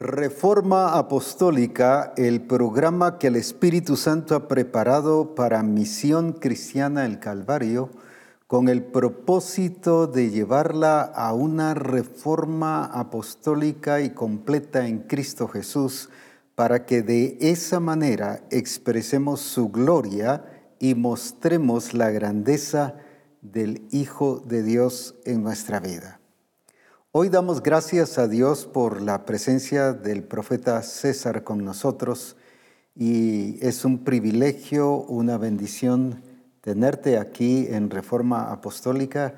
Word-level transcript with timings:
Reforma 0.00 0.98
Apostólica, 0.98 2.14
el 2.16 2.40
programa 2.40 3.16
que 3.16 3.28
el 3.28 3.36
Espíritu 3.36 3.96
Santo 3.96 4.34
ha 4.34 4.48
preparado 4.48 5.36
para 5.36 5.62
Misión 5.62 6.32
Cristiana 6.32 7.06
el 7.06 7.20
Calvario, 7.20 7.90
con 8.48 8.68
el 8.68 8.82
propósito 8.82 10.08
de 10.08 10.30
llevarla 10.30 11.00
a 11.00 11.32
una 11.32 11.74
reforma 11.74 12.86
apostólica 12.86 14.00
y 14.00 14.10
completa 14.10 14.88
en 14.88 14.98
Cristo 14.98 15.46
Jesús, 15.46 16.10
para 16.56 16.86
que 16.86 17.02
de 17.02 17.38
esa 17.40 17.78
manera 17.78 18.42
expresemos 18.50 19.42
su 19.42 19.68
gloria 19.68 20.44
y 20.80 20.96
mostremos 20.96 21.94
la 21.94 22.10
grandeza 22.10 22.96
del 23.42 23.86
Hijo 23.92 24.42
de 24.44 24.64
Dios 24.64 25.14
en 25.24 25.44
nuestra 25.44 25.78
vida. 25.78 26.20
Hoy 27.16 27.28
damos 27.28 27.62
gracias 27.62 28.18
a 28.18 28.26
Dios 28.26 28.66
por 28.66 29.00
la 29.00 29.24
presencia 29.24 29.92
del 29.92 30.24
profeta 30.24 30.82
César 30.82 31.44
con 31.44 31.64
nosotros 31.64 32.34
y 32.96 33.64
es 33.64 33.84
un 33.84 34.02
privilegio, 34.02 34.96
una 34.96 35.38
bendición 35.38 36.24
tenerte 36.60 37.16
aquí 37.18 37.68
en 37.70 37.88
Reforma 37.90 38.50
Apostólica 38.50 39.36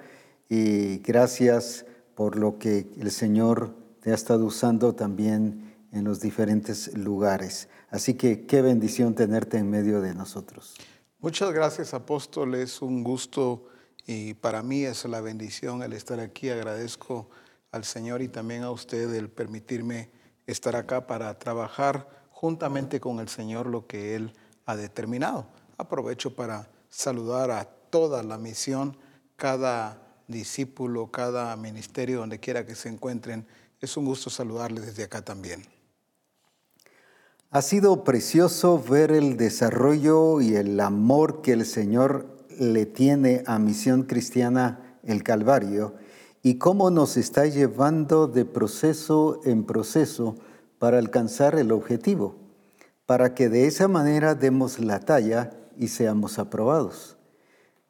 y 0.49 1.01
gracias 1.01 1.85
por 2.15 2.37
lo 2.37 2.59
que 2.59 2.89
el 2.99 3.11
Señor 3.11 3.77
te 4.01 4.11
ha 4.11 4.15
estado 4.15 4.47
usando 4.47 4.95
también 4.95 5.75
en 5.93 6.05
los 6.05 6.21
diferentes 6.21 6.97
lugares. 6.97 7.69
Así 7.91 8.15
que 8.15 8.47
qué 8.47 8.63
bendición 8.63 9.15
tenerte 9.15 9.59
en 9.59 9.69
medio 9.69 10.01
de 10.01 10.15
nosotros. 10.15 10.77
Muchas 11.21 11.53
gracias, 11.53 11.93
apóstol. 11.93 12.55
Es 12.55 12.81
un 12.81 13.05
gusto 13.05 13.67
y 14.07 14.33
para 14.33 14.63
mí 14.63 14.85
es 14.85 15.05
la 15.05 15.21
bendición 15.21 15.83
el 15.83 15.93
estar 15.93 16.21
aquí. 16.21 16.49
Agradezco 16.49 17.29
al 17.77 17.85
Señor 17.85 18.23
y 18.23 18.29
también 18.29 18.65
a 18.65 18.71
usted 18.71 19.15
el 19.15 19.29
permitirme 19.29 20.11
estar 20.47 20.75
acá 20.75 21.07
para 21.07 21.39
trabajar 21.39 22.09
juntamente 22.31 23.01
con 23.01 23.21
el 23.21 23.29
Señor 23.29 23.67
lo 23.67 23.87
que 23.87 24.15
Él 24.17 24.33
ha 24.65 24.77
determinado. 24.77 25.47
Aprovecho 25.79 26.35
para 26.35 26.69
saludar 26.89 27.51
a 27.51 27.65
toda 27.65 28.23
la 28.23 28.39
misión, 28.39 28.97
cada 29.37 30.03
discípulo, 30.27 31.11
cada 31.11 31.57
ministerio, 31.57 32.19
donde 32.19 32.41
quiera 32.41 32.67
que 32.67 32.75
se 32.75 32.89
encuentren. 32.89 33.47
Es 33.81 33.97
un 33.97 34.05
gusto 34.05 34.31
saludarles 34.31 34.87
desde 34.87 35.05
acá 35.05 35.23
también. 35.23 35.63
Ha 37.51 37.63
sido 37.63 38.05
precioso 38.05 38.83
ver 38.83 39.13
el 39.13 39.37
desarrollo 39.37 40.41
y 40.41 40.57
el 40.57 40.81
amor 40.81 41.43
que 41.43 41.53
el 41.53 41.65
Señor 41.65 42.45
le 42.59 42.87
tiene 42.87 43.45
a 43.47 43.59
Misión 43.59 44.03
Cristiana 44.03 44.99
el 45.05 45.23
Calvario 45.23 45.95
y 46.47 46.59
cómo 46.59 46.93
nos 46.93 47.17
está 47.17 47.47
llevando 47.47 48.29
de 48.29 48.45
proceso 48.45 49.41
en 49.43 49.65
proceso 49.65 50.37
para 50.79 50.99
alcanzar 50.99 51.59
el 51.59 51.73
objetivo, 51.73 52.37
para 53.05 53.35
que 53.35 53.49
de 53.49 53.67
esa 53.67 53.89
manera 53.89 54.37
demos 54.37 54.79
la 54.79 55.01
talla 55.01 55.51
y 55.77 55.89
seamos 55.89 56.39
aprobados. 56.39 57.17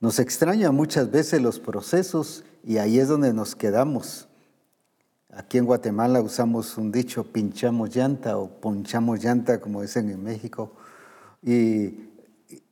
Nos 0.00 0.18
extraña 0.18 0.72
muchas 0.72 1.10
veces 1.10 1.42
los 1.42 1.60
procesos 1.60 2.44
y 2.64 2.78
ahí 2.78 2.98
es 2.98 3.08
donde 3.08 3.34
nos 3.34 3.54
quedamos. 3.54 4.26
Aquí 5.34 5.58
en 5.58 5.66
Guatemala 5.66 6.22
usamos 6.22 6.78
un 6.78 6.90
dicho, 6.90 7.24
pinchamos 7.24 7.94
llanta 7.94 8.38
o 8.38 8.48
ponchamos 8.48 9.22
llanta, 9.22 9.60
como 9.60 9.82
dicen 9.82 10.08
en 10.08 10.22
México. 10.22 10.72
Y 11.42 12.08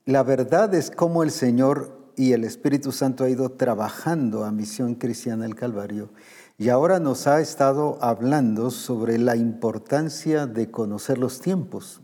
la 0.07 0.23
verdad 0.23 0.73
es 0.75 0.91
cómo 0.91 1.23
el 1.23 1.31
Señor 1.31 1.94
y 2.17 2.33
el 2.33 2.45
Espíritu 2.45 2.93
Santo 2.93 3.25
ha 3.25 3.29
ido 3.29 3.51
trabajando 3.51 4.45
a 4.45 4.53
Misión 4.53 4.95
Cristiana 4.95 5.45
del 5.45 5.55
Calvario 5.55 6.11
y 6.57 6.69
ahora 6.69 7.01
nos 7.01 7.27
ha 7.27 7.41
estado 7.41 7.99
hablando 8.01 8.71
sobre 8.71 9.19
la 9.19 9.37
importancia 9.37 10.47
de 10.47 10.71
conocer 10.71 11.19
los 11.19 11.41
tiempos. 11.41 12.01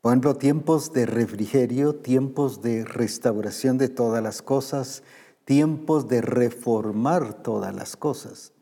Por 0.00 0.12
ejemplo, 0.12 0.34
tiempos 0.36 0.92
de 0.92 1.06
refrigerio, 1.06 1.94
tiempos 1.94 2.62
de 2.62 2.84
restauración 2.84 3.78
de 3.78 3.88
todas 3.88 4.22
las 4.22 4.42
cosas, 4.42 5.02
tiempos 5.44 6.08
de 6.08 6.20
reformar 6.20 7.42
todas 7.42 7.74
las 7.74 7.96
cosas. 7.96 8.52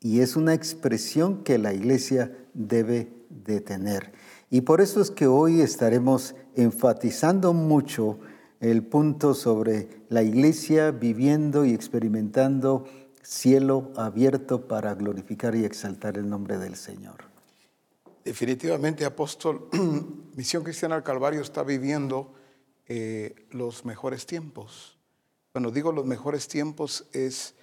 Y 0.00 0.20
es 0.20 0.36
una 0.36 0.54
expresión 0.54 1.44
que 1.44 1.58
la 1.58 1.74
iglesia 1.74 2.36
debe 2.54 3.12
de 3.30 3.60
tener. 3.60 4.12
Y 4.50 4.62
por 4.62 4.80
eso 4.80 5.00
es 5.00 5.10
que 5.10 5.26
hoy 5.26 5.60
estaremos 5.60 6.34
enfatizando 6.54 7.52
mucho 7.52 8.18
el 8.60 8.82
punto 8.84 9.34
sobre 9.34 9.88
la 10.08 10.22
iglesia 10.22 10.90
viviendo 10.90 11.64
y 11.64 11.74
experimentando 11.74 12.86
cielo 13.22 13.92
abierto 13.96 14.66
para 14.66 14.94
glorificar 14.94 15.54
y 15.54 15.64
exaltar 15.64 16.16
el 16.16 16.28
nombre 16.28 16.58
del 16.58 16.76
Señor. 16.76 17.24
Definitivamente, 18.24 19.04
apóstol, 19.04 19.68
Misión 20.36 20.64
Cristiana 20.64 20.94
al 20.94 21.02
Calvario 21.02 21.40
está 21.40 21.62
viviendo 21.62 22.34
eh, 22.88 23.34
los 23.50 23.84
mejores 23.84 24.26
tiempos. 24.26 24.96
Cuando 25.52 25.70
digo 25.70 25.92
los 25.92 26.06
mejores 26.06 26.48
tiempos 26.48 27.06
es 27.12 27.54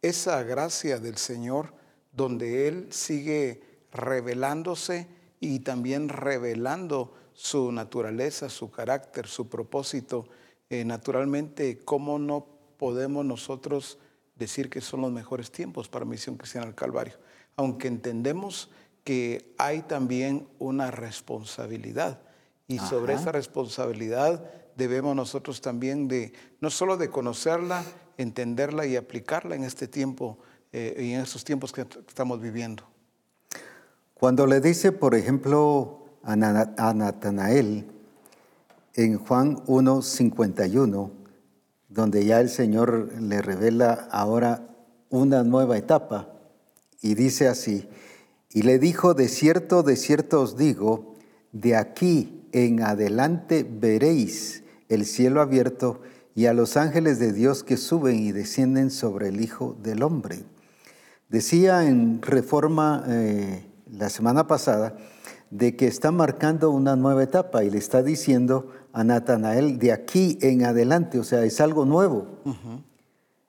esa 0.00 0.42
gracia 0.42 0.98
del 0.98 1.16
Señor 1.16 1.74
donde 2.12 2.68
Él 2.68 2.88
sigue 2.90 3.62
revelándose 3.92 5.06
y 5.40 5.60
también 5.60 6.08
revelando 6.08 7.14
su 7.34 7.72
naturaleza, 7.72 8.48
su 8.48 8.70
carácter, 8.70 9.26
su 9.26 9.48
propósito 9.48 10.26
eh, 10.72 10.86
naturalmente, 10.86 11.80
¿cómo 11.84 12.18
no 12.18 12.46
podemos 12.78 13.26
nosotros 13.26 13.98
decir 14.36 14.70
que 14.70 14.80
son 14.80 15.02
los 15.02 15.12
mejores 15.12 15.52
tiempos 15.52 15.90
para 15.90 16.06
Misión 16.06 16.38
Cristiana 16.38 16.66
al 16.66 16.74
Calvario? 16.74 17.12
Aunque 17.56 17.88
entendemos 17.88 18.70
que 19.04 19.52
hay 19.58 19.82
también 19.82 20.48
una 20.58 20.90
responsabilidad 20.90 22.22
y 22.68 22.78
sobre 22.78 23.12
esa 23.12 23.32
responsabilidad 23.32 24.50
debemos 24.74 25.14
nosotros 25.14 25.60
también 25.60 26.08
de, 26.08 26.32
no 26.62 26.70
solo 26.70 26.96
de 26.96 27.10
conocerla, 27.10 27.84
entenderla 28.16 28.86
y 28.86 28.96
aplicarla 28.96 29.56
en 29.56 29.64
este 29.64 29.88
tiempo 29.88 30.38
eh, 30.72 30.96
y 30.98 31.12
en 31.12 31.20
estos 31.20 31.44
tiempos 31.44 31.70
que 31.70 31.82
estamos 31.82 32.40
viviendo. 32.40 32.82
Cuando 34.14 34.46
le 34.46 34.62
dice, 34.62 34.90
por 34.90 35.14
ejemplo, 35.14 36.06
a 36.22 36.34
Natanael, 36.34 37.84
en 38.94 39.18
Juan 39.18 39.56
1.51, 39.66 41.10
donde 41.88 42.24
ya 42.24 42.40
el 42.40 42.48
Señor 42.48 43.12
le 43.20 43.42
revela 43.42 44.08
ahora 44.10 44.68
una 45.10 45.42
nueva 45.42 45.76
etapa, 45.76 46.28
y 47.00 47.14
dice 47.14 47.48
así, 47.48 47.88
y 48.50 48.62
le 48.62 48.78
dijo, 48.78 49.14
de 49.14 49.28
cierto, 49.28 49.82
de 49.82 49.96
cierto 49.96 50.42
os 50.42 50.56
digo, 50.56 51.14
de 51.52 51.76
aquí 51.76 52.42
en 52.52 52.82
adelante 52.82 53.66
veréis 53.68 54.62
el 54.88 55.06
cielo 55.06 55.40
abierto 55.40 56.00
y 56.34 56.46
a 56.46 56.52
los 56.52 56.76
ángeles 56.76 57.18
de 57.18 57.32
Dios 57.32 57.64
que 57.64 57.76
suben 57.76 58.18
y 58.18 58.32
descienden 58.32 58.90
sobre 58.90 59.28
el 59.28 59.40
Hijo 59.40 59.76
del 59.82 60.02
Hombre. 60.02 60.44
Decía 61.28 61.86
en 61.86 62.20
Reforma 62.20 63.04
eh, 63.08 63.64
la 63.90 64.10
semana 64.10 64.46
pasada 64.46 64.96
de 65.50 65.76
que 65.76 65.86
está 65.86 66.10
marcando 66.10 66.70
una 66.70 66.96
nueva 66.96 67.22
etapa 67.22 67.64
y 67.64 67.70
le 67.70 67.78
está 67.78 68.02
diciendo 68.02 68.70
a 68.92 69.04
Natanael 69.04 69.78
de 69.78 69.92
aquí 69.92 70.38
en 70.42 70.64
adelante, 70.64 71.18
o 71.18 71.24
sea, 71.24 71.44
es 71.44 71.60
algo 71.60 71.84
nuevo. 71.84 72.26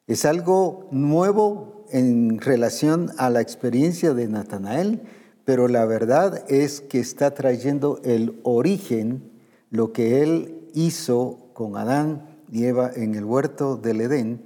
Es 0.08 0.26
algo 0.26 0.88
nuevo 0.92 1.86
en 1.92 2.40
relación 2.40 3.12
a 3.18 3.30
la 3.30 3.42
experiencia 3.42 4.14
de 4.14 4.28
Natanael, 4.28 5.02
pero 5.46 5.68
la 5.68 5.86
verdad 5.86 6.44
es 6.50 6.82
que 6.82 7.00
está 7.00 7.34
trayendo 7.34 8.00
el 8.04 8.40
origen, 8.44 9.32
lo 9.70 9.92
que 9.92 10.24
él 10.24 10.70
hizo 10.74 11.50
con 11.54 11.78
Adán 11.78 12.40
y 12.52 12.66
Eva 12.66 12.92
en 12.96 13.16
el 13.16 13.26
huerto 13.26 13.78
del 13.78 14.02
Edén, 14.02 14.44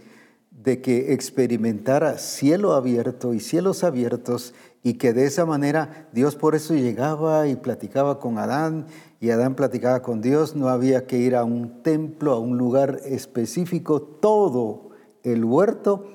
de 0.51 0.81
que 0.81 1.13
experimentara 1.13 2.17
cielo 2.17 2.73
abierto 2.73 3.33
y 3.33 3.39
cielos 3.39 3.83
abiertos 3.83 4.53
y 4.83 4.95
que 4.95 5.13
de 5.13 5.25
esa 5.25 5.45
manera 5.45 6.07
Dios 6.11 6.35
por 6.35 6.55
eso 6.55 6.73
llegaba 6.73 7.47
y 7.47 7.55
platicaba 7.55 8.19
con 8.19 8.37
Adán 8.37 8.87
y 9.19 9.31
Adán 9.31 9.55
platicaba 9.55 10.01
con 10.01 10.21
Dios, 10.21 10.55
no 10.55 10.69
había 10.69 11.07
que 11.07 11.17
ir 11.17 11.35
a 11.35 11.43
un 11.43 11.81
templo, 11.81 12.33
a 12.33 12.39
un 12.39 12.57
lugar 12.57 12.99
específico, 13.05 14.01
todo 14.01 14.89
el 15.23 15.43
huerto 15.43 16.05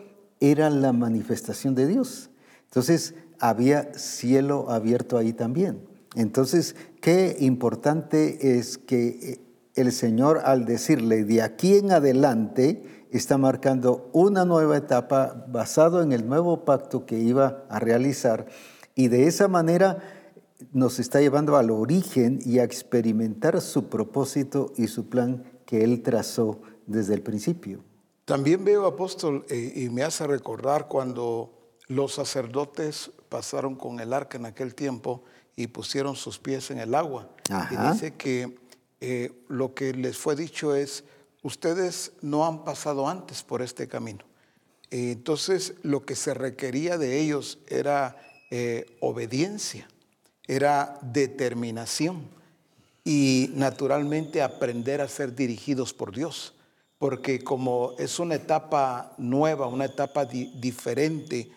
era 0.40 0.70
la 0.70 0.92
manifestación 0.92 1.74
de 1.74 1.86
Dios. 1.86 2.30
Entonces 2.64 3.14
había 3.38 3.92
cielo 3.94 4.70
abierto 4.70 5.18
ahí 5.18 5.32
también. 5.32 5.86
Entonces, 6.14 6.76
qué 7.00 7.36
importante 7.40 8.58
es 8.58 8.78
que 8.78 9.08
eh, 9.08 9.40
el 9.74 9.92
Señor 9.92 10.42
al 10.44 10.64
decirle 10.64 11.24
de 11.24 11.42
aquí 11.42 11.76
en 11.76 11.90
adelante 11.90 13.06
está 13.10 13.38
marcando 13.38 14.10
una 14.12 14.44
nueva 14.44 14.76
etapa 14.76 15.46
basado 15.48 16.02
en 16.02 16.12
el 16.12 16.26
nuevo 16.26 16.64
pacto 16.64 17.04
que 17.06 17.18
iba 17.18 17.64
a 17.68 17.78
realizar 17.78 18.46
y 18.94 19.08
de 19.08 19.26
esa 19.26 19.48
manera 19.48 19.98
nos 20.72 20.98
está 20.98 21.20
llevando 21.20 21.56
al 21.56 21.70
origen 21.70 22.38
y 22.44 22.58
a 22.58 22.64
experimentar 22.64 23.60
su 23.60 23.88
propósito 23.88 24.72
y 24.76 24.88
su 24.88 25.08
plan 25.08 25.44
que 25.66 25.84
Él 25.84 26.02
trazó 26.02 26.60
desde 26.86 27.14
el 27.14 27.22
principio. 27.22 27.84
También 28.24 28.64
veo, 28.64 28.86
apóstol, 28.86 29.44
eh, 29.48 29.72
y 29.76 29.88
me 29.90 30.02
hace 30.02 30.26
recordar 30.26 30.88
cuando 30.88 31.52
los 31.88 32.14
sacerdotes 32.14 33.10
pasaron 33.28 33.74
con 33.76 34.00
el 34.00 34.12
arca 34.12 34.38
en 34.38 34.46
aquel 34.46 34.74
tiempo 34.74 35.24
y 35.56 35.66
pusieron 35.66 36.16
sus 36.16 36.38
pies 36.38 36.70
en 36.70 36.78
el 36.78 36.94
agua. 36.94 37.28
Ajá. 37.50 37.74
Y 37.74 37.92
dice 37.92 38.14
que 38.14 38.56
eh, 39.00 39.32
lo 39.48 39.74
que 39.74 39.92
les 39.92 40.16
fue 40.16 40.36
dicho 40.36 40.76
es, 40.76 41.04
ustedes 41.42 42.12
no 42.22 42.46
han 42.46 42.64
pasado 42.64 43.08
antes 43.08 43.42
por 43.42 43.60
este 43.60 43.88
camino. 43.88 44.24
Eh, 44.92 45.12
entonces, 45.12 45.74
lo 45.82 46.04
que 46.04 46.14
se 46.14 46.34
requería 46.34 46.98
de 46.98 47.18
ellos 47.18 47.58
era 47.66 48.16
eh, 48.50 48.86
obediencia, 49.00 49.88
era 50.46 50.98
determinación 51.02 52.22
y 53.04 53.50
naturalmente 53.54 54.42
aprender 54.42 55.00
a 55.00 55.08
ser 55.08 55.34
dirigidos 55.34 55.92
por 55.92 56.14
Dios. 56.14 56.54
Porque 56.98 57.42
como 57.42 57.94
es 57.98 58.18
una 58.20 58.36
etapa 58.36 59.12
nueva, 59.18 59.66
una 59.66 59.86
etapa 59.86 60.24
di- 60.24 60.52
diferente, 60.60 61.50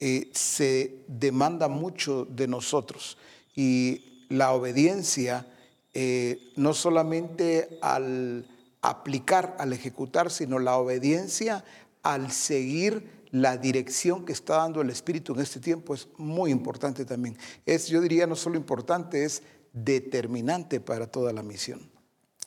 eh, 0.00 0.30
se 0.34 0.96
demanda 1.08 1.68
mucho 1.68 2.26
de 2.26 2.46
nosotros. 2.46 3.16
Y 3.56 4.26
la 4.28 4.52
obediencia, 4.52 5.46
eh, 5.94 6.52
no 6.56 6.74
solamente 6.74 7.78
al 7.80 8.44
aplicar, 8.82 9.56
al 9.58 9.72
ejecutar, 9.72 10.30
sino 10.30 10.58
la 10.58 10.76
obediencia 10.76 11.64
al 12.02 12.32
seguir 12.32 13.21
la 13.32 13.56
dirección 13.56 14.24
que 14.24 14.32
está 14.32 14.58
dando 14.58 14.82
el 14.82 14.90
Espíritu 14.90 15.32
en 15.32 15.40
este 15.40 15.58
tiempo 15.58 15.94
es 15.94 16.06
muy 16.18 16.50
importante 16.50 17.04
también. 17.04 17.36
Es, 17.66 17.88
yo 17.88 18.00
diría, 18.00 18.26
no 18.26 18.36
solo 18.36 18.56
importante, 18.56 19.24
es 19.24 19.42
determinante 19.72 20.80
para 20.80 21.06
toda 21.06 21.32
la 21.32 21.42
misión. 21.42 21.90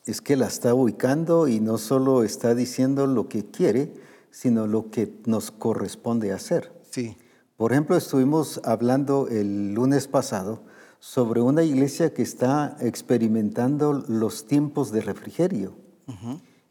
Es 0.06 0.22
que 0.22 0.38
la 0.38 0.46
está 0.46 0.76
ubicando 0.76 1.48
y 1.48 1.60
no 1.60 1.80
solo 1.80 2.24
está 2.24 2.54
diciendo 2.54 3.08
lo 3.08 3.28
que 3.28 3.44
quiere, 3.44 3.92
sino 4.30 4.68
lo 4.68 4.92
que 4.92 5.12
nos 5.26 5.50
corresponde 5.50 6.32
hacer. 6.32 6.72
Sí, 6.92 7.18
Por 7.58 7.72
ejemplo, 7.72 7.98
estuvimos 7.98 8.62
hablando 8.64 9.28
el 9.28 9.74
lunes 9.74 10.08
pasado 10.08 10.64
sobre 11.00 11.42
una 11.42 11.64
iglesia 11.64 12.14
que 12.14 12.22
está 12.22 12.78
experimentando 12.80 13.94
los 14.08 14.46
tiempos 14.46 14.92
de 14.92 15.02
refrigerio 15.02 15.76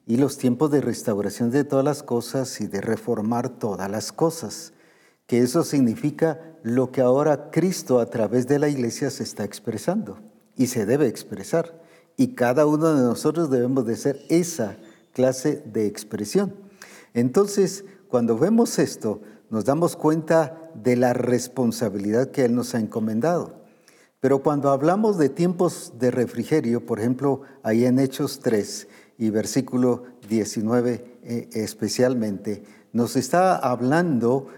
y 0.06 0.16
los 0.16 0.36
tiempos 0.36 0.70
de 0.70 0.80
restauración 0.80 1.50
de 1.50 1.64
todas 1.64 1.84
las 1.84 2.02
cosas 2.02 2.60
y 2.60 2.66
de 2.66 2.80
reformar 2.80 3.48
todas 3.48 3.90
las 3.90 4.12
cosas. 4.12 4.72
Que 5.26 5.38
eso 5.38 5.64
significa 5.64 6.40
lo 6.62 6.92
que 6.92 7.00
ahora 7.00 7.50
Cristo 7.50 7.98
a 8.00 8.06
través 8.06 8.46
de 8.46 8.58
la 8.58 8.68
iglesia 8.68 9.10
se 9.10 9.22
está 9.22 9.44
expresando 9.44 10.18
y 10.56 10.66
se 10.66 10.84
debe 10.84 11.06
expresar. 11.06 11.82
Y 12.16 12.34
cada 12.34 12.66
uno 12.66 12.94
de 12.94 13.02
nosotros 13.02 13.50
debemos 13.50 13.86
de 13.86 13.96
ser 13.96 14.20
esa 14.28 14.76
clase 15.12 15.62
de 15.64 15.86
expresión. 15.86 16.54
Entonces, 17.14 17.84
cuando 18.08 18.36
vemos 18.36 18.78
esto, 18.78 19.22
nos 19.48 19.64
damos 19.64 19.96
cuenta 19.96 20.70
de 20.74 20.96
la 20.96 21.12
responsabilidad 21.12 22.30
que 22.30 22.44
Él 22.44 22.54
nos 22.54 22.74
ha 22.74 22.80
encomendado. 22.80 23.64
Pero 24.20 24.42
cuando 24.42 24.70
hablamos 24.70 25.18
de 25.18 25.28
tiempos 25.28 25.94
de 25.98 26.10
refrigerio, 26.10 26.84
por 26.86 26.98
ejemplo, 26.98 27.42
ahí 27.62 27.84
en 27.84 27.98
Hechos 27.98 28.40
3 28.40 28.88
y 29.18 29.30
versículo 29.30 30.04
19 30.28 31.18
eh, 31.22 31.48
especialmente, 31.54 32.62
nos 32.92 33.16
está 33.16 33.56
hablando 33.56 34.48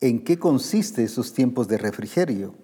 en 0.00 0.24
qué 0.24 0.38
consiste 0.38 1.04
esos 1.04 1.32
tiempos 1.32 1.68
de 1.68 1.78
refrigerio. 1.78 2.54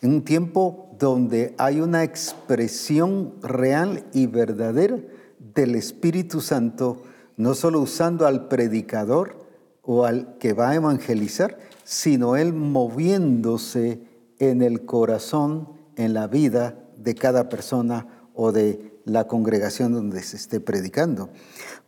En 0.00 0.14
un 0.14 0.22
tiempo 0.22 0.90
donde 0.98 1.54
hay 1.58 1.80
una 1.80 2.04
expresión 2.04 3.34
real 3.42 4.04
y 4.12 4.26
verdadera 4.26 4.98
del 5.38 5.74
Espíritu 5.74 6.40
Santo, 6.40 7.02
no 7.36 7.54
solo 7.54 7.80
usando 7.80 8.26
al 8.26 8.48
predicador 8.48 9.46
o 9.82 10.04
al 10.04 10.36
que 10.38 10.52
va 10.52 10.70
a 10.70 10.74
evangelizar, 10.76 11.58
sino 11.84 12.36
él 12.36 12.52
moviéndose 12.52 14.02
en 14.38 14.62
el 14.62 14.84
corazón, 14.84 15.68
en 15.96 16.14
la 16.14 16.26
vida 16.26 16.78
de 16.96 17.14
cada 17.14 17.48
persona 17.48 18.06
o 18.34 18.52
de 18.52 18.89
la 19.04 19.26
congregación 19.26 19.92
donde 19.92 20.22
se 20.22 20.36
esté 20.36 20.60
predicando. 20.60 21.30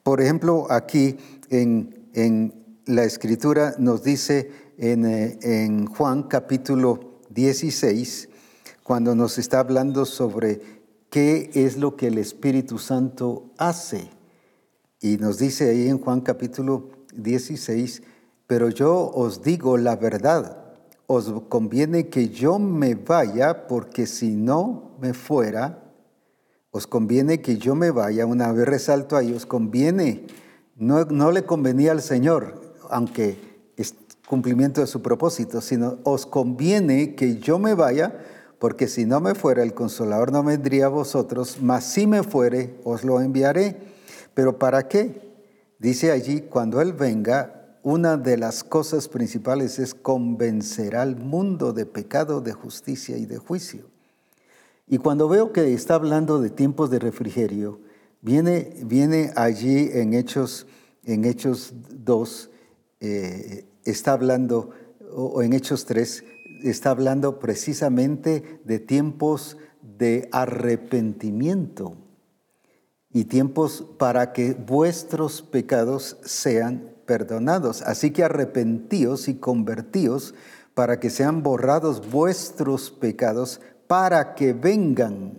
Por 0.03 0.21
ejemplo, 0.21 0.67
aquí 0.71 1.17
en, 1.51 2.09
en 2.15 2.55
la 2.87 3.05
escritura 3.05 3.75
nos 3.79 4.03
dice 4.03 4.51
en, 4.79 5.05
eh, 5.05 5.39
en 5.43 5.87
Juan 5.87 6.25
capítulo 6.25 7.21
16, 7.31 8.29
cuando 8.83 9.15
nos 9.15 9.39
está 9.39 9.61
hablando 9.61 10.05
sobre 10.05 10.61
qué 11.11 11.51
es 11.55 11.77
lo 11.77 11.97
que 11.97 12.09
el 12.09 12.19
Espíritu 12.19 12.79
Santo 12.79 13.53
hace. 13.59 14.11
Y 15.01 15.19
nos 15.19 15.39
dice 15.39 15.71
ahí 15.71 15.89
en 15.89 15.99
Juan 15.99 16.21
capítulo 16.21 16.91
16, 17.15 18.03
pero 18.47 18.69
yo 18.69 19.11
os 19.15 19.43
digo 19.43 19.77
la 19.77 19.97
verdad, 19.97 20.75
os 21.07 21.33
conviene 21.49 22.09
que 22.09 22.29
yo 22.29 22.59
me 22.59 22.95
vaya, 22.95 23.67
porque 23.67 24.07
si 24.07 24.31
no 24.31 24.97
me 25.01 25.13
fuera, 25.13 25.82
os 26.73 26.87
conviene 26.87 27.43
que 27.43 27.59
yo 27.59 27.75
me 27.75 27.91
vaya, 27.91 28.25
una 28.25 28.51
vez 28.51 28.67
resalto 28.67 29.17
ahí, 29.17 29.33
os 29.33 29.45
conviene, 29.45 30.27
no, 30.75 31.05
no 31.05 31.31
le 31.31 31.45
convenía 31.45 31.93
al 31.93 32.01
Señor, 32.01 32.75
aunque 32.89 33.37
es 33.77 33.95
cumplimiento 34.27 34.81
de 34.81 34.87
su 34.87 35.03
propósito, 35.03 35.61
sino 35.61 35.99
os 36.03 36.25
conviene 36.25 37.15
que 37.15 37.37
yo 37.37 37.59
me 37.59 37.75
vaya, 37.75 38.19
porque 38.59 38.89
si 38.89 39.05
no 39.05 39.21
me 39.21 39.35
fuera, 39.35 39.63
el 39.63 39.75
consolador 39.75 40.33
no 40.33 40.43
vendría 40.43 40.87
a 40.87 40.89
vosotros, 40.89 41.59
mas 41.61 41.85
si 41.85 42.07
me 42.07 42.23
fuere, 42.23 42.81
os 42.85 43.05
lo 43.05 43.21
enviaré. 43.21 43.77
¿Pero 44.33 44.59
para 44.59 44.89
qué? 44.89 45.21
Dice 45.79 46.11
allí, 46.11 46.41
cuando 46.41 46.81
Él 46.81 46.95
venga, 46.95 47.77
una 47.83 48.17
de 48.17 48.39
las 48.39 48.65
cosas 48.65 49.09
principales 49.09 49.79
es 49.79 49.95
convencer 49.95 50.97
al 50.97 51.17
mundo 51.17 51.75
de 51.75 51.85
pecado, 51.85 52.41
de 52.41 52.53
justicia 52.53 53.19
y 53.19 53.27
de 53.27 53.37
juicio. 53.37 53.92
Y 54.87 54.99
cuando 54.99 55.29
veo 55.29 55.53
que 55.53 55.73
está 55.73 55.95
hablando 55.95 56.41
de 56.41 56.51
tiempos 56.51 56.91
de 56.91 56.99
refrigerio, 56.99 57.81
viene, 58.21 58.75
viene 58.85 59.33
allí 59.37 59.91
en 59.93 60.15
Hechos, 60.15 60.67
en 61.05 61.25
Hechos 61.25 61.73
2, 61.91 62.51
eh, 63.01 63.67
está 63.85 64.13
hablando, 64.13 64.71
o 65.15 65.43
en 65.43 65.53
Hechos 65.53 65.85
3, 65.87 66.25
está 66.63 66.91
hablando 66.91 67.39
precisamente 67.39 68.61
de 68.65 68.79
tiempos 68.79 69.57
de 69.83 70.29
arrepentimiento 70.33 71.97
y 73.13 73.25
tiempos 73.25 73.85
para 73.99 74.33
que 74.33 74.55
vuestros 74.55 75.43
pecados 75.43 76.17
sean 76.25 76.93
perdonados. 77.07 77.83
Así 77.83 78.11
que 78.11 78.25
arrepentíos 78.25 79.29
y 79.29 79.35
convertíos 79.35 80.35
para 80.75 80.99
que 80.99 81.11
sean 81.11 81.43
borrados 81.43 82.11
vuestros 82.11 82.91
pecados, 82.91 83.61
para 83.93 84.35
que 84.35 84.55
vengan 84.55 85.35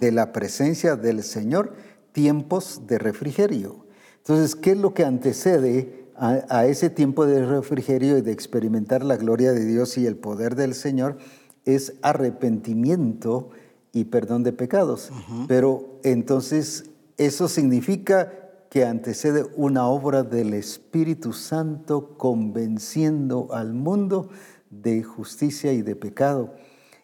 de 0.00 0.10
la 0.10 0.32
presencia 0.32 0.96
del 0.96 1.22
Señor 1.22 1.74
tiempos 2.10 2.88
de 2.88 2.98
refrigerio. 2.98 3.86
Entonces, 4.16 4.56
¿qué 4.56 4.72
es 4.72 4.78
lo 4.78 4.94
que 4.94 5.04
antecede 5.04 6.08
a, 6.16 6.40
a, 6.48 6.66
ese 6.66 6.90
tiempo 6.90 7.24
de 7.24 7.46
refrigerio 7.46 8.18
y 8.18 8.22
de 8.22 8.32
experimentar 8.32 9.04
la 9.04 9.16
gloria 9.16 9.52
de 9.52 9.64
Dios 9.64 9.96
y 9.96 10.06
el 10.06 10.16
poder 10.16 10.56
del 10.56 10.74
Señor? 10.74 11.18
Es 11.64 11.92
arrepentimiento 12.02 13.50
y 13.92 14.06
perdón 14.06 14.42
de 14.42 14.52
pecados. 14.52 15.12
Uh 15.12 15.14
-huh. 15.14 15.46
Pero 15.46 16.00
entonces 16.02 16.90
eso 17.16 17.46
significa 17.46 18.32
que 18.70 18.86
antecede 18.86 19.46
una 19.54 19.86
obra 19.86 20.24
del 20.24 20.52
Espíritu 20.52 21.32
Santo 21.32 22.16
convenciendo 22.18 23.50
al 23.52 23.72
mundo 23.72 24.30
de 24.68 25.04
justicia 25.04 25.72
y 25.72 25.82
de 25.82 25.94
pecado 25.94 26.54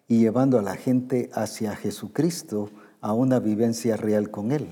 y 0.08 0.18
llevando 0.18 0.58
a 0.58 0.62
la 0.62 0.76
gente 0.76 1.30
hacia 1.32 1.76
Jesucristo 1.76 2.70
a 3.00 3.12
una 3.12 3.38
vivencia 3.38 3.96
real 3.96 4.30
con 4.30 4.52
Él. 4.52 4.66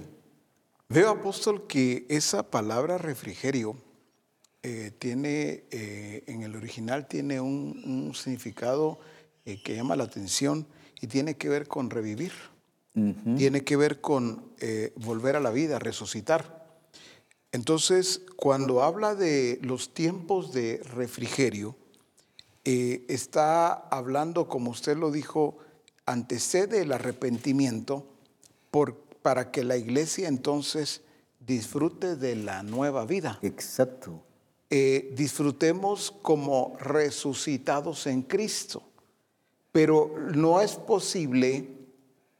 Veo, 0.89 1.11
apóstol, 1.11 1.67
que 1.67 2.07
esa 2.09 2.51
palabra 2.51 2.99
refrigerio 2.99 3.77
eh, 4.63 4.93
tiene, 4.99 5.65
eh, 5.71 6.23
en 6.27 6.43
el 6.43 6.55
original 6.55 7.09
tiene 7.09 7.41
un, 7.41 7.83
un 7.85 8.15
significado 8.15 8.99
eh, 9.45 9.61
que 9.63 9.75
llama 9.75 9.97
la 9.97 10.05
atención 10.05 10.67
y 11.01 11.09
tiene 11.09 11.37
que 11.37 11.49
ver 11.49 11.67
con 11.67 11.91
revivir, 11.91 12.33
uh 12.95 13.01
-huh. 13.01 13.37
tiene 13.37 13.65
que 13.65 13.77
ver 13.77 14.01
con 14.01 14.53
volver 14.97 15.35
a 15.35 15.41
la 15.41 15.51
vida, 15.51 15.79
resucitar. 15.81 16.63
Entonces, 17.51 18.23
cuando 18.37 18.83
habla 18.83 19.15
de 19.15 19.59
los 19.63 19.93
tiempos 19.95 20.53
de 20.53 20.81
refrigerio, 20.95 21.75
eh, 22.65 23.05
está 23.09 23.73
hablando, 23.73 24.49
como 24.49 24.71
usted 24.71 24.97
lo 24.97 25.11
dijo, 25.11 25.59
antecede 26.07 26.83
el 26.83 26.93
arrepentimiento 26.93 28.07
por, 28.71 28.97
para 29.23 29.51
que 29.51 29.65
la 29.65 29.77
iglesia 29.77 30.29
entonces 30.29 31.03
disfrute 31.41 32.17
de 32.17 32.37
la 32.37 32.63
nueva 32.63 33.05
vida. 33.05 33.39
Exacto. 33.43 34.23
Eh, 34.71 35.13
disfrutemos 35.17 36.15
como 36.23 36.77
resucitados 36.81 38.07
en 38.07 38.23
Cristo. 38.23 38.83
Pero 39.71 40.15
no 40.35 40.61
es 40.61 40.77
posible 40.77 41.69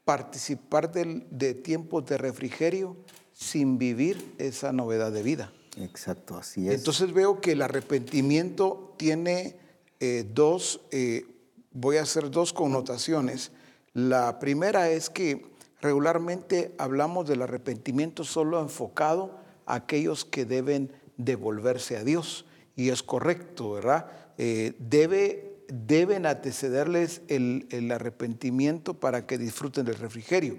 participar 0.05 0.91
del, 0.91 1.25
de 1.31 1.53
tiempos 1.53 2.05
de 2.05 2.17
refrigerio 2.17 2.95
sin 3.33 3.77
vivir 3.77 4.35
esa 4.37 4.71
novedad 4.71 5.11
de 5.11 5.23
vida. 5.23 5.53
Exacto, 5.77 6.37
así 6.37 6.67
es. 6.67 6.75
Entonces 6.75 7.13
veo 7.13 7.41
que 7.41 7.53
el 7.53 7.61
arrepentimiento 7.61 8.93
tiene 8.97 9.57
eh, 10.05 10.25
dos, 10.33 10.81
eh, 10.91 11.25
voy 11.71 11.95
a 11.95 12.01
hacer 12.01 12.29
dos 12.29 12.51
connotaciones. 12.51 13.53
La 13.93 14.37
primera 14.37 14.89
es 14.89 15.09
que 15.09 15.45
regularmente 15.79 16.75
hablamos 16.77 17.25
del 17.25 17.41
arrepentimiento 17.41 18.25
solo 18.25 18.59
enfocado 18.59 19.39
a 19.65 19.75
aquellos 19.75 20.25
que 20.25 20.43
deben 20.43 20.91
devolverse 21.15 21.95
a 21.95 22.03
Dios. 22.03 22.45
Y 22.75 22.89
es 22.89 23.01
correcto, 23.01 23.71
¿verdad? 23.71 24.07
Eh, 24.37 24.73
debe, 24.77 25.55
deben 25.69 26.25
antecederles 26.25 27.21
el, 27.29 27.65
el 27.71 27.89
arrepentimiento 27.89 28.95
para 28.95 29.25
que 29.25 29.37
disfruten 29.37 29.85
del 29.85 29.95
refrigerio. 29.95 30.57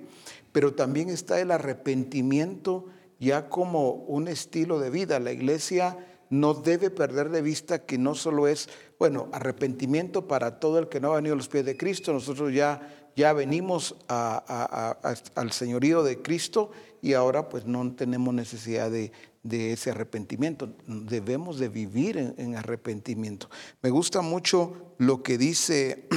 Pero 0.53 0.73
también 0.73 1.11
está 1.11 1.39
el 1.39 1.51
arrepentimiento 1.51 2.87
ya 3.21 3.51
como 3.51 3.91
un 3.91 4.27
estilo 4.27 4.81
de 4.81 4.89
vida. 4.89 5.21
La 5.21 5.33
iglesia 5.33 5.99
no 6.31 6.55
debe 6.55 6.91
perder 6.91 7.31
de 7.31 7.43
vista 7.43 7.85
que 7.85 7.99
no 7.99 8.15
solo 8.15 8.49
es, 8.49 8.69
bueno, 8.99 9.29
arrepentimiento 9.33 10.27
para 10.27 10.59
todo 10.59 10.79
el 10.79 10.89
que 10.89 11.01
no 11.01 11.13
ha 11.13 11.17
venido 11.17 11.35
a 11.35 11.37
los 11.37 11.49
pies 11.49 11.65
de 11.65 11.77
Cristo, 11.77 12.13
nosotros 12.13 12.53
ya, 12.53 13.11
ya 13.17 13.33
venimos 13.33 13.97
al 14.09 15.53
señorío 15.53 16.03
de 16.03 16.23
Cristo 16.23 16.71
y 17.03 17.13
ahora 17.13 17.49
pues 17.49 17.67
no 17.67 17.95
tenemos 17.95 18.35
necesidad 18.35 18.91
de, 18.91 19.13
ese 19.45 19.91
arrepentimiento, 19.91 20.73
debemos 20.87 21.59
de 21.59 21.69
vivir 21.69 22.35
en, 22.39 22.57
arrepentimiento. 22.57 23.51
Me 23.83 23.91
gusta 23.91 24.23
mucho 24.23 24.95
lo 24.97 25.23
que 25.23 25.37
dice 25.37 26.09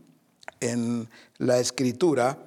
en 0.60 1.08
la 1.38 1.60
escritura 1.60 2.38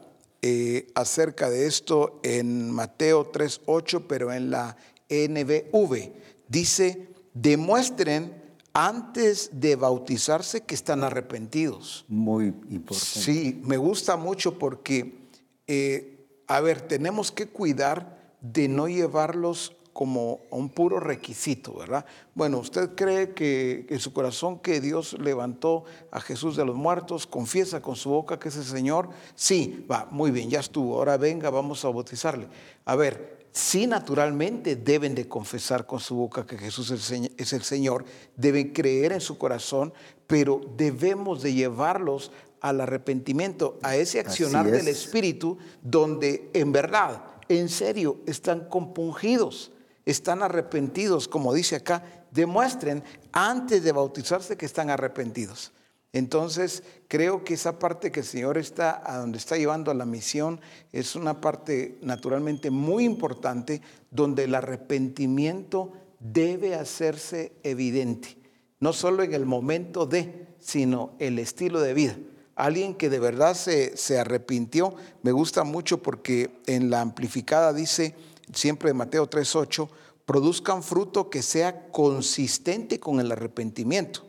eh, 0.41 0.87
acerca 0.95 1.49
de 1.49 1.65
esto 1.65 2.19
en 2.23 2.71
Mateo 2.71 3.31
3.8, 3.31 4.03
pero 4.07 4.33
en 4.33 4.51
la 4.51 4.75
NBV 5.09 6.26
dice, 6.47 7.09
demuestren 7.33 8.43
antes 8.73 9.49
de 9.53 9.75
bautizarse 9.75 10.61
que 10.61 10.75
están 10.75 11.03
arrepentidos. 11.03 12.05
Muy 12.07 12.45
importante. 12.69 13.21
Sí, 13.21 13.61
me 13.63 13.77
gusta 13.77 14.17
mucho 14.17 14.59
porque, 14.59 15.29
eh, 15.65 16.27
a 16.47 16.61
ver, 16.61 16.81
tenemos 16.81 17.31
que 17.31 17.47
cuidar 17.47 18.35
de 18.41 18.67
no 18.67 18.87
llevarlos 18.87 19.75
como 19.97 20.41
un 20.51 20.69
puro 20.69 20.99
requisito, 20.99 21.73
¿verdad? 21.73 22.05
Bueno, 22.35 22.59
usted 22.59 22.93
cree 22.93 23.33
que 23.33 23.87
en 23.89 23.99
su 23.99 24.13
corazón 24.13 24.59
que 24.59 24.79
Dios 24.79 25.17
levantó 25.19 25.85
a 26.11 26.21
Jesús 26.21 26.55
de 26.55 26.63
los 26.63 26.75
muertos, 26.75 27.25
confiesa 27.25 27.81
con 27.81 27.95
su 27.95 28.11
boca 28.11 28.37
que 28.37 28.49
es 28.49 28.57
el 28.57 28.63
Señor, 28.63 29.09
sí, 29.33 29.87
va, 29.89 30.07
muy 30.11 30.29
bien, 30.29 30.51
ya 30.51 30.59
estuvo, 30.59 30.97
ahora 30.97 31.17
venga, 31.17 31.49
vamos 31.49 31.83
a 31.83 31.89
bautizarle. 31.89 32.47
A 32.85 32.95
ver, 32.95 33.36
sí 33.57 33.87
naturalmente 33.87 34.75
deben 34.75 35.15
de 35.15 35.27
confesar 35.27 35.85
con 35.85 35.99
su 35.99 36.15
boca 36.15 36.45
que 36.45 36.57
Jesús 36.57 36.91
es 36.91 37.53
el 37.53 37.63
Señor, 37.63 38.05
deben 38.35 38.71
creer 38.71 39.13
en 39.13 39.21
su 39.21 39.37
corazón, 39.37 39.93
pero 40.27 40.61
debemos 40.77 41.41
de 41.41 41.53
llevarlos 41.53 42.31
al 42.61 42.81
arrepentimiento, 42.81 43.77
a 43.81 43.95
ese 43.95 44.19
accionar 44.19 44.69
del 44.69 44.87
Espíritu, 44.87 45.57
donde 45.81 46.49
en 46.53 46.71
verdad, 46.71 47.23
en 47.49 47.69
serio, 47.69 48.19
están 48.25 48.67
compungidos, 48.69 49.71
están 50.05 50.43
arrepentidos, 50.43 51.27
como 51.27 51.53
dice 51.53 51.75
acá, 51.77 52.03
demuestren 52.31 53.03
antes 53.31 53.83
de 53.83 53.91
bautizarse 53.91 54.57
que 54.57 54.65
están 54.65 54.89
arrepentidos. 54.89 55.71
Entonces, 56.13 56.83
creo 57.07 57.43
que 57.43 57.53
esa 57.53 57.79
parte 57.79 58.11
que 58.11 58.21
el 58.21 58.25
Señor 58.25 58.57
está, 58.57 59.01
a 59.05 59.17
donde 59.17 59.37
está 59.37 59.57
llevando 59.57 59.91
a 59.91 59.93
la 59.93 60.05
misión, 60.05 60.59
es 60.91 61.15
una 61.15 61.41
parte 61.41 61.97
naturalmente 62.01 62.71
muy 62.71 63.03
importante, 63.03 63.81
donde 64.09 64.45
el 64.45 64.55
arrepentimiento 64.55 65.93
debe 66.19 66.75
hacerse 66.75 67.53
evidente, 67.63 68.37
no 68.79 68.93
solo 68.93 69.23
en 69.23 69.33
el 69.33 69.45
momento 69.45 70.05
de, 70.05 70.47
sino 70.59 71.13
el 71.19 71.39
estilo 71.39 71.81
de 71.81 71.93
vida. 71.93 72.17
Alguien 72.55 72.95
que 72.95 73.09
de 73.09 73.19
verdad 73.19 73.53
se, 73.53 73.95
se 73.97 74.17
arrepintió, 74.17 74.95
me 75.21 75.31
gusta 75.31 75.63
mucho 75.63 76.01
porque 76.01 76.61
en 76.65 76.89
la 76.89 77.01
amplificada 77.01 77.73
dice, 77.73 78.15
siempre 78.53 78.89
de 78.89 78.95
Mateo 78.95 79.29
3.8, 79.29 79.87
produzcan 80.25 80.81
fruto 80.81 81.29
que 81.29 81.43
sea 81.43 81.89
consistente 81.91 82.99
con 82.99 83.19
el 83.19 83.31
arrepentimiento. 83.31 84.26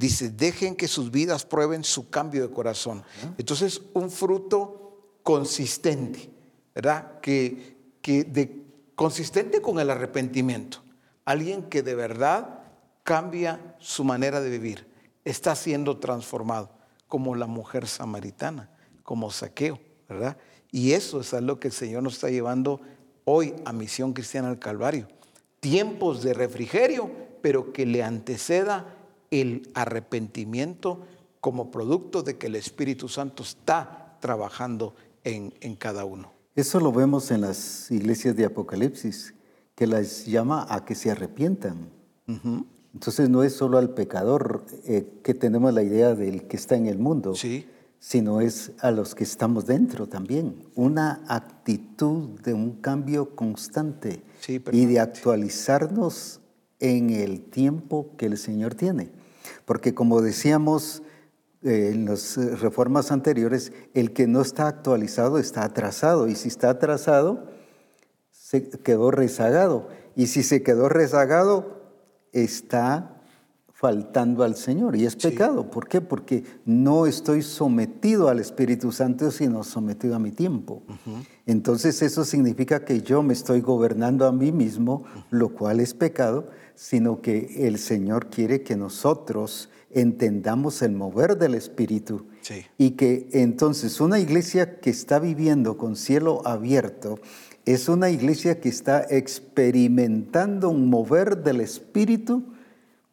Dice, 0.00 0.30
dejen 0.30 0.76
que 0.76 0.88
sus 0.88 1.10
vidas 1.10 1.44
prueben 1.44 1.84
su 1.84 2.08
cambio 2.08 2.40
de 2.40 2.54
corazón. 2.54 3.04
Entonces, 3.36 3.82
un 3.92 4.10
fruto 4.10 5.18
consistente, 5.22 6.30
¿verdad? 6.74 7.20
Que, 7.20 7.76
que 8.00 8.24
de, 8.24 8.64
consistente 8.94 9.60
con 9.60 9.78
el 9.78 9.90
arrepentimiento. 9.90 10.78
Alguien 11.26 11.64
que 11.64 11.82
de 11.82 11.94
verdad 11.94 12.60
cambia 13.02 13.76
su 13.78 14.02
manera 14.02 14.40
de 14.40 14.48
vivir, 14.48 14.86
está 15.22 15.54
siendo 15.54 15.98
transformado, 15.98 16.70
como 17.06 17.34
la 17.34 17.46
mujer 17.46 17.86
samaritana, 17.86 18.70
como 19.02 19.30
saqueo, 19.30 19.78
¿verdad? 20.08 20.38
Y 20.72 20.92
eso 20.92 21.20
es 21.20 21.34
a 21.34 21.42
lo 21.42 21.60
que 21.60 21.68
el 21.68 21.74
Señor 21.74 22.02
nos 22.02 22.14
está 22.14 22.30
llevando 22.30 22.80
hoy 23.26 23.54
a 23.66 23.74
Misión 23.74 24.14
Cristiana 24.14 24.48
al 24.48 24.58
Calvario. 24.58 25.08
Tiempos 25.60 26.22
de 26.22 26.32
refrigerio, 26.32 27.10
pero 27.42 27.74
que 27.74 27.84
le 27.84 28.02
anteceda 28.02 28.96
el 29.30 29.70
arrepentimiento 29.74 31.00
como 31.40 31.70
producto 31.70 32.22
de 32.22 32.36
que 32.36 32.48
el 32.48 32.56
Espíritu 32.56 33.08
Santo 33.08 33.42
está 33.42 34.16
trabajando 34.20 34.94
en, 35.24 35.50
cada 35.76 36.04
uno. 36.04 36.32
Eso 36.54 36.80
lo 36.80 36.92
vemos 36.92 37.30
en 37.30 37.42
las 37.42 37.90
iglesias 37.90 38.36
de 38.36 38.44
Apocalipsis, 38.44 39.34
que 39.74 39.86
las 39.86 40.26
llama 40.26 40.66
a 40.68 40.84
que 40.84 40.94
se 40.94 41.10
arrepientan. 41.10 41.88
Entonces 42.92 43.28
no 43.28 43.42
es 43.42 43.54
solo 43.54 43.78
al 43.78 43.94
pecador 43.94 44.64
eh, 44.84 45.20
que 45.22 45.34
tenemos 45.34 45.72
la 45.72 45.82
idea 45.82 46.14
del 46.14 46.46
que 46.46 46.56
está 46.56 46.76
en 46.76 46.86
el 46.86 46.98
mundo, 46.98 47.34
sino 47.98 48.40
es 48.40 48.72
a 48.80 48.90
los 48.90 49.14
que 49.14 49.24
estamos 49.24 49.66
dentro 49.66 50.06
también. 50.08 50.66
Una 50.74 51.22
actitud 51.28 52.40
de 52.40 52.52
un 52.52 52.72
cambio 52.80 53.34
constante 53.34 54.22
y 54.72 54.86
de 54.86 55.00
actualizarnos 55.00 56.40
en 56.78 57.10
el 57.10 57.42
tiempo 57.42 58.10
que 58.16 58.26
el 58.26 58.38
Señor 58.38 58.74
tiene. 58.74 59.19
Porque 59.64 59.94
como 59.94 60.20
decíamos 60.20 61.02
eh, 61.62 61.90
en 61.92 62.06
las 62.06 62.36
eh, 62.38 62.56
reformas 62.56 63.12
anteriores, 63.12 63.72
el 63.94 64.12
que 64.12 64.26
no 64.26 64.40
está 64.40 64.66
actualizado 64.66 65.38
está 65.38 65.64
atrasado 65.64 66.28
y 66.28 66.34
si 66.34 66.48
está 66.48 66.70
atrasado, 66.70 67.44
se 68.30 68.68
quedó 68.68 69.10
rezagado. 69.10 69.88
Y 70.16 70.26
si 70.26 70.42
se 70.42 70.62
quedó 70.62 70.88
rezagado, 70.88 71.80
está 72.32 73.20
faltando 73.80 74.44
al 74.44 74.56
Señor 74.56 74.94
y 74.94 75.06
es 75.06 75.16
pecado. 75.16 75.70
¿Por 75.70 75.88
qué? 75.88 76.02
Porque 76.02 76.44
no 76.66 77.06
estoy 77.06 77.40
sometido 77.40 78.28
al 78.28 78.38
Espíritu 78.38 78.92
Santo, 78.92 79.30
sino 79.30 79.64
sometido 79.64 80.14
a 80.14 80.18
mi 80.18 80.32
tiempo. 80.32 80.82
Entonces 81.46 82.02
eso 82.02 82.26
significa 82.26 82.84
que 82.84 83.00
yo 83.00 83.22
me 83.22 83.32
estoy 83.32 83.62
gobernando 83.62 84.26
a 84.26 84.32
mí 84.32 84.52
mismo, 84.52 85.04
lo 85.30 85.48
cual 85.54 85.80
es 85.80 85.94
pecado, 85.94 86.44
sino 86.80 87.20
que 87.20 87.66
el 87.66 87.78
Señor 87.78 88.30
quiere 88.30 88.62
que 88.62 88.74
nosotros 88.74 89.68
entendamos 89.90 90.80
el 90.80 90.92
mover 90.92 91.36
del 91.36 91.54
Espíritu 91.54 92.24
y 92.78 92.92
que 92.92 93.28
entonces 93.32 94.00
una 94.00 94.18
iglesia 94.18 94.80
que 94.80 94.88
está 94.88 95.18
viviendo 95.18 95.76
con 95.76 95.94
cielo 95.94 96.40
abierto 96.46 97.18
es 97.66 97.90
una 97.90 98.08
iglesia 98.08 98.60
que 98.60 98.70
está 98.70 99.06
experimentando 99.10 100.70
un 100.70 100.88
mover 100.88 101.42
del 101.42 101.60
Espíritu 101.60 102.44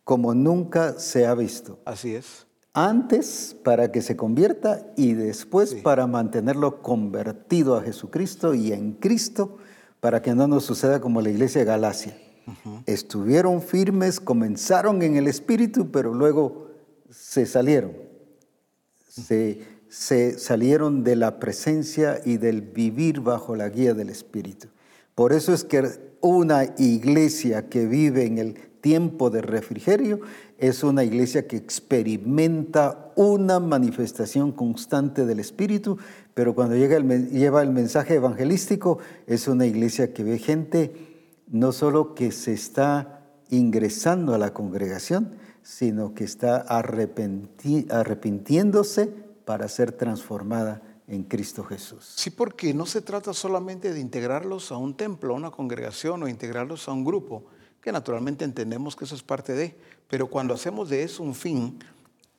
como 0.05 0.33
nunca 0.33 0.97
se 0.97 1.25
ha 1.25 1.35
visto. 1.35 1.77
Así 1.83 2.15
es. 2.15 2.47
Antes 2.71 3.53
para 3.65 3.91
que 3.91 4.01
se 4.01 4.15
convierta 4.15 4.93
y 4.95 5.11
después 5.11 5.75
para 5.75 6.07
mantenerlo 6.07 6.81
convertido 6.81 7.75
a 7.75 7.83
Jesucristo 7.83 8.53
y 8.53 8.71
en 8.71 8.93
Cristo 8.93 9.57
para 9.99 10.21
que 10.21 10.33
no 10.33 10.47
nos 10.47 10.63
suceda 10.63 11.01
como 11.01 11.19
la 11.19 11.31
iglesia 11.31 11.59
de 11.59 11.65
Galacia 11.65 12.17
Estuvieron 12.85 13.61
firmes, 13.61 14.19
comenzaron 14.19 15.01
en 15.01 15.17
el 15.17 15.27
Espíritu, 15.27 15.91
pero 15.91 16.13
luego 16.13 16.67
se 17.09 17.45
salieron. 17.45 17.91
Se, 19.09 19.61
se 19.89 20.37
salieron 20.39 21.03
de 21.03 21.15
la 21.15 21.39
presencia 21.39 22.21
y 22.23 22.37
del 22.37 22.61
vivir 22.61 23.21
bajo 23.21 23.55
la 23.55 23.69
guía 23.69 23.93
del 23.93 24.09
Espíritu. 24.09 24.67
Por 25.15 25.33
eso 25.33 25.53
es 25.53 25.63
que 25.63 25.83
una 26.21 26.65
iglesia 26.77 27.69
que 27.69 27.85
vive 27.85 28.25
en 28.25 28.37
el 28.37 28.55
tiempo 28.81 29.29
de 29.29 29.41
refrigerio 29.41 30.21
es 30.57 30.83
una 30.83 31.03
iglesia 31.03 31.47
que 31.47 31.57
experimenta 31.57 33.11
una 33.15 33.59
manifestación 33.59 34.51
constante 34.51 35.25
del 35.25 35.39
Espíritu, 35.39 35.97
pero 36.33 36.55
cuando 36.55 36.75
llega 36.75 36.97
el, 36.97 37.29
lleva 37.29 37.61
el 37.61 37.71
mensaje 37.71 38.15
evangelístico 38.15 38.99
es 39.25 39.47
una 39.47 39.65
iglesia 39.65 40.13
que 40.13 40.23
ve 40.23 40.37
gente 40.37 41.06
no 41.47 41.71
solo 41.71 42.15
que 42.15 42.31
se 42.31 42.53
está 42.53 43.25
ingresando 43.49 44.33
a 44.33 44.37
la 44.37 44.53
congregación, 44.53 45.35
sino 45.63 46.13
que 46.13 46.23
está 46.23 46.57
arrepintiéndose 46.57 49.07
para 49.45 49.67
ser 49.67 49.91
transformada 49.91 50.81
en 51.07 51.23
Cristo 51.23 51.63
Jesús. 51.63 52.13
Sí, 52.17 52.29
porque 52.29 52.73
no 52.73 52.85
se 52.85 53.01
trata 53.01 53.33
solamente 53.33 53.93
de 53.93 53.99
integrarlos 53.99 54.71
a 54.71 54.77
un 54.77 54.95
templo, 54.95 55.33
a 55.33 55.37
una 55.37 55.51
congregación 55.51 56.23
o 56.23 56.27
integrarlos 56.27 56.87
a 56.87 56.91
un 56.91 57.05
grupo, 57.05 57.45
que 57.81 57.91
naturalmente 57.91 58.43
entendemos 58.43 58.95
que 58.95 59.05
eso 59.05 59.15
es 59.15 59.23
parte 59.23 59.53
de, 59.53 59.77
pero 60.09 60.27
cuando 60.27 60.53
hacemos 60.53 60.89
de 60.89 61.03
eso 61.03 61.23
un 61.23 61.35
fin, 61.35 61.79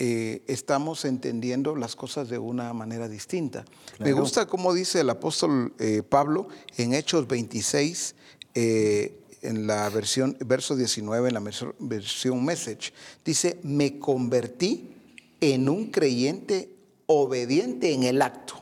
eh, 0.01 0.45
estamos 0.47 1.05
entendiendo 1.05 1.75
las 1.75 1.97
cosas 1.97 2.29
de 2.29 2.39
una 2.39 2.73
manera 2.73 3.09
distinta. 3.09 3.65
Me 3.99 4.13
gusta 4.13 4.47
cómo 4.47 4.73
dice 4.73 5.01
el 5.01 5.11
apóstol 5.11 5.75
eh, 5.81 6.05
Pablo 6.09 6.47
en 6.77 6.95
Hechos 6.95 7.27
26, 7.27 8.15
eh, 8.61 9.21
en 9.43 9.69
la 9.69 9.89
versión, 9.89 10.37
verso 10.41 10.75
19, 10.75 11.29
en 11.29 11.35
la 11.35 11.43
versión 11.79 12.45
Message. 12.45 12.93
Dice, 13.25 13.61
me 13.63 14.01
convertí 14.01 14.97
en 15.41 15.69
un 15.69 15.93
creyente 15.93 16.69
obediente 17.07 17.93
en 17.93 18.03
el 18.03 18.21
acto. 18.21 18.61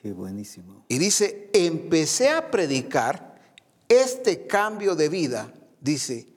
Qué 0.00 0.12
buenísimo. 0.12 0.84
Y 0.86 0.98
dice, 0.98 1.50
empecé 1.52 2.28
a 2.28 2.48
predicar 2.52 3.40
este 3.88 4.46
cambio 4.46 4.94
de 4.94 5.08
vida, 5.08 5.52
dice, 5.80 6.28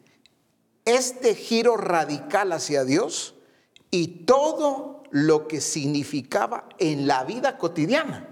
este 0.85 1.35
giro 1.35 1.77
radical 1.77 2.51
hacia 2.51 2.83
Dios 2.83 3.35
y 3.91 4.25
todo 4.25 5.03
lo 5.11 5.47
que 5.47 5.61
significaba 5.61 6.67
en 6.79 7.05
la 7.05 7.23
vida 7.25 7.59
cotidiana. 7.59 8.28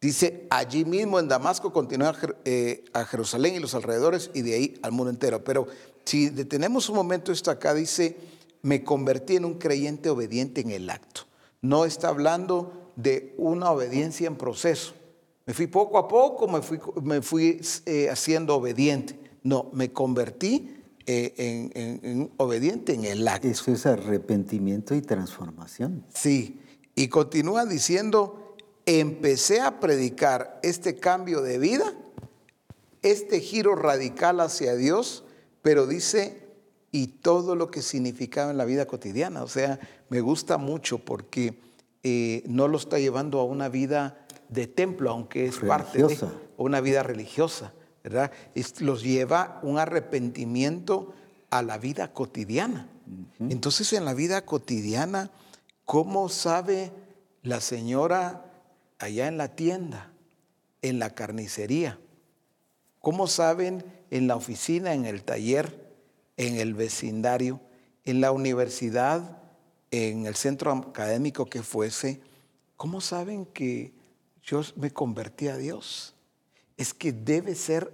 Dice, 0.00 0.46
allí 0.50 0.84
mismo 0.84 1.18
en 1.18 1.26
Damasco 1.26 1.72
continué 1.72 2.06
a, 2.08 2.14
Jer- 2.14 2.36
eh, 2.44 2.84
a 2.92 3.04
Jerusalén 3.04 3.56
y 3.56 3.58
los 3.58 3.74
alrededores 3.74 4.30
y 4.32 4.42
de 4.42 4.54
ahí 4.54 4.78
al 4.82 4.92
mundo 4.92 5.10
entero. 5.10 5.42
Pero 5.42 5.66
si 6.04 6.28
detenemos 6.30 6.88
un 6.88 6.94
momento 6.96 7.32
esto 7.32 7.50
acá, 7.50 7.74
dice, 7.74 8.16
me 8.62 8.84
convertí 8.84 9.36
en 9.36 9.44
un 9.44 9.54
creyente 9.54 10.08
obediente 10.08 10.60
en 10.60 10.70
el 10.70 10.88
acto. 10.88 11.22
No 11.62 11.84
está 11.84 12.08
hablando 12.10 12.92
de 12.94 13.34
una 13.38 13.70
obediencia 13.72 14.28
en 14.28 14.36
proceso. 14.36 14.94
Me 15.46 15.54
fui 15.54 15.66
poco 15.66 15.98
a 15.98 16.06
poco, 16.06 16.46
me 16.46 16.62
fui, 16.62 16.78
me 17.02 17.20
fui 17.20 17.60
eh, 17.86 18.08
haciendo 18.10 18.54
obediente. 18.54 19.18
No, 19.42 19.68
me 19.72 19.92
convertí 19.92 20.76
eh, 21.06 21.34
en, 21.38 21.72
en- 21.74 22.00
en 22.04 22.30
obediente 22.36 22.92
en 22.94 23.04
el 23.04 23.26
acto. 23.26 23.48
Eso 23.48 23.72
es 23.72 23.84
arrepentimiento 23.86 24.94
y 24.94 25.00
transformación. 25.02 26.04
Sí, 26.14 26.60
y 26.94 27.08
continúa 27.08 27.64
diciendo, 27.64 28.47
empecé 28.88 29.60
a 29.60 29.80
predicar 29.80 30.58
este 30.62 30.96
cambio 30.96 31.42
de 31.42 31.58
vida, 31.58 31.94
este 33.02 33.40
giro 33.40 33.74
radical 33.76 34.40
hacia 34.40 34.74
Dios, 34.76 35.24
pero 35.62 35.86
dice, 35.86 36.48
y 36.90 37.06
todo 37.08 37.54
lo 37.54 37.70
que 37.70 37.82
significaba 37.82 38.50
en 38.50 38.56
la 38.56 38.64
vida 38.64 38.86
cotidiana. 38.86 39.42
O 39.42 39.48
sea, 39.48 39.78
me 40.08 40.20
gusta 40.20 40.56
mucho 40.56 40.98
porque 40.98 41.60
eh, 42.02 42.42
no 42.46 42.66
lo 42.66 42.78
está 42.78 42.98
llevando 42.98 43.40
a 43.40 43.44
una 43.44 43.68
vida 43.68 44.26
de 44.48 44.66
templo, 44.66 45.10
aunque 45.10 45.46
es 45.46 45.58
parte 45.68 45.98
de 45.98 46.04
una 46.56 46.80
vida 46.80 47.02
religiosa, 47.02 47.74
¿verdad? 48.02 48.32
Es- 48.54 48.80
los 48.80 49.02
lleva 49.02 49.60
un 49.62 49.78
arrepentimiento 49.78 51.12
a 51.50 51.62
la 51.62 51.76
vida 51.76 52.12
cotidiana. 52.14 52.88
Entonces, 53.38 53.92
en 53.92 54.04
la 54.06 54.14
vida 54.14 54.44
cotidiana, 54.46 55.30
¿cómo 55.84 56.28
sabe 56.30 56.90
la 57.42 57.60
señora 57.60 58.47
allá 58.98 59.28
en 59.28 59.38
la 59.38 59.54
tienda, 59.54 60.12
en 60.82 60.98
la 60.98 61.10
carnicería? 61.14 61.98
¿Cómo 63.00 63.26
saben 63.26 63.84
en 64.10 64.26
la 64.26 64.36
oficina, 64.36 64.94
en 64.94 65.06
el 65.06 65.22
taller, 65.22 65.88
en 66.36 66.56
el 66.56 66.74
vecindario, 66.74 67.60
en 68.04 68.20
la 68.20 68.32
universidad, 68.32 69.42
en 69.90 70.26
el 70.26 70.34
centro 70.34 70.72
académico 70.72 71.46
que 71.46 71.62
fuese? 71.62 72.20
¿Cómo 72.76 73.00
saben 73.00 73.46
que 73.46 73.92
yo 74.42 74.62
me 74.76 74.90
convertí 74.90 75.48
a 75.48 75.56
Dios? 75.56 76.14
Es 76.76 76.94
que 76.94 77.12
debe 77.12 77.54
ser 77.54 77.92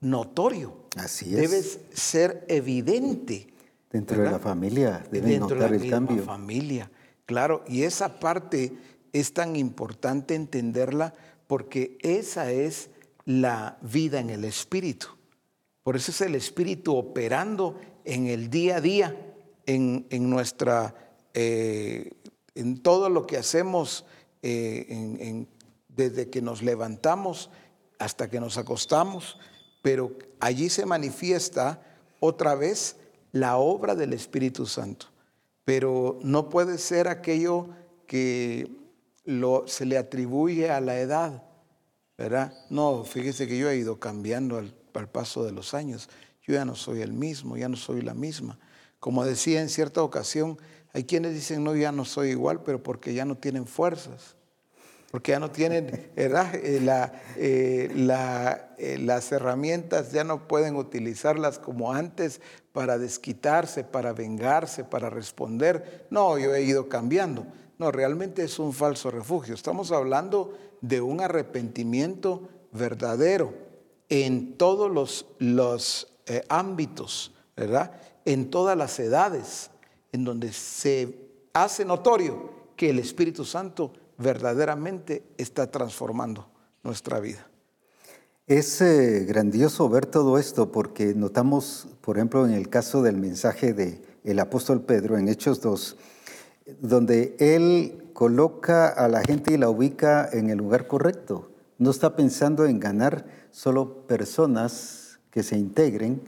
notorio. 0.00 0.76
Así 0.96 1.34
es. 1.34 1.50
Debe 1.50 1.62
ser 1.62 2.44
evidente. 2.48 3.48
Dentro 3.90 4.22
de 4.22 4.30
la 4.30 4.38
familia 4.38 5.02
deben 5.10 5.30
dentro 5.30 5.48
de 5.48 5.54
notar 5.54 5.70
la 5.70 5.84
el 5.84 5.90
cambio. 5.90 6.22
familia. 6.22 6.90
Claro, 7.24 7.64
y 7.68 7.82
esa 7.82 8.18
parte 8.20 8.76
es 9.12 9.32
tan 9.32 9.56
importante 9.56 10.34
entenderla 10.34 11.14
porque 11.46 11.98
esa 12.00 12.50
es 12.52 12.90
la 13.24 13.78
vida 13.82 14.20
en 14.20 14.30
el 14.30 14.44
espíritu. 14.44 15.08
Por 15.82 15.96
eso 15.96 16.10
es 16.10 16.20
el 16.20 16.34
espíritu 16.34 16.96
operando 16.96 17.78
en 18.04 18.26
el 18.26 18.50
día 18.50 18.76
a 18.76 18.80
día, 18.80 19.16
en, 19.66 20.06
en 20.10 20.30
nuestra, 20.30 20.94
eh, 21.34 22.10
en 22.54 22.82
todo 22.82 23.08
lo 23.08 23.26
que 23.26 23.36
hacemos 23.36 24.04
eh, 24.42 25.46
desde 25.88 26.30
que 26.30 26.42
nos 26.42 26.62
levantamos 26.62 27.50
hasta 27.98 28.30
que 28.30 28.40
nos 28.40 28.56
acostamos, 28.56 29.38
pero 29.82 30.16
allí 30.40 30.68
se 30.68 30.86
manifiesta 30.86 31.82
otra 32.20 32.54
vez 32.54 32.96
la 33.32 33.56
obra 33.56 33.94
del 33.94 34.12
Espíritu 34.12 34.66
Santo. 34.66 35.06
Pero 35.64 36.18
no 36.22 36.48
puede 36.48 36.78
ser 36.78 37.08
aquello 37.08 37.68
que 38.06 38.70
lo- 39.28 39.66
se 39.66 39.84
le 39.84 39.98
atribuye 39.98 40.70
a 40.70 40.80
la 40.80 40.98
edad, 40.98 41.42
¿verdad? 42.16 42.54
No, 42.70 43.04
fíjese 43.04 43.46
que 43.46 43.58
yo 43.58 43.68
he 43.68 43.76
ido 43.76 44.00
cambiando 44.00 44.56
al, 44.58 44.74
paso 45.12 45.44
de 45.44 45.52
los 45.52 45.74
años. 45.74 46.08
Yo 46.42 46.54
ya 46.54 46.64
no 46.64 46.74
soy 46.74 47.02
el 47.02 47.12
mismo, 47.12 47.56
ya 47.56 47.68
no 47.68 47.76
soy 47.76 48.00
la 48.02 48.14
misma. 48.14 48.58
Como 48.98 49.24
decía 49.24 49.60
en 49.60 49.68
cierta 49.68 50.02
ocasión, 50.02 50.58
hay 50.92 51.04
quienes 51.04 51.34
dicen, 51.34 51.62
no, 51.62 51.76
ya 51.76 51.92
no 51.92 52.04
soy 52.04 52.30
igual, 52.30 52.62
pero 52.64 52.82
porque 52.82 53.14
ya 53.14 53.24
no 53.24 53.36
tienen 53.36 53.66
fuerzas 53.66 54.34
porque 55.10 55.32
ya 55.32 55.40
no 55.40 55.50
tienen. 55.50 55.88
Eh, 56.16 56.30
eh, 57.36 57.88
eh, 58.78 58.98
las 58.98 59.32
herramientas 59.32 60.12
ya 60.12 60.24
no 60.24 60.46
pueden 60.46 60.76
utilizarlas 60.76 61.58
como 61.58 61.92
antes 61.92 62.40
para 62.72 62.98
desquitarse, 62.98 63.84
para 63.84 64.12
vengarse, 64.12 64.84
para 64.84 65.08
responder. 65.10 66.06
No, 66.10 66.38
yo 66.38 66.54
he 66.54 66.62
ido 66.62 66.88
cambiando. 66.88 67.46
No, 67.78 67.92
realmente 67.92 68.42
es 68.42 68.58
un 68.58 68.72
falso 68.72 69.10
refugio. 69.10 69.54
Estamos 69.54 69.92
hablando 69.92 70.58
de 70.80 71.00
un 71.00 71.20
arrepentimiento 71.20 72.48
verdadero 72.72 73.54
en 74.08 74.56
todos 74.56 74.90
los, 74.90 75.26
los 75.38 76.12
eh, 76.26 76.42
ámbitos, 76.48 77.34
¿verdad? 77.56 77.92
En 78.24 78.50
todas 78.50 78.76
las 78.76 78.98
edades, 78.98 79.70
en 80.12 80.24
donde 80.24 80.52
se 80.52 81.28
hace 81.52 81.84
notorio 81.84 82.50
que 82.74 82.90
el 82.90 82.98
Espíritu 82.98 83.44
Santo 83.44 83.92
verdaderamente 84.16 85.22
está 85.36 85.70
transformando 85.70 86.48
nuestra 86.82 87.20
vida. 87.20 87.46
Es 88.48 88.80
eh, 88.80 89.24
grandioso 89.28 89.88
ver 89.88 90.06
todo 90.06 90.38
esto 90.38 90.72
porque 90.72 91.14
notamos, 91.14 91.88
por 92.00 92.16
ejemplo, 92.16 92.46
en 92.46 92.54
el 92.54 92.68
caso 92.68 93.02
del 93.02 93.16
mensaje 93.16 93.72
del 93.72 94.02
el 94.24 94.38
apóstol 94.40 94.82
Pedro 94.82 95.16
en 95.16 95.28
Hechos 95.28 95.60
2, 95.60 95.96
donde 96.80 97.36
él 97.38 98.10
coloca 98.12 98.88
a 98.88 99.08
la 99.08 99.22
gente 99.22 99.54
y 99.54 99.56
la 99.56 99.68
ubica 99.68 100.28
en 100.32 100.50
el 100.50 100.58
lugar 100.58 100.86
correcto. 100.86 101.50
No 101.78 101.90
está 101.90 102.16
pensando 102.16 102.66
en 102.66 102.80
ganar 102.80 103.26
solo 103.50 104.06
personas 104.06 105.20
que 105.30 105.42
se 105.42 105.56
integren, 105.56 106.22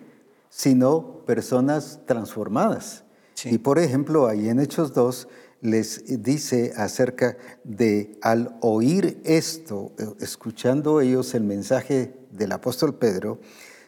sino 0.48 1.24
personas 1.26 2.00
transformadas. 2.07 3.05
Sí. 3.35 3.50
Y 3.55 3.59
por 3.59 3.79
ejemplo, 3.79 4.26
ahí 4.26 4.48
en 4.48 4.61
Hechos 4.61 4.92
2 4.92 5.29
les 5.62 6.22
dice 6.22 6.72
acerca 6.76 7.37
de 7.64 8.18
al 8.22 8.57
oír 8.61 9.20
esto, 9.24 9.92
eh, 9.98 10.05
escuchando 10.20 11.00
ellos 11.00 11.35
el 11.35 11.44
mensaje 11.44 12.14
del 12.31 12.53
apóstol 12.53 12.94
Pedro, 12.94 13.40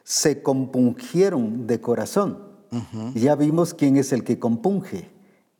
se 0.04 0.42
compungieron 0.42 1.66
de 1.66 1.80
corazón. 1.80 2.50
Ya 3.14 3.34
vimos 3.34 3.74
quién 3.74 3.98
es 3.98 4.12
el 4.14 4.24
que 4.24 4.38
compunge. 4.38 5.10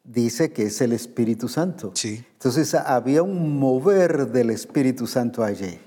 Dice 0.05 0.53
que 0.53 0.65
es 0.65 0.81
el 0.81 0.93
Espíritu 0.93 1.49
Santo. 1.49 1.93
Sí. 1.95 2.25
Entonces 2.33 2.75
había 2.75 3.23
un 3.23 3.59
mover 3.59 4.29
del 4.29 4.51
Espíritu 4.51 5.07
Santo 5.07 5.45
allí. 5.45 5.79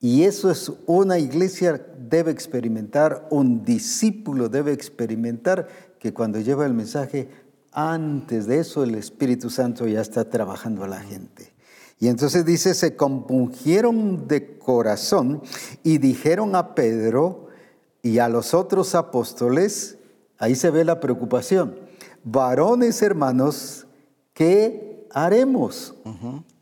Y 0.00 0.22
eso 0.22 0.50
es 0.50 0.72
una 0.86 1.18
iglesia 1.18 1.84
debe 1.98 2.30
experimentar, 2.30 3.26
un 3.30 3.64
discípulo 3.64 4.48
debe 4.48 4.72
experimentar 4.72 5.68
que 5.98 6.14
cuando 6.14 6.38
lleva 6.38 6.64
el 6.66 6.72
mensaje, 6.72 7.28
antes 7.72 8.46
de 8.46 8.60
eso 8.60 8.84
el 8.84 8.94
Espíritu 8.94 9.50
Santo 9.50 9.86
ya 9.86 10.00
está 10.00 10.28
trabajando 10.30 10.84
a 10.84 10.88
la 10.88 11.00
gente. 11.00 11.52
Y 12.00 12.06
entonces 12.06 12.44
dice, 12.44 12.74
se 12.74 12.94
compungieron 12.94 14.28
de 14.28 14.56
corazón 14.58 15.42
y 15.82 15.98
dijeron 15.98 16.54
a 16.54 16.76
Pedro 16.76 17.48
y 18.00 18.18
a 18.18 18.28
los 18.28 18.54
otros 18.54 18.94
apóstoles, 18.94 19.98
ahí 20.38 20.54
se 20.54 20.70
ve 20.70 20.84
la 20.84 21.00
preocupación, 21.00 21.74
varones 22.24 23.00
hermanos, 23.02 23.86
¿qué 24.34 25.06
haremos? 25.12 25.94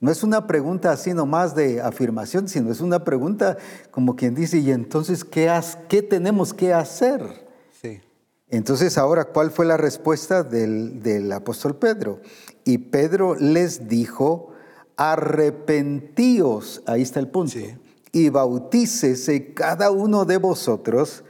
No 0.00 0.10
es 0.10 0.22
una 0.22 0.46
pregunta 0.46 0.92
así 0.92 1.12
nomás 1.14 1.54
de 1.54 1.80
afirmación, 1.80 2.48
sino 2.48 2.70
es 2.70 2.80
una 2.80 3.02
pregunta 3.04 3.56
como 3.90 4.14
quien 4.16 4.34
dice, 4.34 4.58
¿y 4.58 4.70
entonces 4.70 5.24
qué, 5.24 5.48
has- 5.48 5.78
qué 5.88 6.02
tenemos 6.02 6.54
que 6.54 6.72
hacer? 6.72 7.22
Sí. 7.80 8.00
Entonces 8.48 8.96
ahora, 8.98 9.24
¿cuál 9.24 9.50
fue 9.50 9.66
la 9.66 9.76
respuesta 9.76 10.42
del, 10.44 11.02
del 11.02 11.32
apóstol 11.32 11.76
Pedro? 11.76 12.20
Y 12.64 12.78
Pedro 12.78 13.34
les 13.34 13.88
dijo, 13.88 14.52
arrepentíos, 14.96 16.82
ahí 16.86 17.02
está 17.02 17.20
el 17.20 17.28
punto, 17.28 17.52
Sí. 17.52 17.74
y 18.12 18.28
bautícese 18.28 19.52
cada 19.54 19.90
uno 19.90 20.24
de 20.24 20.36
vosotros. 20.38 21.24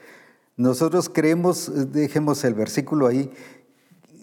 Nosotros 0.57 1.09
creemos, 1.09 1.71
dejemos 1.93 2.43
el 2.45 2.55
versículo 2.55 3.07
ahí, 3.07 3.31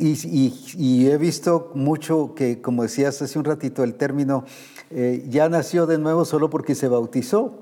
y, 0.03 1.07
he 1.07 1.17
visto 1.17 1.71
mucho 1.75 2.33
que, 2.35 2.61
como 2.61 2.83
decías 2.83 3.21
hace 3.21 3.39
un 3.39 3.45
ratito, 3.45 3.83
el 3.83 3.95
término 3.95 4.43
eh, 4.89 5.25
ya 5.29 5.47
nació 5.49 5.85
de 5.85 5.97
nuevo 5.97 6.25
solo 6.25 6.49
porque 6.49 6.75
se 6.75 6.87
bautizó. 6.87 7.59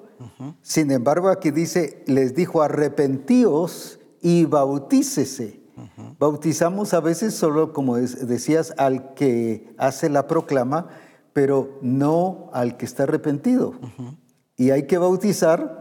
Sin 0.62 0.92
embargo, 0.92 1.30
aquí 1.30 1.50
dice, 1.50 2.04
les 2.06 2.36
dijo, 2.36 2.62
arrepentíos 2.62 4.00
y 4.22 4.46
bautícese. 4.46 5.60
Bautizamos 6.20 6.94
a 6.94 7.00
veces 7.00 7.34
solo, 7.34 7.74
como 7.74 7.98
decías, 7.98 8.74
al 8.78 9.14
que 9.16 9.74
hace 9.78 10.10
la 10.10 10.28
proclama, 10.28 10.90
pero 11.34 11.80
no 11.82 12.50
al 12.54 12.78
que 12.78 12.86
está 12.86 13.04
arrepentido. 13.04 13.74
Y 14.58 14.70
hay 14.70 14.86
que 14.86 15.00
bautizar 15.00 15.81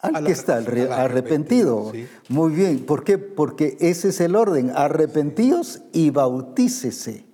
al 0.00 0.24
que 0.24 0.32
está 0.32 0.56
arrepentido. 0.56 1.92
Muy 2.28 2.52
bien, 2.52 2.84
¿por 2.86 3.04
qué? 3.04 3.18
Porque 3.18 3.76
ese 3.80 4.08
es 4.08 4.20
el 4.20 4.36
orden, 4.36 4.72
arrepentíos 4.74 5.82
y 5.92 6.10
bautícese. 6.10 7.24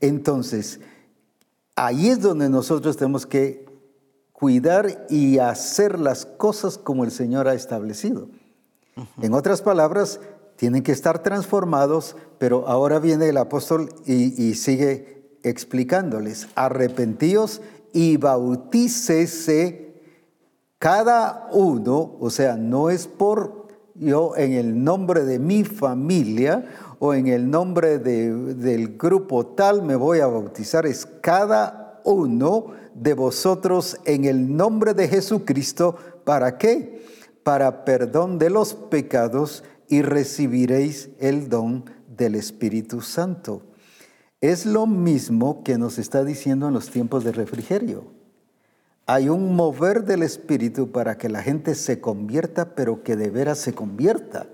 Entonces, 0.00 0.80
ahí 1.74 2.08
es 2.08 2.20
donde 2.20 2.48
nosotros 2.50 2.96
tenemos 2.96 3.26
que 3.26 3.64
cuidar 4.32 5.06
y 5.08 5.38
hacer 5.38 5.98
las 5.98 6.26
cosas 6.26 6.76
como 6.76 7.04
el 7.04 7.10
Señor 7.10 7.48
ha 7.48 7.54
establecido. 7.54 8.28
En 9.20 9.34
otras 9.34 9.62
palabras, 9.62 10.20
tienen 10.56 10.82
que 10.82 10.92
estar 10.92 11.22
transformados, 11.22 12.16
pero 12.38 12.66
ahora 12.66 12.98
viene 12.98 13.28
el 13.28 13.36
apóstol 13.36 13.88
y, 14.06 14.54
sigue 14.54 15.38
explicándoles, 15.42 16.48
arrepentíos 16.54 17.60
y 17.92 18.16
bautícese 18.16 19.85
cada 20.78 21.48
uno, 21.52 22.16
o 22.20 22.30
sea, 22.30 22.56
no 22.56 22.90
es 22.90 23.06
por 23.06 23.66
yo 23.98 24.36
en 24.36 24.52
el 24.52 24.84
nombre 24.84 25.24
de 25.24 25.38
mi 25.38 25.64
familia 25.64 26.66
o 26.98 27.14
en 27.14 27.28
el 27.28 27.50
nombre 27.50 27.98
del 27.98 28.96
grupo 28.96 29.46
tal 29.46 29.82
me 29.82 29.96
voy 29.96 30.20
a 30.20 30.26
bautizar, 30.26 30.86
es 30.86 31.06
cada 31.20 32.00
uno 32.04 32.72
de 32.94 33.14
vosotros 33.14 33.98
en 34.04 34.24
el 34.24 34.56
nombre 34.56 34.94
de 34.94 35.08
Jesucristo. 35.08 35.96
¿Para 36.24 36.58
qué? 36.58 37.04
Para 37.42 37.84
perdón 37.84 38.38
de 38.38 38.50
los 38.50 38.74
pecados 38.74 39.64
y 39.88 40.02
recibiréis 40.02 41.10
el 41.18 41.48
don 41.48 41.84
del 42.08 42.34
Espíritu 42.34 43.00
Santo. 43.00 43.62
Es 44.40 44.66
lo 44.66 44.86
mismo 44.86 45.62
que 45.62 45.78
nos 45.78 45.98
está 45.98 46.24
diciendo 46.24 46.68
en 46.68 46.74
los 46.74 46.90
tiempos 46.90 47.24
de 47.24 47.32
refrigerio. 47.32 48.15
Hay 49.08 49.28
un 49.28 49.54
mover 49.54 50.04
del 50.04 50.24
Espíritu 50.24 50.90
para 50.90 51.16
que 51.16 51.28
la 51.28 51.40
gente 51.40 51.76
se 51.76 52.00
convierta, 52.00 52.74
pero 52.74 53.04
que 53.04 53.14
de 53.14 53.30
veras 53.30 53.58
se 53.58 53.72
convierta. 53.72 54.48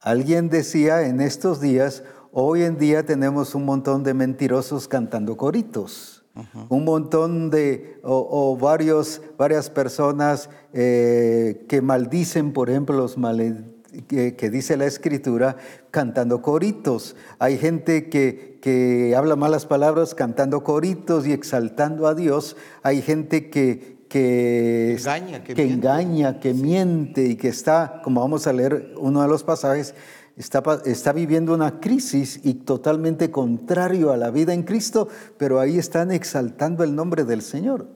Alguien 0.00 0.48
decía 0.48 1.06
en 1.06 1.20
estos 1.20 1.60
días, 1.60 2.04
hoy 2.32 2.62
en 2.62 2.78
día 2.78 3.04
tenemos 3.04 3.54
un 3.54 3.66
montón 3.66 4.02
de 4.02 4.14
mentirosos 4.14 4.88
cantando 4.88 5.36
coritos. 5.36 6.24
Un 6.68 6.84
montón 6.84 7.50
de, 7.50 8.00
o, 8.02 8.56
varios, 8.56 9.20
varias 9.36 9.68
personas 9.68 10.48
eh, 10.72 11.66
que 11.68 11.82
maldicen, 11.82 12.52
por 12.52 12.70
ejemplo, 12.70 12.96
los 12.96 13.18
malditos 13.18 13.77
que, 14.02 14.50
dice 14.50 14.76
la 14.76 14.86
escritura 14.86 15.56
cantando 15.90 16.42
coritos. 16.42 17.16
Hay 17.38 17.58
gente 17.58 18.08
que, 18.08 18.58
que, 18.62 19.14
habla 19.16 19.36
malas 19.36 19.66
palabras 19.66 20.14
cantando 20.14 20.62
coritos 20.62 21.26
y 21.26 21.32
exaltando 21.32 22.06
a 22.06 22.14
Dios. 22.14 22.56
Hay 22.82 23.02
gente 23.02 23.50
que, 23.50 23.98
que, 24.08 24.96
engaña, 24.98 25.44
que, 25.44 25.54
miente. 25.54 25.74
engaña, 25.74 26.40
que 26.40 26.54
miente 26.54 27.24
y 27.24 27.36
que 27.36 27.48
está, 27.48 28.00
como 28.02 28.20
vamos 28.20 28.46
a 28.46 28.52
leer 28.52 28.94
uno 28.98 29.22
de 29.22 29.28
los 29.28 29.44
pasajes, 29.44 29.94
está, 30.36 30.62
está 30.84 31.12
viviendo 31.12 31.54
una 31.54 31.80
crisis 31.80 32.40
y 32.44 32.54
totalmente 32.54 33.30
contrario 33.30 34.12
a 34.12 34.16
la 34.16 34.30
vida 34.30 34.54
en 34.54 34.62
Cristo, 34.62 35.08
pero 35.36 35.60
ahí 35.60 35.78
están 35.78 36.12
exaltando 36.12 36.84
el 36.84 36.94
nombre 36.94 37.24
del 37.24 37.42
Señor. 37.42 37.88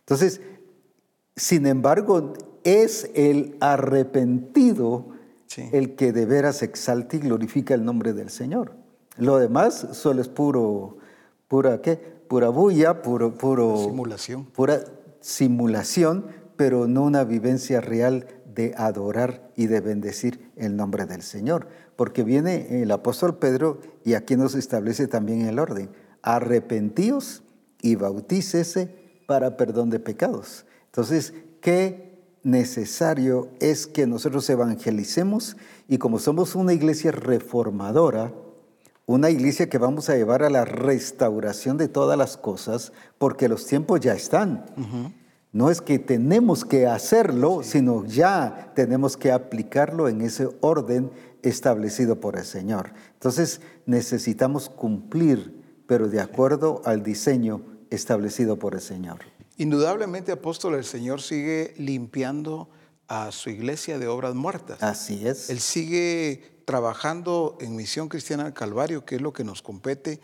Entonces, 0.00 0.40
sin 1.36 1.66
embargo, 1.66 2.34
es 2.62 3.10
el 3.14 3.56
arrepentido 3.60 5.13
el 5.56 5.94
que 5.94 6.12
de 6.12 6.26
veras 6.26 6.62
exalta 6.62 7.16
y 7.16 7.20
glorifica 7.20 7.74
el 7.74 7.84
nombre 7.84 8.12
del 8.12 8.30
Señor. 8.30 8.72
Lo 9.16 9.38
demás 9.38 9.86
solo 9.92 10.20
es 10.20 10.28
puro, 10.28 10.98
pura, 11.48 11.80
¿qué? 11.80 11.96
Pura 11.96 12.48
bulla, 12.48 13.02
puro, 13.02 13.34
puro, 13.34 13.76
simulación. 13.76 14.46
Pura 14.46 14.80
simulación, 15.20 16.26
pero 16.56 16.86
no 16.88 17.02
una 17.04 17.24
vivencia 17.24 17.80
real 17.80 18.26
de 18.54 18.74
adorar 18.76 19.50
y 19.56 19.66
de 19.66 19.80
bendecir 19.80 20.52
el 20.56 20.76
nombre 20.76 21.06
del 21.06 21.22
Señor. 21.22 21.68
Porque 21.96 22.24
viene 22.24 22.82
el 22.82 22.90
apóstol 22.90 23.38
Pedro 23.38 23.80
y 24.04 24.14
aquí 24.14 24.36
nos 24.36 24.54
establece 24.54 25.06
también 25.06 25.42
el 25.42 25.58
orden. 25.58 25.90
Arrepentíos 26.22 27.42
y 27.82 27.96
bautícese 27.96 29.22
para 29.26 29.56
perdón 29.56 29.90
de 29.90 30.00
pecados. 30.00 30.66
Entonces, 30.86 31.34
¿qué 31.60 32.13
necesario 32.44 33.48
es 33.58 33.86
que 33.86 34.06
nosotros 34.06 34.48
evangelicemos 34.48 35.56
y 35.88 35.98
como 35.98 36.18
somos 36.18 36.54
una 36.54 36.72
iglesia 36.72 37.10
reformadora, 37.10 38.32
una 39.06 39.30
iglesia 39.30 39.68
que 39.68 39.78
vamos 39.78 40.08
a 40.08 40.16
llevar 40.16 40.42
a 40.42 40.50
la 40.50 40.64
restauración 40.64 41.76
de 41.76 41.88
todas 41.88 42.16
las 42.16 42.36
cosas, 42.36 42.92
porque 43.18 43.48
los 43.48 43.66
tiempos 43.66 44.00
ya 44.00 44.14
están. 44.14 44.64
No 45.52 45.70
es 45.70 45.80
que 45.80 45.98
tenemos 45.98 46.64
que 46.64 46.86
hacerlo, 46.86 47.62
sino 47.62 48.04
ya 48.06 48.72
tenemos 48.74 49.16
que 49.16 49.30
aplicarlo 49.30 50.08
en 50.08 50.20
ese 50.20 50.48
orden 50.60 51.10
establecido 51.42 52.20
por 52.20 52.36
el 52.36 52.44
Señor. 52.44 52.92
Entonces 53.14 53.60
necesitamos 53.86 54.68
cumplir, 54.68 55.62
pero 55.86 56.08
de 56.08 56.20
acuerdo 56.20 56.80
al 56.84 57.02
diseño 57.02 57.62
establecido 57.90 58.58
por 58.58 58.74
el 58.74 58.80
Señor. 58.80 59.33
Indudablemente, 59.56 60.32
apóstol, 60.32 60.74
el 60.74 60.84
Señor 60.84 61.22
sigue 61.22 61.74
limpiando 61.76 62.68
a 63.06 63.30
su 63.32 63.50
iglesia 63.50 63.98
de 63.98 64.08
obras 64.08 64.34
muertas. 64.34 64.82
Así 64.82 65.26
es. 65.26 65.50
Él 65.50 65.60
sigue 65.60 66.62
trabajando 66.64 67.56
en 67.60 67.76
Misión 67.76 68.08
Cristiana 68.08 68.46
al 68.46 68.54
Calvario, 68.54 69.04
que 69.04 69.16
es 69.16 69.20
lo 69.20 69.32
que 69.32 69.44
nos 69.44 69.62
compete, 69.62 70.20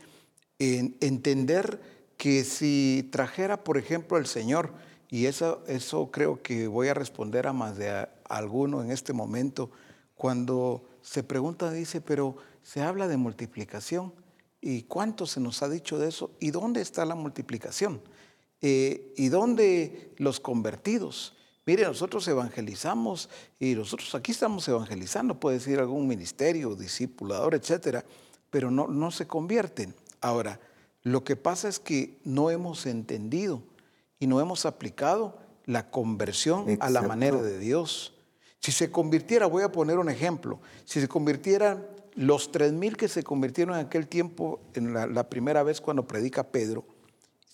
en 0.58 0.96
entender 1.00 1.80
que 2.16 2.44
si 2.44 3.08
trajera, 3.12 3.62
por 3.62 3.78
ejemplo, 3.78 4.18
el 4.18 4.26
Señor, 4.26 4.74
y 5.08 5.26
eso, 5.26 5.62
eso 5.66 6.10
creo 6.10 6.42
que 6.42 6.66
voy 6.66 6.88
a 6.88 6.94
responder 6.94 7.46
a 7.46 7.52
más 7.52 7.76
de 7.76 8.08
alguno 8.28 8.82
en 8.82 8.90
este 8.90 9.12
momento, 9.12 9.70
cuando 10.14 10.84
se 11.02 11.22
pregunta, 11.22 11.70
dice, 11.70 12.00
pero 12.00 12.36
se 12.62 12.82
habla 12.82 13.08
de 13.08 13.16
multiplicación, 13.16 14.12
¿y 14.60 14.82
cuánto 14.82 15.26
se 15.26 15.40
nos 15.40 15.62
ha 15.62 15.68
dicho 15.68 15.98
de 15.98 16.08
eso? 16.08 16.32
¿Y 16.40 16.50
dónde 16.50 16.82
está 16.82 17.04
la 17.04 17.14
multiplicación? 17.14 18.02
Eh, 18.62 19.14
¿Y 19.16 19.28
dónde 19.28 20.12
los 20.18 20.40
convertidos? 20.40 21.34
Mire, 21.66 21.84
nosotros 21.84 22.26
evangelizamos 22.28 23.28
y 23.58 23.74
nosotros 23.74 24.14
aquí 24.14 24.32
estamos 24.32 24.66
evangelizando, 24.68 25.38
puede 25.38 25.58
decir 25.58 25.78
algún 25.78 26.06
ministerio, 26.06 26.74
discipulador, 26.74 27.54
etcétera, 27.54 28.04
pero 28.50 28.70
no, 28.70 28.88
no 28.88 29.10
se 29.10 29.26
convierten. 29.26 29.94
Ahora, 30.20 30.58
lo 31.02 31.22
que 31.24 31.36
pasa 31.36 31.68
es 31.68 31.78
que 31.78 32.18
no 32.24 32.50
hemos 32.50 32.86
entendido 32.86 33.62
y 34.18 34.26
no 34.26 34.40
hemos 34.40 34.66
aplicado 34.66 35.38
la 35.64 35.90
conversión 35.90 36.76
a 36.80 36.90
la 36.90 37.02
manera 37.02 37.40
de 37.40 37.58
Dios. 37.58 38.14
Si 38.58 38.72
se 38.72 38.90
convirtiera, 38.90 39.46
voy 39.46 39.62
a 39.62 39.72
poner 39.72 39.98
un 39.98 40.10
ejemplo, 40.10 40.58
si 40.84 41.00
se 41.00 41.08
convirtieran 41.08 41.86
los 42.14 42.50
tres 42.50 42.72
mil 42.72 42.96
que 42.96 43.08
se 43.08 43.22
convirtieron 43.22 43.76
en 43.76 43.86
aquel 43.86 44.08
tiempo, 44.08 44.60
en 44.74 44.92
la 44.92 45.30
primera 45.30 45.62
vez 45.62 45.80
cuando 45.80 46.06
predica 46.06 46.42
Pedro, 46.42 46.84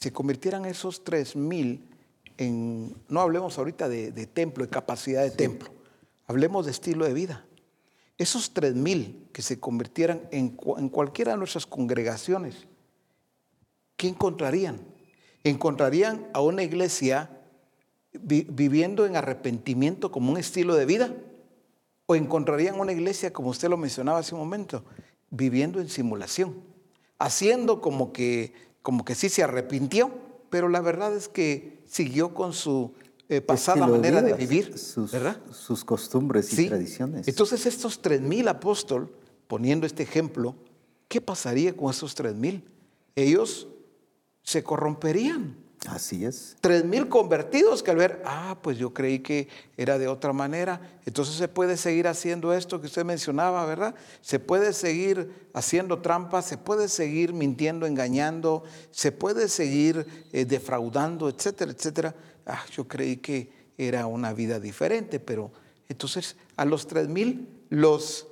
se 0.01 0.13
convirtieran 0.13 0.65
esos 0.65 1.05
tres 1.05 1.37
mil 1.37 1.89
en, 2.39 2.95
no 3.09 3.21
hablemos 3.21 3.57
ahorita 3.57 3.89
de, 3.89 4.27
templo, 4.27 4.65
de 4.65 4.71
capacidad 4.71 5.23
de 5.23 5.31
templo, 5.31 5.71
hablemos 6.27 6.67
de 6.67 6.73
estilo 6.73 7.07
de 7.07 7.15
vida. 7.15 7.45
Esos 8.19 8.53
tres 8.53 8.75
mil 8.75 9.29
que 9.33 9.43
se 9.43 9.61
convirtieran 9.61 10.23
en, 10.31 10.51
cualquiera 10.51 11.33
de 11.33 11.39
nuestras 11.39 11.67
congregaciones, 11.67 12.67
¿qué 13.97 14.09
encontrarían? 14.09 14.81
¿Encontrarían 15.45 16.27
a 16.33 16.41
una 16.41 16.63
iglesia 16.63 17.31
viviendo 18.13 19.07
en 19.07 19.17
arrepentimiento 19.17 20.11
como 20.11 20.33
un 20.33 20.39
estilo 20.39 20.75
de 20.75 20.87
vida? 20.87 21.15
¿O 22.07 22.15
encontrarían 22.15 22.79
una 22.81 22.93
iglesia, 22.93 23.33
como 23.33 23.51
usted 23.51 23.69
lo 23.69 23.77
mencionaba 23.77 24.19
hace 24.19 24.35
un 24.35 24.41
momento, 24.41 24.85
viviendo 25.31 25.81
en 25.81 25.89
simulación? 25.89 26.63
Haciendo 27.19 27.81
como 27.81 28.13
que 28.13 28.53
como 28.87 29.05
que 29.05 29.17
sí 29.17 29.29
se 29.29 29.43
arrepintió, 29.43 30.13
pero 30.49 30.69
la 30.69 30.81
verdad 30.81 31.13
es 31.13 31.27
que 31.27 31.81
siguió 31.89 32.33
con 32.33 32.53
su 32.53 32.93
eh, 33.29 33.41
pasada 33.41 33.85
manera 33.85 34.23
de 34.23 34.33
vivir, 34.35 34.79
sus, 34.79 35.11
sus 35.51 35.85
costumbres 35.85 36.57
y 36.57 36.69
tradiciones. 36.69 37.27
Entonces 37.27 37.67
estos 37.67 38.01
tres 38.01 38.21
mil 38.21 38.47
apóstoles, 38.47 39.09
poniendo 39.49 39.87
este 39.87 40.05
ejemplo, 40.05 40.55
¿qué 41.09 41.21
pasaría 41.21 41.77
con 41.77 41.91
esos 41.91 42.15
tres 42.15 42.37
mil? 42.37 42.63
Ellos 43.17 43.67
se 44.45 44.63
corromperían, 44.63 45.57
Así 45.89 46.25
es. 46.25 46.57
Tres 46.61 46.85
mil 46.85 47.09
convertidos 47.09 47.83
que 47.83 47.91
al 47.91 47.99
ver, 47.99 48.23
ah, 48.25 48.59
pues 48.63 48.77
yo 48.79 48.93
creí 48.93 49.21
que 49.21 49.49
era 49.77 49.99
de 49.99 50.09
otra 50.09 50.33
manera. 50.33 50.99
Entonces 51.05 51.37
se 51.37 51.49
puede 51.49 51.77
seguir 51.77 52.09
haciendo 52.09 52.53
esto 52.53 52.81
que 52.81 52.87
usted 52.87 53.05
mencionaba, 53.05 53.65
¿verdad? 53.67 53.95
Se 54.21 54.41
puede 54.41 54.73
seguir 54.73 55.49
haciendo 55.53 56.01
trampas, 56.01 56.47
se 56.47 56.59
puede 56.59 56.89
seguir 56.89 57.33
mintiendo, 57.33 57.87
engañando, 57.87 58.65
se 58.91 59.13
puede 59.13 59.49
seguir 59.49 60.07
eh, 60.33 60.45
defraudando, 60.45 61.29
etcétera, 61.29 61.71
etcétera. 61.71 62.15
Ah, 62.47 62.65
yo 62.73 62.89
creí 62.89 63.19
que 63.19 63.53
era 63.79 64.07
una 64.07 64.33
vida 64.33 64.59
diferente, 64.59 65.21
pero 65.21 65.53
entonces 65.89 66.37
a 66.57 66.65
los 66.65 66.87
tres 66.87 67.09
mil 67.09 67.49
los, 67.69 68.27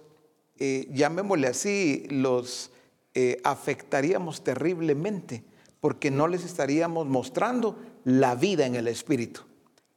eh, 0.59 0.89
llamémosle 0.93 1.47
así, 1.47 2.07
los 2.11 2.71
eh, 3.15 3.41
afectaríamos 3.45 4.43
terriblemente 4.43 5.45
porque 5.85 6.11
no 6.11 6.29
les 6.29 6.47
estaríamos 6.47 7.07
mostrando 7.07 7.77
la 8.05 8.35
vida 8.37 8.65
en 8.65 8.75
el 8.75 8.89
Espíritu. 8.89 9.43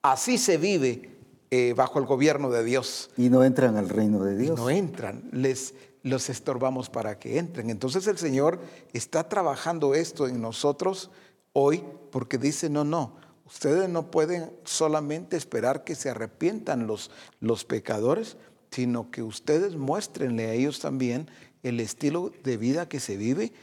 Así 0.02 0.38
se 0.38 0.58
vive 0.58 1.12
eh, 1.50 1.74
bajo 1.78 1.98
el 2.00 2.06
gobierno 2.06 2.50
de 2.50 2.66
Dios. 2.66 3.10
Y 3.16 3.30
no 3.30 3.42
entran 3.42 3.78
al 3.78 3.88
reino 3.88 4.22
de 4.22 4.36
Dios. 4.36 4.60
no 4.60 4.70
entran, 4.70 5.30
les 5.32 5.76
los 6.04 6.30
estorbamos 6.30 6.90
para 6.90 7.20
que 7.20 7.38
entren. 7.38 7.70
Entonces 7.70 8.06
el 8.08 8.18
Señor 8.18 8.60
está 8.92 9.30
trabajando 9.30 9.96
esto 9.96 10.28
en 10.28 10.42
nosotros 10.42 11.10
hoy 11.54 11.86
porque 12.12 12.38
dice, 12.38 12.70
no, 12.70 12.84
no, 12.84 13.14
ustedes 13.46 13.88
no 13.88 14.12
pueden 14.12 14.52
solamente 14.66 15.38
esperar 15.38 15.86
que 15.86 15.96
se 15.96 16.10
arrepientan 16.10 16.86
los, 16.86 17.12
los 17.40 17.64
pecadores, 17.64 18.36
sino 18.72 19.10
que 19.10 19.24
ustedes 19.24 19.78
muéstrenle 19.78 20.48
a 20.48 20.54
ellos 20.54 20.82
también 20.82 21.32
el 21.64 21.80
estilo 21.80 22.34
de 22.44 22.58
vida 22.58 22.90
que 22.90 23.00
se 23.00 23.16
vive 23.16 23.54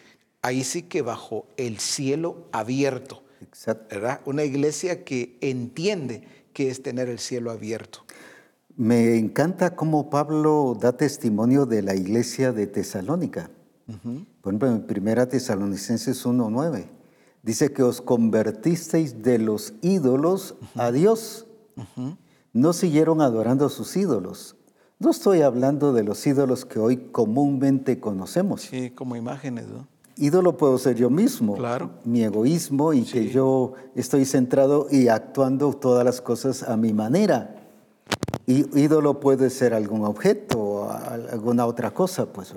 ahí 0.45 0.63
sí 0.63 0.83
que 0.83 1.01
bajo 1.01 1.47
el 1.57 1.79
cielo 1.79 2.47
abierto. 2.53 3.23
¿verdad? 3.91 4.21
Una 4.27 4.45
iglesia 4.45 5.03
que 5.03 5.39
entiende 5.41 6.23
que 6.53 6.69
es 6.69 6.83
tener 6.83 7.09
el 7.09 7.19
cielo 7.19 7.51
abierto. 7.51 8.01
Me 8.77 9.17
encanta 9.17 9.75
cómo 9.75 10.11
Pablo 10.11 10.77
da 10.79 10.97
testimonio 10.97 11.65
de 11.65 11.83
la 11.83 11.95
iglesia 11.95 12.53
de 12.53 12.67
Tesalónica. 12.67 13.51
Por 14.43 14.53
ejemplo, 14.53 14.69
en 14.69 14.87
Primera 14.87 15.29
Tesalonicenses 15.29 16.27
1.9 16.27 16.89
dice 17.43 17.73
que 17.73 17.83
os 17.83 18.03
convertisteis 18.03 19.23
de 19.23 19.39
los 19.39 19.75
ídolos 19.81 20.57
a 20.75 20.93
Dios. 20.93 21.47
No 22.53 22.73
siguieron 22.75 23.23
adorando 23.23 23.67
a 23.67 23.71
sus 23.71 23.97
ídolos. 23.97 24.57
No 24.99 25.11
estoy 25.11 25.41
hablando 25.41 25.93
de 25.93 26.05
los 26.05 26.27
ídolos 26.27 26.65
que 26.65 26.79
hoy 26.79 26.97
comúnmente 27.13 27.99
conocemos. 27.99 28.63
Sí, 28.63 28.91
como 28.91 29.17
imágenes, 29.17 29.69
¿no? 29.69 29.94
Ídolo 30.17 30.57
puedo 30.57 30.79
ser 30.79 30.97
yo 30.97 31.11
mismo, 31.11 31.57
claro. 31.57 31.91
mi 32.05 32.23
egoísmo 32.23 32.93
y 32.93 33.03
que 33.03 33.29
yo 33.29 33.75
estoy 33.95 34.25
centrado 34.25 34.87
y 34.91 35.09
actuando 35.09 35.73
todas 35.73 36.05
las 36.05 36.21
cosas 36.21 36.63
a 36.63 36.77
mi 36.77 36.93
manera. 36.93 37.57
Y 38.47 38.79
ídolo 38.79 39.21
puede 39.21 39.51
ser 39.51 39.75
algún 39.75 40.05
objeto 40.05 40.59
o 40.59 40.91
alguna 40.91 41.67
otra 41.67 41.93
cosa, 41.93 42.27
pues 42.27 42.55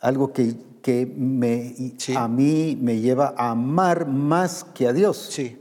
algo 0.00 0.32
que, 0.32 0.54
que 0.80 1.06
me, 1.06 1.74
a 2.16 2.28
mí 2.28 2.78
me 2.80 3.00
lleva 3.00 3.34
a 3.36 3.50
amar 3.50 4.06
más 4.06 4.64
que 4.64 4.86
a 4.86 4.92
Dios. 4.92 5.28
Sí. 5.30 5.58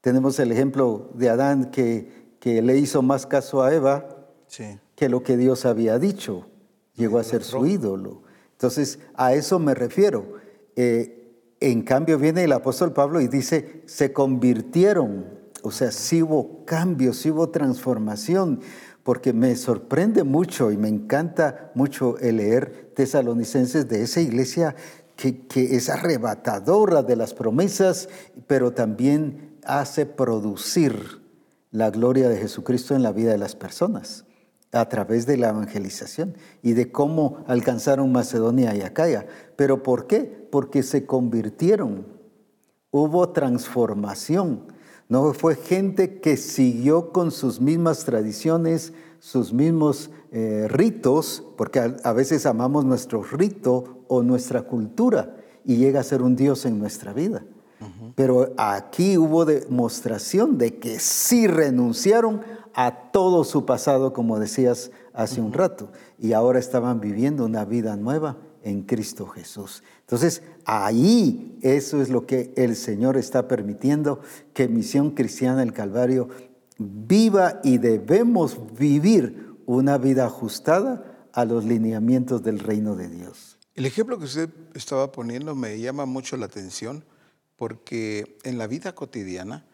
Tenemos 0.00 0.38
el 0.38 0.50
ejemplo 0.50 1.10
de 1.14 1.28
Adán 1.28 1.70
que, 1.70 2.34
que 2.40 2.62
le 2.62 2.78
hizo 2.78 3.02
más 3.02 3.26
caso 3.26 3.62
a 3.62 3.72
Eva 3.72 4.08
que 4.96 5.08
lo 5.08 5.22
que 5.22 5.36
Dios 5.36 5.64
había 5.64 5.98
dicho. 5.98 6.46
Llegó 6.94 7.18
a 7.18 7.24
ser 7.24 7.44
su 7.44 7.66
ídolo. 7.66 8.22
Entonces, 8.60 8.98
a 9.14 9.32
eso 9.32 9.58
me 9.58 9.74
refiero. 9.74 10.34
Eh, 10.76 11.56
en 11.60 11.80
cambio, 11.80 12.18
viene 12.18 12.44
el 12.44 12.52
apóstol 12.52 12.92
Pablo 12.92 13.22
y 13.22 13.26
dice, 13.26 13.80
se 13.86 14.12
convirtieron, 14.12 15.24
o 15.62 15.70
sea, 15.70 15.90
sí 15.90 16.22
hubo 16.22 16.66
cambios, 16.66 17.16
sí 17.16 17.30
hubo 17.30 17.48
transformación, 17.48 18.60
porque 19.02 19.32
me 19.32 19.56
sorprende 19.56 20.24
mucho 20.24 20.70
y 20.70 20.76
me 20.76 20.88
encanta 20.88 21.72
mucho 21.74 22.18
el 22.18 22.36
leer 22.36 22.92
tesalonicenses 22.94 23.88
de 23.88 24.02
esa 24.02 24.20
iglesia 24.20 24.76
que 25.16 25.46
es 25.54 25.88
arrebatadora 25.88 27.02
de 27.02 27.16
las 27.16 27.32
promesas, 27.32 28.10
pero 28.46 28.72
también 28.72 29.56
hace 29.64 30.04
producir 30.04 31.22
la 31.70 31.90
gloria 31.90 32.28
de 32.28 32.36
Jesucristo 32.36 32.94
en 32.94 33.02
la 33.02 33.12
vida 33.12 33.30
de 33.32 33.38
las 33.38 33.56
personas 33.56 34.26
a 34.72 34.88
través 34.88 35.26
de 35.26 35.36
la 35.36 35.48
evangelización 35.50 36.36
y 36.62 36.72
de 36.72 36.92
cómo 36.92 37.44
alcanzaron 37.46 38.12
Macedonia 38.12 38.74
y 38.74 38.82
Acaya. 38.82 39.26
¿Pero 39.56 39.82
por 39.82 40.06
qué? 40.06 40.48
Porque 40.50 40.82
se 40.82 41.06
convirtieron, 41.06 42.06
hubo 42.90 43.30
transformación. 43.30 44.66
No 45.08 45.32
fue 45.34 45.56
gente 45.56 46.20
que 46.20 46.36
siguió 46.36 47.10
con 47.10 47.32
sus 47.32 47.60
mismas 47.60 48.04
tradiciones, 48.04 48.92
sus 49.18 49.52
mismos 49.52 50.10
eh, 50.30 50.66
ritos, 50.68 51.44
porque 51.56 51.80
a, 51.80 52.12
veces 52.12 52.46
amamos 52.46 52.84
nuestro 52.84 53.22
rito 53.24 54.04
o 54.06 54.22
nuestra 54.22 54.62
cultura 54.62 55.36
y 55.64 55.76
llega 55.76 56.00
a 56.00 56.04
ser 56.04 56.22
un 56.22 56.36
Dios 56.36 56.64
en 56.64 56.78
nuestra 56.78 57.12
vida. 57.12 57.44
Pero 58.14 58.52
aquí 58.58 59.16
hubo 59.16 59.46
demostración 59.46 60.58
de 60.58 60.78
que 60.78 60.98
sí 60.98 61.46
renunciaron 61.46 62.42
a 62.74 63.10
todo 63.10 63.44
su 63.44 63.66
pasado, 63.66 64.12
como 64.12 64.38
decías 64.38 64.90
hace 65.12 65.40
un 65.40 65.52
rato, 65.52 65.90
y 66.18 66.32
ahora 66.32 66.58
estaban 66.58 67.00
viviendo 67.00 67.44
una 67.44 67.64
vida 67.64 67.96
nueva 67.96 68.38
en 68.62 68.82
Cristo 68.82 69.26
Jesús. 69.26 69.82
Entonces, 70.00 70.42
ahí 70.64 71.58
eso 71.62 72.02
es 72.02 72.10
lo 72.10 72.26
que 72.26 72.52
el 72.56 72.76
Señor 72.76 73.16
está 73.16 73.48
permitiendo 73.48 74.20
que 74.52 74.68
Misión 74.68 75.12
Cristiana 75.12 75.60
del 75.60 75.72
Calvario 75.72 76.28
viva 76.78 77.60
y 77.62 77.78
debemos 77.78 78.58
vivir 78.78 79.54
una 79.66 79.98
vida 79.98 80.26
ajustada 80.26 81.28
a 81.32 81.44
los 81.44 81.64
lineamientos 81.64 82.42
del 82.42 82.58
reino 82.58 82.96
de 82.96 83.08
Dios. 83.08 83.58
El 83.74 83.86
ejemplo 83.86 84.18
que 84.18 84.24
usted 84.24 84.50
estaba 84.74 85.12
poniendo 85.12 85.54
me 85.54 85.78
llama 85.78 86.06
mucho 86.06 86.36
la 86.36 86.46
atención 86.46 87.04
porque 87.56 88.38
en 88.42 88.58
la 88.58 88.66
vida 88.66 88.94
cotidiana, 88.94 89.64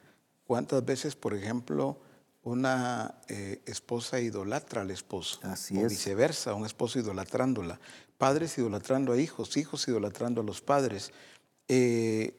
¿cuántas 0.46 0.84
veces, 0.84 1.16
por 1.16 1.34
ejemplo, 1.34 1.98
una 2.46 3.16
eh, 3.26 3.60
esposa 3.66 4.20
idolatra 4.20 4.82
al 4.82 4.92
esposo. 4.92 5.40
Así 5.42 5.76
o 5.82 5.88
viceversa, 5.88 6.54
un 6.54 6.64
esposo 6.64 7.00
idolatrándola. 7.00 7.80
Padres 8.18 8.56
idolatrando 8.56 9.12
a 9.12 9.20
hijos, 9.20 9.56
hijos 9.56 9.86
idolatrando 9.88 10.42
a 10.42 10.44
los 10.44 10.60
padres, 10.60 11.10
eh, 11.66 12.34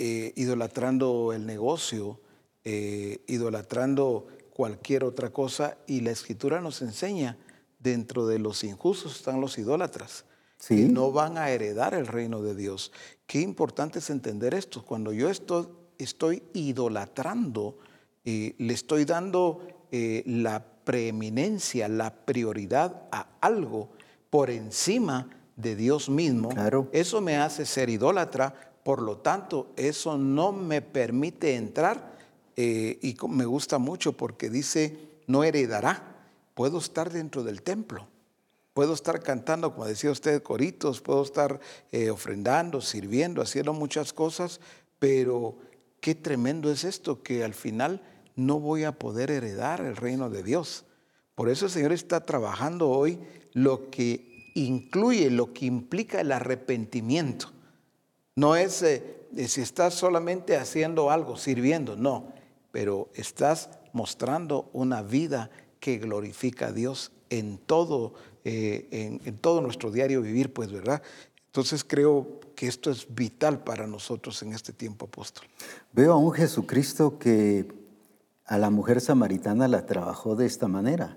eh, 0.00 0.32
idolatrando 0.34 1.32
el 1.32 1.46
negocio, 1.46 2.20
idolatrando 2.64 4.26
cualquier 4.52 5.04
otra 5.04 5.30
cosa. 5.30 5.78
Y 5.86 6.00
la 6.00 6.10
escritura 6.10 6.60
nos 6.60 6.82
enseña, 6.82 7.38
dentro 7.78 8.26
de 8.26 8.40
los 8.40 8.64
injustos 8.64 9.16
están 9.16 9.40
los 9.40 9.58
idólatras. 9.58 10.24
¿Sí? 10.58 10.84
no 10.84 11.10
van 11.10 11.38
a 11.38 11.50
heredar 11.50 11.92
el 11.92 12.06
reino 12.06 12.40
de 12.40 12.54
Dios. 12.54 12.92
Qué 13.26 13.40
importante 13.40 13.98
es 13.98 14.10
entender 14.10 14.54
esto. 14.54 14.84
Cuando 14.84 15.12
yo 15.12 15.28
estoy, 15.28 15.66
estoy 15.98 16.44
idolatrando, 16.52 17.78
le 18.24 18.72
estoy 18.72 19.04
dando 19.04 19.66
eh, 19.90 20.22
la 20.26 20.64
preeminencia, 20.84 21.88
la 21.88 22.14
prioridad 22.14 23.02
a 23.12 23.26
algo 23.40 23.90
por 24.30 24.50
encima 24.50 25.28
de 25.56 25.76
Dios 25.76 26.08
mismo, 26.08 26.50
eso 26.92 27.20
me 27.20 27.36
hace 27.36 27.66
ser 27.66 27.90
idólatra, 27.90 28.72
por 28.82 29.02
lo 29.02 29.18
tanto, 29.18 29.70
eso 29.76 30.16
no 30.16 30.50
me 30.50 30.80
permite 30.80 31.56
entrar 31.56 32.16
eh, 32.56 32.98
y 33.02 33.16
me 33.28 33.44
gusta 33.44 33.78
mucho 33.78 34.14
porque 34.14 34.50
dice, 34.50 34.96
no 35.26 35.44
heredará, 35.44 36.16
puedo 36.54 36.78
estar 36.78 37.12
dentro 37.12 37.44
del 37.44 37.62
templo. 37.62 38.08
Puedo 38.74 38.94
estar 38.94 39.22
cantando, 39.22 39.74
como 39.74 39.84
decía 39.84 40.10
usted, 40.10 40.42
coritos, 40.42 41.02
puedo 41.02 41.22
estar 41.22 41.60
eh, 41.92 42.08
ofrendando, 42.08 42.80
sirviendo, 42.80 43.42
haciendo 43.42 43.74
muchas 43.74 44.14
cosas, 44.14 44.60
pero 44.98 45.56
qué 46.00 46.14
tremendo 46.14 46.72
es 46.72 46.84
esto, 46.84 47.22
que 47.22 47.44
al 47.44 47.52
final 47.52 48.00
no 48.36 48.58
voy 48.60 48.84
a 48.84 48.92
poder 48.92 49.30
heredar 49.30 49.80
el 49.80 49.96
reino 49.96 50.30
de 50.30 50.42
Dios. 50.42 50.84
Por 51.34 51.48
eso 51.48 51.66
el 51.66 51.70
Señor 51.70 51.92
está 51.92 52.24
trabajando 52.24 52.88
hoy 52.88 53.18
lo 53.52 53.90
que 53.90 54.50
incluye, 54.54 55.30
lo 55.30 55.52
que 55.52 55.66
implica 55.66 56.20
el 56.20 56.32
arrepentimiento. 56.32 57.50
No 58.36 58.56
es 58.56 58.82
eh, 58.82 59.26
si 59.46 59.60
estás 59.60 59.94
solamente 59.94 60.56
haciendo 60.56 61.10
algo, 61.10 61.36
sirviendo, 61.36 61.96
no, 61.96 62.32
pero 62.70 63.10
estás 63.14 63.70
mostrando 63.92 64.70
una 64.72 65.02
vida 65.02 65.50
que 65.80 65.98
glorifica 65.98 66.68
a 66.68 66.72
Dios 66.72 67.12
en 67.30 67.58
todo, 67.58 68.14
eh, 68.44 69.18
en 69.24 69.38
todo 69.38 69.60
nuestro 69.60 69.90
diario 69.90 70.22
vivir, 70.22 70.52
pues, 70.52 70.70
¿verdad? 70.70 71.02
Entonces 71.46 71.84
creo 71.84 72.40
que 72.54 72.66
esto 72.66 72.90
es 72.90 73.06
vital 73.14 73.62
para 73.62 73.86
nosotros 73.86 74.42
en 74.42 74.54
este 74.54 74.72
tiempo 74.72 75.04
apóstol. 75.04 75.44
Veo 75.92 76.14
a 76.14 76.16
un 76.16 76.32
Jesucristo 76.32 77.18
que 77.18 77.66
a 78.52 78.58
la 78.58 78.68
mujer 78.68 79.00
samaritana 79.00 79.66
la 79.66 79.86
trabajó 79.86 80.36
de 80.36 80.44
esta 80.44 80.68
manera. 80.68 81.16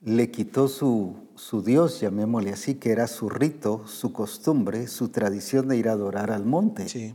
Le 0.00 0.32
quitó 0.32 0.66
su, 0.66 1.14
su 1.36 1.62
Dios, 1.62 2.00
llamémosle 2.00 2.50
así, 2.50 2.74
que 2.74 2.90
era 2.90 3.06
su 3.06 3.28
rito, 3.28 3.86
su 3.86 4.12
costumbre, 4.12 4.88
su 4.88 5.10
tradición 5.10 5.68
de 5.68 5.76
ir 5.76 5.88
a 5.88 5.92
adorar 5.92 6.32
al 6.32 6.44
monte. 6.44 6.88
Sí. 6.88 7.14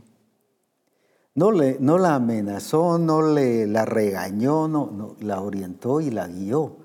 No, 1.34 1.52
le, 1.52 1.76
no 1.78 1.98
la 1.98 2.14
amenazó, 2.14 2.96
no 2.96 3.20
le 3.20 3.66
la 3.66 3.84
regañó, 3.84 4.66
no, 4.66 4.90
no, 4.90 5.14
la 5.20 5.42
orientó 5.42 6.00
y 6.00 6.10
la 6.10 6.26
guió. 6.26 6.78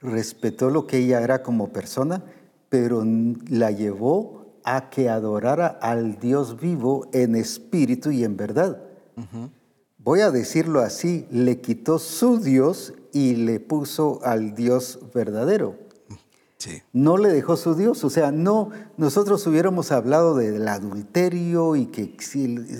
Respetó 0.00 0.70
lo 0.70 0.86
que 0.86 0.98
ella 0.98 1.20
era 1.20 1.42
como 1.42 1.70
persona, 1.70 2.22
pero 2.68 3.02
la 3.48 3.72
llevó 3.72 4.54
a 4.62 4.88
que 4.88 5.08
adorara 5.08 5.66
al 5.66 6.20
Dios 6.20 6.60
vivo 6.60 7.08
en 7.12 7.34
espíritu 7.34 8.12
y 8.12 8.22
en 8.22 8.36
verdad. 8.36 8.84
Voy 10.02 10.20
a 10.20 10.30
decirlo 10.30 10.80
así, 10.80 11.26
le 11.30 11.60
quitó 11.60 11.98
su 11.98 12.38
Dios 12.38 12.94
y 13.12 13.36
le 13.36 13.60
puso 13.60 14.20
al 14.24 14.54
Dios 14.54 14.98
verdadero. 15.14 15.76
No 16.92 17.16
le 17.16 17.30
dejó 17.30 17.56
su 17.56 17.74
Dios, 17.74 18.04
o 18.04 18.10
sea, 18.10 18.32
no, 18.32 18.70
nosotros 18.98 19.46
hubiéramos 19.46 19.92
hablado 19.92 20.34
del 20.36 20.68
adulterio 20.68 21.74
y 21.74 21.86
que 21.86 22.14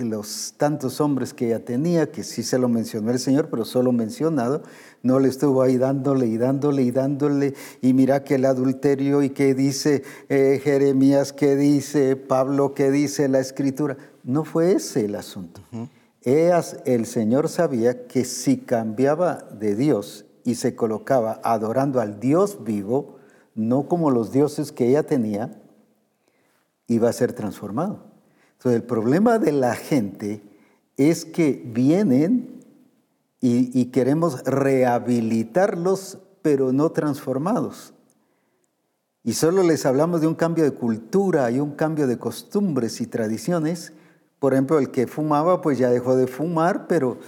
los 0.05 0.55
tantos 0.57 1.01
hombres 1.01 1.33
que 1.33 1.47
ella 1.47 1.65
tenía, 1.65 2.11
que 2.11 2.23
sí 2.23 2.43
se 2.43 2.59
lo 2.59 2.69
mencionó 2.69 3.11
el 3.11 3.19
Señor, 3.19 3.49
pero 3.51 3.65
solo 3.65 3.93
mencionado, 3.93 4.63
no 5.03 5.19
le 5.19 5.29
estuvo 5.29 5.63
ahí 5.63 5.79
dándole 5.79 6.27
y 6.27 6.37
dándole 6.37 6.83
y 6.83 6.91
dándole, 6.91 7.55
y 7.81 7.95
mira 7.95 8.23
que 8.23 8.35
el 8.35 8.45
adulterio 8.45 9.23
y 9.23 9.31
qué 9.31 9.55
dice 9.55 10.03
eh, 10.29 10.61
Jeremías, 10.63 11.33
qué 11.33 11.57
dice 11.57 12.17
Pablo, 12.17 12.75
qué 12.75 12.91
dice 12.91 13.29
la 13.29 13.41
Escritura. 13.41 13.97
No 14.25 14.45
fue 14.45 14.73
ese 14.73 15.07
el 15.07 15.15
asunto. 15.15 15.63
El 16.23 17.07
Señor 17.07 17.49
sabía 17.49 18.07
que 18.07 18.25
si 18.25 18.59
cambiaba 18.59 19.49
de 19.59 19.75
Dios 19.75 20.27
y 20.45 20.57
se 20.57 20.75
colocaba 20.75 21.41
adorando 21.43 22.01
al 22.01 22.21
Dios 22.21 22.63
vivo, 22.65 23.17
no 23.55 23.89
como 23.89 24.11
los 24.11 24.33
dioses 24.33 24.73
que 24.73 24.89
ella 24.89 25.03
tenía, 25.03 25.61
iba 26.87 27.09
a 27.09 27.13
ser 27.13 27.33
transformado. 27.33 28.05
Entonces 28.53 28.81
el 28.81 28.87
problema 28.87 29.39
de 29.39 29.53
la 29.53 29.75
gente 29.75 30.43
es 30.97 31.25
que 31.25 31.63
vienen 31.65 32.61
y, 33.41 33.87
queremos 33.87 34.45
rehabilitarlos, 34.45 36.19
pero 36.43 36.73
no 36.73 36.91
transformados. 36.91 37.95
Y 39.25 39.33
solo 39.33 39.63
les 39.63 39.87
hablamos 39.87 40.21
de 40.21 40.27
un 40.27 40.35
cambio 40.35 40.65
de 40.65 40.73
cultura 40.73 41.51
y 41.51 41.59
un 41.59 41.73
cambio 41.73 42.07
de 42.07 42.19
costumbres 42.19 43.01
y 43.01 43.07
tradiciones. 43.07 43.95
Por 44.41 44.55
ejemplo, 44.55 44.81
el 44.81 44.91
que 44.91 45.07
fumaba, 45.07 45.61
pues 45.61 45.79
ya 45.79 45.89
dejó 45.91 46.17
de 46.17 46.27
fumar, 46.27 46.89
pero, 46.89 47.19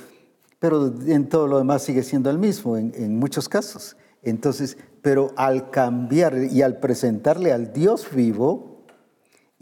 pero 0.59 0.93
en 1.07 1.29
todo 1.29 1.47
lo 1.47 1.59
demás 1.59 1.83
sigue 1.83 2.03
siendo 2.03 2.29
el 2.31 2.39
mismo, 2.39 2.77
en, 2.77 2.93
en 2.97 3.17
muchos 3.17 3.49
casos. 3.49 3.97
Entonces, 4.23 4.77
pero 5.03 5.31
al 5.37 5.71
cambiar 5.71 6.37
y 6.51 6.63
al 6.63 6.81
presentarle 6.81 7.53
al 7.53 7.73
Dios 7.73 8.09
vivo, 8.13 8.73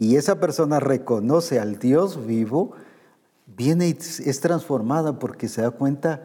y 0.01 0.15
esa 0.15 0.39
persona 0.39 0.79
reconoce 0.79 1.59
al 1.59 1.77
Dios 1.77 2.25
vivo, 2.25 2.71
viene 3.45 3.89
y 3.89 3.91
es 3.91 4.39
transformada 4.39 5.19
porque 5.19 5.47
se 5.47 5.61
da 5.61 5.69
cuenta 5.69 6.23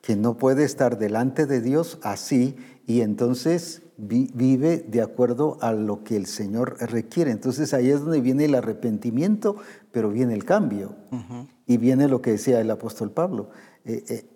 que 0.00 0.16
no 0.16 0.38
puede 0.38 0.64
estar 0.64 0.98
delante 0.98 1.44
de 1.44 1.60
Dios 1.60 1.98
así 2.02 2.56
y 2.86 3.02
entonces 3.02 3.82
vive 3.98 4.78
de 4.78 5.02
acuerdo 5.02 5.58
a 5.60 5.72
lo 5.72 6.04
que 6.04 6.16
el 6.16 6.26
Señor 6.26 6.76
requiere. 6.80 7.32
Entonces 7.32 7.74
ahí 7.74 7.90
es 7.90 8.00
donde 8.00 8.20
viene 8.20 8.44
el 8.44 8.54
arrepentimiento, 8.54 9.56
pero 9.90 10.10
viene 10.10 10.34
el 10.34 10.44
cambio. 10.44 10.94
Y 11.66 11.76
viene 11.76 12.08
lo 12.08 12.22
que 12.22 12.30
decía 12.30 12.60
el 12.60 12.70
apóstol 12.70 13.10
Pablo. 13.10 13.50
Eh, 13.84 14.04
eh, 14.08 14.26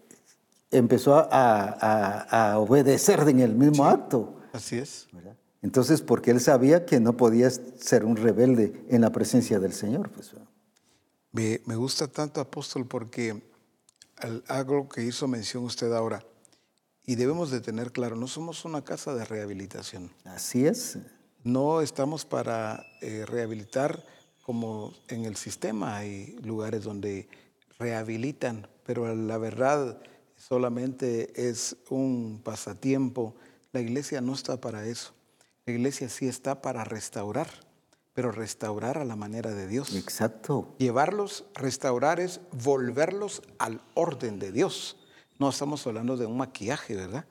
empezó 0.71 1.29
a, 1.31 2.57
obedecer 2.59 3.21
en 3.29 3.41
el 3.41 3.55
mismo 3.55 3.87
acto. 3.87 4.37
Así 4.53 4.79
es. 4.79 5.09
Entonces, 5.63 6.03
porque 6.03 6.33
él 6.33 6.41
sabía 6.41 6.85
que 6.85 6.99
no 6.99 7.17
podía 7.17 7.49
ser 7.51 8.05
un 8.05 8.17
rebelde 8.17 8.85
en 8.89 9.01
la 9.01 9.11
presencia 9.11 9.61
del 9.61 9.73
Señor. 9.73 10.11
Pues, 10.11 10.35
me, 11.31 11.61
me, 11.67 11.77
gusta 11.77 12.09
tanto, 12.09 12.41
apóstol, 12.41 12.85
porque 12.87 13.41
algo 14.49 14.89
que 14.89 15.05
hizo 15.05 15.29
mención 15.29 15.65
usted 15.65 15.93
ahora, 15.93 16.25
y 17.05 17.17
debemos 17.17 17.51
de 17.51 17.61
tener 17.61 17.93
claro, 17.93 18.17
no 18.17 18.29
somos 18.29 18.65
una 18.65 18.83
casa 18.83 19.15
de 19.15 19.25
rehabilitación. 19.25 20.11
Así 20.25 20.67
es. 20.67 20.99
No 21.45 21.81
estamos 21.81 22.25
para 22.25 22.87
eh, 23.01 23.25
rehabilitar 23.27 24.05
como 24.43 24.93
en 25.09 25.25
el 25.25 25.37
sistema 25.37 25.97
hay 25.97 26.37
lugares 26.43 26.83
donde 26.83 27.29
rehabilitan, 27.79 28.67
pero 28.85 29.15
la 29.15 29.39
verdad 29.39 30.03
solamente 30.37 31.49
es 31.49 31.77
un 31.91 32.41
pasatiempo. 32.43 33.35
La 33.73 33.81
iglesia 33.81 34.21
no 34.21 34.35
está 34.35 34.61
para 34.61 34.87
eso. 34.87 35.15
La 35.65 35.73
iglesia 35.73 36.09
sí 36.09 36.27
está 36.27 36.61
para 36.61 36.85
restaurar, 36.85 37.49
pero 38.15 38.33
restaurar 38.33 38.99
a 38.99 39.05
la 39.05 39.15
manera 39.15 39.53
de 39.53 39.69
Dios. 39.69 39.95
Exacto. 39.95 40.75
Llevarlos, 40.79 41.45
restaurar 41.55 42.19
es 42.19 42.41
volverlos 42.51 43.43
al 43.59 43.81
orden 43.95 44.41
de 44.41 44.51
Dios. 44.51 44.97
No 45.43 45.51
estamos 45.51 45.85
hablando 45.89 46.17
de 46.17 46.25
un 46.25 46.37
maquillaje, 46.37 46.95
¿verdad? 46.95 47.25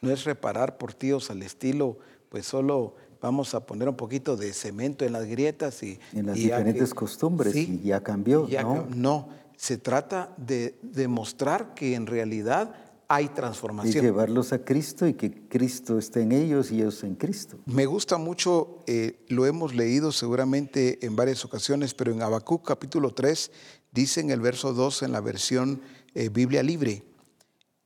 No 0.00 0.12
es 0.12 0.22
reparar 0.22 0.78
por 0.78 0.94
tíos 0.94 1.30
al 1.32 1.42
estilo, 1.42 1.98
pues 2.28 2.46
solo 2.46 2.94
vamos 3.20 3.56
a 3.56 3.66
poner 3.66 3.88
un 3.88 3.96
poquito 3.96 4.36
de 4.36 4.52
cemento 4.52 5.04
en 5.04 5.12
las 5.12 5.26
grietas 5.26 5.82
y... 5.82 5.98
En 6.12 6.26
las 6.26 6.36
diferentes 6.36 6.94
costumbres 6.94 7.56
y 7.56 7.80
ya 7.82 8.04
cambió, 8.04 8.46
¿no? 8.62 8.86
No, 8.94 9.28
se 9.56 9.78
trata 9.78 10.32
de 10.36 10.78
demostrar 10.80 11.74
que 11.74 11.96
en 11.96 12.06
realidad 12.06 12.72
hay 13.08 13.30
transformación. 13.30 14.04
Y 14.04 14.06
llevarlos 14.06 14.52
a 14.52 14.64
Cristo 14.64 15.08
y 15.08 15.14
que 15.14 15.48
Cristo 15.48 15.98
esté 15.98 16.22
en 16.22 16.30
ellos 16.30 16.70
y 16.70 16.76
ellos 16.76 17.02
en 17.02 17.16
Cristo. 17.16 17.58
Me 17.66 17.86
gusta 17.86 18.16
mucho, 18.16 18.84
eh, 18.86 19.24
lo 19.26 19.44
hemos 19.44 19.74
leído 19.74 20.12
seguramente 20.12 21.04
en 21.04 21.16
varias 21.16 21.44
ocasiones, 21.44 21.94
pero 21.94 22.12
en 22.12 22.22
Habacuc 22.22 22.64
capítulo 22.64 23.12
3 23.12 23.50
dice 23.90 24.20
en 24.20 24.30
el 24.30 24.40
verso 24.40 24.72
2 24.72 25.02
en 25.02 25.10
la 25.10 25.20
versión 25.20 25.80
eh, 26.14 26.28
Biblia 26.28 26.62
libre, 26.62 27.02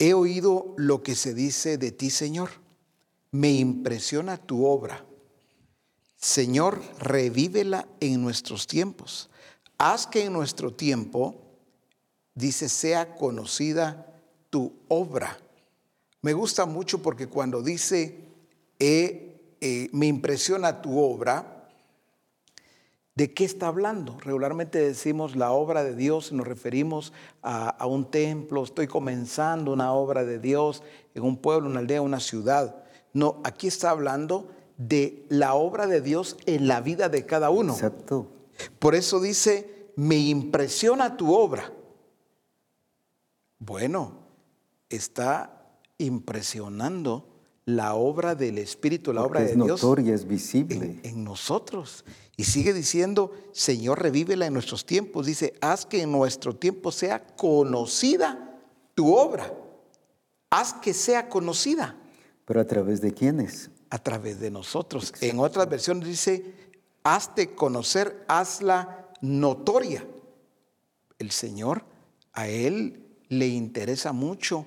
he 0.00 0.14
oído 0.14 0.74
lo 0.78 1.02
que 1.02 1.14
se 1.14 1.34
dice 1.34 1.78
de 1.78 1.92
ti, 1.92 2.10
Señor. 2.10 2.50
Me 3.30 3.52
impresiona 3.52 4.38
tu 4.38 4.66
obra. 4.66 5.04
Señor, 6.16 6.82
revívela 6.98 7.86
en 8.00 8.22
nuestros 8.22 8.66
tiempos. 8.66 9.30
Haz 9.78 10.06
que 10.06 10.24
en 10.24 10.32
nuestro 10.32 10.72
tiempo 10.72 11.42
dice, 12.34 12.68
sea 12.70 13.14
conocida 13.14 14.10
tu 14.48 14.72
obra. 14.88 15.38
Me 16.22 16.32
gusta 16.32 16.64
mucho 16.64 17.02
porque 17.02 17.28
cuando 17.28 17.62
dice, 17.62 18.24
eh, 18.78 19.88
me 19.92 20.06
impresiona 20.06 20.80
tu 20.80 20.98
obra, 20.98 21.59
¿de 23.14 23.34
qué 23.34 23.44
está 23.44 23.68
hablando? 23.68 24.18
Regularmente 24.20 24.78
decimos 24.78 25.36
la 25.36 25.52
obra 25.52 25.84
de 25.84 25.94
Dios 25.94 26.32
y 26.32 26.34
nos 26.34 26.46
referimos 26.46 27.12
a, 27.42 27.68
a 27.68 27.86
un 27.86 28.10
templo, 28.10 28.62
estoy 28.64 28.86
comenzando 28.86 29.72
una 29.72 29.92
obra 29.92 30.24
de 30.24 30.38
Dios 30.38 30.82
en 31.14 31.22
un 31.22 31.36
pueblo, 31.36 31.68
una 31.68 31.80
aldea, 31.80 32.02
una 32.02 32.20
ciudad. 32.20 32.84
No, 33.12 33.40
aquí 33.44 33.66
está 33.66 33.90
hablando 33.90 34.50
de 34.76 35.26
la 35.28 35.54
obra 35.54 35.86
de 35.86 36.00
Dios 36.00 36.36
en 36.46 36.66
la 36.66 36.80
vida 36.80 37.08
de 37.08 37.26
cada 37.26 37.50
uno. 37.50 37.74
Exacto. 37.74 38.28
Por 38.78 38.94
eso 38.94 39.20
dice, 39.20 39.92
me 39.96 40.16
impresiona 40.16 41.16
tu 41.16 41.34
obra. 41.34 41.72
Bueno, 43.58 44.14
está 44.88 45.76
impresionando 45.98 47.29
la 47.76 47.94
obra 47.94 48.34
del 48.34 48.58
Espíritu, 48.58 49.12
la 49.12 49.22
obra 49.22 49.40
de 49.40 49.50
es 49.50 49.54
Dios. 49.54 49.82
Notoria, 49.82 50.14
es 50.14 50.26
visible. 50.26 51.00
En, 51.02 51.24
nosotros. 51.24 52.04
Y 52.36 52.44
sigue 52.44 52.72
diciendo, 52.72 53.32
Señor, 53.52 54.02
revívela 54.02 54.46
en 54.46 54.52
nuestros 54.52 54.84
tiempos. 54.84 55.26
Dice, 55.26 55.54
haz 55.60 55.86
que 55.86 56.02
en 56.02 56.12
nuestro 56.12 56.54
tiempo 56.56 56.92
sea 56.92 57.26
conocida 57.36 58.60
tu 58.94 59.14
obra. 59.14 59.52
Haz 60.50 60.74
que 60.74 60.92
sea 60.94 61.28
conocida. 61.28 61.96
¿Pero 62.44 62.60
a 62.60 62.66
través 62.66 63.00
de 63.00 63.12
quiénes? 63.12 63.70
A 63.90 63.98
través 63.98 64.40
de 64.40 64.50
nosotros. 64.50 65.12
En 65.20 65.38
otras 65.38 65.68
versiones 65.68 66.08
dice, 66.08 66.54
hazte 67.04 67.54
conocer, 67.54 68.24
hazla 68.28 69.08
notoria. 69.20 70.06
El 71.18 71.30
Señor, 71.30 71.84
a 72.32 72.48
Él 72.48 73.06
le 73.28 73.48
interesa 73.48 74.12
mucho 74.12 74.66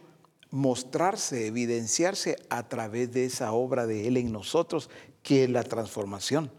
mostrarse, 0.54 1.48
evidenciarse 1.48 2.36
a 2.48 2.70
través 2.70 3.12
de 3.12 3.26
esa 3.26 3.54
obra 3.54 3.88
de 3.88 4.08
Él 4.08 4.18
en 4.18 4.32
nosotros, 4.32 4.88
que 5.24 5.46
es 5.46 5.50
la 5.50 5.64
transformación. 5.64 6.52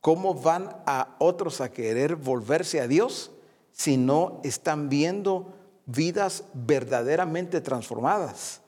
¿Cómo 0.00 0.34
van 0.34 0.76
a 0.84 1.14
otros 1.20 1.60
a 1.60 1.70
querer 1.70 2.16
volverse 2.16 2.80
a 2.80 2.88
Dios 2.88 3.30
si 3.70 3.96
no 3.96 4.40
están 4.42 4.88
viendo 4.88 5.54
vidas 5.86 6.42
verdaderamente 6.54 7.60
transformadas? 7.60 8.62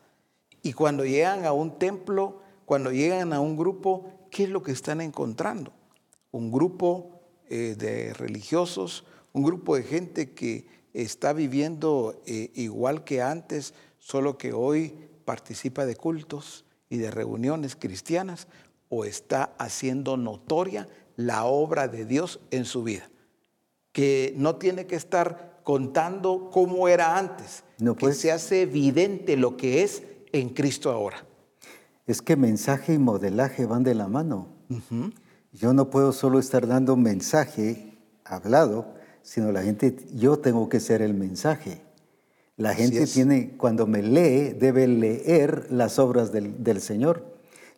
Y 0.62 0.74
cuando 0.74 1.04
llegan 1.04 1.44
a 1.44 1.52
un 1.52 1.76
templo, 1.80 2.40
cuando 2.64 2.92
llegan 2.92 3.32
a 3.32 3.40
un 3.40 3.56
grupo, 3.56 4.12
¿qué 4.30 4.44
es 4.44 4.48
lo 4.48 4.62
que 4.62 4.70
están 4.70 5.00
encontrando? 5.00 5.72
Un 6.30 6.52
grupo 6.52 7.20
eh, 7.48 7.74
de 7.76 8.14
religiosos, 8.14 9.04
un 9.32 9.42
grupo 9.42 9.74
de 9.74 9.82
gente 9.82 10.34
que 10.34 10.68
está 10.94 11.32
viviendo 11.32 12.22
eh, 12.26 12.52
igual 12.54 13.02
que 13.02 13.22
antes, 13.22 13.74
solo 14.02 14.36
que 14.36 14.52
hoy 14.52 14.94
participa 15.24 15.86
de 15.86 15.94
cultos 15.94 16.64
y 16.90 16.98
de 16.98 17.12
reuniones 17.12 17.76
cristianas 17.76 18.48
o 18.88 19.04
está 19.04 19.54
haciendo 19.58 20.16
notoria 20.16 20.88
la 21.16 21.44
obra 21.44 21.86
de 21.86 22.04
Dios 22.04 22.40
en 22.50 22.64
su 22.64 22.82
vida. 22.82 23.08
Que 23.92 24.34
no 24.36 24.56
tiene 24.56 24.86
que 24.86 24.96
estar 24.96 25.60
contando 25.62 26.50
cómo 26.52 26.88
era 26.88 27.16
antes, 27.16 27.62
No, 27.78 27.94
que 27.94 28.06
pues. 28.06 28.18
se 28.18 28.32
hace 28.32 28.62
evidente 28.62 29.36
lo 29.36 29.56
que 29.56 29.84
es 29.84 30.02
en 30.32 30.48
Cristo 30.48 30.90
ahora. 30.90 31.24
Es 32.04 32.20
que 32.22 32.34
mensaje 32.34 32.94
y 32.94 32.98
modelaje 32.98 33.66
van 33.66 33.84
de 33.84 33.94
la 33.94 34.08
mano. 34.08 34.48
Yo 35.52 35.72
no 35.74 35.90
puedo 35.90 36.12
solo 36.12 36.40
estar 36.40 36.66
dando 36.66 36.96
mensaje 36.96 37.96
hablado, 38.24 38.94
sino 39.22 39.52
la 39.52 39.62
gente, 39.62 39.94
yo 40.12 40.40
tengo 40.40 40.68
que 40.68 40.80
ser 40.80 41.02
el 41.02 41.14
mensaje. 41.14 41.82
La 42.62 42.74
gente 42.74 43.06
tiene, 43.06 43.56
cuando 43.56 43.88
me 43.88 44.02
lee, 44.02 44.52
debe 44.52 44.86
leer 44.86 45.66
las 45.70 45.98
obras 45.98 46.30
del, 46.30 46.62
del 46.62 46.80
Señor. 46.80 47.24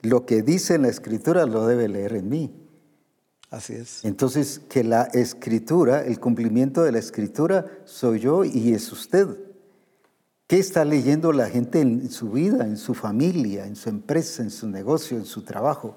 Lo 0.02 0.26
que 0.26 0.42
dice 0.42 0.74
en 0.74 0.82
la 0.82 0.88
Escritura 0.88 1.46
lo 1.46 1.66
debe 1.66 1.88
leer 1.88 2.12
en 2.12 2.28
mí. 2.28 2.52
Así 3.50 3.72
es. 3.72 4.04
Entonces, 4.04 4.60
que 4.68 4.84
la 4.84 5.04
Escritura, 5.04 6.04
el 6.04 6.20
cumplimiento 6.20 6.82
de 6.82 6.92
la 6.92 6.98
Escritura, 6.98 7.64
soy 7.86 8.18
yo 8.20 8.44
y 8.44 8.74
es 8.74 8.92
usted. 8.92 9.28
¿Qué 10.46 10.58
está 10.58 10.84
leyendo 10.84 11.32
la 11.32 11.48
gente 11.48 11.80
en 11.80 12.10
su 12.10 12.30
vida, 12.30 12.66
en 12.66 12.76
su 12.76 12.92
familia, 12.92 13.64
en 13.66 13.76
su 13.76 13.88
empresa, 13.88 14.42
en 14.42 14.50
su 14.50 14.68
negocio, 14.68 15.16
en 15.16 15.24
su 15.24 15.42
trabajo? 15.44 15.96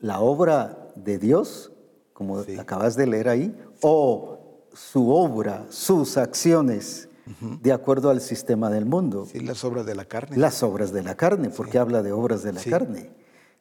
¿La 0.00 0.18
obra 0.18 0.90
de 0.96 1.18
Dios, 1.18 1.70
como 2.12 2.42
Sí. 2.42 2.58
acabas 2.58 2.96
de 2.96 3.06
leer 3.06 3.28
ahí, 3.28 3.54
o 3.82 4.64
su 4.72 5.10
obra, 5.10 5.64
sus 5.70 6.16
acciones, 6.16 7.08
de 7.40 7.72
acuerdo 7.72 8.10
al 8.10 8.20
sistema 8.20 8.70
del 8.70 8.86
mundo? 8.86 9.26
Sí, 9.30 9.40
las 9.40 9.64
obras 9.64 9.84
de 9.86 9.94
la 9.94 10.04
carne. 10.04 10.36
Las 10.36 10.62
obras 10.62 10.92
de 10.92 11.02
la 11.02 11.16
carne, 11.16 11.50
porque 11.50 11.78
habla 11.78 12.02
de 12.02 12.12
obras 12.12 12.42
de 12.42 12.52
la 12.52 12.60
Sí. 12.60 12.70
carne. 12.70 13.10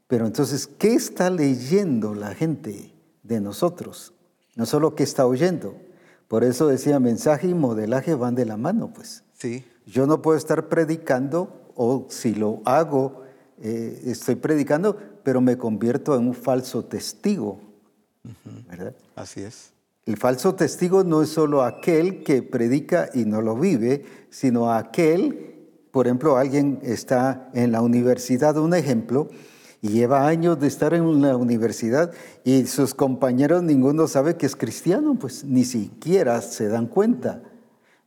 Pero 0.07 0.27
entonces, 0.27 0.67
¿qué 0.67 0.93
está 0.93 1.29
leyendo 1.31 2.13
la 2.13 2.35
gente 2.35 2.93
de 3.23 3.41
nosotros? 3.41 4.13
No 4.55 4.65
solo 4.65 4.93
qué 4.95 5.03
está 5.03 5.25
oyendo. 5.25 5.75
Por 6.27 6.43
eso 6.43 6.67
decía, 6.67 6.99
mensaje 6.99 7.47
y 7.47 7.53
modelaje 7.53 8.13
van 8.15 8.35
de 8.35 8.45
la 8.45 8.57
mano, 8.57 8.91
pues. 8.93 9.23
Sí, 9.33 9.65
Yo 9.87 10.07
no 10.07 10.21
puedo 10.21 10.37
estar 10.37 10.67
predicando, 10.69 11.71
o 11.75 12.07
si 12.09 12.33
lo 12.33 12.61
hago, 12.65 13.21
eh, 13.61 14.01
estoy 14.05 14.35
predicando, 14.35 14.97
pero 15.23 15.41
me 15.41 15.57
convierto 15.57 16.15
en 16.15 16.27
un 16.27 16.33
falso 16.33 16.83
testigo, 16.85 17.59
¿verdad? 18.67 18.95
así 19.15 19.41
es. 19.41 19.71
El 20.05 20.17
falso 20.17 20.53
testigo 20.53 21.03
no 21.03 21.23
es 21.23 21.29
solo 21.29 21.63
aquel 21.63 22.23
que 22.23 22.43
predica 22.43 23.09
y 23.11 23.25
no 23.25 23.41
lo 23.41 23.55
vive, 23.55 24.05
sino 24.29 24.71
aquel, 24.71 25.55
por 25.89 26.05
ejemplo, 26.05 26.37
alguien 26.37 26.79
está 26.83 27.49
en 27.55 27.71
la 27.71 27.81
universidad, 27.81 28.55
un 28.57 28.75
ejemplo, 28.75 29.29
y 29.81 29.89
lleva 29.89 30.27
años 30.27 30.59
de 30.59 30.67
estar 30.67 30.93
en 30.93 31.21
la 31.23 31.35
universidad 31.35 32.11
y 32.43 32.67
sus 32.67 32.93
compañeros 32.93 33.63
ninguno 33.63 34.07
sabe 34.07 34.37
que 34.37 34.45
es 34.45 34.55
cristiano, 34.55 35.15
pues 35.19 35.43
ni 35.43 35.65
siquiera 35.65 36.39
se 36.41 36.67
dan 36.67 36.85
cuenta, 36.85 37.41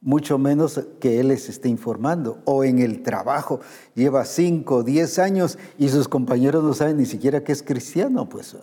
mucho 0.00 0.38
menos 0.38 0.80
que 1.00 1.18
él 1.18 1.28
les 1.28 1.48
esté 1.48 1.68
informando. 1.68 2.38
O 2.44 2.62
en 2.62 2.78
el 2.78 3.02
trabajo, 3.02 3.58
lleva 3.96 4.24
5, 4.24 4.84
10 4.84 5.18
años 5.18 5.58
y 5.78 5.88
sus 5.88 6.06
compañeros 6.06 6.62
no 6.62 6.74
saben 6.74 6.98
ni 6.98 7.06
siquiera 7.06 7.42
que 7.42 7.50
es 7.50 7.64
cristiano, 7.64 8.28
pues 8.28 8.56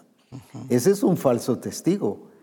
ese 0.69 0.91
es 0.91 1.03
un 1.03 1.17
falso 1.17 1.59
testigo. 1.59 2.33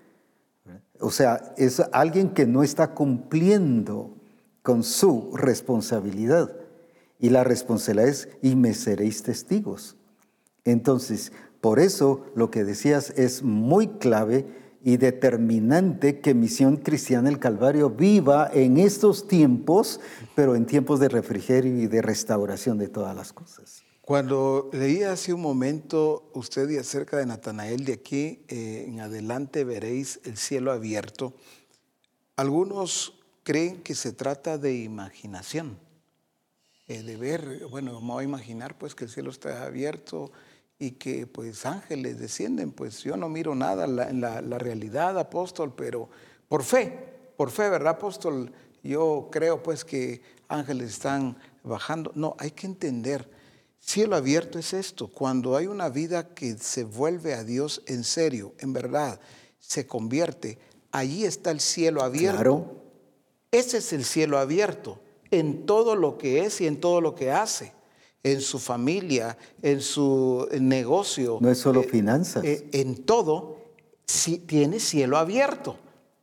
O 1.02 1.10
sea, 1.10 1.52
es 1.56 1.80
alguien 1.92 2.30
que 2.30 2.46
no 2.46 2.62
está 2.62 2.94
cumpliendo 2.94 4.16
con 4.62 4.84
su 4.84 5.36
responsabilidad. 5.36 6.56
Y 7.18 7.30
la 7.30 7.44
responsabilidad 7.44 8.08
es, 8.08 8.28
y 8.40 8.56
me 8.56 8.72
seréis 8.72 9.22
testigos. 9.22 9.96
Entonces, 10.64 11.32
por 11.60 11.78
eso 11.78 12.24
lo 12.34 12.50
que 12.50 12.64
decías 12.64 13.10
es 13.16 13.42
muy 13.42 13.88
clave 13.88 14.46
y 14.82 14.96
determinante 14.96 16.20
que 16.20 16.34
Misión 16.34 16.76
Cristiana 16.76 17.28
el 17.28 17.38
Calvario 17.38 17.90
viva 17.90 18.50
en 18.52 18.78
estos 18.78 19.28
tiempos, 19.28 20.00
pero 20.34 20.56
en 20.56 20.66
tiempos 20.66 20.98
de 20.98 21.08
refrigerio 21.08 21.80
y 21.80 21.86
de 21.86 22.02
restauración 22.02 22.78
de 22.78 22.88
todas 22.88 23.14
las 23.14 23.32
cosas. 23.32 23.84
Cuando 24.02 24.68
leía 24.72 25.12
hace 25.12 25.32
un 25.32 25.40
momento 25.40 26.28
usted 26.34 26.68
y 26.70 26.76
acerca 26.76 27.16
de 27.18 27.26
Natanael, 27.26 27.84
de 27.84 27.92
aquí 27.94 28.44
eh, 28.48 28.84
en 28.88 29.00
adelante 29.00 29.62
veréis 29.64 30.20
el 30.24 30.36
cielo 30.36 30.72
abierto. 30.72 31.34
Algunos 32.34 33.14
creen 33.44 33.80
que 33.82 33.94
se 33.94 34.12
trata 34.12 34.58
de 34.58 34.74
imaginación, 34.74 35.78
eh, 36.88 37.02
de 37.02 37.16
ver, 37.16 37.66
bueno, 37.70 37.94
vamos 37.94 38.20
a 38.20 38.24
imaginar 38.24 38.76
pues 38.76 38.94
que 38.96 39.04
el 39.04 39.10
cielo 39.10 39.30
está 39.30 39.64
abierto 39.64 40.32
y 40.80 40.92
que 40.92 41.28
pues 41.28 41.64
ángeles 41.64 42.18
descienden, 42.18 42.72
pues 42.72 43.04
yo 43.04 43.16
no 43.16 43.28
miro 43.28 43.54
nada 43.54 43.86
la, 43.86 44.12
la- 44.12 44.42
la 44.42 44.58
realidad, 44.58 45.16
apóstol, 45.16 45.72
pero 45.76 46.08
por 46.48 46.64
fe, 46.64 46.98
por 47.36 47.52
fe, 47.52 47.68
¿verdad, 47.68 47.92
apóstol? 47.94 48.52
Yo 48.82 49.28
creo 49.30 49.62
pues 49.62 49.84
que 49.84 50.22
ángeles 50.48 50.90
están 50.90 51.36
bajando. 51.62 52.10
No, 52.16 52.34
hay 52.40 52.50
que 52.50 52.66
entender, 52.66 53.30
cielo 53.84 54.16
abierto 54.16 54.58
es 54.58 54.72
esto, 54.72 55.08
cuando 55.08 55.56
hay 55.56 55.66
una 55.66 55.88
vida 55.88 56.34
que 56.34 56.56
se 56.56 56.84
vuelve 56.84 57.34
a 57.34 57.44
Dios 57.44 57.82
en 57.86 58.04
serio, 58.04 58.54
en 58.58 58.72
verdad, 58.72 59.20
se 59.58 59.86
convierte, 59.86 60.58
allí 60.92 61.24
está 61.24 61.50
el 61.50 61.60
cielo 61.60 62.02
abierto. 62.02 62.36
Claro, 62.38 62.82
Ese 63.50 63.78
es 63.78 63.92
el 63.92 64.04
cielo 64.04 64.38
abierto 64.38 64.98
en 65.30 65.66
todo 65.66 65.96
lo 65.96 66.16
que 66.18 66.44
es 66.44 66.60
y 66.60 66.66
en 66.66 66.80
todo 66.80 67.00
lo 67.00 67.14
que 67.14 67.30
hace, 67.30 67.72
en 68.22 68.40
su 68.40 68.58
familia, 68.58 69.36
en 69.62 69.80
su 69.80 70.48
negocio. 70.60 71.38
no 71.40 71.50
es 71.50 71.58
solo 71.58 71.80
eh, 71.82 71.88
finanzas. 71.88 72.44
eh, 72.44 72.68
en 72.72 73.04
todo 73.04 73.58
sí 74.06 74.38
tiene 74.38 74.78
cielo 74.78 75.18
abierto. 75.18 75.76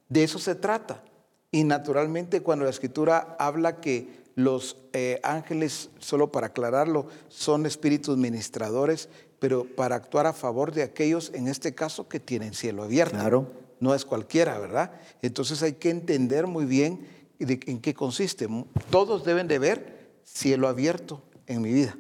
De 0.08 0.24
eso 0.24 0.40
se 0.40 0.56
trata. 0.56 1.04
Y 1.52 1.64
naturalmente 1.64 2.42
cuando 2.42 2.66
la 2.66 2.72
escritura 2.72 3.36
habla 3.40 3.82
que 3.82 4.19
los 4.44 4.78
eh, 4.94 5.20
ángeles, 5.24 5.90
solo 6.00 6.32
para 6.32 6.48
aclararlo, 6.48 7.08
son 7.28 7.66
espíritus 7.66 8.18
ministradores, 8.18 9.10
pero 9.40 9.64
para 9.66 9.96
actuar 9.96 10.26
a 10.28 10.34
favor 10.34 10.72
de 10.74 10.84
aquellos, 10.84 11.32
en 11.34 11.48
este 11.48 11.74
caso, 11.76 12.08
que 12.08 12.20
tienen 12.20 12.54
cielo 12.54 12.84
abierto 12.84 13.16
Claro. 13.18 13.48
no 13.80 13.94
es 13.96 14.06
cualquiera, 14.06 14.58
¿verdad? 14.60 14.92
Entonces 15.22 15.62
hay 15.64 15.74
que 15.74 15.90
entender 15.90 16.48
muy 16.48 16.66
bien 16.66 17.08
de- 17.40 17.60
en 17.68 17.80
qué 17.80 17.94
consiste. 17.94 18.48
Todos 18.90 19.24
deben 19.24 19.48
de 19.48 19.60
ver 19.60 20.10
cielo 20.24 20.68
abierto 20.68 21.22
en 21.48 21.62
mi 21.62 21.72
vida, 21.72 21.98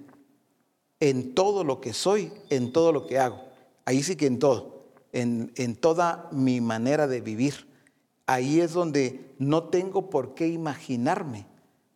en 0.99 1.33
todo 1.33 1.63
lo 1.63 1.79
que 1.81 1.93
soy, 1.93 2.31
en 2.49 2.71
todo 2.73 2.91
lo 2.91 3.07
que 3.07 3.19
hago. 3.19 3.41
Ahí 3.85 4.03
sí 4.03 4.15
que 4.15 4.27
en 4.27 4.39
todo, 4.39 4.85
en, 5.13 5.51
en 5.55 5.75
toda 5.75 6.27
mi 6.31 6.61
manera 6.61 7.07
de 7.07 7.21
vivir. 7.21 7.67
Ahí 8.27 8.59
es 8.59 8.73
donde 8.73 9.31
no 9.39 9.63
tengo 9.69 10.09
por 10.09 10.35
qué 10.35 10.47
imaginarme 10.47 11.47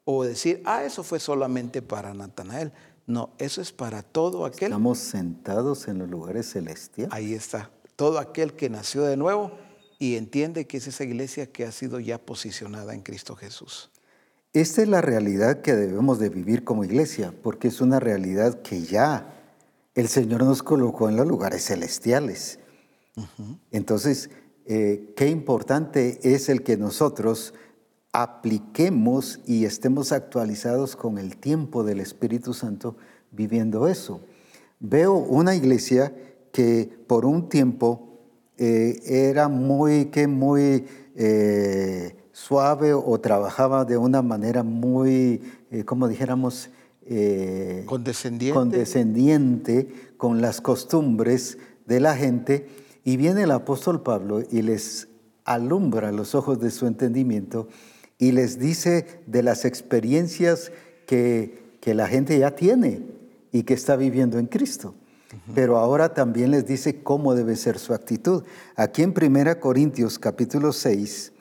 o 0.05 0.23
decir, 0.23 0.61
ah, 0.65 0.83
eso 0.83 1.03
fue 1.03 1.19
solamente 1.19 1.81
para 1.81 2.13
Natanael. 2.13 2.71
No, 3.05 3.31
eso 3.37 3.61
es 3.61 3.71
para 3.71 4.01
todo 4.01 4.45
aquel 4.45 4.69
Estamos 4.69 4.99
sentados 4.99 5.87
en 5.87 5.99
los 5.99 6.09
lugares 6.09 6.51
celestiales. 6.51 7.13
Ahí 7.13 7.33
está. 7.33 7.69
Todo 7.95 8.19
aquel 8.19 8.53
que 8.53 8.69
nació 8.69 9.03
de 9.03 9.17
nuevo 9.17 9.51
y 9.99 10.15
entiende 10.15 10.65
que 10.67 10.77
es 10.77 10.87
esa 10.87 11.03
iglesia 11.03 11.51
que 11.51 11.65
ha 11.65 11.71
sido 11.71 11.99
ya 11.99 12.17
posicionada 12.17 12.93
en 12.93 13.01
Cristo 13.01 13.35
Jesús. 13.35 13.89
Esta 14.53 14.83
es 14.83 14.87
la 14.87 15.01
realidad 15.01 15.61
que 15.61 15.73
debemos 15.73 16.19
de 16.19 16.29
vivir 16.29 16.63
como 16.63 16.83
iglesia, 16.83 17.33
porque 17.41 17.69
es 17.69 17.81
una 17.81 17.99
realidad 17.99 18.61
que 18.61 18.81
ya 18.81 19.33
el 19.95 20.07
Señor 20.07 20.43
nos 20.43 20.63
colocó 20.63 21.09
en 21.09 21.15
los 21.15 21.27
lugares 21.27 21.65
celestiales. 21.65 22.59
Entonces, 23.71 24.29
eh, 24.65 25.13
qué 25.15 25.27
importante 25.27 26.19
es 26.23 26.49
el 26.49 26.63
que 26.63 26.77
nosotros 26.77 27.53
apliquemos 28.14 29.39
y 29.47 29.66
estemos 29.66 30.11
actualizados 30.11 30.95
con 30.95 31.18
el 31.18 31.36
tiempo 31.36 31.84
del 31.84 31.99
Espíritu 31.99 32.53
Santo 32.53 32.95
viviendo 33.32 33.88
eso. 33.88 34.22
Veo 34.80 35.16
una 35.16 35.55
iglesia 35.55 36.16
que 36.51 36.89
por 37.07 37.26
un 37.26 37.49
tiempo 37.49 38.20
eh, 38.57 39.01
era 39.05 39.47
muy, 39.47 40.05
que 40.05 40.28
muy 40.28 40.86
eh, 41.16 42.16
suave 42.32 42.93
o 42.93 43.20
trabajaba 43.20 43.84
de 43.84 43.97
una 43.97 44.22
manera 44.22 44.61
muy, 44.61 45.41
eh, 45.72 45.84
como 45.84 46.07
dijéramos, 46.07 46.70
Condescendiente. 47.86 48.53
condescendiente 48.53 49.89
con 50.16 50.39
las 50.39 50.61
costumbres 50.61 51.57
de 51.86 51.99
la 51.99 52.16
gente. 52.16 52.70
Y 53.03 53.18
viene 53.18 53.43
el 53.43 53.51
apóstol 53.51 54.03
Pablo 54.03 54.41
y 54.49 54.61
les 54.61 55.09
alumbra 55.43 56.14
los 56.14 56.34
ojos 56.34 56.61
de 56.61 56.72
su 56.72 56.88
entendimiento 56.88 57.68
y 58.24 58.32
les 58.32 58.57
dice 58.57 59.05
de 59.28 59.43
las 59.43 59.65
experiencias 59.65 60.71
que, 61.05 61.76
que 61.82 61.93
la 61.93 62.07
gente 62.07 62.39
ya 62.39 62.51
tiene 62.55 63.01
y 63.51 63.63
que 63.63 63.74
está 63.74 63.97
viviendo 63.97 64.39
en 64.39 64.45
Cristo. 64.45 64.95
Pero 65.53 65.78
ahora 65.78 66.13
también 66.13 66.51
les 66.51 66.65
dice 66.65 67.03
cómo 67.03 67.36
debe 67.36 67.57
ser 67.57 67.80
su 67.80 67.93
actitud. 67.93 68.43
Aquí 68.78 69.03
en 69.03 69.13
1 69.19 69.59
Corintios 69.59 70.19
capítulo 70.19 70.71
6, 70.71 71.34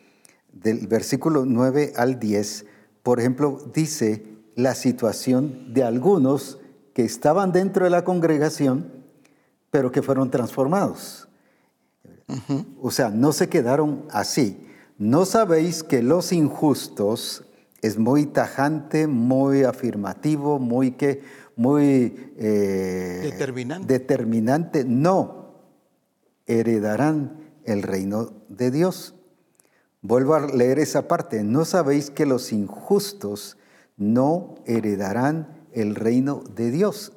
del 0.52 0.88
versículo 0.88 1.44
9 1.44 1.92
al 1.94 2.18
10, 2.18 2.66
por 3.04 3.20
ejemplo, 3.20 3.60
dice 3.72 4.24
la 4.56 4.74
situación 4.74 5.72
de 5.72 5.84
algunos 5.84 6.58
que 6.94 7.04
estaban 7.04 7.52
dentro 7.52 7.84
de 7.84 7.90
la 7.90 8.02
congregación, 8.02 8.90
pero 9.70 9.92
que 9.92 10.02
fueron 10.02 10.32
transformados. 10.32 11.28
O 12.80 12.90
sea, 12.90 13.10
no 13.10 13.30
se 13.30 13.48
quedaron 13.48 14.04
así. 14.10 14.66
¿No 15.02 15.24
sabéis 15.24 15.82
que 15.82 16.00
los 16.00 16.32
injustos 16.32 17.44
es 17.80 17.98
muy 17.98 18.26
tajante, 18.26 19.08
muy 19.08 19.64
afirmativo, 19.64 20.60
muy 20.60 20.92
que 20.92 21.22
muy 21.56 22.32
eh, 22.38 23.20
determinante. 23.24 23.92
determinante? 23.92 24.84
No, 24.84 25.56
heredarán 26.46 27.50
el 27.64 27.82
reino 27.82 28.32
de 28.48 28.70
Dios. 28.70 29.16
Vuelvo 30.02 30.34
a 30.34 30.46
leer 30.46 30.78
esa 30.78 31.08
parte. 31.08 31.42
¿No 31.42 31.64
sabéis 31.64 32.10
que 32.10 32.24
los 32.24 32.52
injustos 32.52 33.56
no 33.96 34.54
heredarán 34.66 35.66
el 35.72 35.96
reino 35.96 36.44
de 36.54 36.70
Dios? 36.70 37.12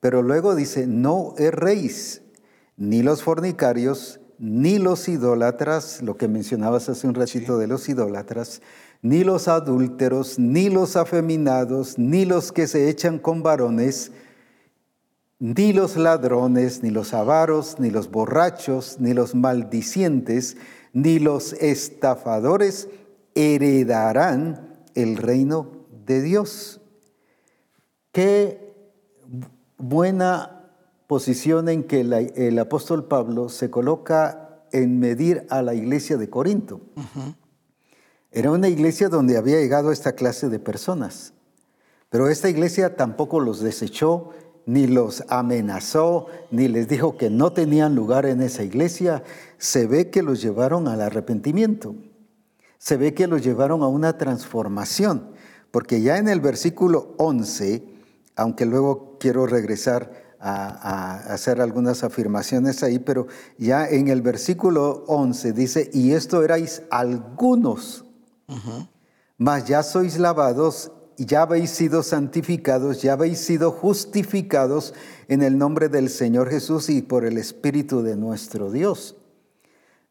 Pero 0.00 0.20
luego 0.20 0.54
dice, 0.54 0.86
no 0.86 1.34
erréis, 1.38 2.20
ni 2.76 3.02
los 3.02 3.22
fornicarios, 3.22 4.20
ni 4.42 4.80
los 4.80 5.08
idólatras, 5.08 6.02
lo 6.02 6.16
que 6.16 6.26
mencionabas 6.26 6.88
hace 6.88 7.06
un 7.06 7.14
ratito 7.14 7.58
de 7.58 7.68
los 7.68 7.88
idólatras, 7.88 8.60
ni 9.00 9.22
los 9.22 9.46
adúlteros, 9.46 10.36
ni 10.36 10.68
los 10.68 10.96
afeminados, 10.96 11.96
ni 11.96 12.24
los 12.24 12.50
que 12.50 12.66
se 12.66 12.88
echan 12.88 13.20
con 13.20 13.44
varones, 13.44 14.10
ni 15.38 15.72
los 15.72 15.96
ladrones, 15.96 16.82
ni 16.82 16.90
los 16.90 17.14
avaros, 17.14 17.78
ni 17.78 17.90
los 17.90 18.10
borrachos, 18.10 18.96
ni 18.98 19.14
los 19.14 19.36
maldicientes, 19.36 20.56
ni 20.92 21.20
los 21.20 21.52
estafadores 21.52 22.88
heredarán 23.36 24.82
el 24.96 25.18
reino 25.18 25.86
de 26.04 26.20
Dios. 26.20 26.80
Qué 28.10 28.74
buena 29.78 30.61
posición 31.12 31.68
en 31.68 31.84
que 31.84 32.00
el 32.00 32.58
apóstol 32.58 33.04
Pablo 33.04 33.50
se 33.50 33.68
coloca 33.68 34.62
en 34.72 34.98
medir 34.98 35.46
a 35.50 35.60
la 35.60 35.74
iglesia 35.74 36.16
de 36.16 36.30
Corinto. 36.30 36.80
Era 38.30 38.50
una 38.50 38.70
iglesia 38.70 39.10
donde 39.10 39.36
había 39.36 39.60
llegado 39.60 39.92
esta 39.92 40.12
clase 40.12 40.48
de 40.48 40.58
personas, 40.58 41.34
pero 42.08 42.30
esta 42.30 42.48
iglesia 42.48 42.96
tampoco 42.96 43.40
los 43.40 43.60
desechó, 43.60 44.30
ni 44.64 44.86
los 44.86 45.22
amenazó, 45.28 46.28
ni 46.50 46.66
les 46.66 46.88
dijo 46.88 47.18
que 47.18 47.28
no 47.28 47.52
tenían 47.52 47.94
lugar 47.94 48.24
en 48.24 48.40
esa 48.40 48.62
iglesia. 48.62 49.22
Se 49.58 49.86
ve 49.86 50.08
que 50.08 50.22
los 50.22 50.40
llevaron 50.40 50.88
al 50.88 51.02
arrepentimiento, 51.02 51.94
se 52.78 52.96
ve 52.96 53.12
que 53.12 53.26
los 53.26 53.44
llevaron 53.44 53.82
a 53.82 53.86
una 53.86 54.16
transformación, 54.16 55.32
porque 55.72 56.00
ya 56.00 56.16
en 56.16 56.30
el 56.30 56.40
versículo 56.40 57.12
11, 57.18 57.84
aunque 58.34 58.64
luego 58.64 59.18
quiero 59.20 59.46
regresar 59.46 60.31
a, 60.42 61.32
hacer 61.32 61.60
algunas 61.60 62.02
afirmaciones 62.02 62.82
ahí, 62.82 62.98
pero 62.98 63.28
ya 63.58 63.88
en 63.88 64.08
el 64.08 64.22
versículo 64.22 65.04
11 65.06 65.52
dice, 65.52 65.90
y 65.92 66.12
esto 66.12 66.42
erais 66.42 66.82
algunos, 66.90 68.04
mas 69.38 69.66
ya 69.66 69.82
sois 69.82 70.18
lavados, 70.18 70.90
ya 71.16 71.42
habéis 71.42 71.70
sido 71.70 72.02
santificados, 72.02 73.02
ya 73.02 73.12
habéis 73.12 73.38
sido 73.38 73.70
justificados 73.70 74.94
en 75.28 75.42
el 75.42 75.56
nombre 75.58 75.88
del 75.88 76.10
Señor 76.10 76.50
Jesús 76.50 76.90
y 76.90 77.02
por 77.02 77.24
el 77.24 77.38
Espíritu 77.38 78.02
de 78.02 78.16
nuestro 78.16 78.70
Dios. 78.70 79.16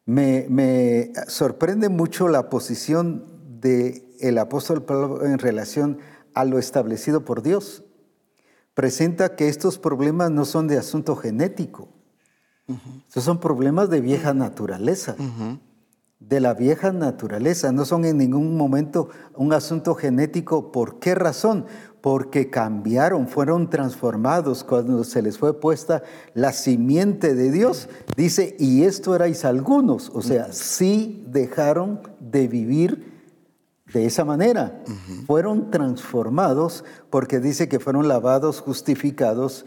Me, 0.06 0.46
me 0.48 1.12
sorprende 1.28 1.88
mucho 1.90 2.28
la 2.28 2.48
posición 2.48 3.26
del 3.60 4.02
el 4.18 4.38
apóstol 4.38 4.84
Pablo 4.84 5.24
en 5.24 5.38
relación 5.38 5.98
a 6.34 6.44
lo 6.44 6.58
establecido 6.58 7.24
por 7.24 7.42
Dios 7.42 7.84
presenta 8.74 9.36
que 9.36 9.48
estos 9.48 9.78
problemas 9.78 10.30
no 10.30 10.44
son 10.44 10.66
de 10.68 10.78
asunto 10.78 11.16
genético. 11.16 11.88
Estos 13.06 13.24
son 13.24 13.38
problemas 13.38 13.90
de 13.90 14.00
vieja 14.00 14.32
naturaleza. 14.32 15.16
De 16.18 16.40
la 16.40 16.54
vieja 16.54 16.92
naturaleza. 16.92 17.72
No 17.72 17.84
son 17.84 18.04
en 18.04 18.16
ningún 18.18 18.56
momento 18.56 19.08
un 19.34 19.52
asunto 19.52 19.94
genético. 19.94 20.72
¿Por 20.72 20.98
qué 20.98 21.14
razón? 21.14 21.66
Porque 22.00 22.50
cambiaron, 22.50 23.28
fueron 23.28 23.68
transformados 23.68 24.64
cuando 24.64 25.04
se 25.04 25.22
les 25.22 25.38
fue 25.38 25.60
puesta 25.60 26.02
la 26.34 26.52
simiente 26.52 27.34
de 27.34 27.50
Dios. 27.50 27.88
Dice, 28.16 28.56
y 28.58 28.84
esto 28.84 29.14
erais 29.14 29.44
algunos. 29.44 30.10
O 30.14 30.22
sea, 30.22 30.52
sí 30.52 31.24
dejaron 31.28 32.00
de 32.20 32.48
vivir 32.48 33.11
de 33.92 34.06
esa 34.06 34.24
manera. 34.24 34.82
Fueron 35.26 35.70
transformados 35.70 36.84
porque 37.10 37.40
dice 37.40 37.68
que 37.68 37.80
fueron 37.80 38.08
lavados, 38.08 38.60
justificados 38.60 39.66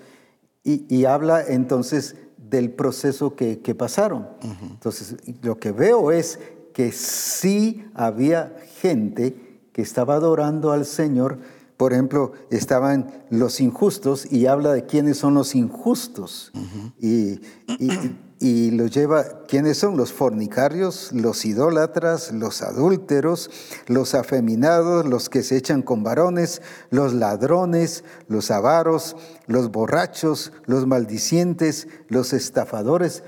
y, 0.63 1.05
habla 1.05 1.43
entonces 1.43 2.15
del 2.37 2.71
proceso 2.71 3.35
que, 3.35 3.75
pasaron. 3.77 4.27
Entonces, 4.61 5.15
lo 5.41 5.59
que 5.59 5.71
veo 5.71 6.11
es 6.11 6.39
que 6.73 6.91
sí 6.91 7.85
había 7.93 8.55
gente 8.81 9.61
que 9.71 9.81
estaba 9.81 10.15
adorando 10.15 10.71
al 10.71 10.85
Señor. 10.85 11.37
Por 11.77 11.93
ejemplo, 11.93 12.31
estaban 12.49 13.25
los 13.29 13.61
injustos 13.61 14.31
y 14.31 14.47
habla 14.47 14.73
de 14.73 14.85
quiénes 14.85 15.17
son 15.17 15.35
los 15.35 15.55
injustos. 15.55 16.51
y, 16.99 17.41
y 17.67 18.15
los 18.39 18.91
lleva, 18.91 19.23
¿quiénes 19.47 19.77
son? 19.77 19.97
Los 19.97 20.11
fornicarios, 20.11 21.11
los 21.13 21.45
idólatras, 21.45 22.31
los 22.31 22.61
adúlteros, 22.61 23.49
los 23.87 24.13
afeminados, 24.13 25.05
los 25.05 25.29
que 25.29 25.41
se 25.41 25.57
echan 25.57 25.81
con 25.81 26.03
varones, 26.03 26.61
los 26.89 27.13
ladrones, 27.13 28.03
los 28.27 28.51
avaros, 28.51 29.15
los 29.47 29.71
borrachos, 29.71 30.51
los 30.65 30.85
maldicientes, 30.85 31.87
los 32.09 32.33
estafadores. 32.33 33.23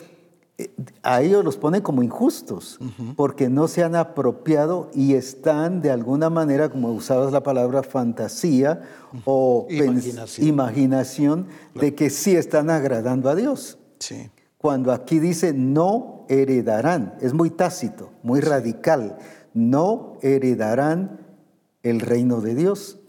Eh, 0.58 0.72
a 1.04 1.22
ellos 1.22 1.46
los 1.46 1.58
pone 1.58 1.82
como 1.82 2.04
injustos, 2.04 2.80
porque 3.16 3.48
no 3.48 3.68
se 3.68 3.84
han 3.84 3.96
apropiado 3.96 4.90
y 4.94 5.14
están 5.14 5.82
de 5.82 5.92
alguna 5.92 6.30
manera, 6.30 6.70
como 6.70 6.92
usabas 6.92 7.32
la 7.32 7.44
palabra 7.44 7.84
fantasía 7.84 8.82
o 9.24 9.68
imaginación, 9.70 10.48
imaginación 10.48 11.48
de 11.76 11.96
que 11.96 12.10
sí 12.10 12.36
están 12.36 12.70
agradando 12.70 13.30
a 13.30 13.36
Dios. 13.36 13.78
Sí 14.00 14.32
cuando 14.58 14.92
aquí 14.92 15.20
dice 15.20 15.54
no 15.54 16.26
heredarán, 16.30 17.16
es 17.22 17.34
muy 17.34 17.50
tácito, 17.50 18.12
muy 18.24 18.42
radical, 18.42 19.18
no 19.54 20.18
heredarán 20.22 21.26
el 21.84 22.00
reino 22.00 22.42
de 22.42 22.56
Dios. 22.56 23.00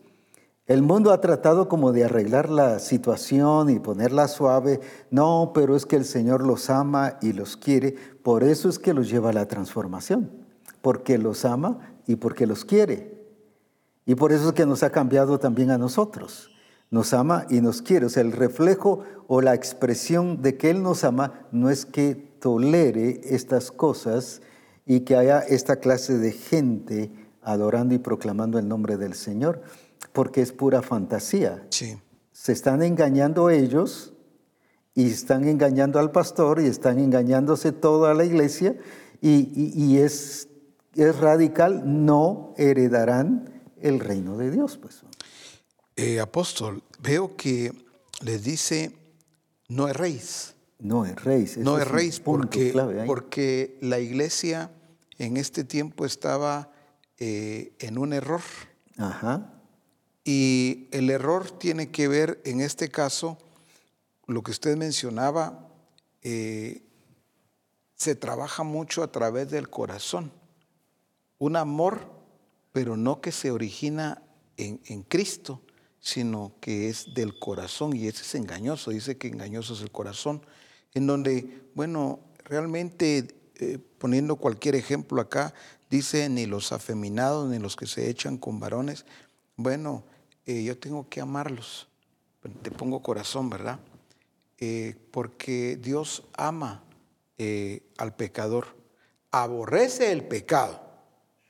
El 0.66 0.82
mundo 0.82 1.12
ha 1.12 1.20
tratado 1.22 1.66
como 1.66 1.92
de 1.92 2.04
arreglar 2.04 2.50
la 2.50 2.78
situación 2.78 3.70
y 3.70 3.78
ponerla 3.78 4.28
suave. 4.28 4.80
No, 5.10 5.52
pero 5.54 5.74
es 5.74 5.86
que 5.86 5.96
el 5.96 6.04
Señor 6.04 6.46
los 6.46 6.68
ama 6.68 7.16
y 7.22 7.32
los 7.32 7.56
quiere. 7.56 7.94
Por 8.22 8.44
eso 8.44 8.68
es 8.68 8.78
que 8.78 8.92
los 8.92 9.08
lleva 9.08 9.30
a 9.30 9.32
la 9.32 9.48
transformación. 9.48 10.30
Porque 10.82 11.16
los 11.16 11.46
ama 11.46 11.78
y 12.06 12.16
porque 12.16 12.46
los 12.46 12.66
quiere. 12.66 13.18
Y 14.04 14.14
por 14.14 14.30
eso 14.30 14.48
es 14.48 14.52
que 14.52 14.66
nos 14.66 14.82
ha 14.82 14.90
cambiado 14.90 15.38
también 15.38 15.70
a 15.70 15.78
nosotros 15.78 16.50
nos 16.90 17.12
ama 17.12 17.46
y 17.50 17.60
nos 17.60 17.82
quiere. 17.82 18.06
O 18.06 18.08
sea, 18.08 18.22
el 18.22 18.32
reflejo 18.32 19.04
o 19.26 19.40
la 19.40 19.54
expresión 19.54 20.42
de 20.42 20.56
que 20.56 20.70
Él 20.70 20.82
nos 20.82 21.04
ama 21.04 21.46
no 21.52 21.70
es 21.70 21.86
que 21.86 22.14
tolere 22.14 23.20
estas 23.24 23.70
cosas 23.70 24.40
y 24.86 25.00
que 25.00 25.16
haya 25.16 25.40
esta 25.40 25.76
clase 25.76 26.18
de 26.18 26.32
gente 26.32 27.10
adorando 27.42 27.94
y 27.94 27.98
proclamando 27.98 28.58
el 28.58 28.68
nombre 28.68 28.96
del 28.96 29.14
Señor, 29.14 29.62
porque 30.12 30.42
es 30.42 30.52
pura 30.52 30.82
fantasía. 30.82 31.66
Sí. 31.70 31.98
Se 32.32 32.52
están 32.52 32.82
engañando 32.82 33.50
ellos 33.50 34.14
y 34.94 35.06
están 35.06 35.46
engañando 35.46 35.98
al 35.98 36.10
pastor 36.10 36.60
y 36.60 36.66
están 36.66 36.98
engañándose 36.98 37.72
toda 37.72 38.14
la 38.14 38.24
iglesia 38.24 38.76
y, 39.20 39.98
es, 39.98 40.48
es 40.94 41.18
radical, 41.18 41.82
no 41.84 42.54
heredarán 42.56 43.62
el 43.80 44.00
reino 44.00 44.36
de 44.36 44.50
Dios. 44.50 44.78
Pues. 44.78 45.04
Eh, 46.00 46.20
apóstol, 46.20 46.80
veo 47.00 47.34
que 47.34 47.72
les 48.20 48.44
dice, 48.44 48.96
no 49.66 49.88
erréis. 49.88 50.54
No 50.78 51.04
erréis. 51.04 51.56
No 51.56 51.76
erréis 51.76 52.20
porque, 52.20 52.72
porque 53.04 53.76
la 53.80 53.98
iglesia 53.98 54.70
en 55.18 55.36
este 55.36 55.64
tiempo 55.64 56.06
estaba 56.06 56.70
eh, 57.18 57.72
en 57.80 57.98
un 57.98 58.12
error. 58.12 58.42
Ajá. 58.96 59.60
Y 60.22 60.86
el 60.92 61.10
error 61.10 61.50
tiene 61.50 61.90
que 61.90 62.06
ver, 62.06 62.40
en 62.44 62.60
este 62.60 62.90
caso, 62.90 63.36
lo 64.28 64.44
que 64.44 64.52
usted 64.52 64.76
mencionaba, 64.76 65.68
eh, 66.22 66.84
se 67.96 68.14
trabaja 68.14 68.62
mucho 68.62 69.02
a 69.02 69.10
través 69.10 69.50
del 69.50 69.68
corazón. 69.68 70.30
Un 71.38 71.56
amor, 71.56 72.08
pero 72.70 72.96
no 72.96 73.20
que 73.20 73.32
se 73.32 73.50
origina 73.50 74.22
en, 74.56 74.80
en 74.86 75.02
Cristo, 75.02 75.60
sino 76.08 76.54
que 76.60 76.88
es 76.88 77.12
del 77.12 77.38
corazón 77.38 77.94
y 77.94 78.06
ese 78.06 78.22
es 78.22 78.34
engañoso, 78.34 78.90
dice 78.90 79.18
que 79.18 79.28
engañoso 79.28 79.74
es 79.74 79.82
el 79.82 79.90
corazón, 79.90 80.40
en 80.94 81.06
donde, 81.06 81.60
bueno, 81.74 82.20
realmente 82.44 83.28
eh, 83.56 83.78
poniendo 83.98 84.36
cualquier 84.36 84.74
ejemplo 84.74 85.20
acá, 85.20 85.52
dice 85.90 86.30
ni 86.30 86.46
los 86.46 86.72
afeminados 86.72 87.50
ni 87.50 87.58
los 87.58 87.76
que 87.76 87.86
se 87.86 88.08
echan 88.08 88.38
con 88.38 88.58
varones, 88.58 89.04
bueno, 89.56 90.02
eh, 90.46 90.62
yo 90.64 90.78
tengo 90.78 91.06
que 91.10 91.20
amarlos, 91.20 91.88
te 92.62 92.70
pongo 92.70 93.02
corazón, 93.02 93.50
¿verdad? 93.50 93.78
Eh, 94.60 94.96
porque 95.10 95.76
Dios 95.76 96.24
ama 96.38 96.84
al 97.98 98.16
pecador, 98.16 98.76
aborrece 99.30 100.10
el 100.10 100.24
pecado, 100.24 100.80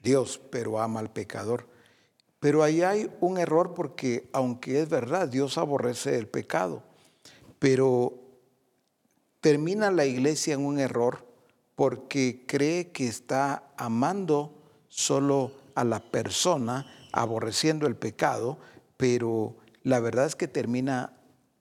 Dios, 0.03 0.41
pero 0.51 0.81
ama 0.81 0.99
al 0.99 1.13
pecador. 1.13 1.78
Pero 2.41 2.63
ahí 2.63 2.83
hay 2.83 3.11
un 3.21 3.39
error 3.39 3.75
porque, 3.75 4.29
aunque 4.33 4.81
es 4.81 4.89
verdad, 4.89 5.29
Dios 5.29 5.59
aborrece 5.59 6.17
el 6.17 6.29
pecado, 6.29 6.83
pero 7.59 8.15
termina 9.41 9.91
la 9.91 10.05
iglesia 10.05 10.55
en 10.55 10.65
un 10.65 10.79
error 10.79 11.27
porque 11.75 12.45
cree 12.47 12.91
que 12.91 13.07
está 13.07 13.65
amando 13.77 14.53
solo 14.89 15.53
a 15.75 15.85
la 15.85 16.01
persona, 16.01 16.87
aborreciendo 17.13 17.87
el 17.87 17.97
pecado, 17.97 18.59
pero 18.97 19.57
la 19.83 20.01
verdad 20.01 20.27
es 20.27 20.35
que 20.35 20.49
termina 20.49 21.13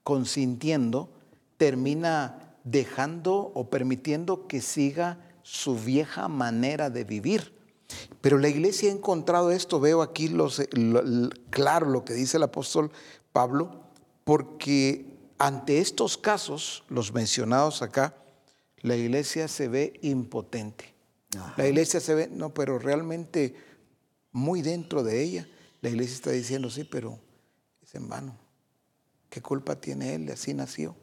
consintiendo, 0.03 1.09
termina 1.57 2.55
dejando 2.63 3.51
o 3.53 3.69
permitiendo 3.69 4.47
que 4.47 4.61
siga 4.61 5.19
su 5.43 5.75
vieja 5.75 6.27
manera 6.27 6.89
de 6.89 7.03
vivir. 7.03 7.56
Pero 8.27 8.39
la 8.39 8.49
iglesia 8.49 8.89
ha 8.89 8.93
encontrado 8.93 9.51
esto, 9.51 9.79
veo 9.79 10.01
aquí 10.01 10.27
los, 10.27 10.61
claro 11.49 11.87
lo 11.87 12.03
que 12.03 12.13
dice 12.13 12.35
el 12.35 12.43
apóstol 12.43 12.91
Pablo, 13.31 13.85
porque 14.25 15.05
ante 15.37 15.79
estos 15.79 16.17
casos, 16.17 16.83
los 16.89 17.13
mencionados 17.13 17.81
acá, 17.81 18.17
la 18.81 18.97
iglesia 18.97 19.47
se 19.47 19.69
ve 19.69 19.93
impotente. 20.01 20.93
La 21.55 21.69
iglesia 21.69 22.01
se 22.01 22.15
ve, 22.15 22.27
no, 22.29 22.53
pero 22.53 22.77
realmente 22.79 23.55
muy 24.33 24.61
dentro 24.61 25.03
de 25.03 25.23
ella, 25.23 25.47
la 25.79 25.87
iglesia 25.87 26.15
está 26.15 26.31
diciendo, 26.31 26.69
sí, 26.69 26.83
pero 26.83 27.17
es 27.81 27.95
en 27.95 28.09
vano. 28.09 28.37
¿Qué 29.29 29.41
culpa 29.41 29.77
tiene 29.77 30.15
él? 30.15 30.29
Así 30.29 30.53
nació. 30.53 30.97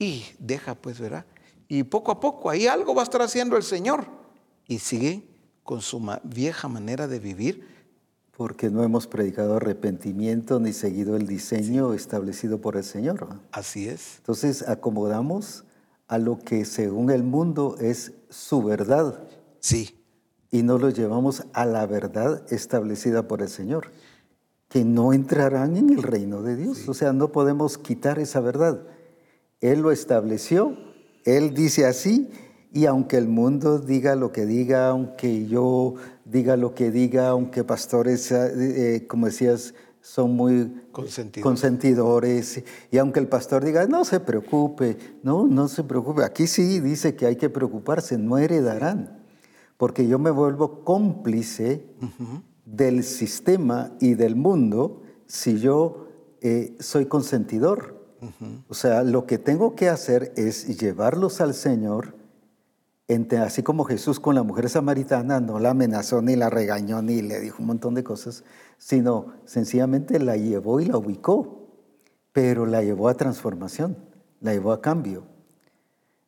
Y 0.00 0.24
deja, 0.40 0.74
pues, 0.74 0.98
¿verdad? 0.98 1.26
Y 1.68 1.84
poco 1.84 2.10
a 2.10 2.18
poco, 2.18 2.50
ahí 2.50 2.66
algo 2.66 2.92
va 2.92 3.02
a 3.02 3.04
estar 3.04 3.22
haciendo 3.22 3.56
el 3.56 3.62
Señor. 3.62 4.08
Y 4.66 4.80
sigue 4.80 5.30
con 5.64 5.80
su 5.80 6.00
vieja 6.24 6.68
manera 6.68 7.08
de 7.08 7.18
vivir. 7.18 7.66
Porque 8.36 8.70
no 8.70 8.82
hemos 8.82 9.06
predicado 9.06 9.56
arrepentimiento 9.56 10.58
ni 10.58 10.72
seguido 10.72 11.16
el 11.16 11.26
diseño 11.26 11.92
establecido 11.92 12.60
por 12.60 12.76
el 12.76 12.84
Señor. 12.84 13.40
Así 13.52 13.88
es. 13.88 14.16
Entonces 14.18 14.66
acomodamos 14.66 15.64
a 16.08 16.18
lo 16.18 16.38
que 16.38 16.64
según 16.64 17.10
el 17.10 17.22
mundo 17.22 17.76
es 17.78 18.12
su 18.30 18.62
verdad. 18.62 19.22
Sí. 19.60 19.98
Y 20.50 20.62
no 20.62 20.76
lo 20.78 20.90
llevamos 20.90 21.44
a 21.52 21.64
la 21.64 21.86
verdad 21.86 22.42
establecida 22.52 23.28
por 23.28 23.40
el 23.40 23.48
Señor, 23.48 23.86
que 24.68 24.84
no 24.84 25.12
entrarán 25.12 25.76
en 25.76 25.90
el 25.90 26.02
reino 26.02 26.42
de 26.42 26.56
Dios. 26.56 26.88
O 26.88 26.94
sea, 26.94 27.12
no 27.12 27.32
podemos 27.32 27.78
quitar 27.78 28.18
esa 28.18 28.40
verdad. 28.40 28.82
Él 29.60 29.80
lo 29.80 29.92
estableció, 29.92 30.76
Él 31.24 31.54
dice 31.54 31.86
así, 31.86 32.30
y 32.72 32.86
aunque 32.86 33.18
el 33.18 33.28
mundo 33.28 33.78
diga 33.78 34.16
lo 34.16 34.32
que 34.32 34.46
diga, 34.46 34.88
aunque 34.88 35.46
yo 35.46 35.94
diga 36.24 36.56
lo 36.56 36.74
que 36.74 36.90
diga, 36.90 37.28
aunque 37.28 37.64
pastores, 37.64 38.32
eh, 38.32 38.96
eh, 38.96 39.06
como 39.06 39.26
decías, 39.26 39.74
son 40.00 40.34
muy 40.34 40.72
consentidores. 40.90 42.62
Y 42.90 42.98
aunque 42.98 43.20
el 43.20 43.28
pastor 43.28 43.64
diga, 43.64 43.86
no 43.86 44.04
se 44.04 44.20
preocupe, 44.20 44.96
no, 45.22 45.46
no 45.46 45.68
se 45.68 45.84
preocupe. 45.84 46.24
Aquí 46.24 46.46
sí 46.46 46.80
dice 46.80 47.14
que 47.14 47.26
hay 47.26 47.36
que 47.36 47.50
preocuparse, 47.50 48.16
no 48.16 48.38
heredarán, 48.38 49.22
porque 49.76 50.08
yo 50.08 50.18
me 50.18 50.30
vuelvo 50.30 50.82
cómplice 50.82 51.86
del 52.64 53.04
sistema 53.04 53.92
y 54.00 54.14
del 54.14 54.34
mundo 54.34 55.02
si 55.26 55.58
yo 55.58 56.08
eh, 56.40 56.76
soy 56.80 57.06
consentidor. 57.06 58.00
O 58.68 58.74
sea, 58.74 59.02
lo 59.02 59.26
que 59.26 59.36
tengo 59.36 59.74
que 59.74 59.88
hacer 59.88 60.32
es 60.36 60.78
llevarlos 60.78 61.40
al 61.40 61.54
Señor, 61.54 62.14
así 63.40 63.62
como 63.62 63.84
Jesús 63.84 64.20
con 64.20 64.34
la 64.34 64.42
mujer 64.42 64.68
samaritana 64.68 65.40
no 65.40 65.58
la 65.58 65.70
amenazó 65.70 66.22
ni 66.22 66.36
la 66.36 66.50
regañó 66.50 67.02
ni 67.02 67.22
le 67.22 67.40
dijo 67.40 67.58
un 67.60 67.66
montón 67.66 67.94
de 67.94 68.04
cosas, 68.04 68.44
sino 68.78 69.34
sencillamente 69.44 70.18
la 70.18 70.36
llevó 70.36 70.80
y 70.80 70.86
la 70.86 70.96
ubicó, 70.96 71.68
pero 72.32 72.66
la 72.66 72.82
llevó 72.82 73.08
a 73.08 73.14
transformación, 73.14 73.96
la 74.40 74.52
llevó 74.52 74.72
a 74.72 74.80
cambio. 74.80 75.26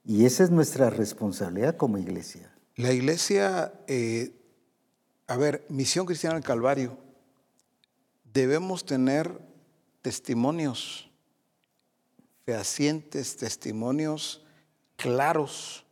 Y 0.05 0.27
esa 0.27 0.45
es 0.45 0.51
nuestra 0.51 0.91
responsabilidad 0.91 1.77
como 1.77 1.99
iglesia. 1.99 2.55
La 2.77 2.93
iglesia, 2.93 3.73
eh, 3.87 4.35
a 5.27 5.37
ver, 5.37 5.65
Misión 5.69 6.07
Cristiana 6.07 6.35
del 6.35 6.45
Calvario, 6.45 6.99
debemos 8.33 8.85
tener 8.85 9.41
testimonios 10.03 11.11
fehacientes, 12.45 13.37
testimonios 13.37 14.45
claros 14.97 15.84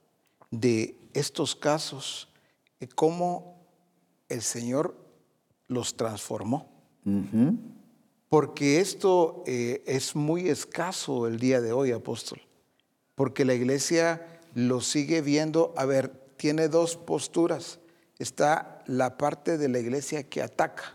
de 0.52 0.96
estos 1.14 1.56
casos, 1.56 2.28
y 2.78 2.86
cómo 2.86 3.66
el 4.28 4.42
Señor 4.42 4.96
los 5.66 5.96
transformó. 5.96 6.70
Porque 8.28 8.80
esto 8.80 9.42
eh, 9.46 9.82
es 9.86 10.14
muy 10.14 10.48
escaso 10.48 11.26
el 11.26 11.38
día 11.38 11.60
de 11.60 11.72
hoy, 11.72 11.90
apóstol. 11.90 12.40
Porque 13.14 13.44
la 13.44 13.54
iglesia 13.54 14.40
lo 14.54 14.80
sigue 14.80 15.20
viendo, 15.20 15.74
a 15.76 15.84
ver, 15.84 16.10
tiene 16.36 16.68
dos 16.68 16.96
posturas. 16.96 17.78
Está 18.18 18.82
la 18.86 19.16
parte 19.16 19.58
de 19.58 19.68
la 19.68 19.78
iglesia 19.78 20.22
que 20.22 20.42
ataca. 20.42 20.94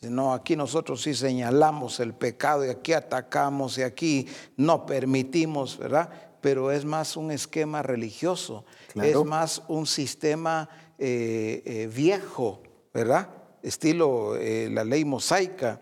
No, 0.00 0.32
aquí 0.32 0.56
nosotros 0.56 1.02
sí 1.02 1.14
señalamos 1.14 2.00
el 2.00 2.14
pecado 2.14 2.64
y 2.64 2.68
aquí 2.68 2.92
atacamos 2.92 3.78
y 3.78 3.82
aquí 3.82 4.26
no 4.56 4.86
permitimos, 4.86 5.78
¿verdad? 5.78 6.10
Pero 6.44 6.70
es 6.70 6.84
más 6.84 7.16
un 7.16 7.30
esquema 7.30 7.82
religioso, 7.82 8.66
es 8.96 9.16
más 9.24 9.62
un 9.66 9.86
sistema 9.86 10.68
eh, 10.98 11.62
eh, 11.64 11.90
viejo, 11.90 12.60
¿verdad? 12.92 13.30
Estilo 13.62 14.36
eh, 14.36 14.68
la 14.70 14.84
ley 14.84 15.06
mosaica. 15.06 15.80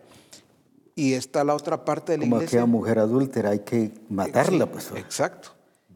Y 0.94 1.14
está 1.14 1.42
la 1.42 1.56
otra 1.56 1.84
parte 1.84 2.12
de 2.12 2.18
la 2.18 2.24
Como 2.26 2.36
iglesia. 2.36 2.60
Como 2.60 2.76
aquella 2.76 2.78
mujer 2.78 2.98
adúltera, 3.00 3.50
hay 3.50 3.58
que 3.58 3.92
matarla, 4.08 4.66
pues. 4.66 4.92
Exacto. 4.94 5.48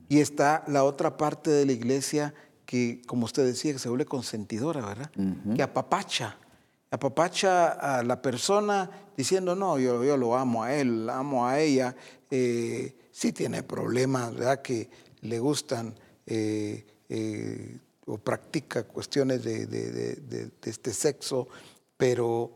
Y 0.09 0.19
está 0.19 0.65
la 0.67 0.83
otra 0.83 1.17
parte 1.17 1.49
de 1.53 1.65
la 1.65 1.71
iglesia 1.71 2.35
que, 2.65 3.03
como 3.07 3.27
usted 3.27 3.47
decía, 3.47 3.73
que 3.73 3.79
se 3.79 3.89
vuelve 3.89 4.07
consentidora, 4.07 4.85
¿verdad? 4.85 5.13
Que 5.55 5.63
apapacha. 5.63 6.39
Apapacha 6.91 7.69
a 7.69 8.03
la 8.03 8.21
persona 8.21 8.91
diciendo, 9.17 9.55
no, 9.55 9.79
yo, 9.79 10.03
yo 10.03 10.17
lo 10.17 10.35
amo 10.35 10.65
a 10.65 10.75
él, 10.75 11.09
amo 11.09 11.47
a 11.47 11.61
ella 11.61 11.95
sí 13.17 13.33
tiene 13.33 13.63
problemas, 13.63 14.35
¿verdad? 14.35 14.61
Que 14.61 14.91
le 15.23 15.39
gustan 15.39 15.95
eh, 16.27 16.85
eh, 17.09 17.79
o 18.05 18.19
practica 18.19 18.85
cuestiones 18.85 19.43
de, 19.43 20.51
este 20.63 20.93
sexo, 20.93 21.49
pero 21.97 22.53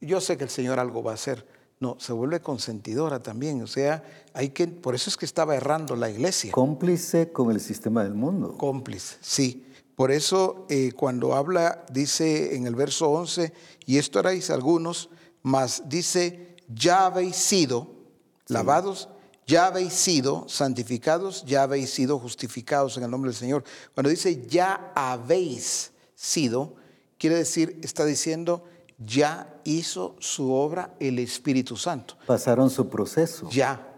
yo 0.00 0.20
sé 0.20 0.36
que 0.36 0.44
el 0.44 0.50
Señor 0.50 0.80
algo 0.80 1.00
va 1.04 1.12
a 1.12 1.14
hacer. 1.14 1.46
No, 1.78 1.96
se 2.00 2.12
vuelve 2.12 2.40
consentidora 2.40 3.22
también. 3.22 3.62
O 3.62 3.68
sea, 3.68 4.02
hay 4.32 4.50
que, 4.50 4.66
por 4.66 4.96
eso 4.96 5.10
es 5.10 5.16
que 5.16 5.26
estaba 5.26 5.54
errando 5.54 5.94
la 5.94 6.10
iglesia. 6.10 6.50
Cómplice 6.50 7.30
con 7.30 7.52
el 7.52 7.60
sistema 7.60 8.02
del 8.02 8.14
mundo. 8.14 8.58
Cómplice, 8.58 9.16
sí. 9.20 9.64
Por 9.94 10.10
eso 10.10 10.66
eh, 10.70 10.90
cuando 10.90 11.34
habla, 11.34 11.86
dice 11.92 12.56
en 12.56 12.66
el 12.66 12.74
verso 12.74 13.10
11, 13.10 13.52
y 13.86 13.98
esto 13.98 14.18
haréis 14.18 14.50
algunos, 14.50 15.08
mas 15.42 15.84
dice, 15.86 16.56
ya 16.68 17.06
habéis 17.06 17.36
sido 17.36 17.94
lavados 18.48 19.08
ya 19.46 19.66
habéis 19.66 19.92
sido 19.92 20.48
santificados, 20.48 21.44
ya 21.44 21.62
habéis 21.62 21.90
sido 21.90 22.18
justificados 22.18 22.96
en 22.96 23.04
el 23.04 23.10
nombre 23.10 23.30
del 23.30 23.38
Señor. 23.38 23.64
Cuando 23.94 24.10
dice 24.10 24.46
ya 24.46 24.92
habéis 24.94 25.92
sido, 26.14 26.74
quiere 27.18 27.36
decir, 27.36 27.78
está 27.82 28.04
diciendo, 28.04 28.64
ya 28.98 29.60
hizo 29.64 30.16
su 30.18 30.52
obra 30.52 30.94
el 31.00 31.18
Espíritu 31.18 31.76
Santo. 31.76 32.16
Pasaron 32.26 32.70
su 32.70 32.88
proceso. 32.88 33.48
Ya. 33.50 33.90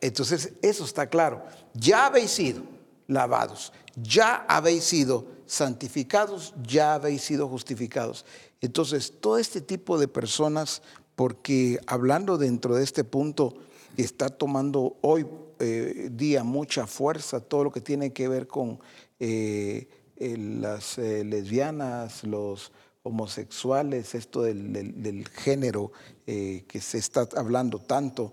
Entonces, 0.00 0.52
eso 0.62 0.84
está 0.84 1.08
claro. 1.08 1.42
Ya 1.72 2.06
habéis 2.06 2.30
sido 2.30 2.62
lavados, 3.06 3.72
ya 3.96 4.44
habéis 4.48 4.84
sido 4.84 5.26
santificados, 5.46 6.54
ya 6.62 6.94
habéis 6.94 7.22
sido 7.22 7.48
justificados. 7.48 8.24
Entonces, 8.60 9.14
todo 9.20 9.38
este 9.38 9.60
tipo 9.60 9.98
de 9.98 10.08
personas, 10.08 10.82
porque 11.14 11.80
hablando 11.86 12.38
dentro 12.38 12.74
de 12.76 12.84
este 12.84 13.04
punto, 13.04 13.54
está 14.02 14.28
tomando 14.28 14.96
hoy 15.02 15.26
eh, 15.60 16.08
día 16.12 16.42
mucha 16.42 16.86
fuerza 16.86 17.40
todo 17.40 17.64
lo 17.64 17.72
que 17.72 17.80
tiene 17.80 18.12
que 18.12 18.28
ver 18.28 18.46
con 18.46 18.80
eh, 19.20 19.88
las 20.16 20.98
eh, 20.98 21.24
lesbianas, 21.24 22.24
los 22.24 22.72
homosexuales, 23.02 24.14
esto 24.14 24.42
del, 24.42 25.28
género 25.28 25.92
que 26.24 26.80
se 26.80 26.96
está 26.96 27.28
hablando 27.36 27.78
tanto. 27.78 28.32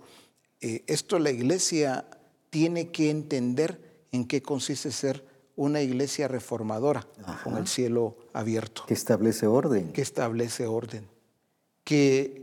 esto 0.62 1.20
la 1.20 1.30
iglesia 1.30 2.06
tiene 2.50 2.90
que 2.90 3.10
entender 3.10 4.06
en 4.14 4.26
qué 4.26 4.42
consiste 4.42 4.92
ser 4.92 5.26
una 5.58 5.82
iglesia 5.82 6.30
reformadora 6.30 7.06
con 7.44 7.58
el 7.58 7.68
cielo 7.68 8.16
abierto. 8.32 8.86
Que 8.88 8.94
establece 8.94 9.46
orden. 9.46 9.92
Que 9.92 10.02
establece 10.02 10.66
orden. 10.68 11.06
Que 11.84 12.41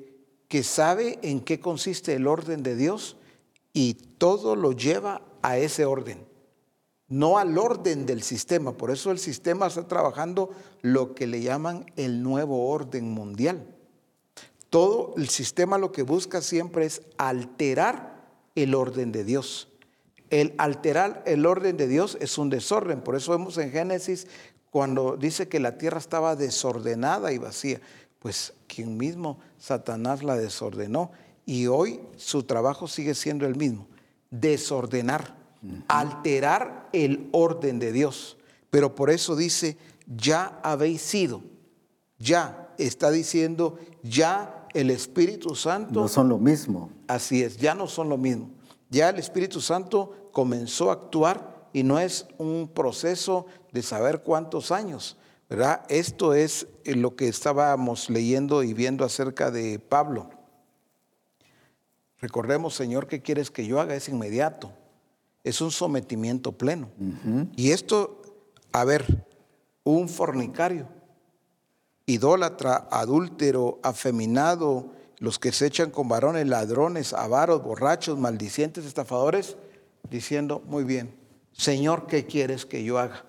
que 0.49 0.63
sabe 0.63 1.19
en 1.23 1.41
qué 1.41 1.61
consiste 1.61 2.15
el 2.15 2.27
orden 2.27 2.63
de 2.63 2.75
Dios 2.75 3.17
y 3.73 3.95
todo 3.95 4.57
lo 4.57 4.73
lleva 4.73 5.23
a 5.43 5.59
ese 5.59 5.85
orden. 5.85 6.27
no 7.11 7.39
al 7.39 7.57
orden 7.57 8.05
del 8.05 8.23
sistema. 8.23 8.73
Por 8.73 8.91
eso 8.91 9.11
el 9.11 9.19
sistema 9.19 9.67
está 9.67 9.89
trabajando 9.89 10.51
lo 10.83 11.15
que 11.15 11.27
le 11.27 11.41
llaman 11.41 11.87
el 11.97 12.23
nuevo 12.23 12.69
orden 12.69 13.11
mundial. 13.11 13.67
Todo 14.69 15.15
el 15.17 15.31
sistema 15.31 15.79
lo 15.79 15.91
que 15.91 16.03
busca 16.03 16.43
siempre 16.43 16.85
es 16.85 17.01
alterar 17.17 18.29
el 18.55 18.75
orden 18.75 19.13
de 19.13 19.25
Dios. 19.25 19.69
El 20.29 20.55
alterar 20.59 21.23
el 21.25 21.47
orden 21.47 21.79
de 21.79 21.89
Dios 21.89 22.19
es 22.21 22.37
un 22.37 22.51
desorden. 22.51 23.01
Por 23.01 23.17
eso 23.17 23.33
vemos 23.33 23.57
en 23.57 23.71
Génesis 23.71 24.27
cuando 24.71 25.17
dice 25.17 25.49
que 25.49 25.61
la 25.61 25.79
tierra 25.79 25.99
estaba 25.99 26.37
desordenada 26.37 27.33
y 27.33 27.39
vacía. 27.39 27.81
Pues 28.19 28.55
quien 28.67 28.97
mismo, 28.97 29.39
Satanás, 29.59 30.23
la 30.23 30.37
desordenó. 30.37 31.11
Y 31.47 31.67
hoy 31.67 32.01
su 32.17 32.43
trabajo 32.43 32.89
sigue 32.89 33.15
siendo 33.15 33.47
el 33.47 33.57
mismo, 33.57 33.87
desordenar, 34.31 35.37
alterar 35.89 36.89
el 36.93 37.29
orden 37.33 37.79
de 37.79 37.93
Dios. 37.93 38.37
Pero 38.71 38.95
por 38.95 39.11
eso 39.11 39.35
dice, 39.35 39.79
ya 40.07 40.61
habéis 40.63 41.01
sido, 41.01 41.43
ya 42.19 42.75
está 42.79 43.11
diciendo, 43.11 43.79
ya 44.03 44.67
el 44.75 44.91
Espíritu 44.91 45.55
Santo. 45.55 46.01
No 46.01 46.09
son 46.09 46.29
lo 46.29 46.39
mismo. 46.39 46.91
Así 47.07 47.43
es, 47.43 47.57
ya 47.57 47.75
no 47.75 47.87
son 47.87 48.09
lo 48.09 48.19
mismo. 48.19 48.51
Ya 48.91 49.09
el 49.11 49.19
Espíritu 49.19 49.61
Santo 49.61 50.31
comenzó 50.33 50.91
a 50.91 50.95
actuar 50.95 51.69
y 51.73 51.83
no 51.83 51.99
es 51.99 52.27
un 52.39 52.71
proceso 52.73 53.47
de 53.73 53.83
saber 53.83 54.23
cuántos 54.23 54.73
años, 54.73 55.17
¿verdad? 55.49 55.85
Esto 55.89 56.35
es 56.35 56.67
lo 56.85 57.17
que 57.17 57.29
estábamos 57.29 58.11
leyendo 58.11 58.63
y 58.63 58.75
viendo 58.75 59.05
acerca 59.05 59.51
de 59.51 59.79
Pablo. 59.79 60.31
Recordemos, 62.21 62.75
Señor, 62.75 63.07
¿qué 63.07 63.23
quieres 63.23 63.51
que 63.51 63.67
yo 63.67 63.81
haga? 63.81 63.95
Es 63.95 64.09
inmediato. 64.09 64.73
Es 65.45 65.61
un 65.61 65.71
sometimiento 65.71 66.53
pleno. 66.53 66.91
Y 67.57 67.71
esto, 67.71 68.23
a 68.73 68.85
ver, 68.85 69.25
un 69.85 70.09
fornicario, 70.09 70.89
idólatra, 72.07 72.89
adúltero, 72.91 73.79
afeminado, 73.83 74.93
los 75.19 75.39
que 75.39 75.53
se 75.53 75.67
echan 75.67 75.91
con 75.91 76.09
varones, 76.09 76.47
ladrones, 76.47 77.13
avaros, 77.13 77.63
borrachos, 77.63 78.19
maldicientes, 78.19 78.85
estafadores, 78.85 79.57
diciendo, 80.11 80.63
muy 80.67 80.85
bien, 80.85 81.17
Señor, 81.53 82.07
¿qué 82.07 82.27
quieres 82.27 82.67
que 82.67 82.85
yo 82.85 82.99
haga? 82.99 83.25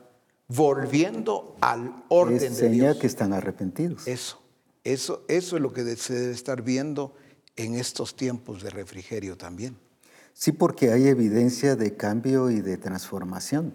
Volviendo 0.50 1.56
al 1.62 2.04
orden 2.10 2.56
de 2.56 2.70
Dios. 2.70 2.97
que 2.97 3.08
están 3.08 3.34
arrepentidos. 3.34 4.08
Eso, 4.08 4.41
eso, 4.84 5.24
eso 5.28 5.56
es 5.56 5.62
lo 5.62 5.72
que 5.72 5.95
se 5.95 6.14
debe 6.16 6.34
estar 6.34 6.64
viendo 6.64 7.14
en 7.56 7.76
estos 7.76 8.16
tiempos 8.16 8.64
de 8.64 8.72
refrigerio 8.72 9.38
también. 9.38 9.78
Sí, 10.34 10.52
porque 10.52 10.91
hay 10.91 11.08
evidencia 11.08 11.76
de 11.76 11.95
cambio 11.95 12.50
y 12.50 12.62
de 12.62 12.78
transformación. 12.78 13.74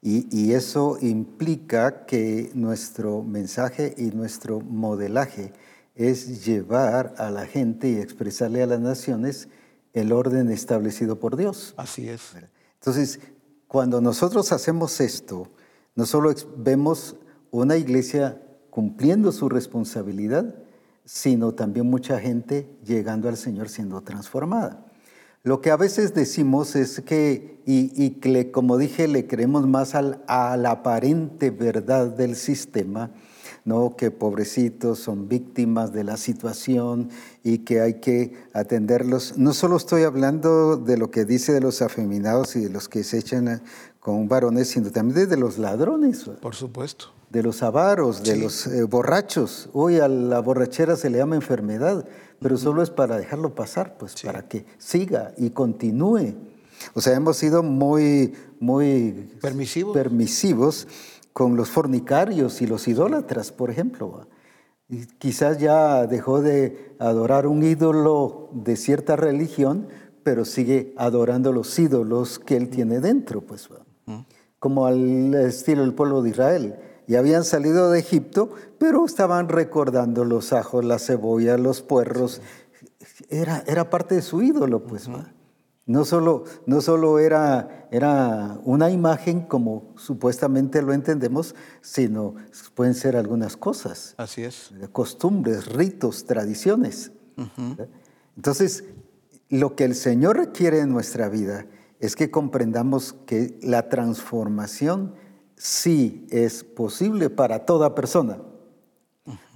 y, 0.00 0.26
y, 0.30 0.52
eso 0.52 0.96
implica 1.02 2.06
que 2.06 2.50
nuestro 2.54 3.22
mensaje 3.22 3.94
y 3.98 4.04
nuestro 4.12 4.60
modelaje 4.60 5.52
es 5.94 6.46
llevar 6.46 7.14
a 7.18 7.30
la 7.30 7.44
gente 7.44 7.90
y 7.90 7.96
expresarle 7.96 8.62
a 8.62 8.66
las 8.66 8.80
naciones 8.80 9.48
el 9.92 10.12
orden 10.12 10.50
establecido 10.50 11.18
por 11.18 11.36
Dios. 11.36 11.74
Así 11.76 12.08
es. 12.08 12.22
Entonces, 12.74 13.20
cuando 13.68 14.00
nosotros 14.00 14.50
hacemos 14.50 15.00
esto, 15.00 15.46
no 15.94 16.06
solo 16.06 16.34
vemos 16.56 17.16
una 17.50 17.76
iglesia 17.76 18.42
cumpliendo 18.70 19.30
su 19.30 19.48
responsabilidad, 19.48 20.54
sino 21.04 21.52
también 21.52 21.88
mucha 21.88 22.18
gente 22.18 22.66
llegando 22.84 23.28
al 23.28 23.36
Señor 23.36 23.68
siendo 23.68 24.00
transformada. 24.00 24.84
Lo 25.42 25.60
que 25.60 25.70
a 25.70 25.76
veces 25.76 26.14
decimos 26.14 26.76
es 26.76 27.00
que, 27.00 27.60
y, 27.64 28.10
como 28.50 28.76
dije, 28.76 29.06
le 29.06 29.26
creemos 29.26 29.66
más 29.66 29.94
al, 29.94 30.22
a 30.26 30.56
la 30.56 30.72
aparente 30.72 31.50
verdad 31.50 32.08
del 32.08 32.36
sistema, 32.36 33.10
¿no? 33.68 33.94
que 33.96 34.10
pobrecitos 34.10 34.98
son 34.98 35.28
víctimas 35.28 35.92
de 35.92 36.02
la 36.02 36.16
situación 36.16 37.10
y 37.44 37.58
que 37.58 37.80
hay 37.80 38.00
que 38.00 38.32
atenderlos. 38.54 39.36
No 39.36 39.52
solo 39.52 39.76
estoy 39.76 40.04
hablando 40.04 40.76
de 40.76 40.96
lo 40.96 41.10
que 41.10 41.26
dice 41.26 41.52
de 41.52 41.60
los 41.60 41.82
afeminados 41.82 42.56
y 42.56 42.60
de 42.60 42.70
los 42.70 42.88
que 42.88 43.04
se 43.04 43.18
echan 43.18 43.62
con 44.00 44.26
varones, 44.26 44.68
sino 44.68 44.90
también 44.90 45.28
de 45.28 45.36
los 45.36 45.58
ladrones. 45.58 46.24
Por 46.40 46.54
supuesto. 46.54 47.12
De 47.28 47.42
los 47.42 47.62
avaros, 47.62 48.22
de 48.22 48.36
los 48.36 48.66
eh, 48.66 48.84
borrachos. 48.84 49.68
Hoy 49.74 49.98
a 49.98 50.08
la 50.08 50.40
borrachera 50.40 50.96
se 50.96 51.10
le 51.10 51.18
llama 51.18 51.36
enfermedad, 51.36 52.06
pero 52.40 52.56
solo 52.56 52.82
es 52.82 52.88
para 52.88 53.18
dejarlo 53.18 53.54
pasar, 53.54 53.98
pues 53.98 54.14
para 54.22 54.48
que 54.48 54.64
siga 54.78 55.34
y 55.36 55.50
continúe. 55.50 56.34
O 56.94 57.02
sea, 57.02 57.14
hemos 57.14 57.36
sido 57.36 57.62
muy, 57.62 58.32
muy 58.60 59.28
permisivos. 59.42 59.92
permisivos 59.92 60.86
con 61.38 61.56
los 61.56 61.70
fornicarios 61.70 62.62
y 62.62 62.66
los 62.66 62.88
idólatras, 62.88 63.52
por 63.52 63.70
ejemplo. 63.70 64.26
Y 64.88 65.06
quizás 65.06 65.58
ya 65.58 66.04
dejó 66.08 66.42
de 66.42 66.96
adorar 66.98 67.46
un 67.46 67.62
ídolo 67.62 68.48
de 68.52 68.74
cierta 68.74 69.14
religión, 69.14 69.86
pero 70.24 70.44
sigue 70.44 70.94
adorando 70.96 71.52
los 71.52 71.78
ídolos 71.78 72.40
que 72.40 72.56
él 72.56 72.70
tiene 72.70 72.98
dentro, 72.98 73.40
pues, 73.42 73.68
como 74.58 74.86
al 74.86 75.32
estilo 75.32 75.82
del 75.82 75.94
pueblo 75.94 76.22
de 76.22 76.30
Israel. 76.30 76.74
Y 77.06 77.14
habían 77.14 77.44
salido 77.44 77.92
de 77.92 78.00
Egipto, 78.00 78.50
pero 78.78 79.04
estaban 79.04 79.48
recordando 79.48 80.24
los 80.24 80.52
ajos, 80.52 80.84
la 80.84 80.98
cebolla, 80.98 81.56
los 81.56 81.82
puerros. 81.82 82.42
Era, 83.28 83.62
era 83.68 83.90
parte 83.90 84.16
de 84.16 84.22
su 84.22 84.42
ídolo, 84.42 84.82
pues. 84.82 85.08
No 85.88 86.04
solo, 86.04 86.44
no 86.66 86.82
solo 86.82 87.18
era, 87.18 87.88
era, 87.90 88.60
una 88.64 88.90
imagen 88.90 89.40
como 89.40 89.94
supuestamente 89.96 90.82
lo 90.82 90.92
entendemos, 90.92 91.54
sino 91.80 92.34
pueden 92.74 92.92
ser 92.94 93.16
algunas 93.16 93.56
cosas. 93.56 94.12
Así 94.18 94.44
es. 94.44 94.70
Costumbres, 94.92 95.64
ritos, 95.64 96.26
tradiciones. 96.26 97.12
Entonces, 98.36 98.84
lo 99.48 99.76
que 99.76 99.84
el 99.84 99.94
Señor 99.94 100.36
requiere 100.36 100.80
en 100.80 100.90
nuestra 100.90 101.30
vida 101.30 101.64
es 102.00 102.16
que 102.16 102.30
comprendamos 102.30 103.14
que 103.24 103.58
la 103.62 103.88
transformación 103.88 105.14
sí 105.56 106.26
es 106.28 106.64
posible 106.64 107.30
para 107.30 107.64
toda 107.64 107.94
persona. 107.94 108.42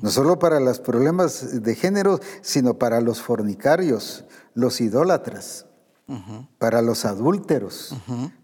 No 0.00 0.08
solo 0.08 0.38
para 0.38 0.60
los 0.60 0.80
problemas 0.80 1.62
de 1.62 1.74
género, 1.74 2.20
sino 2.40 2.78
para 2.78 3.02
los 3.02 3.20
fornicarios, 3.20 4.24
los 4.54 4.80
idólatras 4.80 5.66
para 6.58 6.82
los 6.82 7.04
adúlteros, 7.04 7.94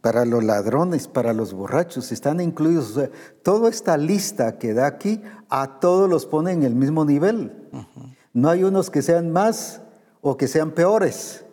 para 0.00 0.24
los 0.24 0.42
ladrones, 0.42 1.08
para 1.08 1.32
los 1.32 1.52
borrachos, 1.52 2.12
están 2.12 2.40
incluidos. 2.40 2.98
toda 3.42 3.68
esta 3.68 3.96
lista 3.96 4.58
que 4.58 4.74
da 4.74 4.86
aquí, 4.86 5.20
a 5.50 5.80
todos 5.80 6.08
los 6.08 6.26
pone 6.26 6.52
en 6.52 6.62
el 6.62 6.74
mismo 6.74 7.04
nivel. 7.04 7.68
No 8.32 8.48
hay 8.48 8.64
unos 8.64 8.90
que 8.90 9.02
sean 9.02 9.30
más 9.32 9.82
o 10.20 10.36
que 10.36 10.48
sean 10.48 10.70
peores. 10.70 11.44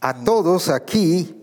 A 0.00 0.24
todos 0.24 0.68
aquí 0.68 1.39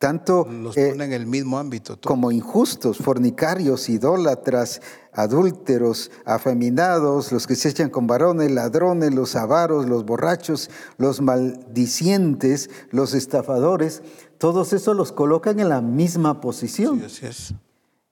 tanto 0.00 0.48
los 0.50 0.78
eh, 0.78 0.94
en 0.98 1.12
el 1.12 1.26
mismo 1.26 1.58
ámbito 1.58 1.98
como 2.02 2.32
injustos, 2.32 2.96
fornicarios, 2.96 3.90
idólatras, 3.90 4.80
adúlteros, 5.12 6.10
afeminados, 6.24 7.30
los 7.32 7.46
que 7.46 7.54
se 7.54 7.68
echan 7.68 7.90
con 7.90 8.06
varones, 8.06 8.50
ladrones, 8.50 9.14
los 9.14 9.36
avaros, 9.36 9.86
los 9.86 10.06
borrachos, 10.06 10.70
los 10.96 11.20
maldicientes, 11.20 12.70
los 12.90 13.12
estafadores, 13.12 14.02
todos 14.38 14.72
esos 14.72 14.96
los 14.96 15.12
colocan 15.12 15.60
en 15.60 15.68
la 15.68 15.82
misma 15.82 16.40
posición. 16.40 17.00
Sí, 17.00 17.04
así 17.04 17.26
es. 17.26 17.54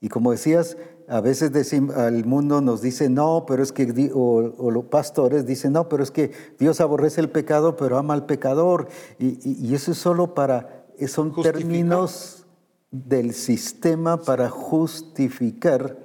Y 0.02 0.10
como 0.10 0.32
decías, 0.32 0.76
a 1.08 1.22
veces 1.22 1.72
el 1.72 2.24
mundo 2.26 2.60
nos 2.60 2.82
dice, 2.82 3.08
no, 3.08 3.46
pero 3.48 3.62
es 3.62 3.72
que, 3.72 4.10
o, 4.12 4.70
los 4.70 4.84
pastores 4.84 5.46
dicen, 5.46 5.72
no, 5.72 5.88
pero 5.88 6.02
es 6.02 6.10
que 6.10 6.32
Dios 6.58 6.82
aborrece 6.82 7.22
el 7.22 7.30
pecado, 7.30 7.76
pero 7.76 7.96
ama 7.96 8.12
al 8.12 8.26
pecador. 8.26 8.88
y 9.18 9.74
eso 9.74 9.92
es 9.92 9.98
solo 9.98 10.34
para 10.34 10.77
son 11.06 11.32
términos 11.42 12.44
del 12.90 13.34
sistema 13.34 14.16
para 14.16 14.48
justificar 14.48 15.96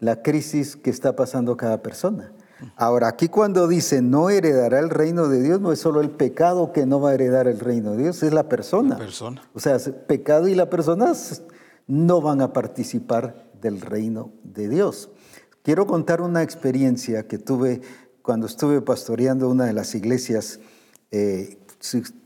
la 0.00 0.22
crisis 0.22 0.76
que 0.76 0.90
está 0.90 1.16
pasando 1.16 1.56
cada 1.56 1.82
persona. 1.82 2.32
Ahora, 2.76 3.08
aquí 3.08 3.28
cuando 3.28 3.68
dice 3.68 4.00
no 4.02 4.30
heredará 4.30 4.78
el 4.78 4.90
reino 4.90 5.28
de 5.28 5.42
Dios, 5.42 5.60
no 5.60 5.72
es 5.72 5.80
solo 5.80 6.00
el 6.00 6.10
pecado 6.10 6.72
que 6.72 6.86
no 6.86 7.00
va 7.00 7.10
a 7.10 7.14
heredar 7.14 7.46
el 7.46 7.60
reino 7.60 7.92
de 7.92 8.04
Dios, 8.04 8.22
es 8.22 8.32
la 8.32 8.48
persona. 8.48 8.96
persona. 8.96 9.42
O 9.54 9.60
sea, 9.60 9.78
pecado 10.06 10.48
y 10.48 10.54
la 10.54 10.70
persona 10.70 11.12
no 11.86 12.20
van 12.20 12.40
a 12.40 12.52
participar 12.52 13.50
del 13.60 13.80
reino 13.80 14.32
de 14.42 14.68
Dios. 14.68 15.10
Quiero 15.62 15.86
contar 15.86 16.20
una 16.20 16.42
experiencia 16.42 17.26
que 17.26 17.38
tuve 17.38 17.80
cuando 18.22 18.46
estuve 18.46 18.80
pastoreando 18.80 19.48
una 19.48 19.66
de 19.66 19.72
las 19.72 19.94
iglesias, 19.94 20.60
eh, 21.10 21.58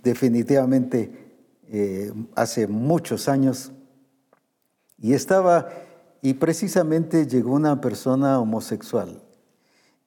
definitivamente 0.02 1.27
eh, 1.70 2.12
hace 2.34 2.66
muchos 2.66 3.28
años 3.28 3.72
y 4.98 5.14
estaba, 5.14 5.68
y 6.22 6.34
precisamente 6.34 7.26
llegó 7.26 7.52
una 7.52 7.80
persona 7.80 8.40
homosexual 8.40 9.22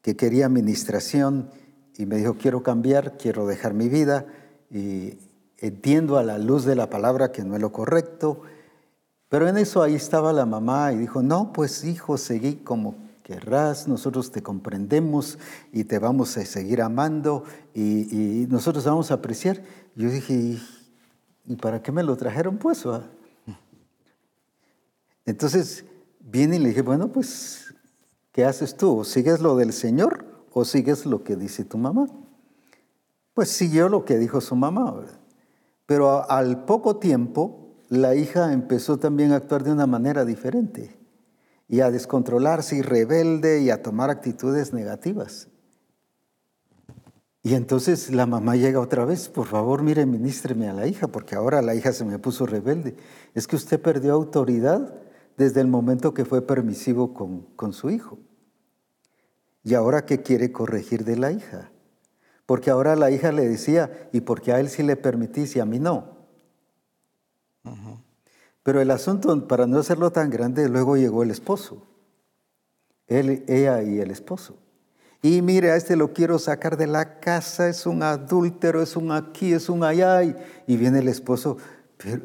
que 0.01 0.15
quería 0.15 0.47
administración 0.47 1.49
y 1.97 2.05
me 2.05 2.17
dijo, 2.17 2.35
quiero 2.35 2.63
cambiar, 2.63 3.17
quiero 3.17 3.45
dejar 3.45 3.73
mi 3.73 3.87
vida. 3.87 4.25
Y 4.69 5.19
entiendo 5.57 6.17
a 6.17 6.23
la 6.23 6.37
luz 6.37 6.65
de 6.65 6.75
la 6.75 6.89
palabra 6.89 7.31
que 7.31 7.43
no 7.43 7.55
es 7.55 7.61
lo 7.61 7.71
correcto, 7.71 8.41
pero 9.29 9.47
en 9.47 9.57
eso 9.57 9.81
ahí 9.81 9.95
estaba 9.95 10.33
la 10.33 10.45
mamá 10.45 10.91
y 10.91 10.97
dijo, 10.97 11.21
no, 11.21 11.53
pues 11.53 11.83
hijo, 11.85 12.17
seguí 12.17 12.55
como 12.55 12.95
querrás, 13.23 13.87
nosotros 13.87 14.31
te 14.31 14.41
comprendemos 14.41 15.37
y 15.71 15.85
te 15.85 15.99
vamos 15.99 16.35
a 16.37 16.45
seguir 16.45 16.81
amando 16.81 17.45
y, 17.73 18.45
nosotros 18.49 18.83
vamos 18.83 19.11
a 19.11 19.15
apreciar. 19.15 19.61
Yo 19.95 20.09
dije, 20.09 20.57
¿y 21.45 21.55
para 21.55 21.81
qué 21.81 21.91
me 21.91 22.03
lo 22.03 22.15
trajeron 22.15 22.57
pues? 22.57 22.83
Entonces 25.25 25.85
viene 26.19 26.57
y 26.57 26.59
le 26.59 26.69
dije, 26.69 26.81
bueno, 26.81 27.11
pues, 27.11 27.73
¿qué 28.31 28.45
haces 28.45 28.75
tú? 28.75 29.03
¿Sigues 29.03 29.39
lo 29.39 29.55
del 29.55 29.73
Señor 29.73 30.25
o 30.51 30.65
sigues 30.65 31.05
lo 31.05 31.23
que 31.23 31.35
dice 31.35 31.63
tu 31.63 31.77
mamá? 31.77 32.07
Pues 33.33 33.49
siguió 33.49 33.89
lo 33.89 34.03
que 34.05 34.17
dijo 34.17 34.41
su 34.41 34.55
mamá. 34.55 35.05
Pero 35.85 36.29
al 36.29 36.65
poco 36.65 36.97
tiempo, 36.97 37.75
la 37.89 38.15
hija 38.15 38.53
empezó 38.53 38.97
también 38.97 39.31
a 39.31 39.37
actuar 39.37 39.63
de 39.63 39.71
una 39.71 39.87
manera 39.87 40.25
diferente 40.25 40.97
y 41.67 41.81
a 41.81 41.91
descontrolarse 41.91 42.77
y 42.77 42.81
rebelde 42.81 43.61
y 43.61 43.69
a 43.69 43.81
tomar 43.81 44.09
actitudes 44.09 44.73
negativas. 44.73 45.47
Y 47.43 47.55
entonces 47.55 48.11
la 48.11 48.27
mamá 48.27 48.55
llega 48.55 48.79
otra 48.79 49.03
vez, 49.03 49.27
por 49.27 49.47
favor, 49.47 49.81
mire, 49.81 50.05
ministreme 50.05 50.69
a 50.69 50.73
la 50.73 50.87
hija, 50.87 51.07
porque 51.07 51.35
ahora 51.35 51.61
la 51.61 51.73
hija 51.73 51.91
se 51.91 52.05
me 52.05 52.19
puso 52.19 52.45
rebelde. 52.45 52.95
Es 53.33 53.47
que 53.47 53.55
usted 53.55 53.81
perdió 53.81 54.13
autoridad 54.13 54.93
desde 55.37 55.61
el 55.61 55.67
momento 55.67 56.13
que 56.13 56.25
fue 56.25 56.45
permisivo 56.45 57.13
con, 57.13 57.41
con 57.55 57.73
su 57.73 57.89
hijo. 57.89 58.19
Y 59.63 59.73
ahora 59.73 60.05
que 60.05 60.21
quiere 60.21 60.51
corregir 60.51 61.03
de 61.03 61.17
la 61.17 61.31
hija. 61.31 61.71
Porque 62.45 62.69
ahora 62.69 62.95
la 62.95 63.09
hija 63.09 63.31
le 63.31 63.47
decía, 63.47 64.09
¿y 64.11 64.21
porque 64.21 64.51
a 64.51 64.59
él 64.59 64.69
sí 64.69 64.83
le 64.83 64.95
permitís 64.95 65.55
y 65.55 65.59
a 65.59 65.65
mí 65.65 65.79
no? 65.79 66.21
Pero 68.63 68.81
el 68.81 68.91
asunto, 68.91 69.47
para 69.47 69.65
no 69.65 69.79
hacerlo 69.79 70.11
tan 70.11 70.29
grande, 70.29 70.69
luego 70.69 70.95
llegó 70.95 71.23
el 71.23 71.31
esposo. 71.31 71.87
Él, 73.07 73.43
ella 73.47 73.81
y 73.81 73.99
el 73.99 74.11
esposo. 74.11 74.60
Y 75.21 75.41
mire, 75.41 75.71
a 75.71 75.75
este 75.75 75.95
lo 75.95 76.13
quiero 76.13 76.39
sacar 76.39 76.77
de 76.77 76.87
la 76.87 77.19
casa, 77.19 77.69
es 77.69 77.85
un 77.85 78.01
adúltero, 78.01 78.81
es 78.81 78.95
un 78.95 79.11
aquí, 79.11 79.53
es 79.53 79.69
un 79.69 79.83
allá. 79.83 80.23
Y, 80.23 80.35
y 80.65 80.77
viene 80.77 80.99
el 80.99 81.07
esposo, 81.07 81.57
pero, 81.97 82.21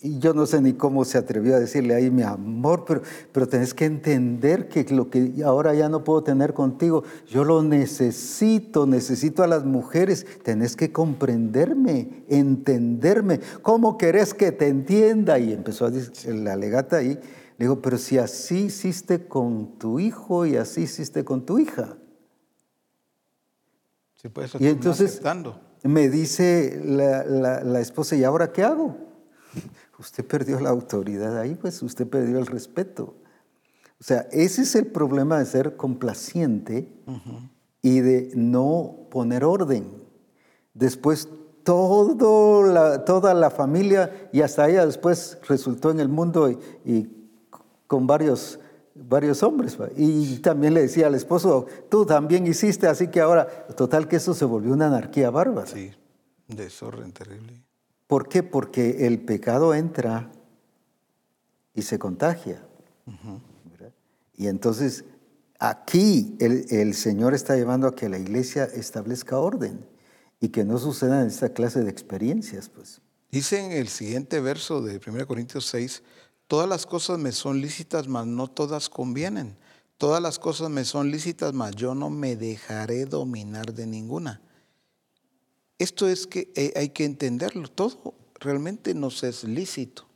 y 0.00 0.20
yo 0.20 0.32
no 0.32 0.46
sé 0.46 0.60
ni 0.60 0.74
cómo 0.74 1.04
se 1.04 1.18
atrevió 1.18 1.56
a 1.56 1.58
decirle 1.58 1.94
ahí 1.94 2.08
mi 2.08 2.22
amor, 2.22 2.84
pero, 2.86 3.02
pero 3.32 3.48
tenés 3.48 3.74
que 3.74 3.84
entender 3.84 4.68
que 4.68 4.84
lo 4.94 5.10
que 5.10 5.42
ahora 5.44 5.74
ya 5.74 5.88
no 5.88 6.04
puedo 6.04 6.22
tener 6.22 6.54
contigo, 6.54 7.02
yo 7.26 7.42
lo 7.42 7.62
necesito, 7.64 8.86
necesito 8.86 9.42
a 9.42 9.48
las 9.48 9.64
mujeres, 9.64 10.24
tenés 10.44 10.76
que 10.76 10.92
comprenderme, 10.92 12.24
entenderme. 12.28 13.40
¿Cómo 13.62 13.98
querés 13.98 14.34
que 14.34 14.52
te 14.52 14.68
entienda? 14.68 15.38
Y 15.40 15.52
empezó 15.52 15.86
a 15.86 15.90
decir 15.90 16.34
la 16.36 16.54
legata 16.54 16.98
ahí. 16.98 17.18
Le 17.58 17.64
digo, 17.64 17.82
pero 17.82 17.98
si 17.98 18.18
así 18.18 18.66
hiciste 18.66 19.26
con 19.26 19.78
tu 19.78 19.98
hijo 19.98 20.46
y 20.46 20.56
así 20.56 20.82
hiciste 20.82 21.24
con 21.24 21.44
tu 21.44 21.58
hija. 21.58 21.96
Sí, 24.20 24.28
pues 24.28 24.52
y 24.58 24.66
entonces 24.66 25.20
me 25.84 26.08
dice 26.08 26.80
la, 26.84 27.24
la, 27.24 27.62
la 27.62 27.80
esposa, 27.80 28.16
¿y 28.16 28.24
ahora 28.24 28.52
qué 28.52 28.64
hago? 28.64 28.96
Usted 29.98 30.24
perdió 30.24 30.60
la 30.60 30.70
autoridad 30.70 31.38
ahí, 31.38 31.54
pues 31.56 31.82
usted 31.82 32.06
perdió 32.06 32.38
el 32.38 32.46
respeto. 32.46 33.16
O 34.00 34.04
sea, 34.04 34.28
ese 34.30 34.62
es 34.62 34.76
el 34.76 34.86
problema 34.86 35.38
de 35.38 35.44
ser 35.44 35.76
complaciente 35.76 36.88
y 37.82 37.98
de 37.98 38.30
no 38.36 39.08
poner 39.10 39.44
orden. 39.44 39.90
Después 40.72 41.28
todo 41.64 42.62
la, 42.62 43.04
toda 43.04 43.34
la 43.34 43.50
familia 43.50 44.30
y 44.32 44.42
hasta 44.42 44.68
ella 44.68 44.86
después 44.86 45.38
resultó 45.48 45.90
en 45.90 45.98
el 45.98 46.08
mundo 46.08 46.48
y, 46.84 47.08
con 47.88 48.06
varios, 48.06 48.60
varios 49.06 49.42
hombres. 49.42 49.76
Y 49.96 50.38
también 50.38 50.74
le 50.74 50.82
decía 50.82 51.06
al 51.06 51.14
esposo, 51.14 51.66
tú 51.88 52.04
también 52.04 52.46
hiciste, 52.46 52.86
así 52.86 53.08
que 53.08 53.20
ahora, 53.20 53.46
total 53.76 54.08
que 54.08 54.16
eso 54.16 54.34
se 54.34 54.44
volvió 54.44 54.72
una 54.72 54.86
anarquía 54.86 55.30
bárbara. 55.30 55.66
Sí, 55.66 55.92
desorden 56.46 57.12
terrible. 57.12 57.62
¿Por 58.06 58.28
qué? 58.28 58.42
Porque 58.42 59.06
el 59.06 59.20
pecado 59.20 59.74
entra 59.74 60.30
y 61.74 61.82
se 61.82 61.98
contagia. 61.98 62.62
Y 64.34 64.46
entonces 64.46 65.04
aquí 65.58 66.36
el, 66.40 66.94
Señor 66.94 67.34
está 67.34 67.56
llevando 67.56 67.88
a 67.88 67.94
que 67.94 68.08
la 68.08 68.18
iglesia 68.18 68.64
establezca 68.64 69.38
orden 69.38 69.84
y 70.40 70.48
que 70.48 70.64
no 70.64 70.78
sucedan 70.78 71.26
esta 71.26 71.50
clase 71.50 71.82
de 71.82 71.90
experiencias. 71.90 72.68
Pues. 72.68 73.00
Dice 73.30 73.64
en 73.64 73.72
el 73.72 73.88
siguiente 73.88 74.40
verso 74.40 74.80
de 74.80 75.00
1 75.04 75.26
Corintios 75.26 75.66
6, 75.66 76.02
todas 76.48 76.68
las 76.68 76.86
cosas 76.86 77.18
me 77.18 77.30
son 77.30 77.60
lícitas, 77.60 78.08
mas 78.08 78.26
no 78.26 78.48
todas 78.48 78.88
convienen. 78.88 79.56
Todas 79.98 80.22
las 80.22 80.38
cosas 80.38 80.70
me 80.70 80.84
son 80.84 81.10
lícitas, 81.10 81.52
mas 81.52 81.76
yo 81.76 81.94
no 81.94 82.10
me 82.10 82.36
dejaré 82.36 83.04
dominar 83.04 83.74
de 83.74 83.86
ninguna. 83.86 84.40
Esto 85.78 86.08
es 86.08 86.26
que 86.26 86.50
eh, 86.56 86.72
hay 86.74 86.88
que 86.88 87.04
entenderlo. 87.04 87.68
Todo 87.68 88.14
realmente 88.40 88.94
nos 88.94 89.22
es 89.22 89.44
lícito. 89.44 90.06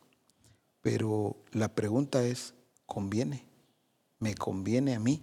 Pero 0.81 1.37
la 1.53 1.69
pregunta 1.69 2.25
es, 2.25 2.55
¿conviene? 2.87 3.47
¿Me 4.19 4.35
conviene 4.35 4.95
a 4.95 5.01
mí? 5.01 5.23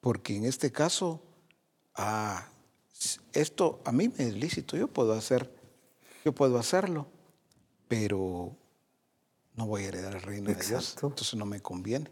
Porque 0.00 0.36
en 0.36 0.44
este 0.44 0.70
caso, 0.70 1.22
ah, 1.94 2.48
esto 3.32 3.80
a 3.84 3.92
mí 3.92 4.10
me 4.16 4.28
es 4.28 4.34
lícito, 4.34 4.76
yo 4.76 4.88
puedo 4.88 5.12
hacer, 5.12 5.50
yo 6.24 6.32
puedo 6.32 6.58
hacerlo, 6.58 7.06
pero 7.88 8.56
no 9.54 9.66
voy 9.66 9.84
a 9.84 9.88
heredar 9.88 10.14
el 10.14 10.22
reino 10.22 10.50
de 10.50 10.56
Dios, 10.56 10.96
entonces 11.02 11.34
no 11.34 11.46
me 11.46 11.60
conviene. 11.60 12.10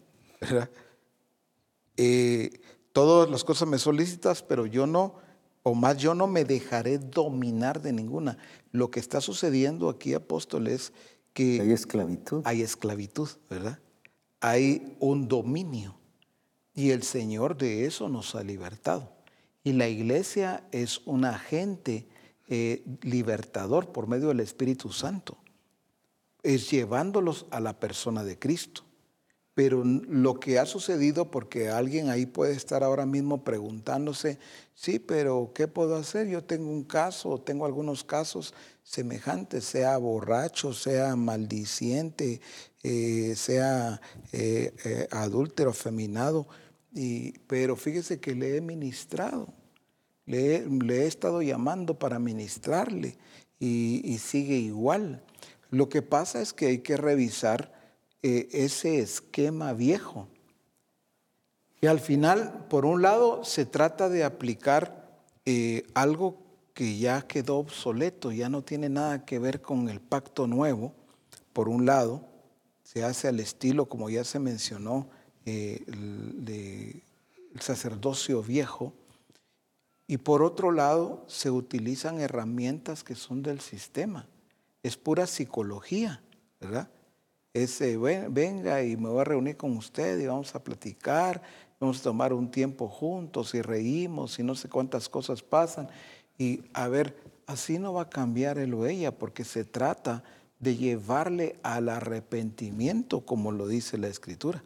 Eh, 1.98 2.62
todas 2.94 3.28
las 3.28 3.44
cosas 3.44 3.68
me 3.68 3.76
son 3.76 3.98
lícitas, 3.98 4.42
pero 4.42 4.64
yo 4.64 4.86
no 4.86 5.16
o 5.62 5.74
más 5.74 5.96
yo 5.96 6.14
no 6.14 6.26
me 6.26 6.44
dejaré 6.44 6.98
dominar 6.98 7.80
de 7.80 7.92
ninguna. 7.92 8.38
Lo 8.72 8.90
que 8.90 9.00
está 9.00 9.20
sucediendo 9.20 9.88
aquí, 9.88 10.14
apóstol, 10.14 10.66
es 10.66 10.92
que... 11.32 11.60
Hay 11.60 11.72
esclavitud. 11.72 12.42
Hay 12.44 12.62
esclavitud, 12.62 13.28
¿verdad? 13.48 13.78
Hay 14.40 14.96
un 14.98 15.28
dominio. 15.28 15.96
Y 16.74 16.90
el 16.90 17.02
Señor 17.02 17.56
de 17.56 17.86
eso 17.86 18.08
nos 18.08 18.34
ha 18.34 18.42
libertado. 18.42 19.12
Y 19.62 19.72
la 19.72 19.88
iglesia 19.88 20.66
es 20.72 21.00
un 21.04 21.24
agente 21.24 22.08
eh, 22.48 22.82
libertador 23.02 23.92
por 23.92 24.08
medio 24.08 24.28
del 24.28 24.40
Espíritu 24.40 24.90
Santo. 24.90 25.38
Es 26.42 26.70
llevándolos 26.70 27.46
a 27.50 27.60
la 27.60 27.78
persona 27.78 28.24
de 28.24 28.38
Cristo. 28.38 28.84
Pero 29.54 29.84
lo 29.84 30.40
que 30.40 30.58
ha 30.58 30.64
sucedido, 30.64 31.30
porque 31.30 31.68
alguien 31.68 32.08
ahí 32.08 32.24
puede 32.24 32.54
estar 32.54 32.82
ahora 32.82 33.04
mismo 33.04 33.44
preguntándose, 33.44 34.38
sí, 34.74 34.98
pero 34.98 35.52
¿qué 35.54 35.68
puedo 35.68 35.96
hacer? 35.96 36.26
Yo 36.28 36.42
tengo 36.42 36.70
un 36.70 36.84
caso, 36.84 37.38
tengo 37.38 37.66
algunos 37.66 38.02
casos 38.02 38.54
semejantes, 38.82 39.64
sea 39.64 39.98
borracho, 39.98 40.72
sea 40.72 41.16
maldiciente, 41.16 42.40
eh, 42.82 43.34
sea 43.36 44.00
eh, 44.32 44.74
eh, 44.86 45.06
adúltero, 45.10 45.70
afeminado, 45.70 46.48
y, 46.94 47.32
pero 47.40 47.76
fíjese 47.76 48.20
que 48.20 48.34
le 48.34 48.56
he 48.56 48.60
ministrado, 48.62 49.52
le, 50.24 50.64
he 50.64 51.06
estado 51.06 51.42
llamando 51.42 51.98
para 51.98 52.18
ministrarle 52.18 53.16
y 53.58 54.18
sigue 54.18 54.56
igual. 54.56 55.22
Lo 55.72 55.88
que 55.88 56.02
pasa 56.02 56.42
es 56.42 56.52
que 56.52 56.66
hay 56.66 56.78
que 56.80 56.98
revisar 56.98 57.72
eh, 58.22 58.46
ese 58.52 58.98
esquema 58.98 59.72
viejo. 59.72 60.28
Y 61.80 61.86
al 61.86 61.98
final, 61.98 62.66
por 62.68 62.84
un 62.84 63.00
lado, 63.00 63.42
se 63.42 63.64
trata 63.64 64.10
de 64.10 64.22
aplicar 64.22 65.18
eh, 65.46 65.86
algo 65.94 66.42
que 66.74 66.98
ya 66.98 67.22
quedó 67.22 67.56
obsoleto, 67.56 68.32
ya 68.32 68.50
no 68.50 68.60
tiene 68.60 68.90
nada 68.90 69.24
que 69.24 69.38
ver 69.38 69.62
con 69.62 69.88
el 69.88 70.00
pacto 70.00 70.46
nuevo. 70.46 70.92
Por 71.54 71.70
un 71.70 71.86
lado, 71.86 72.28
se 72.82 73.02
hace 73.02 73.28
al 73.28 73.40
estilo, 73.40 73.86
como 73.86 74.10
ya 74.10 74.24
se 74.24 74.38
mencionó, 74.38 75.08
eh, 75.46 75.82
el, 75.86 77.02
sacerdocio 77.60 78.42
viejo. 78.42 78.92
Y 80.06 80.18
por 80.18 80.42
otro 80.42 80.70
lado, 80.70 81.24
se 81.28 81.50
utilizan 81.50 82.20
herramientas 82.20 83.02
que 83.02 83.14
son 83.14 83.42
del 83.42 83.60
sistema. 83.60 84.28
Es 84.82 84.96
pura 84.96 85.26
psicología, 85.26 86.22
¿verdad? 86.60 86.88
ese, 87.54 87.98
venga 87.98 88.82
y 88.82 88.96
me 88.96 89.08
voy 89.08 89.20
a 89.20 89.24
reunir 89.24 89.56
con 89.56 89.76
usted 89.76 90.18
y 90.18 90.26
vamos 90.26 90.54
a 90.54 90.62
platicar, 90.62 91.42
vamos 91.78 92.00
a 92.00 92.04
tomar 92.04 92.32
un 92.32 92.50
tiempo 92.50 92.88
juntos 92.88 93.54
y 93.54 93.62
reímos 93.62 94.38
y 94.38 94.42
no 94.42 94.54
sé 94.54 94.68
cuántas 94.68 95.08
cosas 95.08 95.42
pasan. 95.42 95.88
Y 96.38 96.62
a 96.72 96.88
ver, 96.88 97.16
así 97.46 97.78
no 97.78 97.92
va 97.92 98.02
a 98.02 98.10
cambiar 98.10 98.58
él 98.58 98.72
o 98.74 98.86
ella 98.86 99.12
porque 99.12 99.44
se 99.44 99.64
trata 99.64 100.24
de 100.60 100.76
llevarle 100.76 101.56
al 101.62 101.88
arrepentimiento, 101.88 103.26
como 103.26 103.52
lo 103.52 103.66
dice 103.66 103.98
la 103.98 104.08
Escritura. 104.08 104.62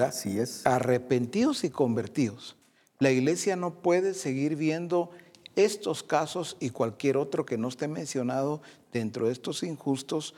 Así 0.00 0.40
es. 0.40 0.66
Arrepentidos 0.66 1.62
y 1.62 1.70
convertidos. 1.70 2.56
La 2.98 3.10
iglesia 3.10 3.54
no 3.54 3.74
puede 3.82 4.14
seguir 4.14 4.56
viendo 4.56 5.10
estos 5.56 6.02
casos 6.02 6.56
y 6.60 6.70
cualquier 6.70 7.16
otro 7.16 7.46
que 7.46 7.58
no 7.58 7.68
esté 7.68 7.88
mencionado 7.88 8.60
dentro 8.92 9.26
de 9.26 9.32
estos 9.32 9.62
injustos, 9.62 10.34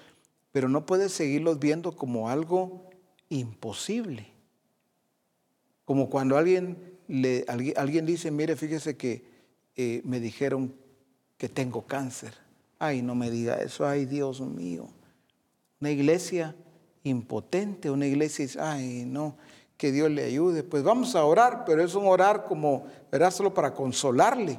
pero 0.52 0.68
no 0.68 0.86
puedes 0.86 1.12
seguirlos 1.12 1.58
viendo 1.58 1.92
como 1.92 2.28
algo 2.28 2.90
imposible. 3.28 4.28
Como 5.84 6.10
cuando 6.10 6.36
alguien, 6.36 6.98
le, 7.08 7.44
alguien, 7.48 8.06
dice, 8.06 8.30
mire, 8.30 8.56
fíjese 8.56 8.96
que 8.96 9.24
eh, 9.76 10.00
me 10.04 10.20
dijeron 10.20 10.74
que 11.38 11.48
tengo 11.48 11.86
cáncer. 11.86 12.34
Ay, 12.78 13.02
no 13.02 13.14
me 13.14 13.30
diga 13.30 13.56
eso, 13.56 13.86
ay, 13.86 14.04
Dios 14.04 14.40
mío. 14.40 14.88
Una 15.80 15.90
iglesia 15.90 16.56
impotente, 17.04 17.90
una 17.90 18.06
iglesia 18.06 18.44
dice, 18.44 18.60
ay, 18.60 19.04
no, 19.06 19.36
que 19.76 19.92
Dios 19.92 20.10
le 20.10 20.24
ayude. 20.24 20.62
Pues 20.62 20.82
vamos 20.82 21.14
a 21.14 21.24
orar, 21.24 21.64
pero 21.64 21.82
es 21.82 21.94
un 21.94 22.06
orar 22.06 22.44
como, 22.44 22.86
verás, 23.12 23.34
solo 23.34 23.54
para 23.54 23.74
consolarle. 23.74 24.58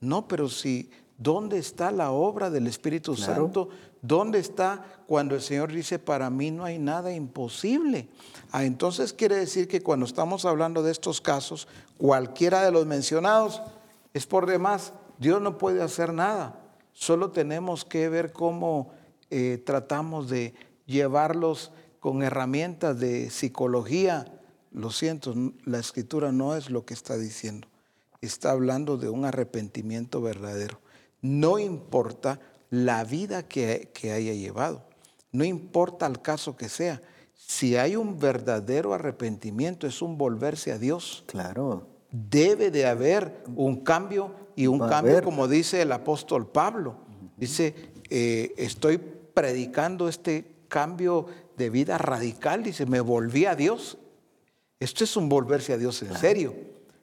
No, 0.00 0.26
pero 0.26 0.48
si, 0.48 0.90
¿dónde 1.18 1.58
está 1.58 1.90
la 1.90 2.10
obra 2.10 2.50
del 2.50 2.66
Espíritu 2.66 3.16
Santo? 3.16 3.68
¿Dónde 4.02 4.38
está 4.38 5.02
cuando 5.06 5.34
el 5.34 5.42
Señor 5.42 5.72
dice, 5.72 5.98
para 5.98 6.30
mí 6.30 6.50
no 6.50 6.64
hay 6.64 6.78
nada 6.78 7.12
imposible? 7.12 8.08
Ah, 8.50 8.64
entonces 8.64 9.12
quiere 9.12 9.36
decir 9.36 9.68
que 9.68 9.82
cuando 9.82 10.06
estamos 10.06 10.46
hablando 10.46 10.82
de 10.82 10.92
estos 10.92 11.20
casos, 11.20 11.68
cualquiera 11.98 12.62
de 12.62 12.72
los 12.72 12.86
mencionados 12.86 13.60
es 14.14 14.26
por 14.26 14.46
demás. 14.46 14.94
Dios 15.18 15.42
no 15.42 15.58
puede 15.58 15.82
hacer 15.82 16.14
nada. 16.14 16.58
Solo 16.92 17.30
tenemos 17.30 17.84
que 17.84 18.08
ver 18.08 18.32
cómo 18.32 18.90
eh, 19.28 19.62
tratamos 19.64 20.30
de 20.30 20.54
llevarlos 20.86 21.72
con 22.00 22.22
herramientas 22.22 22.98
de 22.98 23.30
psicología, 23.30 24.26
lo 24.72 24.90
siento, 24.90 25.34
la 25.64 25.78
escritura 25.78 26.32
no 26.32 26.56
es 26.56 26.70
lo 26.70 26.84
que 26.84 26.94
está 26.94 27.18
diciendo. 27.18 27.68
Está 28.20 28.50
hablando 28.50 28.96
de 28.96 29.08
un 29.08 29.24
arrepentimiento 29.24 30.20
verdadero. 30.20 30.80
No 31.22 31.58
importa 31.58 32.40
la 32.70 33.04
vida 33.04 33.42
que, 33.42 33.90
haya 34.04 34.32
llevado, 34.34 34.84
no 35.32 35.44
importa 35.44 36.06
el 36.06 36.20
caso 36.20 36.56
que 36.56 36.68
sea. 36.68 37.02
Si 37.34 37.76
hay 37.76 37.96
un 37.96 38.18
verdadero 38.18 38.94
arrepentimiento, 38.94 39.86
es 39.86 40.02
un 40.02 40.18
volverse 40.18 40.72
a 40.72 40.78
Dios. 40.78 41.24
Claro. 41.26 41.86
Debe 42.10 42.70
de 42.70 42.86
haber 42.86 43.44
un 43.56 43.82
cambio 43.82 44.34
y 44.56 44.66
un 44.66 44.78
cambio, 44.78 45.22
como 45.22 45.48
dice 45.48 45.82
el 45.82 45.92
apóstol 45.92 46.46
Pablo. 46.46 46.96
Dice, 47.36 47.74
eh, 48.10 48.52
estoy 48.56 48.98
predicando 48.98 50.08
este 50.08 50.64
cambio 50.68 51.26
de 51.56 51.70
vida 51.70 51.96
radical. 51.98 52.62
Dice, 52.62 52.86
me 52.86 53.00
volví 53.00 53.46
a 53.46 53.54
Dios 53.54 53.98
esto 54.80 55.04
es 55.04 55.14
un 55.14 55.28
volverse 55.28 55.74
a 55.74 55.76
Dios 55.76 56.02
en 56.02 56.16
serio. 56.16 56.54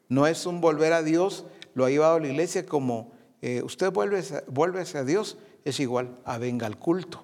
No 0.09 0.27
es 0.27 0.45
un 0.45 0.61
volver 0.61 0.93
a 0.93 1.03
Dios, 1.03 1.45
lo 1.73 1.85
ha 1.85 1.89
llevado 1.89 2.15
a 2.15 2.19
la 2.19 2.27
iglesia 2.27 2.65
como 2.65 3.11
eh, 3.41 3.61
usted 3.63 3.91
vuelve, 3.91 4.19
a 4.19 5.03
Dios, 5.03 5.37
es 5.63 5.79
igual 5.79 6.19
a 6.25 6.37
venga 6.37 6.65
al 6.65 6.77
culto. 6.77 7.23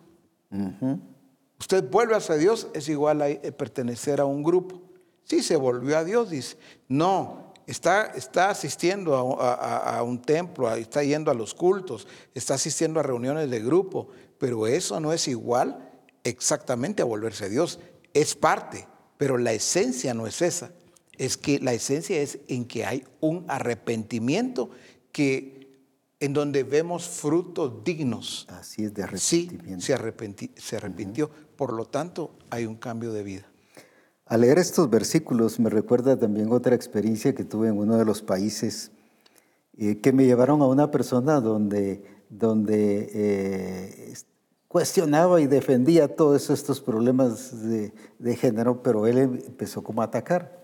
Usted 1.60 1.90
vuelve 1.90 2.16
hacia 2.16 2.36
Dios, 2.36 2.68
es 2.74 2.90
igual 2.90 3.22
a 3.22 3.30
eh, 3.30 3.52
pertenecer 3.52 4.20
a 4.20 4.26
un 4.26 4.44
grupo. 4.44 4.82
Sí, 5.24 5.42
se 5.42 5.56
volvió 5.56 5.98
a 5.98 6.04
Dios, 6.04 6.30
dice. 6.30 6.58
No, 6.88 7.54
está, 7.66 8.08
está 8.08 8.50
asistiendo 8.50 9.16
a, 9.16 10.04
un 10.04 10.22
templo, 10.22 10.74
está 10.76 11.04
yendo 11.04 11.32
a 11.32 11.34
los 11.34 11.54
cultos, 11.54 12.08
está 12.34 12.56
asistiendo 12.56 13.00
a 13.00 13.04
reuniones 13.04 13.50
de 13.50 13.62
grupo, 13.62 14.10
pero 14.38 14.68
eso 14.68 15.00
no 15.00 15.14
es 15.14 15.28
igual 15.28 15.90
exactamente 16.24 17.02
a 17.02 17.06
volverse 17.06 17.46
a 17.46 17.50
Dios. 17.50 17.80
Es 18.14 18.36
parte, 18.36 18.88
pero 19.18 19.38
la 19.38 19.54
esencia 19.54 20.14
no 20.14 20.28
es 20.28 20.42
esa. 20.42 20.72
Es 21.18 21.38
que 21.38 21.60
la 21.60 21.74
esencia 21.74 22.22
es 22.22 22.40
en 22.48 22.66
que 22.66 22.86
hay 22.86 23.04
un 23.20 23.46
arrepentimiento 23.48 24.70
que 25.12 25.64
en 26.20 26.34
donde 26.34 26.64
vemos 26.64 27.08
frutos 27.08 27.84
dignos. 27.84 28.48
Así 28.50 28.86
es 28.86 28.94
de 28.94 29.04
arrepentimiento. 29.04 29.82
Sí, 29.82 29.90
se, 30.56 30.76
arrepintió. 30.78 31.30
Por 31.58 31.74
lo 31.74 31.86
tanto, 31.86 32.32
hay 32.50 32.66
un 32.66 32.76
cambio 32.76 33.12
de 33.12 33.24
vida. 33.24 33.46
Al 34.26 34.42
leer 34.42 34.58
estos 34.58 34.90
versículos 34.90 35.60
me 35.60 35.70
recuerda 35.70 36.18
también 36.18 36.52
otra 36.52 36.76
experiencia 36.76 37.36
que 37.36 37.44
tuve 37.44 37.68
en 37.68 37.78
uno 37.78 37.98
de 37.98 38.06
los 38.06 38.22
países 38.22 38.92
eh, 39.78 40.00
que 40.00 40.14
me 40.14 40.26
llevaron 40.26 40.62
a 40.62 40.68
una 40.68 40.92
persona 40.92 41.42
donde, 41.42 42.04
donde 42.30 43.10
eh, 43.14 44.14
cuestionaba 44.70 45.42
y 45.42 45.48
defendía 45.48 46.16
todos 46.16 46.50
estos 46.50 46.80
problemas 46.80 47.52
de, 47.70 47.92
género, 48.38 48.82
pero 48.82 49.08
él 49.08 49.18
empezó 49.18 49.84
como 49.84 50.02
a 50.02 50.06
atacar. 50.06 50.63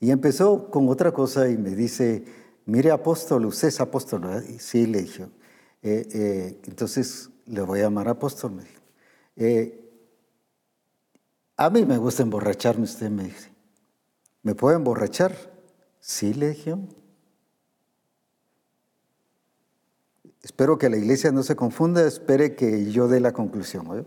Y 0.00 0.10
empezó 0.10 0.70
con 0.70 0.88
otra 0.88 1.12
cosa 1.12 1.48
y 1.48 1.58
me 1.58 1.70
dice, 1.70 2.24
mire 2.64 2.90
apóstol, 2.90 3.44
usted 3.44 3.68
es 3.68 3.80
apóstol. 3.80 4.42
Y 4.48 4.58
sí, 4.58 4.86
le 4.86 5.02
dije, 5.02 5.24
eh, 5.82 6.08
eh, 6.12 6.60
entonces 6.66 7.28
le 7.46 7.60
voy 7.60 7.80
a 7.80 7.82
llamar 7.84 8.08
apóstol, 8.08 8.52
me 8.52 8.62
dijo. 8.64 8.80
Eh, 9.36 9.76
a 11.56 11.68
mí 11.68 11.84
me 11.84 11.98
gusta 11.98 12.22
emborracharme, 12.22 12.84
usted 12.84 13.10
me 13.10 13.24
dice. 13.24 13.50
¿Me 14.42 14.54
puede 14.54 14.76
emborrachar? 14.76 15.36
Sí, 16.00 16.32
le 16.32 16.50
dije. 16.50 16.74
Espero 20.42 20.78
que 20.78 20.88
la 20.88 20.96
iglesia 20.96 21.30
no 21.32 21.42
se 21.42 21.54
confunda, 21.56 22.06
espere 22.06 22.56
que 22.56 22.90
yo 22.90 23.06
dé 23.08 23.20
la 23.20 23.32
conclusión. 23.32 24.06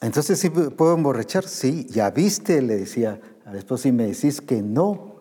Entonces, 0.00 0.38
¿sí 0.38 0.50
puedo 0.50 0.94
emborrachar? 0.94 1.46
Sí, 1.46 1.86
ya 1.88 2.10
viste, 2.10 2.62
le 2.62 2.76
decía 2.76 3.20
a 3.44 3.52
la 3.52 3.58
esposa, 3.58 3.88
y 3.88 3.92
me 3.92 4.06
decís 4.06 4.40
que 4.40 4.62
no. 4.62 5.16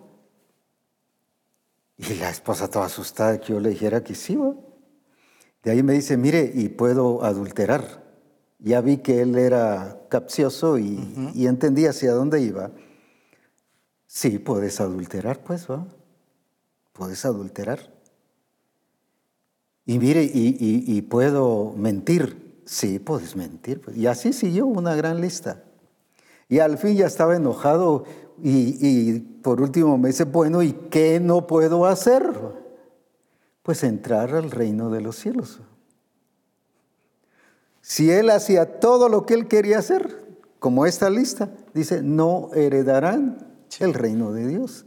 Y 1.97 2.13
la 2.15 2.29
esposa 2.29 2.69
toda 2.69 2.85
asustada 2.85 3.39
que 3.39 3.53
yo 3.53 3.59
le 3.59 3.69
dijera 3.69 4.03
que 4.03 4.13
sí. 4.13 4.37
De 5.63 5.71
ahí 5.71 5.81
me 5.81 5.93
dice, 5.93 6.15
mire, 6.15 6.51
y 6.53 6.69
puedo 6.69 7.23
adulterar. 7.23 8.05
Ya 8.59 8.81
vi 8.81 8.97
que 8.97 9.21
él 9.21 9.37
era 9.37 10.01
capcioso 10.09 10.77
y, 10.77 11.31
y 11.33 11.47
entendía 11.47 11.89
hacia 11.89 12.13
dónde 12.13 12.41
iba. 12.41 12.71
Sí, 14.07 14.39
puedes 14.39 14.79
adulterar, 14.79 15.43
pues, 15.43 15.69
¿va? 15.69 15.85
Puedes 16.93 17.25
adulterar. 17.25 17.97
Y 19.87 19.99
mire, 19.99 20.23
y, 20.23 21.01
puedo 21.03 21.73
mentir. 21.77 22.46
Sí, 22.67 22.99
puedes 22.99 23.35
mentir. 23.37 23.79
Pues. 23.79 23.95
Y 23.95 24.07
así 24.07 24.33
siguió 24.33 24.65
una 24.65 24.93
gran 24.93 25.21
lista. 25.21 25.63
Y 26.49 26.59
al 26.59 26.77
fin 26.77 26.97
ya 26.97 27.07
estaba 27.07 27.35
enojado 27.35 28.03
y, 28.43 29.19
por 29.41 29.61
último 29.61 29.97
me 29.97 30.09
dice, 30.09 30.25
bueno, 30.25 30.61
¿y 30.61 30.73
qué 30.73 31.19
no 31.19 31.47
puedo 31.47 31.85
hacer? 31.85 32.23
Pues 33.63 33.83
entrar 33.83 34.35
al 34.35 34.51
reino 34.51 34.89
de 34.89 35.01
los 35.01 35.15
cielos. 35.15 35.61
Si 37.81 38.11
él 38.11 38.29
hacía 38.29 38.79
todo 38.79 39.09
lo 39.09 39.25
que 39.25 39.33
él 39.33 39.47
quería 39.47 39.79
hacer, 39.79 40.25
como 40.59 40.85
esta 40.85 41.09
lista, 41.09 41.49
dice, 41.73 42.01
no 42.03 42.49
heredarán 42.53 43.47
el 43.79 43.93
reino 43.93 44.33
de 44.33 44.47
Dios. 44.47 44.85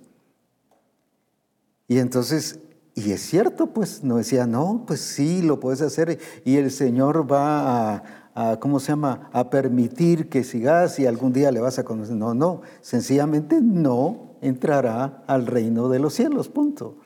Y 1.89 1.99
entonces 1.99 2.59
y 3.05 3.13
es 3.13 3.23
cierto, 3.23 3.69
pues, 3.69 4.05
no 4.05 4.17
decía, 4.17 4.47
no, 4.47 4.85
pues 4.87 5.01
sí, 5.01 5.43
lo 5.43 5.61
puedes 5.61 5.81
hacer 5.81 6.19
y 6.45 6.57
el 6.57 6.71
Señor 6.71 7.31
va 7.31 8.03
a, 8.35 8.61
¿cómo 8.61 8.81
se 8.81 8.89
llama?, 8.89 9.31
a 9.33 9.51
permitir 9.51 10.29
que 10.29 10.45
sigas 10.45 10.99
y 10.99 11.07
algún 11.07 11.33
día 11.33 11.51
le 11.51 11.61
vas 11.61 11.79
a 11.79 11.85
conocer. 11.85 12.17
No, 12.17 12.35
no, 12.35 12.63
sencillamente 12.81 13.61
no 13.61 14.37
entrará 14.41 15.25
al 15.27 15.47
reino 15.47 15.89
de 15.89 15.99
los 15.99 16.15
cielos, 16.15 16.49
punto. 16.49 16.99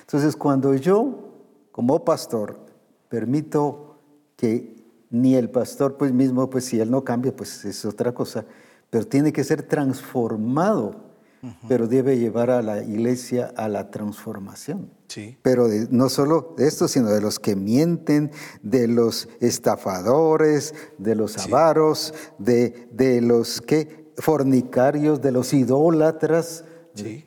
Entonces, 0.00 0.36
cuando 0.36 0.74
yo, 0.74 1.32
como 1.72 2.04
pastor, 2.04 2.58
permito 3.08 3.98
que 4.36 4.76
ni 5.10 5.34
el 5.34 5.50
pastor, 5.50 5.96
pues 5.96 6.12
mismo, 6.12 6.50
pues 6.50 6.64
si 6.64 6.80
él 6.80 6.90
no 6.90 7.04
cambia, 7.04 7.34
pues 7.34 7.64
es 7.64 7.84
otra 7.84 8.12
cosa, 8.12 8.44
pero 8.90 9.06
tiene 9.06 9.32
que 9.32 9.44
ser 9.44 9.62
transformado 9.62 11.05
pero 11.68 11.86
debe 11.86 12.18
llevar 12.18 12.50
a 12.50 12.62
la 12.62 12.82
iglesia 12.82 13.52
a 13.56 13.68
la 13.68 13.90
transformación. 13.90 14.90
Sí. 15.08 15.38
Pero 15.42 15.68
no 15.90 16.08
solo 16.08 16.54
de 16.56 16.66
esto, 16.66 16.88
sino 16.88 17.10
de 17.10 17.20
los 17.20 17.38
que 17.38 17.56
mienten, 17.56 18.30
de 18.62 18.88
los 18.88 19.28
estafadores, 19.40 20.74
de 20.98 21.14
los 21.14 21.38
avaros, 21.38 22.14
de, 22.38 22.88
de 22.92 23.20
los 23.20 23.60
que 23.60 24.12
fornicarios, 24.16 25.20
de 25.20 25.32
los 25.32 25.52
idólatras. 25.52 26.64
Sí. 26.94 27.24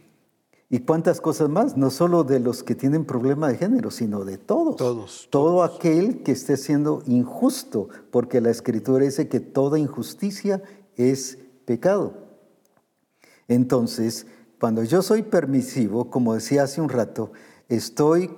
¿Y 0.72 0.80
cuántas 0.80 1.20
cosas 1.20 1.49
más? 1.49 1.78
No 1.78 1.89
solo 1.89 2.24
de 2.24 2.39
los 2.39 2.62
que 2.62 2.76
tienen 2.76 3.03
problema 3.03 3.49
de 3.49 3.57
género, 3.57 3.89
sino 3.89 4.24
de 4.24 4.38
todos. 4.38 4.76
Todos. 4.76 5.28
Todo 5.32 5.64
aquel 5.64 6.22
que 6.22 6.32
esté 6.32 6.57
siendo 6.57 7.01
injusto, 7.07 7.89
porque 8.12 8.39
la 8.39 8.51
escritura 8.51 9.03
dice 9.03 9.28
que 9.28 9.39
toda 9.39 9.80
injusticia 9.80 10.62
es 10.95 11.39
pecado. 11.66 12.29
Entonces, 13.50 14.28
cuando 14.60 14.84
yo 14.84 15.02
soy 15.02 15.24
permisivo, 15.24 16.10
como 16.10 16.36
decía 16.36 16.64
hace 16.64 16.80
un 16.80 16.88
rato, 16.88 17.32
estoy 17.68 18.32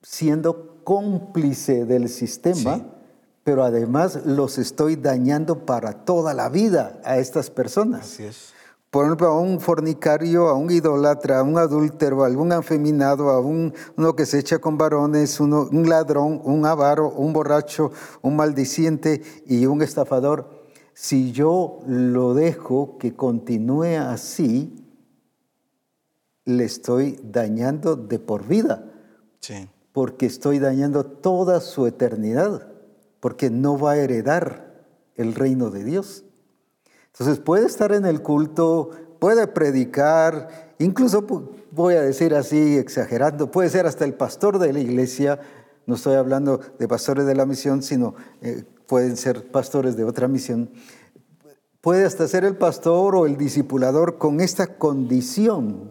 siendo 0.00 0.82
cómplice 0.84 1.84
del 1.84 2.08
sistema, 2.08 2.86
pero 3.42 3.64
además 3.64 4.20
los 4.24 4.58
estoy 4.58 4.96
dañando 4.96 5.66
para 5.66 6.04
toda 6.04 6.34
la 6.34 6.48
vida 6.48 7.00
a 7.04 7.18
estas 7.18 7.50
personas. 7.50 8.02
Así 8.02 8.24
es. 8.24 8.52
por 8.90 9.04
ejemplo, 9.04 9.28
a 9.28 9.40
un 9.40 9.60
fornicario, 9.60 10.48
a 10.48 10.54
un 10.54 10.70
idólatra, 10.70 11.40
a 11.40 11.42
un 11.42 11.58
adúltero, 11.58 12.22
a 12.22 12.26
algún 12.26 12.52
afeminado, 12.52 13.30
a 13.30 13.40
un, 13.40 13.74
uno 13.96 14.14
que 14.14 14.26
se 14.26 14.38
echa 14.38 14.58
con 14.58 14.78
varones, 14.78 15.40
uno, 15.40 15.68
un 15.70 15.88
ladrón, 15.88 16.40
un 16.44 16.64
avaro, 16.64 17.10
un 17.10 17.32
borracho, 17.32 17.90
un 18.22 18.36
maldiciente 18.36 19.22
y 19.46 19.66
un 19.66 19.82
estafador, 19.82 20.59
si 21.02 21.32
yo 21.32 21.80
lo 21.86 22.34
dejo 22.34 22.98
que 22.98 23.14
continúe 23.14 23.96
así, 23.96 24.84
le 26.44 26.64
estoy 26.64 27.18
dañando 27.22 27.96
de 27.96 28.18
por 28.18 28.46
vida. 28.46 28.84
Sí. 29.40 29.66
Porque 29.92 30.26
estoy 30.26 30.58
dañando 30.58 31.04
toda 31.06 31.60
su 31.60 31.86
eternidad, 31.86 32.68
porque 33.18 33.48
no 33.48 33.78
va 33.78 33.92
a 33.92 33.96
heredar 33.96 34.84
el 35.16 35.34
reino 35.34 35.70
de 35.70 35.84
Dios. 35.84 36.22
Entonces 37.06 37.40
puede 37.40 37.64
estar 37.64 37.92
en 37.92 38.04
el 38.04 38.20
culto, 38.20 38.90
puede 39.18 39.46
predicar, 39.46 40.74
incluso 40.78 41.26
voy 41.70 41.94
a 41.94 42.02
decir 42.02 42.34
así 42.34 42.76
exagerando, 42.76 43.50
puede 43.50 43.70
ser 43.70 43.86
hasta 43.86 44.04
el 44.04 44.12
pastor 44.12 44.58
de 44.58 44.74
la 44.74 44.80
iglesia, 44.80 45.40
no 45.86 45.94
estoy 45.94 46.16
hablando 46.16 46.60
de 46.78 46.86
pastores 46.86 47.24
de 47.24 47.34
la 47.34 47.46
misión, 47.46 47.82
sino 47.82 48.14
eh, 48.42 48.64
pueden 48.90 49.16
ser 49.16 49.52
pastores 49.52 49.96
de 49.96 50.02
otra 50.02 50.26
misión. 50.26 50.68
Puede 51.80 52.04
hasta 52.04 52.26
ser 52.26 52.44
el 52.44 52.56
pastor 52.56 53.14
o 53.14 53.24
el 53.24 53.36
discipulador 53.36 54.18
con 54.18 54.40
esta 54.40 54.78
condición. 54.78 55.88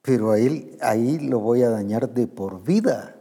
Pero 0.00 0.30
ahí, 0.30 0.78
ahí 0.80 1.18
lo 1.18 1.40
voy 1.40 1.64
a 1.64 1.70
dañar 1.70 2.14
de 2.14 2.28
por 2.28 2.62
vida. 2.62 3.16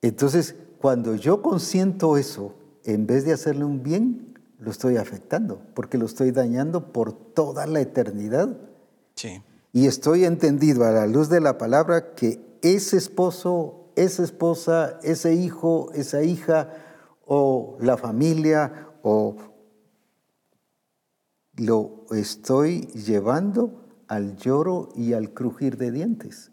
Entonces, 0.00 0.54
cuando 0.80 1.14
yo 1.14 1.42
consiento 1.42 2.16
eso, 2.16 2.54
en 2.84 3.06
vez 3.06 3.26
de 3.26 3.34
hacerle 3.34 3.66
un 3.66 3.82
bien, 3.82 4.34
lo 4.60 4.70
estoy 4.70 4.96
afectando, 4.96 5.60
porque 5.74 5.98
lo 5.98 6.06
estoy 6.06 6.30
dañando 6.30 6.90
por 6.90 7.12
toda 7.12 7.66
la 7.66 7.82
eternidad. 7.82 8.56
Sí. 9.14 9.42
Y 9.74 9.86
estoy 9.86 10.24
entendido 10.24 10.86
a 10.86 10.90
la 10.90 11.06
luz 11.06 11.28
de 11.28 11.42
la 11.42 11.58
palabra 11.58 12.14
que 12.14 12.40
ese 12.62 12.96
esposo, 12.96 13.77
esa 14.02 14.22
esposa, 14.22 14.98
ese 15.02 15.34
hijo, 15.34 15.90
esa 15.94 16.22
hija, 16.22 16.70
o 17.26 17.76
la 17.80 17.96
familia, 17.96 18.88
o 19.02 19.36
lo 21.56 22.06
estoy 22.10 22.82
llevando 22.88 23.84
al 24.06 24.36
lloro 24.36 24.88
y 24.96 25.12
al 25.12 25.34
crujir 25.34 25.76
de 25.76 25.90
dientes. 25.90 26.50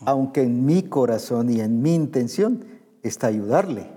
Aunque 0.00 0.42
en 0.42 0.64
mi 0.64 0.82
corazón 0.82 1.50
y 1.50 1.60
en 1.60 1.82
mi 1.82 1.94
intención 1.94 2.64
está 3.02 3.26
ayudarle 3.28 3.96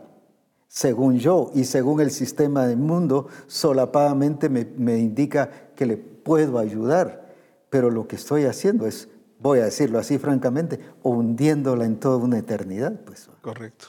según 0.69 1.17
yo 1.17 1.49
y 1.55 1.65
según 1.65 1.99
el 1.99 2.11
sistema 2.11 2.67
del 2.67 2.77
mundo, 2.77 3.27
solapadamente 3.47 4.49
me, 4.49 4.99
indica 4.99 5.49
que 5.75 5.87
le 5.87 5.97
puedo 5.97 6.59
ayudar. 6.59 7.27
Pero 7.71 7.89
lo 7.89 8.07
que 8.07 8.15
estoy 8.15 8.45
haciendo 8.45 8.85
es, 8.85 9.09
voy 9.39 9.59
a 9.59 9.65
decirlo 9.65 9.99
así 9.99 10.17
francamente, 10.17 10.79
hundiéndola 11.03 11.85
en 11.85 11.99
toda 11.99 12.17
una 12.17 12.37
eternidad. 12.37 12.99
Pues. 13.05 13.29
Correcto. 13.41 13.87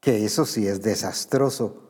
Que 0.00 0.24
eso 0.24 0.46
sí 0.46 0.66
es 0.66 0.82
desastroso 0.82 1.82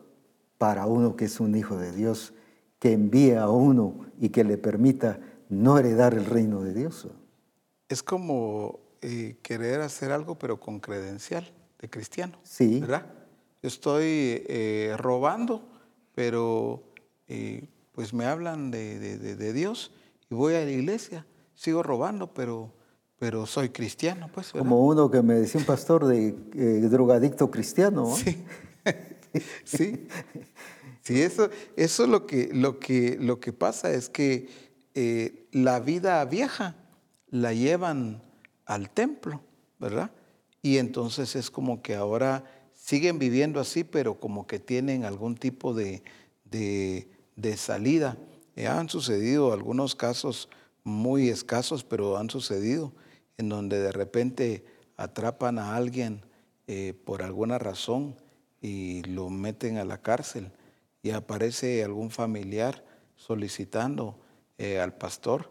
para 0.59 0.87
uno 0.87 1.17
que 1.17 1.27
es 1.27 1.41
un 1.41 1.57
hijo 1.57 1.77
de 1.77 1.93
Dios, 1.93 2.35
que 2.79 2.93
envía 2.93 3.43
a 3.43 3.51
uno 3.51 4.07
y 4.21 4.31
que 4.31 4.45
le 4.45 4.59
permita 4.59 5.21
no 5.49 5.79
heredar 5.79 6.15
el 6.15 6.25
reino 6.25 6.63
de 6.63 6.75
Dios. 6.75 7.09
Es 7.89 8.03
como 8.03 8.81
eh, 9.01 9.37
querer 9.43 9.81
hacer 9.81 10.13
algo 10.13 10.39
pero 10.39 10.59
con 10.59 10.81
credencial 10.81 11.53
de 11.79 11.91
cristiano. 11.91 12.39
Sí. 12.43 12.81
¿Verdad? 12.81 13.07
estoy 13.63 14.45
eh, 14.49 14.95
robando, 14.99 15.63
pero 16.15 16.83
eh, 17.29 17.69
pues 17.93 18.13
me 18.13 18.27
hablan 18.27 18.71
de, 18.71 19.53
Dios 19.53 19.93
y 20.29 20.35
voy 20.35 20.55
a 20.55 20.65
la 20.65 20.71
iglesia, 20.71 21.25
sigo 21.55 21.83
robando, 21.83 22.33
pero, 22.33 22.73
pero 23.19 23.47
soy 23.47 23.71
cristiano. 23.71 24.31
Pues, 24.33 24.53
Como 24.53 24.87
uno 24.87 25.11
que 25.11 25.23
me 25.23 25.35
decía 25.35 25.61
un 25.61 25.67
pastor 25.67 26.07
de 26.07 26.29
eh, 26.55 26.89
drogadicto 26.89 27.51
cristiano. 27.51 28.15
Sí, 28.17 28.45
sí. 29.65 30.07
sí. 31.03 31.23
eso, 31.23 31.49
eso 31.77 32.07
lo 32.07 32.27
que, 32.27 32.51
lo, 32.53 32.79
que, 32.79 33.17
lo 33.21 33.41
que 33.41 33.53
pasa 33.53 33.91
es 33.91 34.09
que 34.09 34.49
la 35.53 35.81
vida 35.81 36.25
vieja 36.27 36.77
la 37.31 37.55
llevan 37.55 38.23
al 38.67 38.91
templo, 38.91 39.41
¿verdad? 39.79 40.11
Y 40.63 40.79
entonces 40.79 41.35
es 41.35 41.51
como 41.51 41.83
que 41.83 41.97
ahora 41.97 42.45
siguen 42.73 43.19
viviendo 43.19 43.61
así, 43.61 43.85
pero 43.85 44.21
como 44.21 44.47
que 44.47 44.61
tienen 44.61 45.05
algún 45.05 45.37
tipo 45.37 45.75
de, 45.75 46.03
salida. 47.57 48.17
Eh, 48.55 48.67
han 48.67 48.89
sucedido 48.89 49.53
algunos 49.53 49.95
casos 49.95 50.49
muy 50.85 51.29
escasos, 51.29 51.85
pero 51.85 52.17
han 52.17 52.31
sucedido 52.31 52.93
en 53.37 53.49
donde 53.49 53.81
de 53.81 53.93
repente 53.93 54.65
atrapan 54.97 55.59
a 55.59 55.77
alguien 55.77 56.23
eh, 56.67 56.95
por 57.05 57.23
alguna 57.23 57.59
razón 57.59 58.17
y 58.61 59.03
lo 59.05 59.31
meten 59.31 59.79
a 59.79 59.85
la 59.85 59.99
cárcel 60.01 60.51
y 61.03 61.11
aparece 61.11 61.83
algún 61.83 62.11
familiar 62.11 62.85
solicitando 63.17 64.19
eh, 64.59 64.81
al 64.81 64.95
pastor 64.95 65.51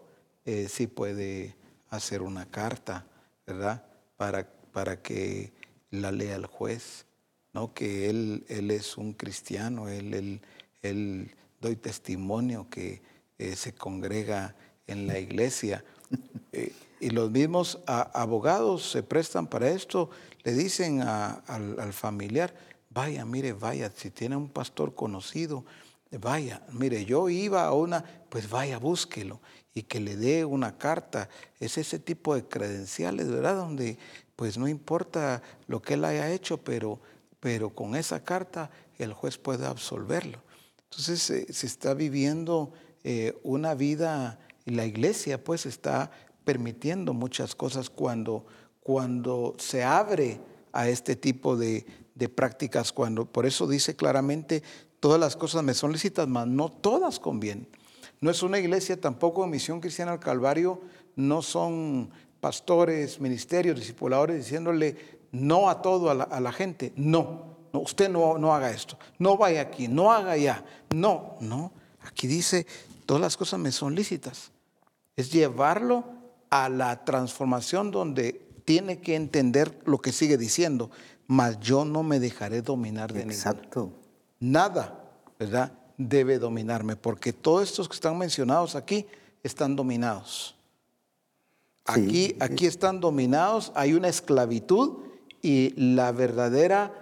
si 0.67 0.87
puede 0.87 1.55
hacer 1.89 2.23
una 2.23 2.47
carta, 2.47 3.05
¿verdad? 3.45 3.85
Para, 4.17 4.51
para 4.71 5.01
que 5.01 5.53
la 5.91 6.11
lea 6.11 6.35
el 6.35 6.47
juez 6.47 7.05
¿no? 7.53 7.73
que 7.73 8.09
él, 8.09 8.45
él 8.47 8.71
es 8.71 8.97
un 8.97 9.13
cristiano, 9.13 9.89
él, 9.89 10.41
él, 10.81 11.35
doy 11.59 11.75
testimonio 11.75 12.67
que 12.71 13.03
eh, 13.37 13.55
se 13.55 13.73
congrega 13.73 14.55
en 14.91 15.07
la 15.07 15.19
iglesia. 15.19 15.83
Eh, 16.53 16.73
y 16.99 17.11
los 17.11 17.31
mismos 17.31 17.79
abogados 17.87 18.91
se 18.91 19.03
prestan 19.03 19.47
para 19.47 19.69
esto, 19.69 20.09
le 20.43 20.51
dicen 20.51 21.01
al, 21.01 21.93
familiar, 21.93 22.53
vaya, 22.89 23.23
mire, 23.23 23.53
vaya, 23.53 23.89
si 23.95 24.11
tiene 24.11 24.35
un 24.35 24.49
pastor 24.49 24.93
conocido, 24.93 25.63
vaya, 26.19 26.61
mire, 26.73 27.05
yo 27.05 27.29
iba 27.29 27.63
a 27.63 27.71
una, 27.71 28.03
pues 28.27 28.49
vaya, 28.49 28.79
búsquelo 28.79 29.39
y 29.73 29.83
que 29.83 30.01
le 30.01 30.17
dé 30.17 30.43
una 30.43 30.77
carta. 30.77 31.29
Es 31.61 31.77
ese 31.77 31.97
tipo 31.97 32.35
de 32.35 32.43
credenciales, 32.43 33.29
¿verdad? 33.29 33.55
Donde 33.55 33.97
pues 34.35 34.57
no 34.57 34.67
importa 34.67 35.41
lo 35.67 35.81
que 35.81 35.93
él 35.93 36.03
haya 36.03 36.29
hecho, 36.29 36.57
pero 36.57 36.99
pero 37.41 37.71
con 37.71 37.95
esa 37.95 38.23
carta 38.23 38.71
el 38.97 39.11
juez 39.11 39.37
puede 39.37 39.65
absolverlo. 39.65 40.41
Entonces 40.83 41.29
eh, 41.31 41.47
se 41.51 41.65
está 41.65 41.93
viviendo 41.93 42.71
eh, 43.03 43.37
una 43.43 43.73
vida, 43.73 44.39
la 44.75 44.85
iglesia 44.85 45.43
pues 45.43 45.65
está 45.65 46.11
permitiendo 46.43 47.13
muchas 47.13 47.55
cosas 47.55 47.89
cuando, 47.89 48.45
cuando 48.81 49.55
se 49.57 49.83
abre 49.83 50.39
a 50.73 50.89
este 50.89 51.15
tipo 51.15 51.55
de, 51.57 51.85
prácticas, 52.35 52.91
cuando 52.91 53.25
por 53.25 53.45
eso 53.45 53.67
dice 53.67 53.95
claramente, 53.95 54.61
todas 54.99 55.19
las 55.19 55.35
cosas 55.35 55.63
me 55.63 55.73
son 55.73 55.91
lícitas, 55.91 56.27
mas 56.27 56.47
no 56.47 56.69
todas 56.69 57.19
convienen. 57.19 57.67
No 58.19 58.29
es 58.29 58.43
una 58.43 58.59
iglesia 58.59 58.99
tampoco 58.99 59.47
Misión 59.47 59.81
Cristiana 59.81 60.11
al 60.11 60.19
Calvario, 60.19 60.81
no 61.15 61.41
son 61.41 62.11
pastores, 62.39 63.19
ministerios, 63.19 63.79
discipuladores 63.79 64.37
diciéndole 64.37 65.21
no 65.31 65.69
a 65.69 65.81
todo 65.81 66.09
a 66.09 66.39
la, 66.39 66.51
gente, 66.51 66.93
no, 66.95 67.57
no, 67.71 67.79
usted 67.79 68.09
no, 68.09 68.37
no 68.37 68.53
haga 68.53 68.69
esto, 68.69 68.97
no 69.17 69.37
vaya 69.37 69.61
aquí, 69.61 69.87
no 69.87 70.11
haga 70.11 70.33
allá, 70.33 70.63
no, 70.93 71.37
no, 71.39 71.71
aquí 72.01 72.27
dice, 72.27 72.67
todas 73.05 73.21
las 73.21 73.37
cosas 73.37 73.59
me 73.59 73.71
son 73.71 73.95
lícitas, 73.95 74.51
es 75.15 75.31
llevarlo 75.31 76.03
a 76.49 76.69
la 76.69 77.03
transformación 77.05 77.91
donde 77.91 78.41
tiene 78.65 78.99
que 78.99 79.15
entender 79.15 79.81
lo 79.85 79.99
que 79.99 80.11
sigue 80.11 80.37
diciendo, 80.37 80.91
mas 81.27 81.59
yo 81.59 81.85
no 81.85 82.03
me 82.03 82.19
dejaré 82.19 82.61
dominar 82.61 83.13
de 83.13 83.21
Exacto. 83.21 83.91
Nada, 84.39 85.11
¿verdad? 85.39 85.73
Debe 85.97 86.39
dominarme, 86.39 86.95
porque 86.95 87.33
todos 87.33 87.69
estos 87.69 87.87
que 87.87 87.95
están 87.95 88.17
mencionados 88.17 88.75
aquí 88.75 89.05
están 89.43 89.75
dominados. 89.75 90.55
Aquí, 91.85 92.35
aquí 92.39 92.65
están 92.65 92.99
dominados, 92.99 93.71
hay 93.75 93.93
una 93.93 94.07
esclavitud 94.07 94.99
y 95.41 95.73
la 95.75 96.11
verdadera 96.11 96.93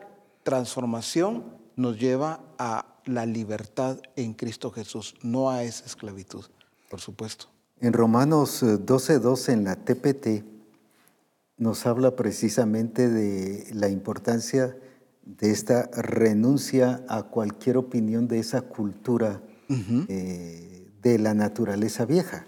transformación 0.44 1.44
nos 1.76 2.00
lleva 2.00 2.42
a 2.58 2.86
la 3.06 3.26
libertad 3.26 4.00
en 4.16 4.34
Cristo 4.34 4.72
Jesús, 4.72 5.16
no 5.22 5.50
a 5.50 5.64
esa 5.64 5.86
esclavitud, 5.86 6.46
por 6.90 7.00
supuesto. 7.02 7.48
En 7.82 7.94
Romanos 7.94 8.62
12:12 8.62 9.50
eh, 9.50 9.54
en 9.54 9.64
la 9.64 9.78
TPT 9.78 10.44
nos 11.58 11.86
habla 11.86 12.16
precisamente 12.16 13.10
de 13.10 13.68
la 13.74 13.88
importancia 13.88 14.76
de 15.24 15.52
esta 15.52 15.90
renuncia 15.94 17.06
a 17.08 17.24
cualquier 17.24 17.78
opinión 17.78 18.28
de 18.28 18.40
esa 18.40 18.64
cultura 18.64 19.42
eh, 20.08 20.92
de 21.02 21.20
la 21.20 21.34
naturaleza 21.34 22.06
vieja. 22.06 22.48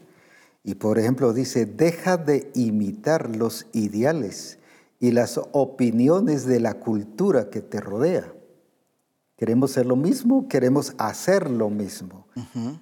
Y 0.63 0.75
por 0.75 0.99
ejemplo 0.99 1.31
dice, 1.31 1.65
deja 1.65 2.17
de 2.17 2.51
imitar 2.53 3.33
los 3.35 3.67
ideales 3.71 4.59
y 4.99 5.11
las 5.11 5.39
opiniones 5.53 6.45
de 6.45 6.59
la 6.59 6.75
cultura 6.75 7.49
que 7.49 7.61
te 7.61 7.79
rodea. 7.79 8.33
Queremos 9.37 9.71
ser 9.71 9.85
lo 9.85 9.95
mismo, 9.95 10.47
queremos 10.47 10.93
hacer 10.97 11.49
lo 11.49 11.69
mismo, 11.69 12.20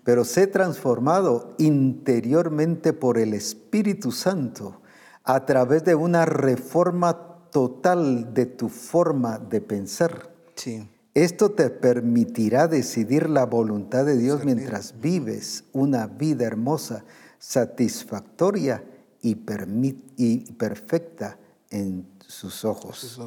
pero 0.04 0.26
sé 0.26 0.48
transformado 0.48 1.56
interiormente 1.58 2.94
por 2.94 3.18
el 3.18 3.34
Espíritu 3.34 4.12
Santo 4.12 4.82
a 5.24 5.46
través 5.46 5.84
de 5.84 5.96
una 5.96 6.26
reforma 6.26 7.30
total 7.52 8.34
de 8.34 8.46
tu 8.46 8.70
forma 8.70 9.38
de 9.38 9.62
pensar. 9.62 10.34
Sí. 10.56 10.88
Esto 11.14 11.52
te 11.52 11.70
permitirá 11.70 12.68
decidir 12.68 13.30
la 13.30 13.46
voluntad 13.46 14.06
de 14.06 14.18
Dios 14.18 14.46
mientras 14.46 15.00
vives 15.02 15.66
una 15.74 16.08
vida 16.08 16.46
hermosa, 16.46 17.04
satisfactoria 17.40 18.84
y, 19.22 19.36
perfecta 19.36 21.38
en 21.70 22.08
sus 22.26 22.64
ojos. 22.64 23.20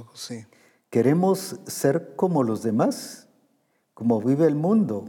¿Queremos 0.90 1.56
ser 1.66 2.14
como 2.16 2.42
los 2.42 2.62
demás? 2.62 3.28
Como 3.94 4.20
vive 4.20 4.46
el 4.46 4.54
mundo, 4.54 5.08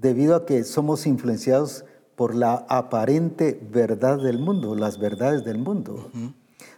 debido 0.00 0.34
a 0.34 0.46
que 0.46 0.64
somos 0.64 1.06
influenciados 1.06 1.84
por 2.16 2.34
la 2.34 2.66
aparente 2.68 3.60
verdad 3.70 4.18
del 4.18 4.38
mundo, 4.38 4.74
las 4.74 4.98
verdades 4.98 5.44
del 5.44 5.58
mundo. 5.58 6.10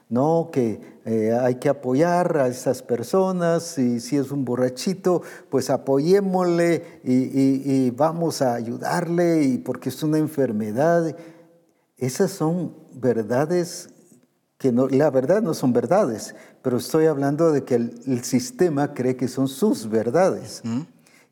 No, 0.08 0.50
que 0.52 0.80
eh, 1.04 1.32
hay 1.32 1.54
que 1.54 1.68
apoyar 1.68 2.36
a 2.36 2.48
esas 2.48 2.82
personas 2.82 3.78
y 3.78 3.98
si 4.00 4.16
es 4.18 4.30
un 4.30 4.44
borrachito, 4.44 5.22
pues 5.48 5.70
apoyémosle 5.70 7.00
y, 7.02 7.90
vamos 7.92 8.42
a 8.42 8.54
ayudarle 8.54 9.44
y 9.44 9.58
porque 9.58 9.88
es 9.88 10.02
una 10.02 10.18
enfermedad. 10.18 11.16
Esas 11.96 12.30
son 12.30 12.74
verdades 12.92 13.88
que 14.58 14.70
no, 14.70 14.86
la 14.88 15.10
verdad 15.10 15.42
no 15.42 15.54
son 15.54 15.72
verdades, 15.72 16.34
pero 16.60 16.76
estoy 16.76 17.06
hablando 17.06 17.50
de 17.50 17.64
que 17.64 17.74
el, 17.74 18.22
sistema 18.22 18.94
cree 18.94 19.16
que 19.16 19.28
son 19.28 19.48
sus 19.48 19.88
verdades. 19.88 20.62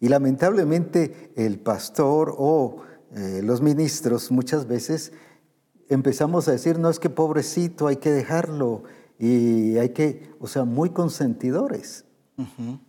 Y 0.00 0.08
lamentablemente 0.08 1.32
el 1.36 1.58
pastor 1.60 2.34
o 2.36 2.78
eh, 3.14 3.42
los 3.44 3.60
ministros 3.60 4.30
muchas 4.30 4.66
veces 4.66 5.12
empezamos 5.88 6.48
a 6.48 6.52
decir, 6.52 6.78
no 6.78 6.88
es 6.88 6.98
que 6.98 7.10
pobrecito, 7.10 7.86
hay 7.86 7.96
que 7.96 8.10
dejarlo 8.10 8.84
y 9.18 9.76
hay 9.76 9.90
que, 9.90 10.30
o 10.40 10.46
sea, 10.46 10.64
muy 10.64 10.90
consentidores, 10.90 12.06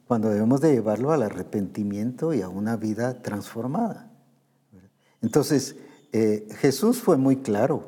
cuando 0.06 0.30
debemos 0.30 0.62
de 0.62 0.72
llevarlo 0.72 1.12
al 1.12 1.24
arrepentimiento 1.24 2.34
y 2.34 2.42
a 2.42 2.48
una 2.48 2.78
vida 2.78 3.22
transformada. 3.22 4.10
Entonces, 5.22 5.76
eh, 6.14 6.48
Jesús 6.60 7.02
fue 7.02 7.18
muy 7.18 7.38
claro, 7.38 7.84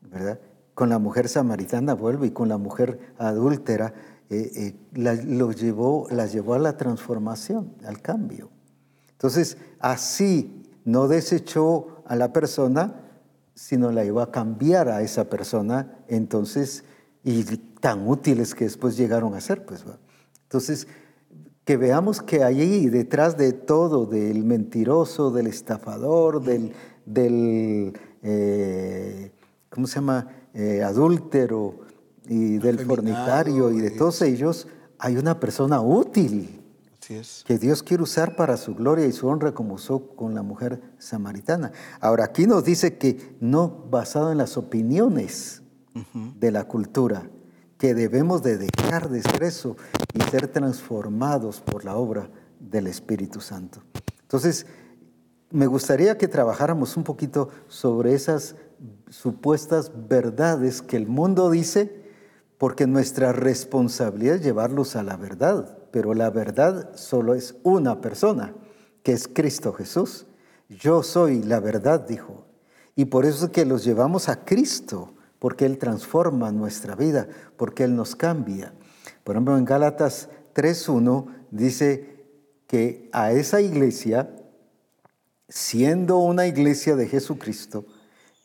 ¿verdad? 0.00 0.40
Con 0.74 0.88
la 0.88 0.98
mujer 0.98 1.28
samaritana 1.28 1.94
vuelve 1.94 2.26
y 2.26 2.30
con 2.30 2.48
la 2.48 2.58
mujer 2.58 2.98
adúltera 3.18 3.94
eh, 4.28 4.50
eh, 4.56 4.74
la, 4.94 5.14
llevó, 5.14 6.08
las 6.10 6.32
llevó 6.32 6.54
a 6.54 6.58
la 6.58 6.76
transformación, 6.76 7.74
al 7.84 8.02
cambio. 8.02 8.50
Entonces, 9.16 9.56
así 9.80 10.62
no 10.84 11.08
desechó 11.08 12.02
a 12.06 12.16
la 12.16 12.32
persona, 12.32 13.02
sino 13.54 13.90
la 13.90 14.04
iba 14.04 14.22
a 14.22 14.30
cambiar 14.30 14.88
a 14.88 15.02
esa 15.02 15.24
persona, 15.30 15.98
entonces, 16.08 16.84
y 17.24 17.42
tan 17.80 18.06
útiles 18.06 18.54
que 18.54 18.64
después 18.64 18.96
llegaron 18.96 19.34
a 19.34 19.40
ser, 19.40 19.64
pues. 19.64 19.84
Entonces, 20.42 20.86
que 21.64 21.76
veamos 21.76 22.22
que 22.22 22.44
allí 22.44 22.88
detrás 22.88 23.36
de 23.36 23.52
todo, 23.52 24.06
del 24.06 24.44
mentiroso, 24.44 25.30
del 25.30 25.48
estafador, 25.48 26.42
del, 26.42 26.72
del 27.06 27.92
eh, 28.22 29.32
¿cómo 29.70 29.86
se 29.86 29.96
llama?, 29.96 30.28
eh, 30.54 30.82
adúltero 30.82 31.80
y 32.28 32.58
del 32.58 32.78
fornicario 32.80 33.70
y 33.70 33.80
de 33.80 33.90
todos 33.90 34.22
ellos, 34.22 34.68
hay 34.98 35.16
una 35.16 35.38
persona 35.38 35.80
útil 35.80 36.62
que 37.44 37.58
Dios 37.58 37.82
quiere 37.82 38.02
usar 38.02 38.34
para 38.34 38.56
su 38.56 38.74
gloria 38.74 39.06
y 39.06 39.12
su 39.12 39.28
honra 39.28 39.52
como 39.52 39.74
usó 39.74 40.08
con 40.16 40.34
la 40.34 40.42
mujer 40.42 40.80
samaritana. 40.98 41.72
Ahora, 42.00 42.24
aquí 42.24 42.46
nos 42.46 42.64
dice 42.64 42.98
que 42.98 43.36
no 43.40 43.68
basado 43.68 44.32
en 44.32 44.38
las 44.38 44.56
opiniones 44.56 45.62
de 46.38 46.50
la 46.50 46.64
cultura, 46.64 47.30
que 47.78 47.94
debemos 47.94 48.42
de 48.42 48.58
dejar 48.58 49.08
de 49.08 49.22
ser 49.22 49.42
eso 49.44 49.76
y 50.14 50.20
ser 50.22 50.48
transformados 50.48 51.60
por 51.60 51.84
la 51.84 51.96
obra 51.96 52.30
del 52.58 52.86
Espíritu 52.86 53.40
Santo. 53.40 53.82
Entonces, 54.22 54.66
me 55.50 55.66
gustaría 55.66 56.18
que 56.18 56.28
trabajáramos 56.28 56.96
un 56.96 57.04
poquito 57.04 57.50
sobre 57.68 58.14
esas 58.14 58.56
supuestas 59.08 59.92
verdades 60.08 60.82
que 60.82 60.96
el 60.96 61.06
mundo 61.06 61.50
dice, 61.50 62.04
porque 62.58 62.86
nuestra 62.86 63.32
responsabilidad 63.32 64.36
es 64.36 64.42
llevarlos 64.42 64.96
a 64.96 65.02
la 65.02 65.16
verdad 65.16 65.75
pero 65.90 66.14
la 66.14 66.30
verdad 66.30 66.94
solo 66.96 67.34
es 67.34 67.56
una 67.62 68.00
persona, 68.00 68.54
que 69.02 69.12
es 69.12 69.28
Cristo 69.28 69.72
Jesús. 69.72 70.26
Yo 70.68 71.02
soy 71.02 71.42
la 71.42 71.60
verdad, 71.60 72.00
dijo. 72.00 72.46
Y 72.94 73.06
por 73.06 73.26
eso 73.26 73.46
es 73.46 73.50
que 73.52 73.64
los 73.64 73.84
llevamos 73.84 74.28
a 74.28 74.44
Cristo, 74.44 75.14
porque 75.38 75.66
Él 75.66 75.78
transforma 75.78 76.50
nuestra 76.50 76.94
vida, 76.94 77.28
porque 77.56 77.84
Él 77.84 77.94
nos 77.94 78.16
cambia. 78.16 78.72
Por 79.22 79.36
ejemplo, 79.36 79.56
en 79.58 79.64
Gálatas 79.64 80.28
3.1 80.54 81.26
dice 81.50 82.26
que 82.66 83.08
a 83.12 83.32
esa 83.32 83.60
iglesia, 83.60 84.34
siendo 85.48 86.18
una 86.18 86.46
iglesia 86.46 86.96
de 86.96 87.06
Jesucristo, 87.06 87.84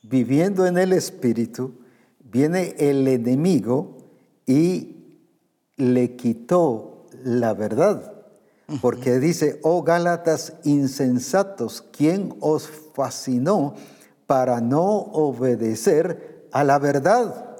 viviendo 0.03 0.65
en 0.65 0.77
el 0.77 0.93
Espíritu, 0.93 1.80
viene 2.19 2.76
el 2.77 3.07
enemigo 3.07 3.97
y 4.45 4.97
le 5.77 6.15
quitó 6.15 6.90
la 7.23 7.53
verdad. 7.53 8.14
Porque 8.81 9.19
dice, 9.19 9.60
oh 9.64 9.84
Gálatas 9.84 10.53
insensatos, 10.64 11.84
¿quién 11.91 12.35
os 12.39 12.69
fascinó 12.93 13.73
para 14.27 14.61
no 14.61 14.84
obedecer 14.84 16.48
a 16.52 16.64
la 16.64 16.80
verdad? 16.80 17.57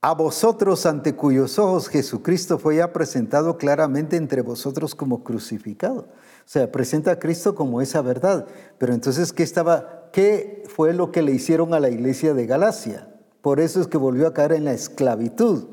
A 0.00 0.14
vosotros 0.14 0.84
ante 0.84 1.14
cuyos 1.14 1.58
ojos 1.58 1.88
Jesucristo 1.88 2.58
fue 2.58 2.76
ya 2.76 2.92
presentado 2.92 3.56
claramente 3.56 4.16
entre 4.16 4.42
vosotros 4.42 4.94
como 4.94 5.22
crucificado. 5.22 6.00
O 6.00 6.46
sea, 6.46 6.70
presenta 6.70 7.12
a 7.12 7.18
Cristo 7.18 7.54
como 7.54 7.80
esa 7.80 8.02
verdad. 8.02 8.46
Pero 8.78 8.92
entonces, 8.92 9.32
¿qué 9.32 9.42
estaba? 9.42 10.10
¿Qué 10.12 10.64
fue 10.66 10.92
lo 10.92 11.10
que 11.10 11.22
le 11.22 11.32
hicieron 11.32 11.72
a 11.72 11.80
la 11.80 11.88
iglesia 11.88 12.34
de 12.34 12.46
Galacia? 12.46 13.08
Por 13.40 13.60
eso 13.60 13.80
es 13.80 13.86
que 13.86 13.96
volvió 13.96 14.26
a 14.26 14.34
caer 14.34 14.52
en 14.52 14.64
la 14.64 14.72
esclavitud, 14.72 15.68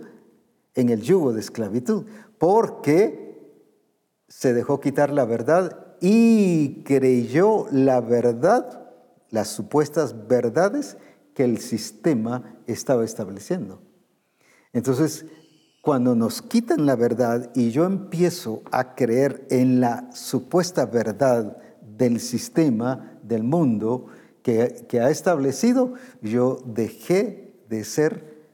en 0.75 0.89
el 0.89 1.01
yugo 1.01 1.33
de 1.33 1.41
esclavitud 1.41 2.05
porque 2.41 3.39
se 4.27 4.51
dejó 4.55 4.79
quitar 4.79 5.11
la 5.13 5.25
verdad 5.25 5.95
y 6.01 6.81
creyó 6.81 7.67
la 7.71 8.01
verdad, 8.01 8.89
las 9.29 9.49
supuestas 9.49 10.27
verdades 10.27 10.97
que 11.35 11.43
el 11.43 11.59
sistema 11.59 12.57
estaba 12.65 13.05
estableciendo. 13.05 13.83
Entonces, 14.73 15.27
cuando 15.83 16.15
nos 16.15 16.41
quitan 16.41 16.87
la 16.87 16.95
verdad 16.95 17.51
y 17.53 17.69
yo 17.69 17.85
empiezo 17.85 18.63
a 18.71 18.95
creer 18.95 19.45
en 19.51 19.79
la 19.79 20.09
supuesta 20.11 20.87
verdad 20.87 21.57
del 21.95 22.19
sistema, 22.19 23.19
del 23.21 23.43
mundo 23.43 24.07
que, 24.41 24.87
ha 24.99 25.11
establecido, 25.11 25.93
yo 26.23 26.57
dejé 26.65 27.61
de 27.69 27.83
ser 27.83 28.49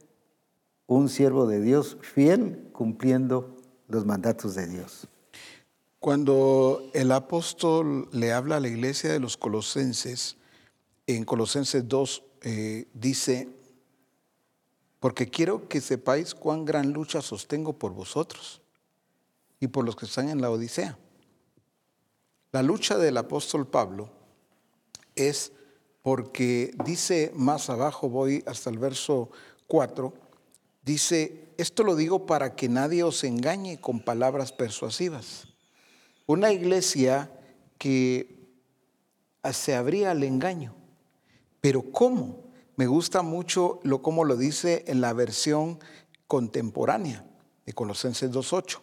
un 0.88 1.08
siervo 1.08 1.48
de 1.48 1.62
Dios 1.62 1.98
fiel 2.02 2.68
cumpliendo 2.74 3.57
los 3.88 4.06
mandatos 4.06 4.56
de 4.56 4.68
Dios. 4.68 5.08
Cuando 6.00 6.90
el 6.94 7.12
apóstol 7.12 8.08
le 8.12 8.32
habla 8.32 8.58
a 8.58 8.60
la 8.60 8.68
iglesia 8.68 9.12
de 9.12 9.20
los 9.20 9.38
colosenses, 9.38 10.38
en 11.08 11.24
Colosenses 11.24 11.88
2 11.88 12.24
eh, 12.42 12.88
dice, 12.94 13.50
porque 15.00 15.30
quiero 15.30 15.68
que 15.68 15.82
sepáis 15.82 16.36
cuán 16.36 16.66
gran 16.66 16.92
lucha 16.92 17.22
sostengo 17.22 17.74
por 17.74 17.94
vosotros 17.94 18.62
y 19.60 19.68
por 19.68 19.86
los 19.86 19.96
que 19.96 20.06
están 20.06 20.30
en 20.30 20.42
la 20.42 20.52
Odisea. 20.52 20.98
La 22.52 22.64
lucha 22.64 22.98
del 22.98 23.18
apóstol 23.18 23.68
Pablo 23.68 24.10
es 25.16 25.52
porque 26.02 26.74
dice 26.86 27.32
más 27.36 27.70
abajo, 27.70 28.10
voy 28.10 28.44
hasta 28.46 28.70
el 28.70 28.78
verso 28.78 29.30
4, 29.68 30.14
Dice, 30.88 31.50
esto 31.58 31.84
lo 31.84 31.98
digo 31.98 32.26
para 32.26 32.56
que 32.56 32.70
nadie 32.70 33.04
os 33.04 33.26
engañe 33.26 33.82
con 33.82 34.00
palabras 34.00 34.54
persuasivas. 34.54 35.50
Una 36.28 36.54
iglesia 36.54 37.30
que 37.78 38.54
se 39.52 39.76
abría 39.76 40.12
al 40.12 40.24
engaño. 40.24 40.74
Pero 41.60 41.92
¿cómo? 41.92 42.42
Me 42.78 42.88
gusta 42.88 43.22
mucho 43.22 43.82
lo 43.84 44.02
como 44.02 44.24
lo 44.24 44.38
dice 44.38 44.86
en 44.88 45.02
la 45.02 45.12
versión 45.12 45.78
contemporánea 46.26 47.26
de 47.66 47.74
Colosenses 47.74 48.32
2.8. 48.32 48.80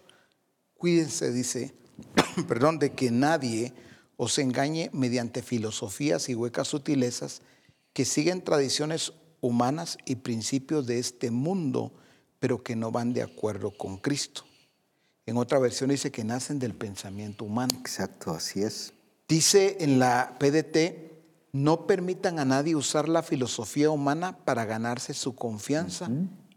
Cuídense, 0.77 1.33
dice, 1.33 1.75
perdón, 2.47 2.79
de 2.79 2.93
que 2.93 3.11
nadie 3.11 3.73
os 4.19 4.39
engañe 4.39 4.91
mediante 4.93 5.41
filosofías 5.41 6.29
y 6.29 6.35
huecas 6.35 6.69
sutilezas 6.69 7.41
que 7.95 8.05
siguen 8.05 8.45
tradiciones 8.45 9.15
humanas 9.45 9.99
y 10.07 10.17
principios 10.17 10.87
de 10.87 10.99
este 10.99 11.31
mundo, 11.31 11.93
pero 12.39 12.63
que 12.63 12.77
no 12.77 12.91
van 12.91 13.13
de 13.13 13.23
acuerdo 13.23 13.71
con 13.77 13.99
Cristo. 13.99 14.45
En 15.27 15.37
otra 15.37 15.59
versión 15.59 15.91
dice 15.91 16.11
que 16.11 16.25
nacen 16.25 16.59
del 16.59 16.75
pensamiento 16.75 17.45
humano. 17.45 17.75
Exacto, 17.79 18.31
así 18.31 18.63
es. 18.63 18.95
Dice 19.29 19.77
en 19.81 19.99
la 19.99 20.37
PDT, 20.39 21.13
no 21.53 21.87
permitan 21.87 22.39
a 22.39 22.45
nadie 22.45 22.75
usar 22.75 23.09
la 23.09 23.23
filosofía 23.23 23.91
humana 23.91 24.39
para 24.45 24.65
ganarse 24.65 25.13
su 25.13 25.35
confianza 25.35 26.09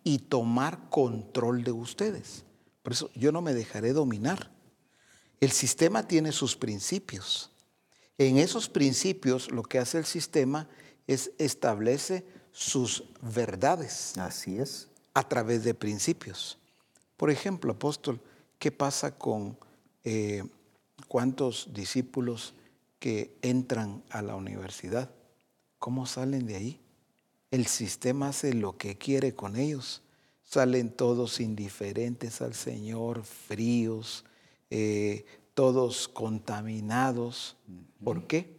y 0.04 0.20
tomar 0.20 0.90
control 0.90 1.64
de 1.64 1.72
ustedes. 1.72 2.46
Por 2.84 2.94
eso 2.94 3.10
yo 3.16 3.34
no 3.34 3.42
me 3.42 3.54
dejaré 3.54 3.92
dominar. 3.92 4.50
El 5.42 5.52
sistema 5.52 6.08
tiene 6.08 6.32
sus 6.32 6.56
principios. 6.56 7.52
En 8.18 8.38
esos 8.38 8.70
principios 8.70 9.52
lo 9.52 9.64
que 9.64 9.78
hace 9.78 9.98
el 9.98 10.06
sistema 10.06 10.68
es 11.06 11.32
establece 11.38 12.26
sus 12.58 13.04
verdades. 13.22 14.18
Así 14.18 14.58
es. 14.58 14.88
A 15.14 15.28
través 15.28 15.64
de 15.64 15.76
principios. 15.76 16.58
Por 17.16 17.30
ejemplo, 17.30 17.72
apóstol, 17.72 18.20
¿qué 18.58 18.72
pasa 18.72 19.16
con 19.16 19.56
eh, 20.04 20.44
cuántos 21.08 21.70
discípulos 21.72 22.56
que 23.00 23.36
entran 23.44 24.04
a 24.10 24.24
la 24.24 24.36
universidad? 24.36 25.12
¿Cómo 25.78 26.08
salen 26.08 26.48
de 26.48 26.56
ahí? 26.56 26.80
El 27.52 27.68
sistema 27.68 28.30
hace 28.30 28.54
lo 28.56 28.76
que 28.76 28.98
quiere 28.98 29.36
con 29.36 29.56
ellos. 29.56 30.02
Salen 30.44 30.90
todos 30.90 31.40
indiferentes 31.40 32.42
al 32.42 32.56
Señor, 32.56 33.24
fríos, 33.24 34.26
eh, 34.72 35.26
todos 35.54 36.08
contaminados. 36.08 37.56
¿Por 38.04 38.26
qué? 38.26 38.57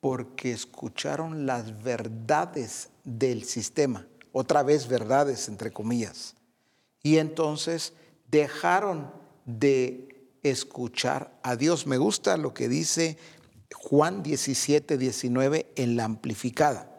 Porque 0.00 0.52
escucharon 0.52 1.46
las 1.46 1.82
verdades 1.82 2.90
del 3.04 3.44
sistema, 3.44 4.06
otra 4.32 4.62
vez 4.62 4.88
verdades 4.88 5.48
entre 5.48 5.72
comillas. 5.72 6.34
Y 7.02 7.18
entonces 7.18 7.94
dejaron 8.30 9.10
de 9.44 10.08
escuchar 10.42 11.38
a 11.42 11.56
Dios. 11.56 11.86
Me 11.86 11.98
gusta 11.98 12.36
lo 12.36 12.54
que 12.54 12.68
dice 12.68 13.18
Juan 13.74 14.22
17, 14.22 14.98
19 14.98 15.72
en 15.76 15.96
la 15.96 16.04
amplificada, 16.04 16.90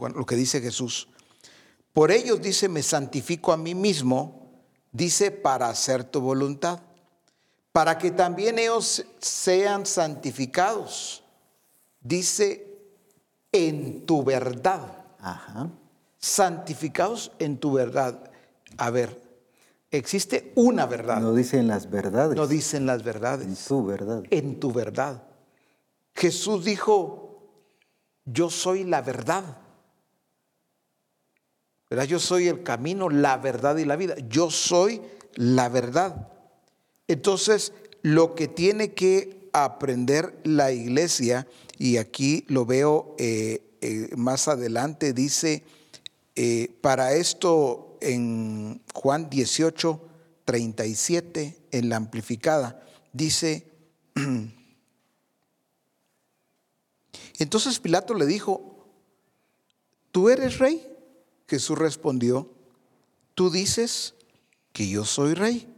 lo 0.00 0.26
que 0.26 0.36
dice 0.36 0.60
Jesús. 0.60 1.08
Por 1.92 2.12
ellos 2.12 2.40
dice, 2.40 2.68
me 2.68 2.82
santifico 2.82 3.52
a 3.52 3.56
mí 3.56 3.74
mismo, 3.74 4.62
dice, 4.92 5.30
para 5.30 5.68
hacer 5.68 6.04
tu 6.04 6.20
voluntad, 6.20 6.80
para 7.72 7.98
que 7.98 8.10
también 8.10 8.58
ellos 8.58 9.04
sean 9.18 9.84
santificados, 9.84 11.24
dice, 12.08 12.68
en 13.52 14.06
tu 14.06 14.24
verdad. 14.24 15.04
Ajá. 15.20 15.70
Santificados 16.18 17.32
en 17.38 17.58
tu 17.58 17.72
verdad. 17.72 18.30
A 18.76 18.90
ver, 18.90 19.20
existe 19.90 20.52
una 20.56 20.86
verdad. 20.86 21.20
No 21.20 21.34
dicen 21.34 21.68
las 21.68 21.90
verdades. 21.90 22.36
No 22.36 22.46
dicen 22.46 22.86
las 22.86 23.02
verdades. 23.02 23.46
En 23.46 23.56
tu 23.56 23.86
verdad. 23.86 24.22
En 24.30 24.60
tu 24.60 24.72
verdad. 24.72 25.22
Jesús 26.14 26.64
dijo, 26.64 27.28
yo 28.24 28.50
soy 28.50 28.84
la 28.84 29.02
verdad. 29.02 29.58
¿Verdad? 31.88 32.04
Yo 32.04 32.18
soy 32.18 32.48
el 32.48 32.62
camino, 32.62 33.08
la 33.08 33.38
verdad 33.38 33.76
y 33.78 33.84
la 33.84 33.96
vida. 33.96 34.14
Yo 34.28 34.50
soy 34.50 35.00
la 35.34 35.68
verdad. 35.68 36.28
Entonces, 37.06 37.72
lo 38.02 38.34
que 38.34 38.48
tiene 38.48 38.92
que 38.92 39.48
aprender 39.52 40.38
la 40.44 40.72
iglesia, 40.72 41.46
y 41.78 41.96
aquí 41.96 42.44
lo 42.48 42.66
veo 42.66 43.14
eh, 43.18 43.62
eh, 43.80 44.10
más 44.16 44.48
adelante, 44.48 45.12
dice, 45.12 45.62
eh, 46.34 46.76
para 46.80 47.14
esto 47.14 47.96
en 48.00 48.80
Juan 48.92 49.30
18, 49.30 50.08
37, 50.44 51.56
en 51.70 51.88
la 51.88 51.96
amplificada, 51.96 52.84
dice, 53.12 53.70
entonces 57.38 57.78
Pilato 57.78 58.14
le 58.14 58.26
dijo, 58.26 58.88
¿tú 60.10 60.28
eres 60.28 60.58
rey? 60.58 60.84
Jesús 61.46 61.78
respondió, 61.78 62.50
tú 63.34 63.50
dices 63.50 64.14
que 64.72 64.88
yo 64.88 65.04
soy 65.04 65.34
rey. 65.34 65.72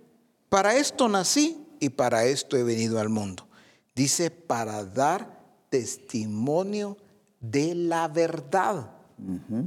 Para 0.49 0.77
esto 0.77 1.09
nací 1.09 1.59
y 1.79 1.91
para 1.91 2.25
esto 2.25 2.57
he 2.57 2.65
venido 2.65 2.99
al 2.99 3.11
mundo. 3.11 3.47
Dice, 3.95 4.31
para 4.31 4.85
dar 4.85 5.40
testimonio 5.71 6.97
de 7.41 7.75
la 7.75 8.07
verdad. 8.09 8.91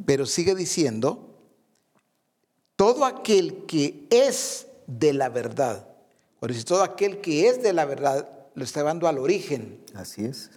Pero 0.05 0.25
sigue 0.25 0.55
diciendo, 0.55 1.30
todo 2.75 3.05
aquel 3.05 3.65
que 3.65 4.07
es 4.09 4.67
de 4.88 5.13
la 5.13 5.30
verdad, 5.30 5.88
por 6.39 6.49
decir, 6.49 6.65
todo 6.65 6.84
aquel 6.84 7.21
que 7.21 7.47
es 7.47 7.61
de 7.63 7.71
la 7.73 7.85
verdad, 7.85 8.27
lo 8.55 8.63
está 8.63 8.80
llevando 8.81 9.07
al 9.07 9.17
origen. 9.19 9.80
Así 9.95 10.25
es. 10.25 10.49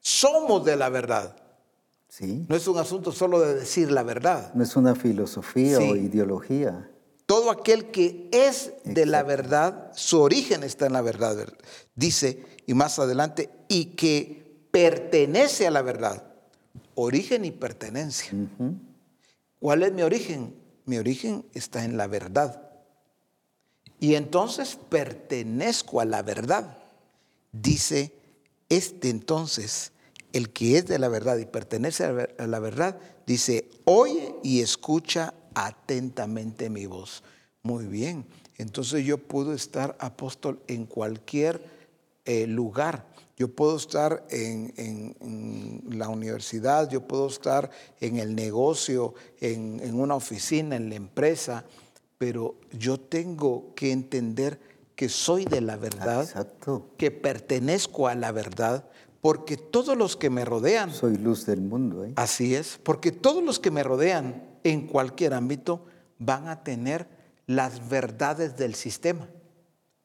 Somos 0.00 0.64
de 0.64 0.76
la 0.76 0.88
verdad. 0.88 1.36
Sí. 2.08 2.44
No 2.48 2.56
es 2.56 2.66
un 2.68 2.78
asunto 2.78 3.12
solo 3.12 3.40
de 3.40 3.54
decir 3.54 3.90
la 3.90 4.02
verdad. 4.02 4.52
No 4.54 4.62
es 4.64 4.76
una 4.76 4.94
filosofía 4.94 5.78
Sí. 5.78 5.90
o 5.90 5.96
ideología. 5.96 6.90
Todo 7.30 7.52
aquel 7.52 7.92
que 7.92 8.28
es 8.32 8.72
de 8.82 9.06
la 9.06 9.22
verdad, 9.22 9.92
su 9.94 10.20
origen 10.20 10.64
está 10.64 10.86
en 10.86 10.94
la 10.94 11.00
verdad. 11.00 11.36
ver- 11.36 11.56
Dice, 11.94 12.44
y 12.66 12.74
más 12.74 12.98
adelante, 12.98 13.50
y 13.68 13.84
que 13.94 14.66
pertenece 14.72 15.64
a 15.68 15.70
la 15.70 15.80
verdad. 15.82 16.24
Origen 16.96 17.44
y 17.44 17.52
pertenencia. 17.52 18.32
¿Cuál 19.60 19.84
es 19.84 19.92
mi 19.92 20.02
origen? 20.02 20.56
Mi 20.86 20.98
origen 20.98 21.46
está 21.54 21.84
en 21.84 21.96
la 21.96 22.08
verdad. 22.08 22.68
Y 24.00 24.16
entonces 24.16 24.76
pertenezco 24.88 26.00
a 26.00 26.06
la 26.06 26.22
verdad. 26.22 26.78
Dice, 27.52 28.12
este 28.68 29.08
entonces, 29.08 29.92
el 30.32 30.50
que 30.50 30.78
es 30.78 30.86
de 30.88 30.98
la 30.98 31.06
verdad 31.06 31.38
y 31.38 31.46
pertenece 31.46 32.02
a 32.02 32.46
la 32.48 32.58
verdad, 32.58 32.98
dice, 33.24 33.70
oye 33.84 34.34
y 34.42 34.62
escucha 34.62 35.32
atentamente 35.54 36.70
mi 36.70 36.86
voz. 36.86 37.22
Muy 37.62 37.86
bien. 37.86 38.24
Entonces 38.56 39.04
yo 39.04 39.18
puedo 39.18 39.52
estar 39.52 39.96
apóstol 40.00 40.60
en 40.66 40.86
cualquier 40.86 41.62
eh, 42.24 42.46
lugar. 42.46 43.06
Yo 43.36 43.48
puedo 43.48 43.76
estar 43.76 44.26
en, 44.30 44.72
en- 44.76 45.16
en 45.20 45.98
la 45.98 46.08
universidad, 46.08 46.90
yo 46.90 47.00
puedo 47.06 47.26
estar 47.26 47.70
en 48.00 48.18
el 48.18 48.34
negocio, 48.34 49.14
en, 49.40 49.80
en 49.82 49.98
una 49.98 50.14
oficina, 50.14 50.76
en 50.76 50.90
la 50.90 50.96
empresa, 50.96 51.64
pero 52.18 52.56
yo 52.78 53.00
tengo 53.00 53.74
que 53.74 53.92
entender 53.92 54.60
que 54.94 55.08
soy 55.08 55.46
de 55.46 55.62
la 55.62 55.76
verdad, 55.76 56.22
Exacto. 56.24 56.90
que 56.98 57.10
pertenezco 57.10 58.08
a 58.08 58.14
la 58.14 58.30
verdad, 58.32 58.84
porque 59.22 59.56
todos 59.56 59.96
los 59.96 60.16
que 60.16 60.28
me 60.28 60.44
rodean, 60.44 60.92
Soy 60.92 61.16
luz 61.16 61.46
del 61.46 61.62
mundo. 61.62 62.04
¿eh? 62.04 62.12
así 62.16 62.54
es, 62.54 62.78
porque 62.82 63.10
todos 63.10 63.42
los 63.42 63.58
que 63.58 63.70
me 63.70 63.82
rodean 63.82 64.44
en 64.64 64.86
cualquier 64.86 65.34
ámbito 65.34 65.86
van 66.18 66.48
a 66.48 66.62
tener 66.62 67.08
las 67.46 67.88
verdades 67.88 68.56
del 68.56 68.74
sistema, 68.74 69.28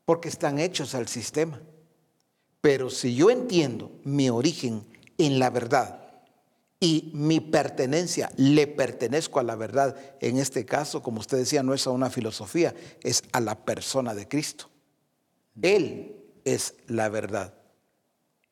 porque 0.06 0.30
están 0.30 0.60
hechos 0.60 0.95
al 0.95 1.07
sistema. 1.07 1.61
Pero 2.61 2.90
si 2.90 3.15
yo 3.15 3.30
entiendo 3.30 3.91
mi 4.03 4.30
origen 4.30 4.86
en 5.18 5.38
la 5.38 5.52
verdad 5.52 6.02
y 6.80 7.11
mi 7.14 7.40
pertenencia, 7.40 8.32
le 8.38 8.65
pertenezco 8.65 9.40
a 9.40 9.44
la 9.44 9.56
verdad, 9.56 9.95
en 10.19 10.38
este 10.38 10.65
caso, 10.65 11.03
como 11.03 11.19
usted 11.19 11.38
decía, 11.38 11.61
no 11.61 11.73
es 11.73 11.86
a 11.86 11.91
una 11.91 12.10
filosofía, 12.10 12.73
es 13.03 13.23
a 13.32 13.40
la 13.40 13.64
persona 13.65 14.15
de 14.15 14.27
Cristo. 14.27 14.69
Él 15.61 16.15
es 16.44 16.73
la 16.88 17.10
verdad. 17.10 17.53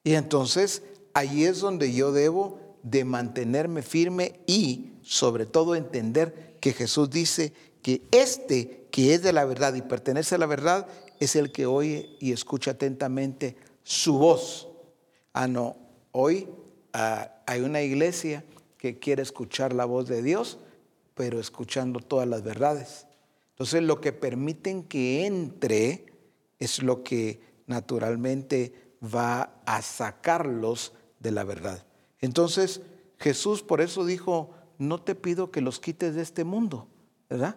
Y 0.04 0.14
entonces 0.14 0.84
ahí 1.14 1.46
es 1.46 1.60
donde 1.60 1.94
yo 1.94 2.12
debo 2.12 2.78
de 2.84 3.06
mantenerme 3.06 3.82
firme 3.82 4.40
y 4.46 4.93
sobre 5.04 5.46
todo 5.46 5.76
entender 5.76 6.58
que 6.60 6.74
Jesús 6.74 7.10
dice 7.10 7.54
que 7.82 8.02
este 8.12 8.88
que 8.92 9.14
es 9.14 9.24
de 9.24 9.34
la 9.34 9.46
verdad 9.46 9.74
y 9.74 9.82
pertenece 9.82 10.36
a 10.36 10.38
la 10.38 10.46
verdad 10.46 10.88
es 11.20 11.36
el 11.36 11.52
que 11.52 11.66
oye 11.66 12.16
y 12.20 12.32
escucha 12.32 12.72
atentamente 12.72 13.58
su 13.84 14.18
voz. 14.18 14.70
Ah, 15.34 15.48
no, 15.48 15.78
hoy 16.12 16.48
ah, 16.94 17.32
hay 17.48 17.62
una 17.62 17.82
iglesia 17.82 18.46
que 18.78 19.00
quiere 19.00 19.24
escuchar 19.24 19.74
la 19.74 19.86
voz 19.86 20.08
de 20.08 20.22
Dios, 20.22 20.60
pero 21.16 21.40
escuchando 21.40 22.00
todas 22.02 22.28
las 22.28 22.44
verdades. 22.44 23.08
Entonces 23.52 23.82
lo 23.82 24.00
que 24.00 24.14
permiten 24.14 24.84
que 24.84 25.26
entre 25.26 26.06
es 26.60 26.84
lo 26.84 27.04
que 27.04 27.42
naturalmente 27.66 28.94
va 29.04 29.56
a 29.66 29.82
sacarlos 29.82 30.94
de 31.20 31.32
la 31.32 31.44
verdad. 31.44 31.86
Entonces 32.20 32.82
Jesús 33.18 33.64
por 33.64 33.82
eso 33.82 34.06
dijo, 34.06 34.52
no 34.84 35.02
te 35.02 35.16
pido 35.16 35.50
que 35.52 35.62
los 35.62 35.80
quites 35.80 36.16
de 36.16 36.22
este 36.22 36.44
mundo, 36.44 36.88
¿verdad? 37.30 37.56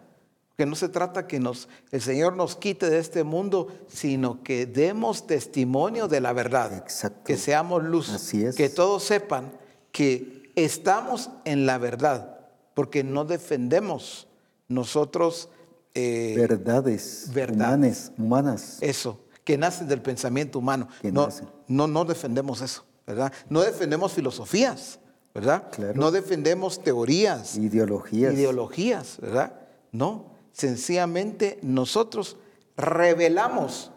Que 0.57 0.65
no 0.65 0.75
se 0.75 0.89
trata 0.89 1.27
que 1.27 1.39
nos, 1.39 1.69
el 1.91 2.01
Señor 2.01 2.35
nos 2.35 2.55
quite 2.55 2.89
de 2.89 2.97
este 2.97 3.23
mundo, 3.23 3.67
sino 3.87 4.41
que 4.41 4.65
demos 4.65 5.27
testimonio 5.27 6.07
de 6.07 6.19
la 6.19 6.33
verdad. 6.33 6.73
Exacto. 6.75 7.21
Que 7.25 7.37
seamos 7.37 7.83
luz. 7.83 8.09
Así 8.09 8.43
es. 8.43 8.55
Que 8.55 8.67
todos 8.69 9.03
sepan 9.03 9.51
que 9.91 10.51
estamos 10.55 11.29
en 11.45 11.67
la 11.67 11.77
verdad, 11.77 12.39
porque 12.73 13.03
no 13.03 13.23
defendemos 13.25 14.27
nosotros 14.67 15.49
eh, 15.93 16.33
verdades, 16.37 18.11
humanas. 18.17 18.77
eso, 18.81 19.19
que 19.43 19.57
nacen 19.57 19.87
del 19.87 20.01
pensamiento 20.01 20.57
humano. 20.59 20.87
Que 21.01 21.11
No, 21.11 21.25
nacen. 21.25 21.47
no, 21.67 21.85
no 21.87 22.03
defendemos 22.03 22.61
eso, 22.61 22.83
¿verdad? 23.05 23.31
No 23.49 23.61
defendemos 23.61 24.13
filosofías, 24.13 24.99
¿verdad? 25.37 25.69
Claro. 25.71 25.93
No 25.93 26.09
defendemos 26.11 26.81
teorías, 26.83 27.57
ideologías. 27.57 28.33
ideologías, 28.33 29.19
¿verdad? 29.21 29.53
No, 29.91 30.31
sencillamente 30.51 31.59
nosotros 31.61 32.37
revelamos 32.75 33.91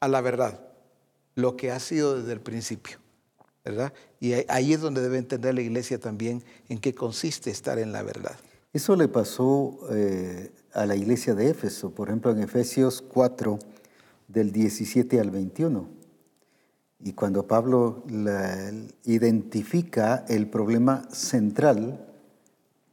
a 0.00 0.08
la 0.08 0.20
verdad 0.20 0.60
lo 1.36 1.56
que 1.56 1.70
ha 1.70 1.78
sido 1.78 2.18
desde 2.18 2.32
el 2.32 2.40
principio, 2.40 2.98
¿verdad? 3.64 3.92
Y 4.20 4.32
ahí- 4.32 4.44
ahí 4.48 4.72
es 4.72 4.80
donde 4.80 5.00
debe 5.00 5.18
entender 5.18 5.54
la 5.54 5.60
iglesia 5.62 5.98
también 6.00 6.42
en 6.68 6.78
qué 6.80 6.94
consiste 6.94 7.50
estar 7.50 7.78
en 7.78 7.92
la 7.92 8.02
verdad. 8.02 8.34
Eso 8.72 8.96
le 8.96 9.06
pasó 9.06 9.78
eh, 9.92 10.50
a 10.72 10.84
la 10.86 10.96
iglesia 10.96 11.34
de 11.34 11.48
Éfeso, 11.50 11.90
por 11.90 12.08
ejemplo, 12.08 12.32
en 12.32 12.42
Efesios 12.42 13.02
4, 13.02 13.58
del 14.28 14.50
17 14.50 15.20
al 15.20 15.30
21. 15.30 15.88
Y 17.04 17.12
cuando 17.14 17.46
Pablo 17.46 18.04
la- 18.08 18.70
identifica 19.04 20.24
el 20.28 20.48
problema 20.48 21.02
central, 21.10 22.06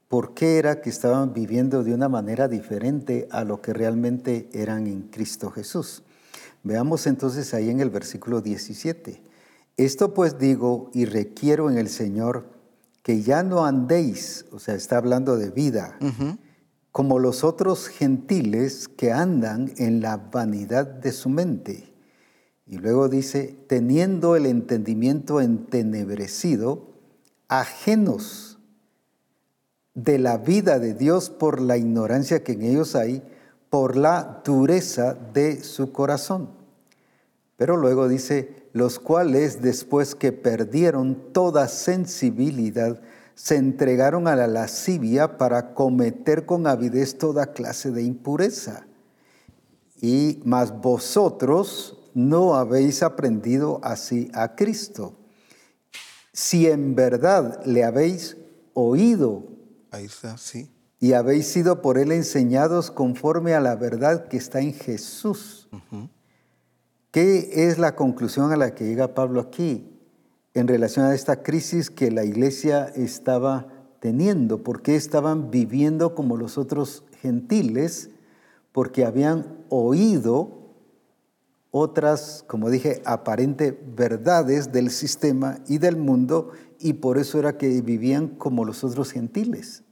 ¿por 0.08 0.34
qué 0.34 0.58
era 0.58 0.82
que 0.82 0.90
estaban 0.90 1.34
viviendo 1.34 1.84
de 1.84 1.94
una 1.94 2.10
manera 2.10 2.48
diferente 2.48 3.28
a 3.32 3.44
lo 3.44 3.62
que 3.62 3.74
realmente 3.74 4.50
eran 4.52 4.88
en 4.88 5.04
Cristo 5.04 5.52
Jesús? 5.52 6.04
Veamos 6.64 7.08
entonces 7.08 7.54
ahí 7.54 7.70
en 7.70 7.80
el 7.80 7.90
versículo 7.90 8.42
17. 8.42 9.22
Esto 9.78 10.14
pues 10.14 10.38
digo 10.38 10.90
y 10.94 11.06
requiero 11.06 11.70
en 11.70 11.78
el 11.78 11.88
Señor 11.88 12.50
que 13.04 13.22
ya 13.22 13.44
no 13.44 13.66
andéis, 13.66 14.46
o 14.52 14.60
sea, 14.60 14.76
está 14.76 14.98
hablando 14.98 15.38
de 15.38 15.52
vida, 15.52 15.98
como 16.92 17.18
los 17.20 17.44
otros 17.44 17.88
gentiles 17.88 18.88
que 18.90 19.12
andan 19.14 19.72
en 19.78 20.02
la 20.02 20.18
vanidad 20.18 20.86
de 20.86 21.12
su 21.12 21.30
mente. 21.30 21.89
Y 22.70 22.78
luego 22.78 23.10
dice, 23.10 23.58
teniendo 23.66 24.36
el 24.36 24.46
entendimiento 24.46 25.42
entenebrecido, 25.42 26.86
ajenos 27.48 28.60
de 29.96 30.20
la 30.20 30.38
vida 30.38 30.78
de 30.78 30.94
Dios 30.94 31.32
por 31.32 31.60
la 31.60 31.78
ignorancia 31.78 32.44
que 32.44 32.52
en 32.52 32.62
ellos 32.62 32.96
hay, 32.96 33.24
por 33.72 33.98
la 33.98 34.44
dureza 34.46 35.16
de 35.34 35.64
su 35.64 35.92
corazón. 35.92 36.52
Pero 37.58 37.76
luego 37.76 38.08
dice, 38.08 38.68
los 38.72 39.00
cuales 39.00 39.64
después 39.64 40.14
que 40.14 40.32
perdieron 40.32 41.34
toda 41.34 41.68
sensibilidad, 41.68 43.02
se 43.34 43.56
entregaron 43.56 44.28
a 44.28 44.36
la 44.36 44.46
lascivia 44.46 45.40
para 45.40 45.74
cometer 45.74 46.46
con 46.46 46.68
avidez 46.68 47.18
toda 47.18 47.52
clase 47.52 47.90
de 47.90 48.04
impureza. 48.04 48.86
Y 50.00 50.40
mas 50.46 50.80
vosotros 50.80 51.99
no 52.14 52.56
habéis 52.56 53.04
aprendido 53.04 53.80
así 53.84 54.30
a 54.34 54.56
Cristo. 54.56 55.16
Si 56.34 56.68
en 56.68 56.96
verdad 56.96 57.64
le 57.66 57.84
habéis 57.84 58.38
oído 58.74 59.44
Ahí 59.92 60.06
está, 60.06 60.38
sí. 60.38 60.70
y 61.00 61.14
habéis 61.14 61.48
sido 61.48 61.82
por 61.82 61.98
él 61.98 62.12
enseñados 62.12 62.92
conforme 62.92 63.54
a 63.56 63.60
la 63.60 63.76
verdad 63.76 64.28
que 64.28 64.38
está 64.38 64.60
en 64.62 64.74
Jesús. 64.74 65.68
¿Qué 67.12 67.68
es 67.68 67.80
la 67.80 67.96
conclusión 67.96 68.52
a 68.52 68.58
la 68.58 68.76
que 68.76 68.86
llega 68.86 69.16
Pablo 69.16 69.42
aquí 69.42 69.90
en 70.54 70.68
relación 70.68 71.06
a 71.06 71.16
esta 71.16 71.42
crisis 71.42 71.90
que 71.90 72.12
la 72.12 72.24
iglesia 72.24 72.86
estaba 72.96 73.68
teniendo? 74.00 74.64
¿Por 74.64 74.82
qué 74.84 74.96
estaban 74.96 75.50
viviendo 75.50 76.14
como 76.14 76.38
los 76.38 76.58
otros 76.60 77.04
gentiles? 77.22 78.12
Porque 78.72 79.06
habían 79.06 79.66
oído 79.70 80.59
otras, 81.72 82.44
como 82.48 82.70
dije, 82.70 83.02
aparente 83.06 83.80
verdades 83.96 84.72
del 84.72 84.90
sistema 84.90 85.60
y 85.68 85.78
del 85.78 85.98
mundo 85.98 86.52
y 86.80 86.94
por 86.94 87.18
eso 87.18 87.38
era 87.40 87.58
que 87.58 87.82
vivían 87.82 88.28
como 88.28 88.66
los 88.66 88.84
otros 88.84 89.12
gentiles. 89.12 89.84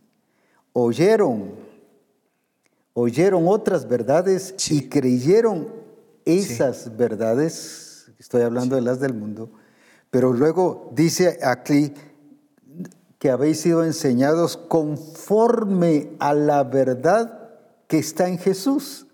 Oyeron, 0.73 1.51
oyeron 2.93 3.47
otras 3.47 3.87
verdades 3.87 4.55
y 4.69 4.87
creyeron 4.89 5.67
esas 6.25 6.97
verdades, 6.97 8.11
estoy 8.19 8.41
hablando 8.41 8.75
de 8.75 8.81
las 8.81 8.99
del 8.99 9.13
mundo, 9.13 9.51
pero 10.09 10.33
luego 10.33 10.91
dice 10.95 11.39
aquí 11.43 11.93
que 13.19 13.29
habéis 13.29 13.61
sido 13.61 13.83
enseñados 13.83 14.57
conforme 14.57 16.11
a 16.19 16.33
la 16.33 16.63
verdad 16.63 17.49
que 17.87 17.97
está 17.97 18.27
en 18.27 18.37
Jesús. 18.37 19.06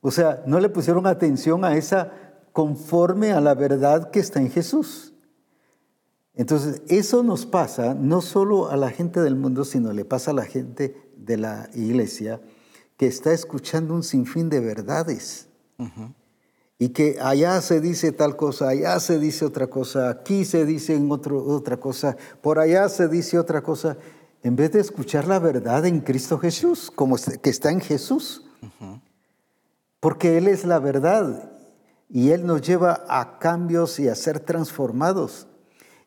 O 0.00 0.10
sea, 0.10 0.42
no 0.46 0.60
le 0.60 0.68
pusieron 0.68 1.06
atención 1.06 1.64
a 1.64 1.76
esa 1.76 2.12
conforme 2.52 3.32
a 3.32 3.40
la 3.40 3.54
verdad 3.54 4.10
que 4.10 4.20
está 4.20 4.40
en 4.40 4.50
Jesús. 4.50 5.12
Entonces, 6.34 6.82
eso 6.88 7.22
nos 7.22 7.46
pasa 7.46 7.94
no 7.94 8.20
solo 8.20 8.70
a 8.70 8.76
la 8.76 8.90
gente 8.90 9.20
del 9.20 9.34
mundo, 9.34 9.64
sino 9.64 9.92
le 9.92 10.04
pasa 10.04 10.30
a 10.30 10.34
la 10.34 10.44
gente 10.44 10.96
de 11.16 11.36
la 11.36 11.68
iglesia 11.74 12.40
que 12.96 13.06
está 13.06 13.32
escuchando 13.32 13.94
un 13.94 14.02
sinfín 14.04 14.48
de 14.48 14.60
verdades. 14.60 15.48
Y 16.80 16.90
que 16.90 17.18
allá 17.20 17.60
se 17.60 17.80
dice 17.80 18.12
tal 18.12 18.36
cosa, 18.36 18.68
allá 18.68 19.00
se 19.00 19.18
dice 19.18 19.44
otra 19.44 19.66
cosa, 19.66 20.10
aquí 20.10 20.44
se 20.44 20.64
dice 20.64 20.94
en 20.94 21.10
otro, 21.10 21.44
otra 21.44 21.78
cosa, 21.78 22.16
por 22.40 22.60
allá 22.60 22.88
se 22.88 23.08
dice 23.08 23.36
otra 23.36 23.62
cosa, 23.62 23.96
en 24.44 24.54
vez 24.54 24.70
de 24.70 24.80
escuchar 24.80 25.26
la 25.26 25.40
verdad 25.40 25.86
en 25.86 26.00
Cristo 26.00 26.38
Jesús, 26.38 26.92
como 26.94 27.16
es- 27.16 27.38
que 27.38 27.50
está 27.50 27.72
en 27.72 27.80
Jesús. 27.80 28.44
Porque 30.00 30.38
Él 30.38 30.48
es 30.48 30.64
la 30.64 30.78
verdad 30.78 31.52
y 32.08 32.30
Él 32.30 32.46
nos 32.46 32.62
lleva 32.62 33.04
a 33.08 33.38
cambios 33.38 33.98
y 34.00 34.08
a 34.08 34.14
ser 34.14 34.40
transformados. 34.40 35.46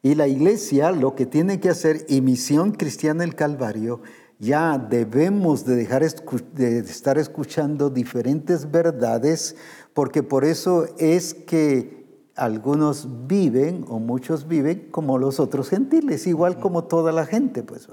Y 0.02 0.16
la 0.16 0.28
iglesia 0.28 0.92
lo 0.92 1.16
que 1.16 1.26
tiene 1.26 1.60
que 1.60 1.70
hacer, 1.70 2.06
y 2.10 2.22
Misión 2.22 2.72
Cristiana 2.72 3.24
el 3.24 3.36
Calvario, 3.36 4.02
ya 4.40 4.80
debemos 4.80 5.66
de 5.66 5.76
dejar 5.76 6.02
de 6.02 6.80
estar 6.80 7.20
escuchando 7.20 7.92
diferentes 7.92 8.72
verdades, 8.72 9.56
porque 9.94 10.24
por 10.24 10.44
eso 10.44 10.88
es 10.98 11.36
que 11.36 12.02
algunos 12.36 13.28
viven 13.28 13.86
o 13.88 14.00
muchos 14.00 14.48
viven 14.48 14.88
como 14.90 15.20
los 15.20 15.40
otros 15.40 15.70
gentiles, 15.70 16.26
igual 16.26 16.60
como 16.60 16.86
toda 16.86 17.12
la 17.12 17.28
gente. 17.28 17.62
Pues, 17.62 17.88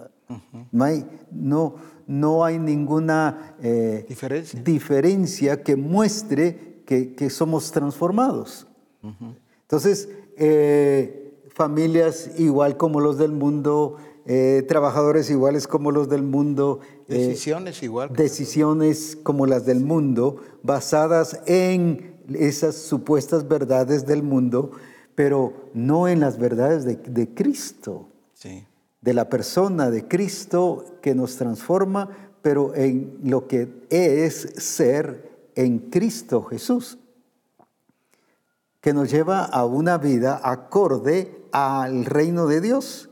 no, 0.73 0.85
hay, 0.85 1.05
no, 1.31 1.75
no 2.09 2.44
hay 2.44 2.59
ninguna 2.59 3.55
eh, 3.62 4.05
Diferencia. 4.09 4.60
diferencia 4.62 5.62
que 5.62 5.76
muestre 5.76 6.80
que, 6.85 7.14
que 7.14 7.30
somos 7.30 7.70
transformados. 7.70 8.66
Entonces, 9.62 10.09
eh, 10.36 11.39
familias 11.55 12.32
igual 12.39 12.76
como 12.76 13.01
los 13.01 13.18
del 13.18 13.32
mundo, 13.32 13.97
eh, 14.26 14.64
trabajadores 14.66 15.30
iguales 15.30 15.66
como 15.68 15.90
los 15.93 16.09
del 16.09 16.22
mundo, 16.22 16.80
Decisiones 17.06 17.82
igual. 17.82 18.12
decisiones 18.12 19.16
como 19.22 19.47
las 19.47 19.64
del 19.66 19.80
mundo, 19.85 20.36
basadas 20.62 21.40
en 21.47 22.16
esas 22.35 22.74
supuestas 22.76 23.48
verdades 23.48 24.05
del 24.06 24.22
mundo, 24.22 24.70
pero 25.14 25.52
no 25.74 26.09
en 26.09 26.20
las 26.20 26.39
verdades 26.39 26.85
de, 26.85 26.97
de 26.97 27.35
Cristo, 27.35 28.09
Sí. 28.35 28.64
De 29.01 29.15
la 29.15 29.29
persona 29.29 29.91
de 29.91 30.07
Cristo 30.09 30.99
que 31.03 31.15
nos 31.15 31.37
transforma, 31.37 32.09
pero 32.43 32.75
en 32.75 33.19
lo 33.23 33.47
que 33.47 33.87
es 33.91 34.35
ser 34.57 35.51
en 35.55 35.91
Cristo 35.91 36.43
Jesús 36.45 36.99
que 38.81 38.93
nos 38.93 39.11
lleva 39.11 39.45
a 39.45 39.65
una 39.65 39.99
vida 39.99 40.41
acorde 40.43 41.45
al 41.53 42.05
reino 42.05 42.47
de 42.47 42.61
Dios. 42.61 43.11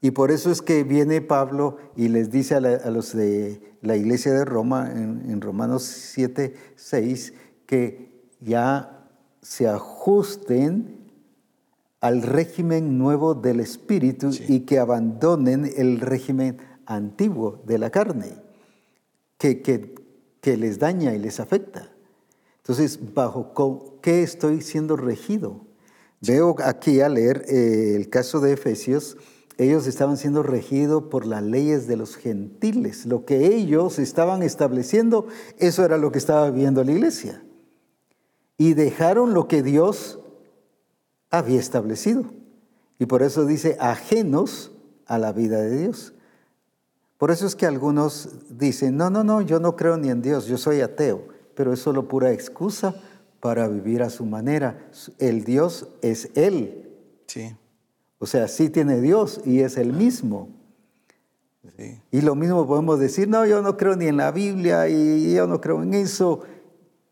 Y 0.00 0.10
por 0.10 0.30
eso 0.30 0.50
es 0.50 0.62
que 0.62 0.84
viene 0.84 1.20
Pablo 1.20 1.78
y 1.96 2.08
les 2.08 2.30
dice 2.30 2.54
a, 2.54 2.60
los 2.60 3.14
de 3.14 3.76
la 3.82 3.96
iglesia 3.96 4.32
de 4.32 4.44
Roma, 4.44 4.90
en, 4.92 5.30
en 5.30 5.40
Romanos 5.40 5.84
7, 5.84 6.54
6, 6.76 7.34
que 7.66 8.28
ya 8.40 9.08
se 9.40 9.68
ajusten 9.68 10.95
al 12.06 12.22
régimen 12.22 12.98
nuevo 12.98 13.34
del 13.34 13.58
Espíritu 13.58 14.30
y 14.46 14.60
que 14.60 14.78
abandonen 14.78 15.68
el 15.76 15.98
régimen 15.98 16.58
antiguo 16.86 17.62
de 17.66 17.78
la 17.78 17.90
carne, 17.90 18.32
que, 19.38 19.60
que, 19.60 19.94
que 20.40 20.56
les 20.56 20.78
daña 20.78 21.14
y 21.14 21.18
les 21.18 21.40
afecta. 21.40 21.90
Entonces, 22.58 23.12
¿bajo 23.12 23.98
qué 24.02 24.22
estoy 24.22 24.60
siendo 24.62 24.96
regido? 24.96 25.62
Veo 26.20 26.54
aquí 26.62 27.00
a 27.00 27.08
leer 27.08 27.44
eh, 27.48 27.96
el 27.96 28.08
caso 28.08 28.38
de 28.38 28.52
Efesios, 28.52 29.16
ellos 29.58 29.88
estaban 29.88 30.16
siendo 30.16 30.44
regidos 30.44 31.04
por 31.04 31.26
las 31.26 31.42
leyes 31.42 31.88
de 31.88 31.96
los 31.96 32.14
gentiles. 32.14 33.06
Lo 33.06 33.24
que 33.24 33.46
ellos 33.56 33.98
estaban 33.98 34.42
estableciendo, 34.42 35.26
eso 35.58 35.84
era 35.84 35.96
lo 35.96 36.12
que 36.12 36.18
estaba 36.18 36.50
viviendo 36.50 36.84
la 36.84 36.92
iglesia. 36.92 37.42
Y 38.58 38.74
dejaron 38.74 39.34
lo 39.34 39.48
que 39.48 39.62
Dios 39.62 40.20
había 41.30 41.60
establecido. 41.60 42.24
Y 42.98 43.06
por 43.06 43.22
eso 43.22 43.44
dice, 43.44 43.76
ajenos 43.80 44.72
a 45.06 45.18
la 45.18 45.32
vida 45.32 45.60
de 45.60 45.78
Dios. 45.78 46.14
Por 47.18 47.30
eso 47.30 47.46
es 47.46 47.56
que 47.56 47.66
algunos 47.66 48.30
dicen, 48.50 48.96
no, 48.96 49.10
no, 49.10 49.24
no, 49.24 49.40
yo 49.40 49.60
no 49.60 49.76
creo 49.76 49.96
ni 49.96 50.10
en 50.10 50.22
Dios, 50.22 50.46
yo 50.46 50.58
soy 50.58 50.80
ateo, 50.80 51.28
pero 51.54 51.72
es 51.72 51.80
solo 51.80 52.08
pura 52.08 52.32
excusa 52.32 52.94
para 53.40 53.68
vivir 53.68 54.02
a 54.02 54.10
su 54.10 54.26
manera. 54.26 54.88
El 55.18 55.44
Dios 55.44 55.88
es 56.02 56.30
Él. 56.34 56.90
Sí. 57.26 57.56
O 58.18 58.26
sea, 58.26 58.48
sí 58.48 58.70
tiene 58.70 59.00
Dios 59.00 59.40
y 59.44 59.60
es 59.60 59.76
el 59.76 59.92
mismo. 59.92 60.48
Sí. 61.76 62.00
Y 62.10 62.20
lo 62.20 62.34
mismo 62.34 62.66
podemos 62.66 62.98
decir, 62.98 63.28
no, 63.28 63.44
yo 63.46 63.62
no 63.62 63.76
creo 63.76 63.96
ni 63.96 64.06
en 64.06 64.16
la 64.16 64.30
Biblia 64.30 64.88
y 64.88 65.34
yo 65.34 65.46
no 65.46 65.60
creo 65.60 65.82
en 65.82 65.94
eso, 65.94 66.40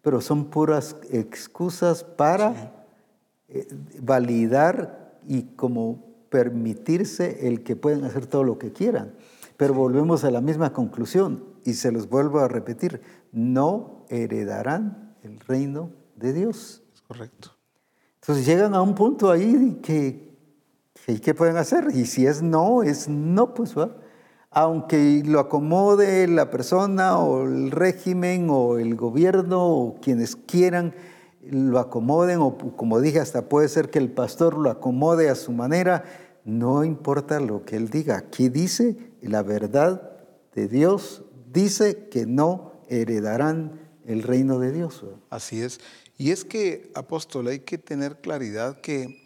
pero 0.03 0.20
son 0.20 0.47
puras 0.47 0.97
excusas 1.11 2.05
para 2.05 2.73
validar 4.01 5.18
y 5.26 5.43
como 5.56 6.14
permitirse 6.28 7.47
el 7.47 7.62
que 7.62 7.76
pueden 7.76 8.05
hacer 8.05 8.26
todo 8.26 8.44
lo 8.44 8.59
que 8.59 8.72
quieran. 8.72 9.14
Pero 9.56 9.74
volvemos 9.74 10.24
a 10.24 10.31
la 10.31 10.40
misma 10.40 10.72
conclusión 10.72 11.44
y 11.64 11.74
se 11.74 11.93
los 11.93 12.09
vuelvo 12.09 12.40
a 12.40 12.48
repetir, 12.48 13.01
no 13.32 14.05
heredarán 14.09 15.14
el 15.22 15.39
reino 15.40 15.90
de 16.16 16.32
Dios. 16.32 16.82
Es 16.93 17.02
correcto. 17.02 17.51
Entonces 18.20 18.47
llegan 18.47 18.74
a 18.74 18.82
un 18.82 18.94
punto 18.94 19.31
ahí 19.31 19.78
que, 19.82 20.36
que 21.06 21.20
¿qué 21.20 21.35
pueden 21.35 21.56
hacer? 21.56 21.89
Y 21.94 22.06
si 22.06 22.26
es 22.26 22.43
no, 22.43 22.82
es 22.82 23.09
no, 23.09 23.55
pues 23.55 23.76
va. 23.76 23.97
Aunque 24.51 25.22
lo 25.24 25.40
acomode 25.40 26.26
la 26.28 26.51
persona 26.51 27.18
o 27.18 27.44
el 27.44 27.70
régimen 27.70 28.48
o 28.51 28.78
el 28.78 28.94
gobierno 28.94 29.66
o 29.66 30.01
quienes 30.01 30.36
quieran 30.36 30.94
lo 31.51 31.79
acomoden 31.79 32.39
o 32.41 32.57
como 32.77 33.01
dije 33.01 33.21
hasta 33.21 33.49
puede 33.49 33.69
ser 33.69 33.91
que 33.91 33.99
el 33.99 34.11
pastor 34.11 34.57
lo 34.59 34.71
acomode 34.71 35.29
a 35.29 35.35
su 35.35 35.53
manera, 35.53 36.05
no 36.45 36.85
importa 36.85 37.41
lo 37.41 37.65
que 37.65 37.77
él 37.77 37.89
diga. 37.91 38.16
Aquí 38.19 38.49
dice 38.49 38.97
la 39.23 39.43
verdad 39.43 40.11
de 40.55 40.69
Dios, 40.69 41.23
dice 41.53 42.09
que 42.09 42.27
no 42.27 42.73
heredarán 42.89 43.81
el 44.05 44.23
reino 44.23 44.59
de 44.59 44.73
Dios. 44.73 45.05
Así 45.31 45.62
es. 45.62 45.81
Y 46.19 46.31
es 46.31 46.45
que, 46.45 46.93
apóstol, 46.95 47.49
hay 47.49 47.61
que 47.61 47.79
tener 47.79 48.21
claridad 48.21 48.81
que 48.81 49.21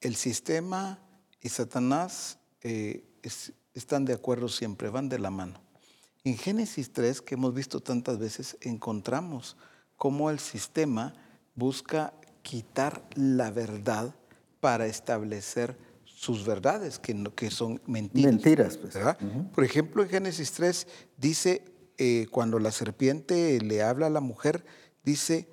el 0.00 0.16
sistema 0.16 0.98
y 1.40 1.48
Satanás 1.50 2.38
eh, 2.62 3.04
es- 3.22 3.52
están 3.74 4.04
de 4.04 4.12
acuerdo 4.14 4.48
siempre, 4.48 4.88
van 4.90 5.08
de 5.08 5.18
la 5.18 5.30
mano. 5.30 5.60
En 6.24 6.36
Génesis 6.36 6.92
3, 6.92 7.22
que 7.22 7.34
hemos 7.34 7.54
visto 7.54 7.80
tantas 7.80 8.18
veces, 8.18 8.56
encontramos 8.60 9.56
cómo 9.96 10.30
el 10.30 10.38
sistema 10.38 11.14
busca 11.54 12.12
quitar 12.42 13.04
la 13.14 13.50
verdad 13.50 14.14
para 14.60 14.86
establecer 14.86 15.76
sus 16.04 16.44
verdades, 16.44 16.98
que, 16.98 17.14
no- 17.14 17.34
que 17.34 17.50
son 17.50 17.80
mentiras. 17.86 18.32
Mentiras, 18.32 18.76
pues. 18.76 18.94
¿verdad? 18.94 19.18
Por 19.54 19.64
ejemplo, 19.64 20.02
en 20.02 20.08
Génesis 20.10 20.52
3 20.52 20.86
dice, 21.16 21.64
eh, 21.98 22.26
cuando 22.30 22.58
la 22.58 22.70
serpiente 22.72 23.58
le 23.60 23.82
habla 23.82 24.06
a 24.06 24.10
la 24.10 24.20
mujer, 24.20 24.64
dice, 25.04 25.48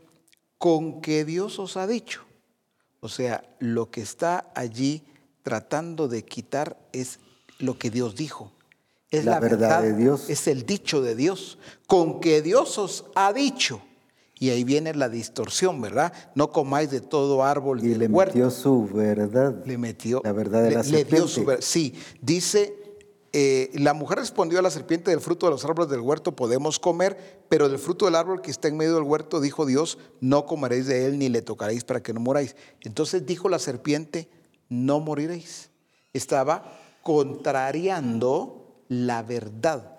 con 0.58 1.02
que 1.02 1.24
Dios 1.26 1.60
os 1.60 1.78
ha 1.78 1.88
dicho. 1.88 2.22
O 3.00 3.10
sea, 3.10 3.44
lo 3.60 3.92
que 3.92 4.02
está 4.02 4.52
allí 4.56 5.04
tratando 5.44 6.08
de 6.08 6.26
quitar 6.26 6.78
es 6.92 7.20
lo 7.60 7.78
que 7.78 7.90
Dios 7.90 8.16
dijo. 8.16 8.52
Es 9.12 9.24
La 9.24 9.34
la, 9.34 9.40
verdad 9.40 9.82
de 9.84 9.94
Dios. 9.96 10.30
Es 10.30 10.48
el 10.48 10.66
dicho 10.66 11.02
de 11.02 11.16
Dios. 11.16 11.58
Con 11.86 12.20
que 12.20 12.42
Dios 12.42 12.78
os 12.78 13.06
ha 13.16 13.32
dicho. 13.32 13.82
Y 14.40 14.50
ahí 14.52 14.64
viene 14.64 14.94
la 14.94 15.10
distorsión, 15.10 15.82
¿verdad? 15.82 16.14
No 16.36 16.52
comáis 16.52 16.92
de 16.92 17.02
todo 17.02 17.44
árbol 17.44 17.84
Y 17.84 17.90
del 17.90 18.00
le 18.00 18.08
huerto. 18.08 18.36
metió 18.36 18.52
su 18.52 18.86
verdad. 18.88 19.64
Le 19.66 19.78
metió. 19.78 20.22
La 20.24 20.32
verdad 20.32 20.62
de 20.64 20.70
le- 20.70 20.76
la 20.76 20.84
le 20.84 21.04
dio 21.06 21.22
su 21.22 21.28
serpiente. 21.28 21.46
ver- 21.52 21.64
Sí, 21.64 21.96
dice, 22.22 22.76
eh, 23.34 23.72
la 23.74 23.94
mujer 23.96 24.20
respondió 24.20 24.60
a 24.60 24.62
la 24.62 24.70
serpiente 24.70 25.10
del 25.12 25.22
fruto 25.22 25.48
de 25.48 25.52
los 25.54 25.66
árboles 25.66 25.90
del 25.90 26.02
huerto 26.02 26.36
podemos 26.36 26.80
comer, 26.80 27.42
pero 27.50 27.68
del 27.68 27.80
fruto 27.80 28.06
del 28.06 28.16
árbol 28.16 28.42
que 28.42 28.52
está 28.52 28.68
en 28.68 28.78
medio 28.78 28.94
del 28.96 29.04
huerto, 29.04 29.42
dijo 29.42 29.66
Dios, 29.66 29.98
no 30.22 30.46
comeréis 30.46 30.86
de 30.86 31.06
él 31.08 31.18
ni 31.18 31.30
le 31.30 31.42
tocaréis 31.42 31.84
para 31.84 32.02
que 32.04 32.14
no 32.14 32.20
moráis. 32.20 32.56
Entonces 32.82 33.26
dijo 33.26 33.50
la 33.50 33.58
serpiente, 33.60 34.30
no 34.70 35.00
moriréis. 35.00 35.72
Estaba 36.14 36.78
contrariando 37.02 38.84
la 38.90 39.24
verdad. 39.24 39.98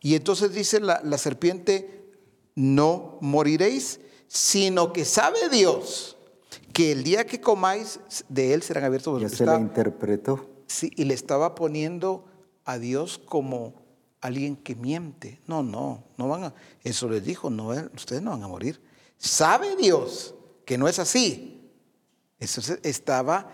Y 0.00 0.14
entonces 0.14 0.52
dice 0.52 0.80
la, 0.80 1.00
la 1.04 1.18
serpiente, 1.18 2.01
no 2.54 3.18
moriréis, 3.20 4.00
sino 4.28 4.92
que 4.92 5.04
sabe 5.04 5.48
Dios 5.50 6.16
que 6.72 6.92
el 6.92 7.04
día 7.04 7.26
que 7.26 7.40
comáis 7.40 8.00
de 8.28 8.54
él 8.54 8.62
serán 8.62 8.84
abiertos 8.84 9.14
Ya 9.20 9.26
vuestros 9.28 9.38
se 9.38 9.44
la 9.46 9.58
interpretó. 9.60 10.48
sí, 10.66 10.90
y 10.96 11.04
le 11.04 11.14
estaba 11.14 11.54
poniendo 11.54 12.24
a 12.64 12.78
Dios 12.78 13.18
como 13.18 13.74
alguien 14.20 14.56
que 14.56 14.74
miente. 14.74 15.40
No, 15.46 15.62
no, 15.62 16.04
no 16.16 16.28
van 16.28 16.44
a. 16.44 16.54
Eso 16.84 17.08
les 17.08 17.24
dijo, 17.24 17.50
no, 17.50 17.74
eh, 17.74 17.88
ustedes 17.94 18.22
no 18.22 18.30
van 18.30 18.42
a 18.44 18.48
morir. 18.48 18.80
Sabe 19.18 19.76
Dios 19.76 20.34
que 20.64 20.78
no 20.78 20.88
es 20.88 20.98
así. 20.98 21.70
Eso 22.38 22.62
se- 22.62 22.80
estaba 22.84 23.50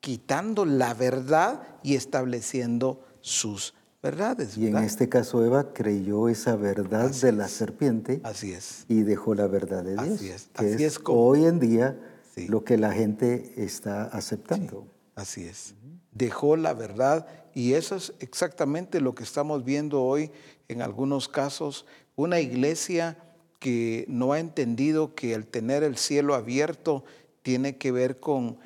quitando 0.00 0.64
la 0.64 0.94
verdad 0.94 1.66
y 1.82 1.96
estableciendo 1.96 3.00
sus 3.20 3.74
verdades. 4.10 4.56
Y 4.56 4.66
en 4.68 4.76
este 4.78 5.08
caso 5.08 5.44
Eva 5.44 5.72
creyó 5.72 6.28
esa 6.28 6.56
verdad 6.56 7.10
de 7.10 7.32
la 7.32 7.48
serpiente 7.48 8.20
Así 8.24 8.52
es. 8.52 8.84
y 8.88 9.02
dejó 9.02 9.34
la 9.34 9.46
verdad 9.46 9.82
de 9.84 9.92
Dios. 9.92 10.08
Así 10.18 10.28
es, 10.30 10.48
Que 10.54 10.74
así 10.74 10.84
es 10.84 10.98
como- 10.98 11.26
hoy 11.26 11.44
en 11.46 11.58
día 11.60 11.98
Sí. 12.34 12.46
lo 12.48 12.64
que 12.64 12.76
la 12.78 12.92
gente 12.92 13.52
está 13.56 14.04
aceptando. 14.04 14.86
Así 15.14 15.44
es. 15.44 15.74
Dejó 16.12 16.56
la 16.56 16.72
verdad 16.74 17.26
y 17.54 17.72
eso 17.74 17.96
es 17.96 18.12
exactamente 18.20 19.00
lo 19.00 19.14
que 19.14 19.22
estamos 19.24 19.64
viendo 19.64 20.02
hoy 20.02 20.30
en 20.68 20.82
algunos 20.82 21.28
casos. 21.28 21.86
Una 22.14 22.40
iglesia 22.40 23.16
que 23.58 24.04
no 24.08 24.32
ha 24.32 24.38
entendido 24.40 25.14
que 25.14 25.32
el 25.34 25.46
tener 25.46 25.82
el 25.82 25.96
cielo 25.96 26.34
abierto 26.34 27.04
tiene 27.42 27.76
que 27.78 27.90
ver 27.92 28.20
con 28.20 28.58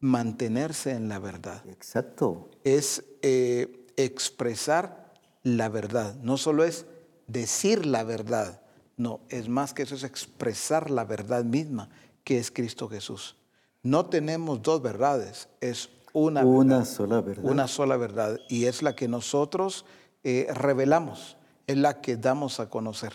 mantenerse 0.00 0.92
en 0.92 1.08
la 1.08 1.18
verdad. 1.18 1.62
Exacto. 1.68 2.50
Es 2.64 3.04
eh, 3.22 3.77
expresar 3.98 5.12
la 5.42 5.68
verdad. 5.68 6.14
No 6.22 6.36
solo 6.38 6.64
es 6.64 6.86
decir 7.26 7.84
la 7.84 8.04
verdad, 8.04 8.62
no, 8.96 9.20
es 9.28 9.48
más 9.48 9.74
que 9.74 9.82
eso, 9.82 9.94
es 9.94 10.04
expresar 10.04 10.90
la 10.90 11.04
verdad 11.04 11.44
misma, 11.44 11.90
que 12.24 12.38
es 12.38 12.50
Cristo 12.50 12.88
Jesús. 12.88 13.36
No 13.82 14.06
tenemos 14.06 14.62
dos 14.62 14.82
verdades, 14.82 15.48
es 15.60 15.90
una 16.12 16.42
verdad. 16.42 16.56
Una 16.56 16.84
sola 16.84 17.20
verdad. 17.20 17.44
Una 17.44 17.68
sola 17.68 17.96
verdad 17.96 18.38
y 18.48 18.64
es 18.64 18.82
la 18.82 18.94
que 18.94 19.08
nosotros 19.08 19.84
eh, 20.24 20.48
revelamos, 20.52 21.36
es 21.66 21.76
la 21.76 22.00
que 22.00 22.16
damos 22.16 22.60
a 22.60 22.70
conocer. 22.70 23.12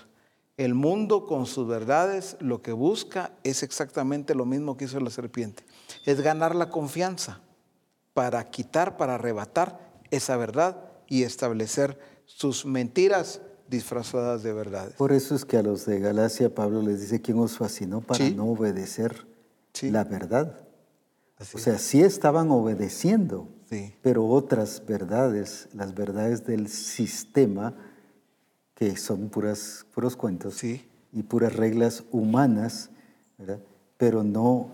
El 0.55 0.73
mundo 0.75 1.25
con 1.25 1.47
sus 1.47 1.67
verdades 1.67 2.37
lo 2.39 2.61
que 2.61 2.73
busca 2.73 3.31
es 3.43 3.63
exactamente 3.63 4.35
lo 4.35 4.45
mismo 4.45 4.77
que 4.77 4.85
hizo 4.85 4.99
la 4.99 5.09
serpiente, 5.09 5.63
es 6.05 6.21
ganar 6.21 6.55
la 6.55 6.69
confianza 6.69 7.41
para 8.13 8.49
quitar, 8.51 8.95
para 8.95 9.15
arrebatar 9.15 9.92
esa 10.15 10.37
verdad 10.37 10.77
y 11.07 11.23
establecer 11.23 11.97
sus 12.25 12.65
mentiras 12.65 13.41
disfrazadas 13.69 14.43
de 14.43 14.53
verdades. 14.53 14.93
Por 14.95 15.11
eso 15.11 15.35
es 15.35 15.45
que 15.45 15.57
a 15.57 15.63
los 15.63 15.85
de 15.85 15.99
Galacia 15.99 16.53
Pablo 16.53 16.81
les 16.81 17.01
dice 17.01 17.21
quién 17.21 17.39
os 17.39 17.57
fascinó 17.57 18.01
para 18.01 18.23
Sí. 18.25 18.33
no 18.35 18.45
obedecer 18.45 19.25
Sí. 19.73 19.89
la 19.89 20.03
verdad. 20.03 20.59
Así 21.37 21.57
O 21.57 21.59
sea, 21.59 21.77
sí 21.79 22.01
estaban 22.01 22.51
obedeciendo, 22.51 23.49
Sí. 23.69 23.93
pero 24.01 24.27
otras 24.27 24.83
verdades, 24.85 25.67
las 25.73 25.95
verdades 25.95 26.45
del 26.45 26.67
sistema, 26.69 27.73
que 28.75 28.95
son 28.97 29.29
puras, 29.29 29.85
puros 29.93 30.15
cuentos 30.15 30.63
y 30.63 31.23
puras 31.27 31.55
reglas 31.55 32.03
humanas, 32.11 32.91
¿verdad? 33.37 33.59
Pero 34.03 34.21
no 34.21 34.69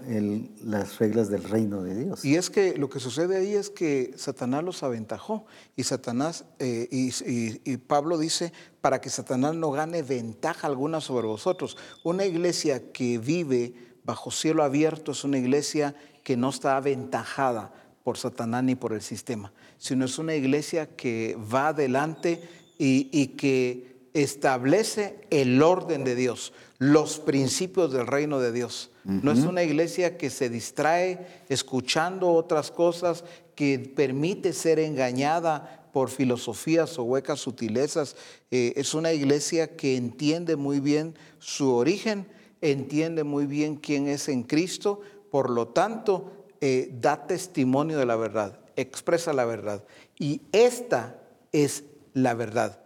las 0.64 0.98
reglas 0.98 1.30
del 1.30 1.44
reino 1.44 1.84
de 1.84 2.04
Dios. 2.04 2.26
Y 2.26 2.36
es 2.36 2.50
que 2.50 2.76
lo 2.76 2.90
que 2.90 3.00
sucede 3.00 3.38
ahí 3.38 3.54
es 3.54 3.70
que 3.70 4.12
Satanás 4.16 4.64
los 4.64 4.82
aventajó 4.82 5.46
y 5.76 5.84
Satanás, 5.84 6.46
eh, 6.58 6.88
y, 6.90 7.78
Pablo 7.78 8.18
dice, 8.18 8.52
para 8.82 9.00
que 9.00 9.12
Satanás 9.12 9.54
no 9.54 9.70
gane 9.70 10.02
ventaja 10.02 10.66
alguna 10.66 11.00
sobre 11.00 11.28
vosotros. 11.28 11.78
Una 12.04 12.26
iglesia 12.26 12.92
que 12.92 13.20
vive 13.20 13.76
bajo 14.04 14.32
cielo 14.32 14.64
abierto 14.64 15.12
es 15.12 15.24
una 15.24 15.38
iglesia 15.38 15.94
que 16.24 16.36
no 16.36 16.50
está 16.50 16.76
aventajada 16.76 17.72
por 18.04 18.18
Satanás 18.18 18.64
ni 18.64 18.74
por 18.74 18.94
el 18.94 19.04
sistema, 19.04 19.54
sino 19.78 20.06
es 20.06 20.18
una 20.18 20.34
iglesia 20.34 20.88
que 20.88 21.38
va 21.54 21.68
adelante 21.68 22.42
y 22.80 23.28
que 23.28 23.90
establece 24.14 25.22
el 25.30 25.62
orden 25.62 26.04
de 26.04 26.16
Dios, 26.16 26.52
los 26.80 27.20
principios 27.20 27.92
del 27.92 28.08
reino 28.08 28.40
de 28.40 28.52
Dios. 28.52 28.90
No 29.10 29.32
es 29.32 29.40
una 29.40 29.64
iglesia 29.64 30.18
que 30.18 30.30
se 30.30 30.50
distrae 30.50 31.26
escuchando 31.50 32.32
otras 32.32 32.70
cosas, 32.70 33.24
que 33.56 33.80
permite 33.80 34.54
ser 34.54 34.80
engañada 34.80 35.90
por 35.92 36.10
filosofías 36.10 36.98
o 37.00 37.04
huecas 37.04 37.40
sutilezas. 37.40 38.16
Eh, 38.52 38.74
es 38.76 38.94
una 38.94 39.12
iglesia 39.12 39.76
que 39.76 39.98
entiende 39.98 40.56
muy 40.56 40.80
bien 40.80 41.16
su 41.40 41.74
origen, 41.74 42.28
entiende 42.62 43.24
muy 43.24 43.48
bien 43.48 43.76
quién 43.76 44.08
es 44.08 44.30
en 44.30 44.44
Cristo, 44.44 45.02
por 45.32 45.50
lo 45.50 45.70
tanto, 45.70 46.46
eh, 46.62 46.90
da 47.02 47.26
testimonio 47.26 47.98
de 47.98 48.06
la 48.06 48.16
verdad, 48.16 48.60
expresa 48.76 49.34
la 49.34 49.46
verdad. 49.46 49.84
Y 50.18 50.42
esta 50.52 51.20
es 51.52 51.84
la 52.14 52.34
verdad. 52.34 52.80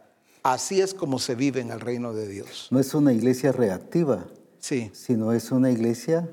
Así 0.43 0.81
es 0.81 0.93
como 0.93 1.19
se 1.19 1.35
vive 1.35 1.61
en 1.61 1.71
el 1.71 1.79
reino 1.79 2.13
de 2.13 2.27
Dios. 2.27 2.67
No 2.69 2.79
es 2.79 2.93
una 2.93 3.13
iglesia 3.13 3.51
reactiva, 3.51 4.27
Sí. 4.63 4.89
sino 4.93 5.33
es 5.33 5.51
una 5.51 5.69
iglesia 5.71 6.29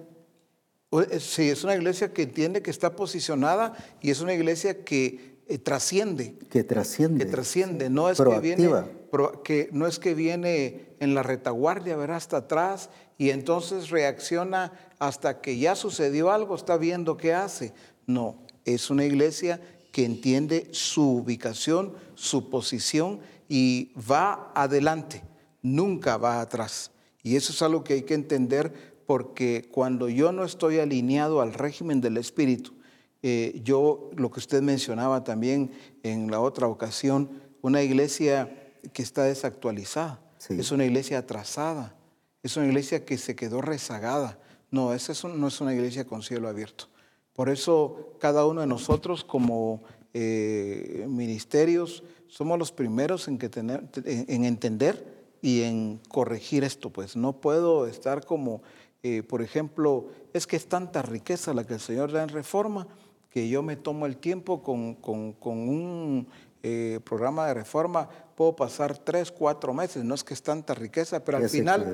es- 1.11 1.25
Sí, 1.25 1.51
es 1.51 1.65
una 1.65 1.75
iglesia 1.75 2.13
que 2.13 2.23
entiende 2.23 2.63
que 2.63 2.71
está 2.71 2.95
posicionada 2.95 3.75
y 4.01 4.11
es 4.11 4.21
una 4.21 4.33
iglesia 4.35 4.85
que 4.85 5.41
eh, 5.49 5.59
trasciende, 5.59 6.39
que 6.49 6.63
trasciende. 6.63 7.25
que 7.25 7.31
trasciende. 7.31 7.91
No 7.91 8.09
es 8.09 8.19
que 8.21 8.39
viene, 8.39 8.69
pro- 9.11 9.43
que 9.43 9.69
no 9.73 9.89
es 9.89 9.99
que 9.99 10.15
viene 10.15 10.95
en 11.01 11.15
la 11.17 11.25
retaguardia, 11.25 11.97
verá 11.97 12.15
hasta 12.15 12.37
atrás 12.37 12.89
y 13.19 13.31
entonces 13.31 13.91
reacciona 13.91 14.71
hasta 15.01 15.41
que 15.41 15.59
ya 15.59 15.75
sucedió 15.75 16.31
algo, 16.31 16.55
está 16.55 16.77
viendo 16.77 17.17
qué 17.17 17.35
hace. 17.35 17.73
No, 18.07 18.37
es 18.65 18.91
una 18.91 19.05
iglesia 19.05 19.61
que 19.91 20.05
entiende 20.05 20.69
su 20.71 21.17
ubicación, 21.17 21.95
su 22.15 22.49
posición 22.49 23.19
y 23.49 23.93
va 24.09 24.53
adelante, 24.55 25.21
nunca 25.63 26.17
va 26.17 26.41
atrás. 26.41 26.93
Y 27.23 27.37
eso 27.37 27.53
es 27.53 27.63
algo 27.63 27.85
que 27.85 27.95
hay 27.95 28.03
que 28.03 28.15
entender 28.15 28.73
porque 29.07 29.69
cuando 29.73 30.09
yo 30.09 30.33
no 30.33 30.45
estoy 30.45 30.79
alineado 30.79 31.41
al 31.41 31.53
régimen 31.53 32.01
del 32.01 32.17
Espíritu, 32.17 32.75
eh, 33.23 33.61
yo, 33.65 34.11
lo 34.17 34.31
que 34.31 34.41
usted 34.41 34.63
mencionaba 34.63 35.25
también 35.25 35.73
en 36.03 36.31
la 36.31 36.41
otra 36.41 36.67
ocasión, 36.69 37.31
una 37.61 37.83
iglesia 37.83 38.57
que 38.93 39.03
está 39.03 39.25
desactualizada, 39.25 40.21
Sí. 40.39 40.55
es 40.59 40.71
una 40.73 40.87
iglesia 40.87 41.19
atrasada, 41.19 41.95
es 42.43 42.57
una 42.57 42.67
iglesia 42.67 43.05
que 43.05 43.19
se 43.19 43.37
quedó 43.37 43.61
rezagada. 43.61 44.39
No, 44.71 44.95
esa 44.95 45.13
es 45.13 45.23
un- 45.25 45.39
no 45.39 45.49
es 45.49 45.61
una 45.61 45.75
iglesia 45.75 46.07
con 46.07 46.23
cielo 46.23 46.49
abierto. 46.49 46.87
Por 47.35 47.51
eso 47.51 48.15
cada 48.21 48.47
uno 48.47 48.63
de 48.63 48.67
nosotros 48.67 49.23
como 49.25 49.83
eh, 50.15 51.05
ministerios 51.09 52.03
somos 52.27 52.59
los 52.59 52.73
primeros 52.73 53.29
en, 53.29 53.39
que 53.39 53.49
tener, 53.49 53.85
en, 54.05 54.25
en 54.29 54.45
entender 54.45 55.20
y 55.43 55.63
en 55.63 56.01
corregir 56.09 56.65
esto. 56.65 56.91
Pues 56.91 57.17
no 57.17 57.41
puedo 57.41 57.87
estar 57.87 58.25
como, 58.25 58.63
eh, 59.03 59.23
por 59.23 59.43
ejemplo, 59.43 60.07
es 60.33 60.47
que 60.47 60.57
es 60.57 60.67
tanta 60.69 61.03
riqueza 61.03 61.55
la 61.55 61.65
que 61.67 61.75
el 61.75 61.81
Señor 61.81 62.13
da 62.13 62.23
en 62.23 62.29
reforma 62.29 62.87
que 63.31 63.49
yo 63.49 63.63
me 63.63 63.77
tomo 63.77 64.07
el 64.07 64.17
tiempo 64.17 64.63
con, 64.63 64.95
con- 64.97 65.33
con 65.35 65.57
un 65.69 66.27
eh, 66.65 66.99
programa 67.05 67.47
de 67.47 67.55
reforma, 67.55 68.09
puedo 68.35 68.57
pasar 68.57 68.99
tres, 68.99 69.31
cuatro 69.31 69.73
meses, 69.73 70.03
no 70.05 70.15
es 70.15 70.25
que 70.25 70.35
es 70.35 70.43
tanta 70.43 70.75
riqueza, 70.75 71.25
pero 71.25 71.39
al 71.39 71.45
final... 71.61 71.85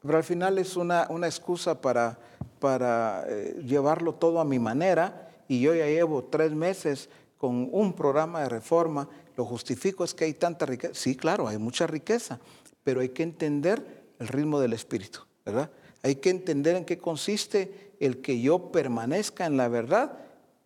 Pero 0.00 0.18
al 0.18 0.24
final 0.24 0.58
es 0.58 0.76
una, 0.76 1.06
una 1.08 1.26
excusa 1.26 1.80
para, 1.80 2.18
para 2.60 3.24
eh, 3.26 3.56
llevarlo 3.64 4.14
todo 4.14 4.38
a 4.38 4.44
mi 4.44 4.58
manera 4.58 5.28
y 5.48 5.60
yo 5.60 5.74
ya 5.74 5.86
llevo 5.86 6.24
tres 6.24 6.52
meses 6.52 7.08
con 7.38 7.68
un 7.72 7.94
programa 7.94 8.42
de 8.42 8.50
reforma. 8.50 9.08
Lo 9.36 9.44
justifico 9.44 10.04
es 10.04 10.14
que 10.14 10.24
hay 10.24 10.34
tanta 10.34 10.66
riqueza. 10.66 10.94
Sí, 10.94 11.16
claro, 11.16 11.48
hay 11.48 11.58
mucha 11.58 11.86
riqueza, 11.86 12.38
pero 12.82 13.00
hay 13.00 13.08
que 13.10 13.22
entender 13.22 14.04
el 14.18 14.28
ritmo 14.28 14.60
del 14.60 14.72
espíritu, 14.72 15.20
¿verdad? 15.44 15.70
Hay 16.02 16.16
que 16.16 16.30
entender 16.30 16.76
en 16.76 16.84
qué 16.84 16.98
consiste 16.98 17.92
el 17.98 18.20
que 18.20 18.40
yo 18.40 18.70
permanezca 18.70 19.46
en 19.46 19.56
la 19.56 19.68
verdad, 19.68 20.18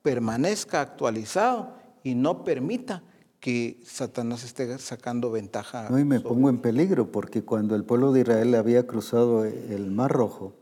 permanezca 0.02 0.80
actualizado 0.80 1.74
y 2.02 2.14
no 2.14 2.44
permita 2.44 3.02
que 3.40 3.80
Satanás 3.84 4.42
esté 4.42 4.78
sacando 4.78 5.30
ventaja. 5.30 5.88
No, 5.90 5.98
y 5.98 6.04
me 6.04 6.20
pongo 6.20 6.48
en 6.48 6.58
peligro 6.58 7.12
porque 7.12 7.42
cuando 7.42 7.76
el 7.76 7.84
pueblo 7.84 8.12
de 8.12 8.20
Israel 8.20 8.54
había 8.54 8.86
cruzado 8.86 9.44
el 9.44 9.90
Mar 9.90 10.10
Rojo 10.10 10.54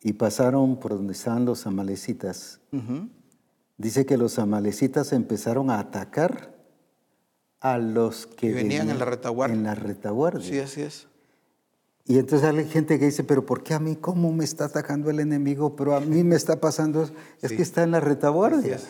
y 0.00 0.12
pasaron 0.12 0.78
por 0.78 0.92
donde 0.92 1.12
estaban 1.12 1.44
los 1.44 1.66
amalecitas, 1.66 2.60
dice 3.76 4.06
que 4.06 4.16
los 4.16 4.38
amalecitas 4.38 5.12
empezaron 5.12 5.70
a 5.70 5.80
atacar 5.80 6.59
a 7.60 7.78
los 7.78 8.26
que 8.26 8.52
venían 8.52 8.90
en 8.90 8.98
la 8.98 9.04
retaguardia. 9.04 9.56
En 9.56 9.64
la 9.64 9.74
retaguardia. 9.74 10.42
Sí, 10.48 10.58
así 10.58 10.82
es. 10.82 11.06
Y 12.06 12.18
entonces 12.18 12.48
hay 12.48 12.64
gente 12.68 12.98
que 12.98 13.04
dice, 13.04 13.22
pero 13.22 13.44
¿por 13.46 13.62
qué 13.62 13.74
a 13.74 13.78
mí? 13.78 13.94
¿Cómo 13.96 14.32
me 14.32 14.44
está 14.44 14.64
atacando 14.64 15.10
el 15.10 15.20
enemigo? 15.20 15.76
Pero 15.76 15.94
a 15.94 16.00
mí 16.00 16.24
me 16.24 16.34
está 16.36 16.58
pasando. 16.60 17.02
Es 17.42 17.50
Sí. 17.50 17.56
que 17.56 17.62
está 17.62 17.82
en 17.82 17.92
la 17.92 18.00
retaguardia. 18.00 18.76
Así. 18.76 18.86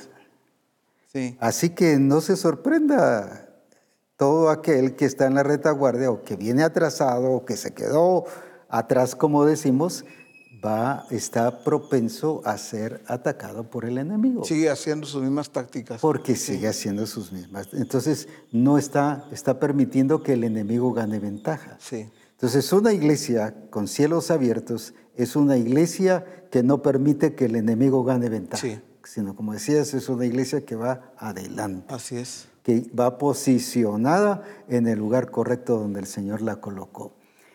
Sí, 1.12 1.36
Así 1.40 1.70
que 1.70 1.98
no 1.98 2.20
se 2.20 2.36
sorprenda 2.36 3.48
todo 4.16 4.48
aquel 4.48 4.94
que 4.94 5.06
está 5.06 5.26
en 5.26 5.34
la 5.34 5.42
retaguardia 5.42 6.10
o 6.10 6.22
que 6.22 6.36
viene 6.36 6.62
atrasado 6.62 7.32
o 7.32 7.44
que 7.44 7.56
se 7.56 7.72
quedó 7.74 8.24
atrás, 8.68 9.16
como 9.16 9.44
decimos, 9.44 10.04
va, 10.64 11.06
está 11.10 11.62
propenso 11.64 12.42
a 12.44 12.58
ser 12.58 13.02
atacado 13.06 13.64
por 13.64 13.84
el 13.84 13.98
enemigo. 13.98 14.44
sigue 14.44 14.68
haciendo 14.70 15.06
sus 15.06 15.22
mismas 15.22 15.50
tácticas. 15.50 16.00
Porque 16.00 16.36
sigue 16.36 16.68
haciendo 16.68 17.06
sus 17.06 17.32
mismas. 17.32 17.68
Entonces, 17.72 18.28
no 18.52 18.76
está, 18.78 19.24
está 19.32 19.58
permitiendo 19.58 20.22
que 20.22 20.34
el 20.34 20.44
enemigo 20.44 20.92
gane 20.92 21.18
ventaja. 21.18 21.76
Sí, 21.80 22.08
Entonces, 22.32 22.72
una 22.72 22.92
iglesia 22.92 23.54
con 23.70 23.88
cielos 23.88 24.30
abiertos 24.30 24.94
es 25.16 25.36
una 25.36 25.56
iglesia 25.56 26.24
que 26.50 26.62
no 26.62 26.82
permite 26.82 27.34
que 27.34 27.46
el 27.46 27.56
enemigo 27.56 28.04
gane 28.04 28.28
ventaja, 28.28 28.60
Sí. 28.66 28.80
sino, 29.04 29.34
como 29.36 29.52
decías, 29.52 29.94
es 29.94 30.08
una 30.08 30.24
iglesia 30.26 30.64
que 30.64 30.74
va 30.76 31.12
adelante, 31.16 31.92
así 31.94 32.16
es. 32.16 32.46
que 32.62 32.90
va 32.98 33.18
posicionada 33.18 34.42
en 34.68 34.86
el 34.86 34.98
lugar 34.98 35.30
correcto 35.30 35.78
donde 35.78 36.00
el 36.00 36.06
Señor 36.06 36.42
la 36.42 36.56
colocó. 36.56 37.12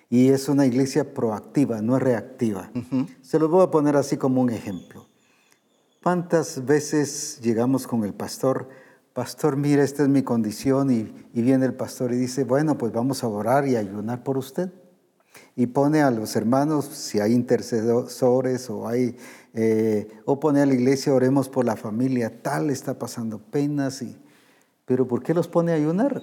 Y 0.10 0.30
es 0.30 0.50
una 0.50 0.66
iglesia 0.66 1.14
proactiva, 1.14 1.82
no 1.82 1.98
reactiva. 2.00 2.72
Se 3.22 3.40
los 3.40 3.50
voy 3.50 3.64
a 3.64 3.72
poner 3.72 3.96
así 3.96 4.18
como 4.18 4.42
un 4.42 4.50
ejemplo. 4.50 5.08
¿Cuántas 6.04 6.64
veces 6.66 7.40
llegamos 7.42 7.88
con 7.88 8.04
el 8.04 8.14
pastor? 8.14 8.70
Pastor, 9.14 9.56
mira, 9.58 9.84
esta 9.84 10.04
es 10.04 10.10
mi 10.10 10.22
condición 10.24 10.92
y, 10.92 11.12
y 11.34 11.42
viene 11.42 11.66
el 11.66 11.74
pastor 11.74 12.14
y 12.14 12.18
dice, 12.18 12.44
bueno, 12.44 12.78
pues 12.78 12.92
vamos 12.92 13.24
a 13.24 13.28
orar 13.28 13.68
y 13.68 13.76
ayunar 13.76 14.24
por 14.24 14.38
usted. 14.38 14.72
Y 15.56 15.68
pone 15.68 16.02
a 16.02 16.12
los 16.12 16.36
hermanos, 16.36 16.86
si 16.86 17.20
hay 17.20 17.34
intercesores 17.34 18.70
o 18.70 18.88
hay, 18.88 19.18
eh, 19.54 20.08
o 20.26 20.40
pone 20.40 20.62
a 20.62 20.66
la 20.66 20.74
iglesia, 20.74 21.14
oremos 21.14 21.50
por 21.50 21.66
la 21.66 21.76
familia, 21.76 22.42
tal 22.42 22.70
está 22.70 23.00
pasando 23.00 23.40
penas. 23.40 24.02
Y, 24.02 24.18
pero 24.86 25.08
¿por 25.08 25.24
qué 25.24 25.34
los 25.34 25.48
pone 25.48 25.72
a 25.72 25.76
ayunar? 25.76 26.22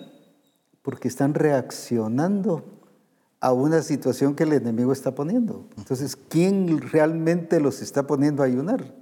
Porque 0.83 1.09
están 1.09 1.35
reaccionando 1.35 2.82
a 3.43 3.53
una 3.53 3.83
situación 3.83 4.37
que 4.37 4.45
el 4.45 4.53
enemigo 4.53 4.93
está 4.93 5.17
poniendo. 5.17 5.69
Entonces, 5.77 6.15
¿quién 6.15 6.81
realmente 6.81 7.59
los 7.59 7.83
está 7.83 8.07
poniendo 8.07 8.45
a 8.45 8.47
ayunar? 8.47 8.95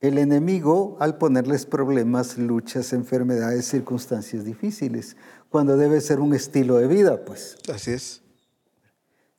El 0.00 0.18
enemigo 0.18 0.96
al 1.00 1.18
ponerles 1.18 1.66
problemas, 1.66 2.38
luchas, 2.38 2.92
enfermedades, 2.92 3.66
circunstancias 3.66 4.44
difíciles, 4.44 5.16
cuando 5.48 5.76
debe 5.76 6.00
ser 6.00 6.20
un 6.20 6.34
estilo 6.34 6.76
de 6.76 6.86
vida, 6.86 7.24
pues. 7.24 7.56
Así 7.68 7.90
es. 7.90 8.22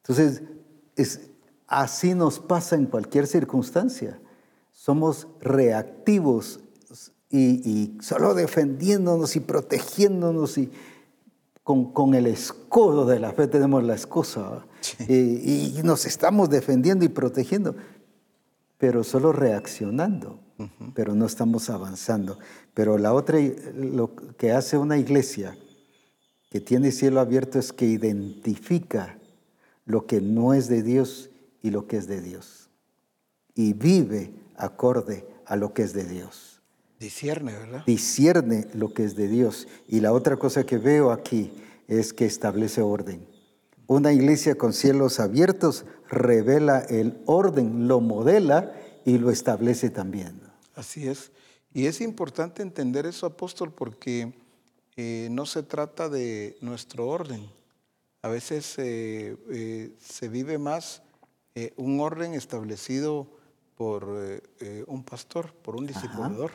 Entonces, 0.01 0.43
es, 0.97 1.21
así 1.65 2.13
nos 2.13 2.41
pasa 2.41 2.75
en 2.75 2.87
cualquier 2.87 3.25
circunstancia. 3.25 4.19
Somos 4.73 5.29
reactivos 5.39 6.59
y, 7.29 7.69
y 7.69 7.97
solo 8.01 8.33
defendiéndonos 8.33 9.37
y 9.37 9.39
protegiéndonos 9.39 10.57
y 10.57 10.69
con, 11.63 11.93
con 11.93 12.13
el 12.13 12.27
escudo 12.27 13.05
de 13.05 13.19
la 13.19 13.31
fe 13.31 13.47
tenemos 13.47 13.83
la 13.83 13.93
excusa. 13.93 14.65
Y, 15.07 15.79
y 15.79 15.81
nos 15.83 16.05
estamos 16.05 16.49
defendiendo 16.49 17.05
y 17.05 17.09
protegiendo, 17.09 17.75
pero 18.77 19.03
solo 19.03 19.31
reaccionando, 19.31 20.39
pero 20.93 21.15
no 21.15 21.25
estamos 21.25 21.69
avanzando. 21.69 22.37
Pero 22.73 22.97
la 22.97 23.13
otra, 23.13 23.39
lo 23.75 24.13
que 24.37 24.51
hace 24.51 24.77
una 24.77 24.97
iglesia 24.97 25.57
que 26.49 26.59
tiene 26.59 26.91
cielo 26.91 27.19
abierto 27.19 27.59
es 27.59 27.71
que 27.71 27.85
identifica 27.85 29.17
lo 29.85 30.05
que 30.05 30.21
no 30.21 30.53
es 30.53 30.67
de 30.67 30.83
Dios 30.83 31.29
y 31.61 31.71
lo 31.71 31.87
que 31.87 31.97
es 31.97 32.07
de 32.07 32.21
Dios. 32.21 32.69
Y 33.55 33.73
vive 33.73 34.33
acorde 34.55 35.25
a 35.45 35.55
lo 35.55 35.73
que 35.73 35.83
es 35.83 35.93
de 35.93 36.03
Dios. 36.05 36.52
Discierne, 37.03 37.51
¿verdad? 37.51 37.83
Discierne 37.85 38.65
lo 38.73 38.93
que 38.93 39.03
es 39.03 39.17
de 39.17 39.27
Dios. 39.27 39.67
Y 39.89 39.99
la 39.99 40.13
otra 40.13 40.37
cosa 40.37 40.65
que 40.65 40.77
veo 40.77 41.11
aquí 41.11 41.51
es 41.89 42.13
que 42.13 42.25
establece 42.25 42.81
orden. 42.81 43.27
Una 43.87 44.13
iglesia 44.13 44.55
con 44.55 44.71
cielos 44.71 45.19
abiertos 45.19 45.83
revela 46.09 46.79
el 46.79 47.21
orden, 47.25 47.89
lo 47.89 47.99
modela 47.99 48.71
y 49.03 49.17
lo 49.17 49.31
establece 49.31 49.89
también. 49.89 50.39
Así 50.75 51.05
es. 51.09 51.33
Y 51.73 51.87
es 51.87 51.99
importante 51.99 52.61
entender 52.61 53.05
eso, 53.05 53.25
apóstol, 53.25 53.73
porque 53.73 54.31
eh, 54.95 55.27
no 55.29 55.45
se 55.45 55.61
trata 55.61 56.07
de 56.07 56.55
nuestro 56.61 57.09
orden. 57.09 57.45
A 58.21 58.29
veces 58.29 58.75
eh, 58.77 59.35
eh, 59.51 59.91
se 59.99 60.29
vive 60.29 60.57
más 60.57 61.01
un 61.75 61.99
orden 61.99 62.33
establecido 62.33 63.27
por 63.75 64.07
un 64.87 65.03
pastor, 65.03 65.53
por 65.53 65.75
un 65.75 65.85
discipulador, 65.85 66.51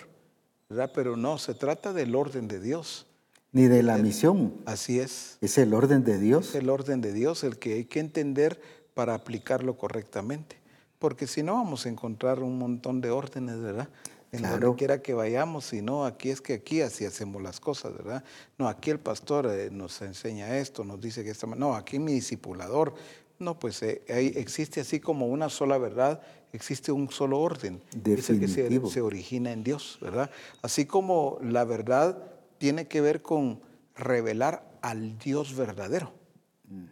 ¿verdad? 0.68 0.90
Pero 0.94 1.16
no, 1.16 1.38
se 1.38 1.54
trata 1.54 1.92
del 1.92 2.14
orden 2.14 2.48
de 2.48 2.60
Dios. 2.60 3.06
Ni 3.52 3.66
de 3.66 3.82
la 3.82 3.96
misión. 3.96 4.54
Así 4.66 5.00
es. 5.00 5.38
Es 5.40 5.56
el 5.56 5.72
orden 5.72 6.04
de 6.04 6.18
Dios. 6.18 6.50
Es 6.50 6.54
el 6.56 6.68
orden 6.68 7.00
de 7.00 7.12
Dios 7.12 7.44
el 7.44 7.58
que 7.58 7.74
hay 7.74 7.84
que 7.86 8.00
entender 8.00 8.60
para 8.94 9.14
aplicarlo 9.14 9.78
correctamente. 9.78 10.56
Porque 10.98 11.26
si 11.26 11.42
no, 11.42 11.54
vamos 11.54 11.86
a 11.86 11.88
encontrar 11.88 12.40
un 12.42 12.58
montón 12.58 13.00
de 13.00 13.10
órdenes, 13.10 13.60
¿verdad? 13.60 13.88
en 14.32 14.40
Claro. 14.40 14.58
donde 14.58 14.76
quiera 14.76 15.00
que 15.00 15.14
vayamos, 15.14 15.72
y 15.72 15.80
no, 15.80 16.04
aquí 16.04 16.30
es 16.30 16.40
que 16.40 16.54
aquí 16.54 16.82
así 16.82 17.04
hacemos 17.04 17.40
las 17.42 17.60
cosas, 17.60 17.94
¿verdad? 17.96 18.22
No, 18.58 18.68
aquí 18.68 18.90
el 18.90 18.98
pastor 18.98 19.46
eh, 19.46 19.70
nos 19.70 20.02
enseña 20.02 20.58
esto, 20.58 20.84
nos 20.84 21.00
dice 21.00 21.24
que 21.24 21.30
esta 21.30 21.46
no, 21.46 21.74
aquí 21.74 21.98
mi 21.98 22.12
discipulador, 22.12 22.94
no, 23.38 23.58
pues 23.58 23.82
eh, 23.82 24.02
existe 24.06 24.80
así 24.80 25.00
como 25.00 25.28
una 25.28 25.48
sola 25.48 25.78
verdad, 25.78 26.20
existe 26.52 26.92
un 26.92 27.10
solo 27.10 27.40
orden, 27.40 27.82
es 28.04 28.30
el 28.30 28.40
que 28.40 28.48
se, 28.48 28.62
Definitivo. 28.62 28.90
se 28.90 29.00
origina 29.00 29.52
en 29.52 29.64
Dios, 29.64 29.98
¿verdad? 30.00 30.30
Así 30.62 30.86
como 30.86 31.38
la 31.42 31.64
verdad 31.64 32.22
tiene 32.58 32.88
que 32.88 33.00
ver 33.00 33.22
con 33.22 33.60
revelar 33.94 34.78
al 34.82 35.18
Dios 35.18 35.56
verdadero, 35.56 36.14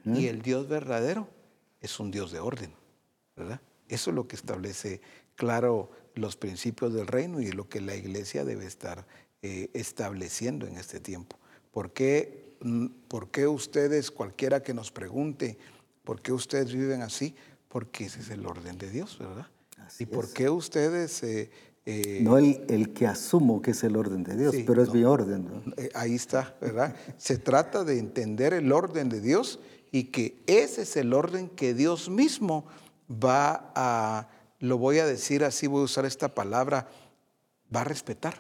y 0.07 0.27
el 0.29 0.41
Dios 0.41 0.69
verdadero 0.69 1.29
es 1.81 2.01
un 2.01 2.11
Dios 2.11 2.33
de 2.33 2.41
orden, 2.41 2.73
¿verdad? 3.37 3.61
Eso 3.89 4.11
es 4.11 4.17
lo 4.17 4.27
que 4.27 4.37
establece 4.37 5.03
claro 5.35 5.91
los 6.15 6.37
principios 6.37 6.95
del 6.95 7.07
reino 7.07 7.41
y 7.41 7.53
lo 7.53 7.69
que 7.69 7.81
la 7.83 7.95
iglesia 7.95 8.45
debe 8.45 8.65
estar 8.67 9.07
eh, 9.43 9.71
estableciendo 9.75 10.67
en 10.67 10.79
este 10.79 10.99
tiempo. 10.99 11.39
¿Por 11.71 11.93
qué, 11.93 12.57
mm, 12.63 12.87
¿Por 13.07 13.31
qué 13.31 13.47
ustedes, 13.47 14.11
cualquiera 14.11 14.63
que 14.63 14.73
nos 14.73 14.91
pregunte, 14.91 15.59
por 16.05 16.23
qué 16.23 16.33
ustedes 16.33 16.73
viven 16.73 17.03
así? 17.03 17.35
Porque 17.77 18.07
ese 18.07 18.21
es 18.21 18.31
el 18.31 18.47
orden 18.47 18.79
de 18.79 18.89
Dios, 18.91 19.19
¿verdad? 19.19 19.47
Así 19.85 20.05
¿Y 20.05 20.07
por 20.07 20.33
qué 20.33 20.49
ustedes... 20.49 21.23
eh, 21.23 21.51
eh, 21.85 22.21
No 22.23 22.39
el, 22.39 22.65
el 22.71 22.95
que 22.95 23.07
asumo 23.07 23.61
que 23.61 23.73
es 23.73 23.85
el 23.85 23.97
orden 23.97 24.25
de 24.25 24.35
Dios, 24.35 24.55
Sí, 24.55 24.65
pero 24.67 24.81
es 24.83 24.89
no. 24.89 24.95
mi 24.95 25.05
orden. 25.05 25.45
¿no? 25.45 25.73
eh, 25.77 25.91
ahí 25.95 26.15
está, 26.15 26.57
¿verdad? 26.59 26.97
Se 27.19 27.37
trata 27.37 27.85
de 27.85 27.99
entender 27.99 28.55
el 28.55 28.73
orden 28.73 29.11
de 29.11 29.21
Dios 29.21 29.59
y 29.93 30.05
que 30.05 30.43
ese 30.47 30.83
es 30.83 30.97
el 30.97 31.13
orden 31.13 31.51
que 31.51 31.75
Dios 31.75 32.09
mismo 32.09 32.65
va 33.11 33.71
a, 33.75 34.31
lo 34.59 34.79
voy 34.79 35.01
a 35.01 35.05
decir 35.07 35.45
así, 35.45 35.67
voy 35.67 35.83
a 35.83 35.85
usar 35.85 36.07
esta 36.07 36.35
palabra, 36.35 36.89
va 37.75 37.83
a 37.83 37.85
respetar. 37.85 38.39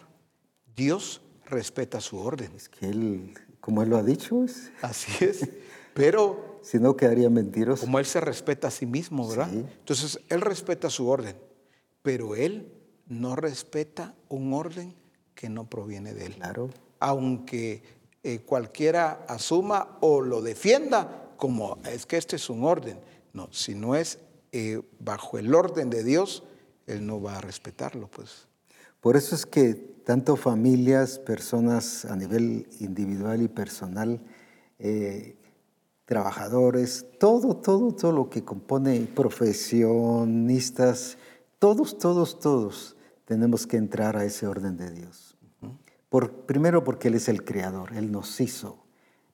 Dios 0.74 1.20
respeta 1.44 2.00
su 2.00 2.16
orden. 2.16 2.52
Es 2.56 2.70
que 2.70 2.88
él, 2.88 3.34
como 3.60 3.82
él 3.82 3.90
lo 3.90 3.98
ha 3.98 4.02
dicho, 4.02 4.44
es- 4.44 4.70
Así 4.80 5.12
es. 5.26 5.46
Pero 5.96 6.58
si 6.62 6.78
no 6.78 6.96
quedaría 6.96 7.30
mentiroso. 7.30 7.84
como 7.84 7.98
Él 7.98 8.06
se 8.06 8.20
respeta 8.20 8.68
a 8.68 8.70
sí 8.70 8.86
mismo, 8.86 9.28
¿verdad? 9.28 9.48
Sí. 9.50 9.64
Entonces, 9.78 10.20
Él 10.28 10.42
respeta 10.42 10.90
su 10.90 11.08
orden, 11.08 11.36
pero 12.02 12.36
Él 12.36 12.72
no 13.06 13.34
respeta 13.34 14.14
un 14.28 14.52
orden 14.52 14.94
que 15.34 15.48
no 15.48 15.68
proviene 15.68 16.14
de 16.14 16.26
Él. 16.26 16.34
Claro. 16.34 16.70
aunque 16.98 17.82
eh, 18.22 18.40
cualquiera 18.40 19.24
asuma 19.28 19.98
o 20.00 20.20
lo 20.20 20.42
defienda 20.42 21.32
como 21.36 21.78
es 21.84 22.06
que 22.06 22.16
este 22.16 22.36
es 22.36 22.50
un 22.50 22.64
orden. 22.64 22.98
No, 23.32 23.48
si 23.52 23.74
no 23.74 23.94
es 23.94 24.18
eh, 24.52 24.80
bajo 24.98 25.38
el 25.38 25.54
orden 25.54 25.90
de 25.90 26.02
Dios, 26.02 26.42
Él 26.86 27.06
no 27.06 27.20
va 27.20 27.38
a 27.38 27.40
respetarlo, 27.40 28.08
pues. 28.08 28.48
Por 29.00 29.16
eso 29.16 29.34
es 29.34 29.46
que 29.46 29.74
tanto 29.74 30.36
familias, 30.36 31.18
personas 31.18 32.04
a 32.04 32.16
nivel 32.16 32.66
individual 32.80 33.42
y 33.42 33.48
personal, 33.48 34.20
eh, 34.78 35.36
trabajadores, 36.06 37.04
todo, 37.18 37.56
todo, 37.56 37.92
todo 37.92 38.12
lo 38.12 38.30
que 38.30 38.44
compone 38.44 39.06
profesionistas, 39.14 41.18
todos, 41.58 41.98
todos, 41.98 42.40
todos 42.40 42.96
tenemos 43.26 43.66
que 43.66 43.76
entrar 43.76 44.16
a 44.16 44.24
ese 44.24 44.46
orden 44.46 44.76
de 44.76 44.92
Dios. 44.92 45.36
Por, 46.08 46.46
primero 46.46 46.84
porque 46.84 47.08
Él 47.08 47.16
es 47.16 47.28
el 47.28 47.44
creador, 47.44 47.92
Él 47.94 48.12
nos 48.12 48.40
hizo 48.40 48.78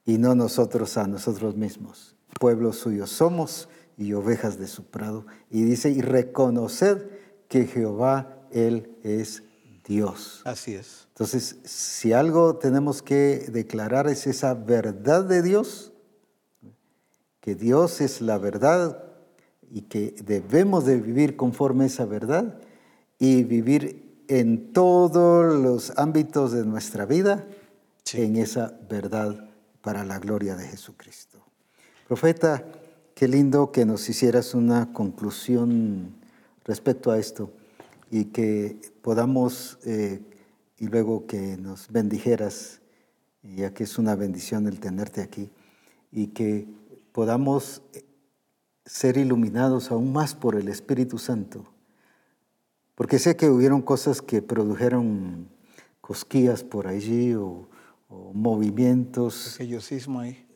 y 0.04 0.18
no 0.18 0.34
nosotros 0.34 0.96
a 0.96 1.06
nosotros 1.06 1.56
mismos. 1.56 2.16
Pueblo 2.40 2.72
suyo 2.72 3.06
somos 3.06 3.68
y 3.98 4.14
ovejas 4.14 4.58
de 4.58 4.66
su 4.66 4.84
prado. 4.84 5.26
Y 5.50 5.64
dice, 5.64 5.90
y 5.90 6.00
reconoced 6.00 7.02
que 7.48 7.66
Jehová, 7.66 8.38
Él 8.50 8.96
es 9.02 9.42
Dios. 9.84 10.40
Así 10.44 10.74
es. 10.74 11.08
Entonces, 11.08 11.56
si 11.64 12.14
algo 12.14 12.56
tenemos 12.56 13.02
que 13.02 13.46
declarar 13.52 14.08
es 14.08 14.26
esa 14.26 14.54
verdad 14.54 15.24
de 15.24 15.42
Dios, 15.42 15.91
que 17.42 17.54
Dios 17.56 18.00
es 18.00 18.22
la 18.22 18.38
verdad 18.38 19.04
y 19.70 19.82
que 19.82 20.14
debemos 20.24 20.86
de 20.86 20.98
vivir 20.98 21.36
conforme 21.36 21.84
a 21.84 21.86
esa 21.88 22.06
verdad 22.06 22.58
y 23.18 23.42
vivir 23.42 24.24
en 24.28 24.72
todos 24.72 25.60
los 25.60 25.92
ámbitos 25.98 26.52
de 26.52 26.64
nuestra 26.64 27.04
vida 27.04 27.46
Sí. 28.04 28.22
en 28.22 28.36
esa 28.36 28.78
verdad 28.88 29.48
para 29.80 30.04
la 30.04 30.18
gloria 30.18 30.56
de 30.56 30.66
Jesucristo. 30.66 31.38
Profeta, 32.06 32.64
qué 33.14 33.28
lindo 33.28 33.72
que 33.72 33.84
nos 33.86 34.08
hicieras 34.08 34.54
una 34.54 34.92
conclusión 34.92 36.14
respecto 36.64 37.10
a 37.10 37.18
esto 37.18 37.50
y 38.10 38.26
que 38.26 38.76
podamos, 39.02 39.78
eh, 39.84 40.20
y 40.78 40.86
luego 40.88 41.26
que 41.26 41.56
nos 41.56 41.88
bendijeras, 41.90 42.80
ya 43.42 43.72
que 43.72 43.84
es 43.84 43.98
una 43.98 44.14
bendición 44.14 44.66
el 44.66 44.78
tenerte 44.78 45.22
aquí, 45.22 45.50
y 46.10 46.28
que 46.28 46.66
podamos 47.12 47.82
eh, 47.92 48.04
ser 48.84 49.16
iluminados 49.16 49.90
aún 49.90 50.12
más 50.12 50.34
por 50.34 50.56
el 50.56 50.68
Espíritu 50.68 51.18
Santo. 51.18 51.64
Porque 52.94 53.18
sé 53.18 53.36
que 53.36 53.48
hubieron 53.48 53.82
cosas 53.82 54.20
que 54.20 54.42
produjeron 54.42 55.48
cosquillas 56.00 56.64
por 56.64 56.86
allí 56.86 57.34
o, 57.34 57.68
o 58.08 58.32
movimientos, 58.34 59.56
Pequeño 59.56 59.80
sismo 59.80 60.20
ahí. 60.20 60.46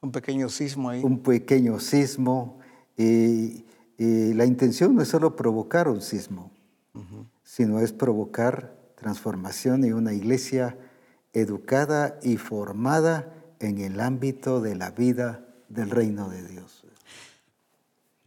Un 0.00 0.12
pequeño 0.12 0.48
sismo 0.48 0.90
ahí. 0.90 1.02
un 1.02 1.20
pequeño 1.20 1.78
sismo. 1.78 2.58
Y, 2.96 3.64
y 3.96 4.34
la 4.34 4.44
intención 4.44 4.94
no 4.94 5.02
es 5.02 5.08
solo 5.08 5.36
provocar 5.36 5.88
un 5.88 6.02
sismo, 6.02 6.50
sino 7.42 7.78
es 7.78 7.92
provocar 7.92 8.76
transformación 8.96 9.84
y 9.84 9.92
una 9.92 10.12
iglesia 10.12 10.76
educada 11.32 12.18
y 12.22 12.36
formada 12.36 13.32
en 13.60 13.78
el 13.78 14.00
ámbito 14.00 14.60
de 14.60 14.74
la 14.74 14.90
vida 14.90 15.41
del 15.72 15.90
reino 15.90 16.28
de 16.28 16.46
Dios. 16.46 16.84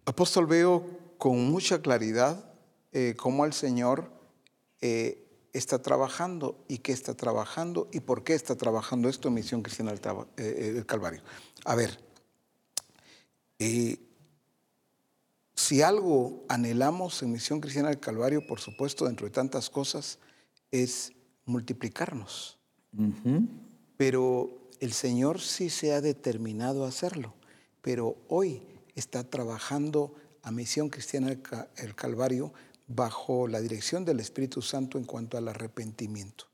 Apóstol, 0.05 0.45
veo 0.47 0.85
con 1.17 1.49
mucha 1.49 1.81
claridad 1.81 2.53
eh, 2.91 3.15
cómo 3.17 3.45
el 3.45 3.53
Señor 3.53 4.11
eh, 4.81 5.27
está 5.53 5.81
trabajando 5.81 6.63
y 6.67 6.79
qué 6.79 6.91
está 6.91 7.15
trabajando 7.15 7.87
y 7.91 8.01
por 8.01 8.23
qué 8.23 8.33
está 8.33 8.55
trabajando 8.55 9.09
esto 9.09 9.27
en 9.27 9.35
Misión 9.35 9.61
Cristiana 9.61 9.93
del, 9.93 10.01
eh, 10.37 10.71
del 10.73 10.85
Calvario. 10.85 11.21
A 11.65 11.75
ver, 11.75 11.99
si 15.55 15.81
algo 15.81 16.43
anhelamos 16.49 17.23
en 17.23 17.31
Misión 17.31 17.61
Cristiana 17.61 17.89
del 17.89 17.99
Calvario, 17.99 18.45
por 18.45 18.59
supuesto, 18.59 19.05
dentro 19.05 19.25
de 19.25 19.31
tantas 19.31 19.69
cosas, 19.69 20.19
es 20.71 21.13
multiplicarnos. 21.45 22.57
Pero 23.97 24.64
el 24.79 24.93
Señor 24.93 25.41
sí 25.41 25.69
se 25.69 25.93
ha 25.93 26.01
determinado 26.01 26.85
a 26.85 26.89
hacerlo. 26.89 27.33
Pero 27.81 28.17
hoy 28.27 28.61
está 28.95 29.23
trabajando 29.23 30.15
a 30.41 30.51
Misión 30.51 30.89
Cristiana 30.89 31.37
el 31.77 31.95
Calvario 31.95 32.53
bajo 32.87 33.47
la 33.47 33.61
dirección 33.61 34.05
del 34.05 34.19
Espíritu 34.19 34.61
Santo 34.61 34.97
en 34.97 35.05
cuanto 35.05 35.37
al 35.37 35.47
arrepentimiento. 35.47 36.45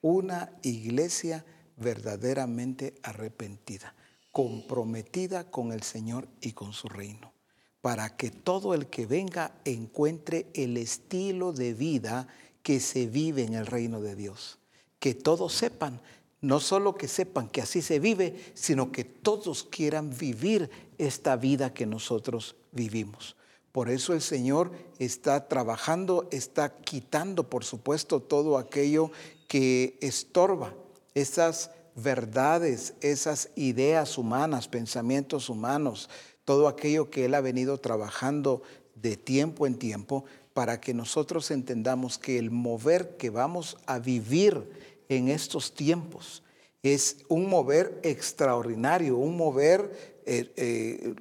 Una 0.00 0.52
iglesia 0.62 1.44
verdaderamente 1.76 2.94
arrepentida, 3.02 3.94
comprometida 4.32 5.50
con 5.50 5.72
el 5.72 5.82
Señor 5.82 6.28
y 6.40 6.52
con 6.52 6.72
su 6.72 6.88
reino, 6.88 7.32
para 7.80 8.16
que 8.16 8.30
todo 8.30 8.74
el 8.74 8.86
que 8.86 9.06
venga 9.06 9.54
encuentre 9.64 10.46
el 10.54 10.76
estilo 10.76 11.52
de 11.52 11.74
vida 11.74 12.28
que 12.62 12.80
se 12.80 13.06
vive 13.06 13.44
en 13.44 13.54
el 13.54 13.66
reino 13.66 14.00
de 14.00 14.14
Dios. 14.14 14.58
Que 14.98 15.14
todos 15.14 15.54
sepan, 15.54 16.00
no 16.40 16.60
solo 16.60 16.94
que 16.96 17.08
sepan 17.08 17.48
que 17.48 17.62
así 17.62 17.82
se 17.82 17.98
vive, 17.98 18.52
sino 18.54 18.92
que 18.92 19.04
todos 19.04 19.64
quieran 19.64 20.16
vivir 20.16 20.70
esta 20.98 21.36
vida 21.36 21.74
que 21.74 21.86
nosotros 21.86 22.56
vivimos. 22.72 23.36
Por 23.72 23.90
eso 23.90 24.12
el 24.12 24.22
Señor 24.22 24.72
está 24.98 25.48
trabajando, 25.48 26.28
está 26.30 26.74
quitando, 26.76 27.48
por 27.48 27.64
supuesto, 27.64 28.20
todo 28.20 28.58
aquello 28.58 29.10
que 29.46 29.98
estorba 30.00 30.74
esas 31.14 31.70
verdades, 31.94 32.94
esas 33.00 33.50
ideas 33.56 34.18
humanas, 34.18 34.68
pensamientos 34.68 35.48
humanos, 35.48 36.08
todo 36.44 36.68
aquello 36.68 37.10
que 37.10 37.24
Él 37.24 37.34
ha 37.34 37.40
venido 37.40 37.78
trabajando 37.78 38.62
de 38.94 39.16
tiempo 39.16 39.66
en 39.66 39.76
tiempo 39.76 40.24
para 40.54 40.80
que 40.80 40.94
nosotros 40.94 41.50
entendamos 41.50 42.18
que 42.18 42.38
el 42.38 42.50
mover 42.50 43.16
que 43.16 43.30
vamos 43.30 43.76
a 43.86 43.98
vivir 43.98 44.68
en 45.08 45.28
estos 45.28 45.74
tiempos 45.74 46.42
es 46.82 47.18
un 47.28 47.48
mover 47.48 48.00
extraordinario, 48.02 49.16
un 49.16 49.36
mover, 49.36 50.22
eh, 50.26 50.52
eh, 50.56 51.14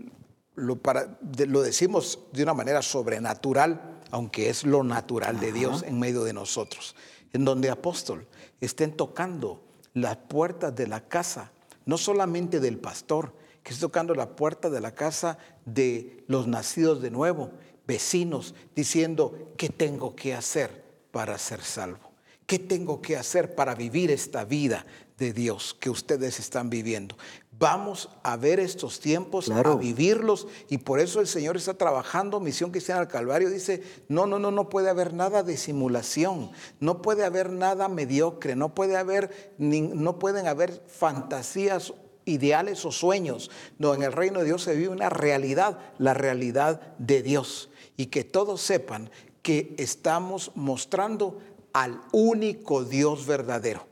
lo, 0.55 0.75
para- 0.77 1.17
de- 1.21 1.45
lo 1.47 1.61
decimos 1.61 2.19
de 2.31 2.43
una 2.43 2.53
manera 2.53 2.81
sobrenatural, 2.81 4.01
aunque 4.11 4.49
es 4.49 4.63
lo 4.63 4.83
natural 4.83 5.39
de 5.39 5.51
Dios 5.51 5.83
en 5.83 5.99
medio 5.99 6.23
de 6.23 6.33
nosotros, 6.33 6.95
en 7.33 7.43
donde 7.45 7.69
apóstol 7.69 8.27
estén 8.61 8.95
tocando 8.95 9.63
las 9.93 10.17
puertas 10.17 10.75
de 10.75 10.87
la 10.87 11.07
casa, 11.07 11.51
no 11.85 11.97
solamente 11.97 12.59
del 12.59 12.77
pastor, 12.77 13.33
que 13.63 13.73
esté 13.73 13.81
tocando 13.81 14.13
la 14.15 14.35
puerta 14.35 14.69
de 14.69 14.79
la 14.79 14.93
casa 14.93 15.37
de 15.65 16.23
los 16.27 16.47
nacidos 16.47 17.01
de 17.01 17.11
nuevo, 17.11 17.51
vecinos, 17.85 18.53
diciendo, 18.75 19.53
¿qué 19.57 19.69
tengo 19.69 20.15
que 20.15 20.33
hacer 20.33 20.83
para 21.11 21.37
ser 21.37 21.61
salvo? 21.61 22.06
¿Qué 22.47 22.59
tengo 22.59 23.01
que 23.01 23.17
hacer 23.17 23.55
para 23.55 23.75
vivir 23.75 24.09
esta 24.09 24.45
vida 24.45 24.85
de 25.17 25.33
Dios 25.33 25.75
que 25.77 25.89
ustedes 25.89 26.39
están 26.39 26.69
viviendo? 26.69 27.17
Vamos 27.59 28.09
a 28.23 28.37
ver 28.37 28.61
estos 28.61 29.01
tiempos, 29.01 29.51
a 29.51 29.75
vivirlos, 29.75 30.47
y 30.69 30.77
por 30.77 31.01
eso 31.01 31.19
el 31.19 31.27
Señor 31.27 31.57
está 31.57 31.73
trabajando, 31.73 32.39
Misión 32.39 32.71
Cristiana 32.71 33.01
al 33.01 33.09
Calvario, 33.09 33.49
dice, 33.49 33.83
no, 34.07 34.27
no, 34.27 34.39
no, 34.39 34.51
no 34.51 34.69
puede 34.69 34.89
haber 34.89 35.13
nada 35.13 35.43
de 35.43 35.57
simulación, 35.57 36.51
no 36.79 37.01
puede 37.01 37.25
haber 37.25 37.51
nada 37.51 37.89
mediocre, 37.89 38.55
no 38.55 38.73
puede 38.73 38.95
haber, 38.95 39.55
no 39.57 40.17
pueden 40.17 40.47
haber 40.47 40.81
fantasías 40.87 41.93
ideales 42.23 42.85
o 42.85 42.93
sueños. 42.93 43.51
No, 43.77 43.93
en 43.93 44.03
el 44.03 44.13
reino 44.13 44.39
de 44.39 44.45
Dios 44.45 44.63
se 44.63 44.75
vive 44.75 44.89
una 44.89 45.09
realidad, 45.09 45.79
la 45.97 46.13
realidad 46.13 46.95
de 46.97 47.23
Dios. 47.23 47.69
Y 47.97 48.05
que 48.05 48.23
todos 48.23 48.61
sepan 48.61 49.09
que 49.41 49.73
estamos 49.77 50.51
mostrando 50.55 51.39
al 51.77 52.01
único 52.11 52.83
Dios 52.83 53.27
verdadero. 53.27 53.85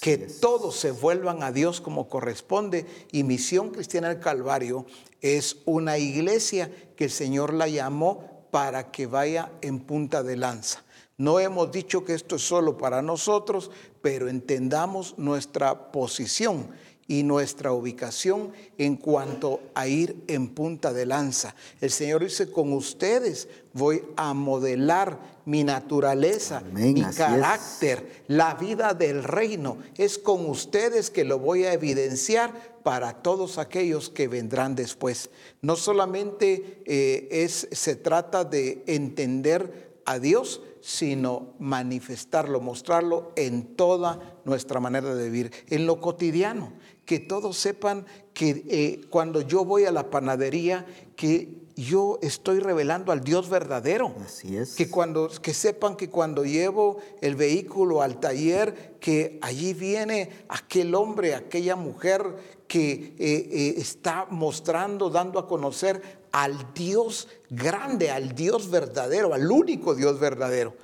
que 0.00 0.16
todos 0.16 0.76
se 0.76 0.92
vuelvan 0.92 1.42
a 1.42 1.52
Dios 1.52 1.80
como 1.80 2.08
corresponde. 2.08 2.86
Y 3.10 3.22
Misión 3.24 3.70
Cristiana 3.70 4.08
del 4.08 4.20
Calvario 4.20 4.86
es 5.20 5.58
una 5.66 5.98
iglesia 5.98 6.70
que 6.96 7.04
el 7.04 7.10
Señor 7.10 7.52
la 7.52 7.68
llamó 7.68 8.46
para 8.50 8.90
que 8.92 9.06
vaya 9.06 9.50
en 9.62 9.80
punta 9.80 10.22
de 10.22 10.36
lanza. 10.36 10.84
No 11.18 11.38
hemos 11.40 11.70
dicho 11.70 12.04
que 12.04 12.14
esto 12.14 12.36
es 12.36 12.42
solo 12.42 12.78
para 12.78 13.02
nosotros, 13.02 13.70
pero 14.00 14.28
entendamos 14.28 15.18
nuestra 15.18 15.90
posición 15.92 16.68
y 17.06 17.22
nuestra 17.22 17.72
ubicación 17.72 18.52
en 18.78 18.96
cuanto 18.96 19.60
a 19.74 19.86
ir 19.86 20.16
en 20.26 20.48
punta 20.48 20.92
de 20.92 21.06
lanza. 21.06 21.54
El 21.80 21.90
Señor 21.90 22.22
dice, 22.22 22.50
con 22.50 22.72
ustedes 22.72 23.48
voy 23.72 24.02
a 24.16 24.32
modelar 24.34 25.34
mi 25.44 25.64
naturaleza, 25.64 26.62
mi 26.72 27.02
carácter, 27.02 28.24
la 28.28 28.54
vida 28.54 28.94
del 28.94 29.22
reino. 29.22 29.78
Es 29.96 30.18
con 30.18 30.48
ustedes 30.48 31.10
que 31.10 31.24
lo 31.24 31.38
voy 31.38 31.64
a 31.64 31.74
evidenciar 31.74 32.74
para 32.82 33.22
todos 33.22 33.58
aquellos 33.58 34.10
que 34.10 34.28
vendrán 34.28 34.74
después. 34.74 35.30
No 35.60 35.76
solamente 35.76 36.82
eh, 36.86 37.28
es, 37.30 37.68
se 37.72 37.96
trata 37.96 38.44
de 38.44 38.82
entender 38.86 39.93
a 40.06 40.18
Dios, 40.18 40.62
sino 40.80 41.54
manifestarlo, 41.58 42.60
mostrarlo 42.60 43.32
en 43.36 43.74
toda 43.74 44.38
nuestra 44.44 44.80
manera 44.80 45.14
de 45.14 45.30
vivir, 45.30 45.52
en 45.70 45.86
lo 45.86 46.00
cotidiano 46.00 46.72
que 47.04 47.18
todos 47.18 47.56
sepan 47.56 48.06
que 48.32 48.64
eh, 48.68 49.00
cuando 49.10 49.40
yo 49.40 49.64
voy 49.64 49.84
a 49.84 49.92
la 49.92 50.10
panadería, 50.10 50.86
que 51.16 51.64
yo 51.76 52.18
estoy 52.22 52.60
revelando 52.60 53.10
al 53.12 53.22
Dios 53.22 53.48
verdadero. 53.48 54.14
Así 54.24 54.56
es. 54.56 54.74
Que, 54.74 54.88
cuando, 54.88 55.28
que 55.42 55.52
sepan 55.52 55.96
que 55.96 56.08
cuando 56.08 56.44
llevo 56.44 56.98
el 57.20 57.34
vehículo 57.34 58.00
al 58.00 58.20
taller, 58.20 58.96
que 59.00 59.38
allí 59.42 59.74
viene 59.74 60.30
aquel 60.48 60.94
hombre, 60.94 61.34
aquella 61.34 61.76
mujer 61.76 62.62
que 62.68 62.92
eh, 62.92 63.14
eh, 63.18 63.74
está 63.76 64.26
mostrando, 64.30 65.10
dando 65.10 65.38
a 65.38 65.48
conocer 65.48 66.23
al 66.34 66.74
Dios 66.74 67.28
grande, 67.48 68.10
al 68.10 68.34
Dios 68.34 68.68
verdadero, 68.68 69.34
al 69.34 69.48
único 69.48 69.94
Dios 69.94 70.18
verdadero. 70.18 70.74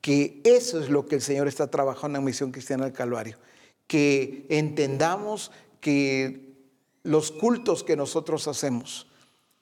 Que 0.00 0.40
eso 0.44 0.80
es 0.80 0.88
lo 0.88 1.06
que 1.06 1.16
el 1.16 1.20
Señor 1.20 1.48
está 1.48 1.66
trabajando 1.66 2.18
en 2.18 2.24
Misión 2.24 2.52
Cristiana 2.52 2.84
del 2.84 2.92
Calvario. 2.92 3.36
Que 3.88 4.46
entendamos 4.48 5.50
que 5.80 6.54
los 7.02 7.32
cultos 7.32 7.82
que 7.82 7.96
nosotros 7.96 8.46
hacemos, 8.46 9.08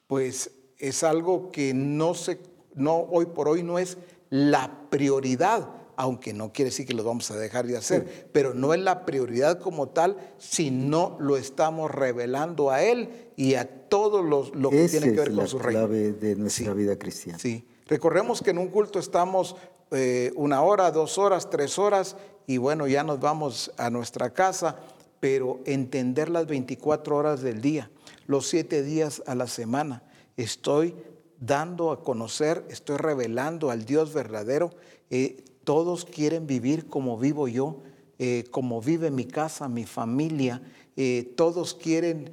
pues 0.06 0.50
es 0.76 1.02
algo 1.02 1.50
que 1.50 1.72
no 1.72 2.12
se, 2.12 2.38
no 2.74 2.98
hoy 3.10 3.24
por 3.24 3.48
hoy 3.48 3.62
no 3.62 3.78
es 3.78 3.96
la 4.28 4.82
prioridad, 4.90 5.66
aunque 5.98 6.32
no 6.32 6.52
quiere 6.52 6.70
decir 6.70 6.86
que 6.86 6.94
los 6.94 7.04
vamos 7.04 7.28
a 7.32 7.36
dejar 7.36 7.66
de 7.66 7.76
hacer, 7.76 8.28
pero 8.32 8.54
no 8.54 8.72
es 8.72 8.80
la 8.80 9.04
prioridad 9.04 9.58
como 9.58 9.88
tal, 9.88 10.16
si 10.38 10.70
no 10.70 11.16
lo 11.18 11.36
estamos 11.36 11.90
revelando 11.90 12.70
a 12.70 12.84
Él 12.84 13.08
y 13.34 13.54
a 13.54 13.66
todos 13.88 14.24
los, 14.24 14.54
lo 14.54 14.70
que 14.70 14.88
tiene 14.88 15.12
que 15.12 15.18
ver 15.18 15.34
con 15.34 15.48
su 15.48 15.58
reino. 15.58 15.80
clave 15.80 16.12
de 16.12 16.36
nuestra 16.36 16.72
vida 16.72 16.96
cristiana. 16.96 17.40
Sí, 17.40 17.66
recordemos 17.86 18.40
que 18.40 18.50
en 18.50 18.58
un 18.58 18.68
culto 18.68 19.00
estamos 19.00 19.56
eh, 19.90 20.32
una 20.36 20.62
hora, 20.62 20.92
dos 20.92 21.18
horas, 21.18 21.50
tres 21.50 21.80
horas, 21.80 22.16
y 22.46 22.58
bueno, 22.58 22.86
ya 22.86 23.02
nos 23.02 23.18
vamos 23.18 23.72
a 23.76 23.90
nuestra 23.90 24.32
casa 24.32 24.76
pero 25.20 25.60
entender 25.64 26.28
las 26.28 26.46
24 26.46 27.16
horas 27.16 27.42
del 27.42 27.60
día, 27.60 27.90
los 28.26 28.46
siete 28.46 28.84
días 28.84 29.20
a 29.26 29.34
la 29.34 29.48
semana. 29.48 30.04
Estoy 30.36 30.94
dando 31.40 31.90
a 31.90 32.02
conocer, 32.04 32.64
estoy 32.68 32.98
revelando 32.98 33.72
al 33.72 33.84
Dios 33.84 34.12
verdadero. 34.14 34.70
Eh, 35.10 35.44
todos 35.68 36.06
quieren 36.06 36.46
vivir 36.46 36.86
como 36.86 37.18
vivo 37.18 37.46
yo, 37.46 37.82
eh, 38.18 38.44
como 38.50 38.80
vive 38.80 39.10
mi 39.10 39.26
casa, 39.26 39.68
mi 39.68 39.84
familia. 39.84 40.62
Eh, 40.96 41.34
todos 41.36 41.74
quieren 41.74 42.32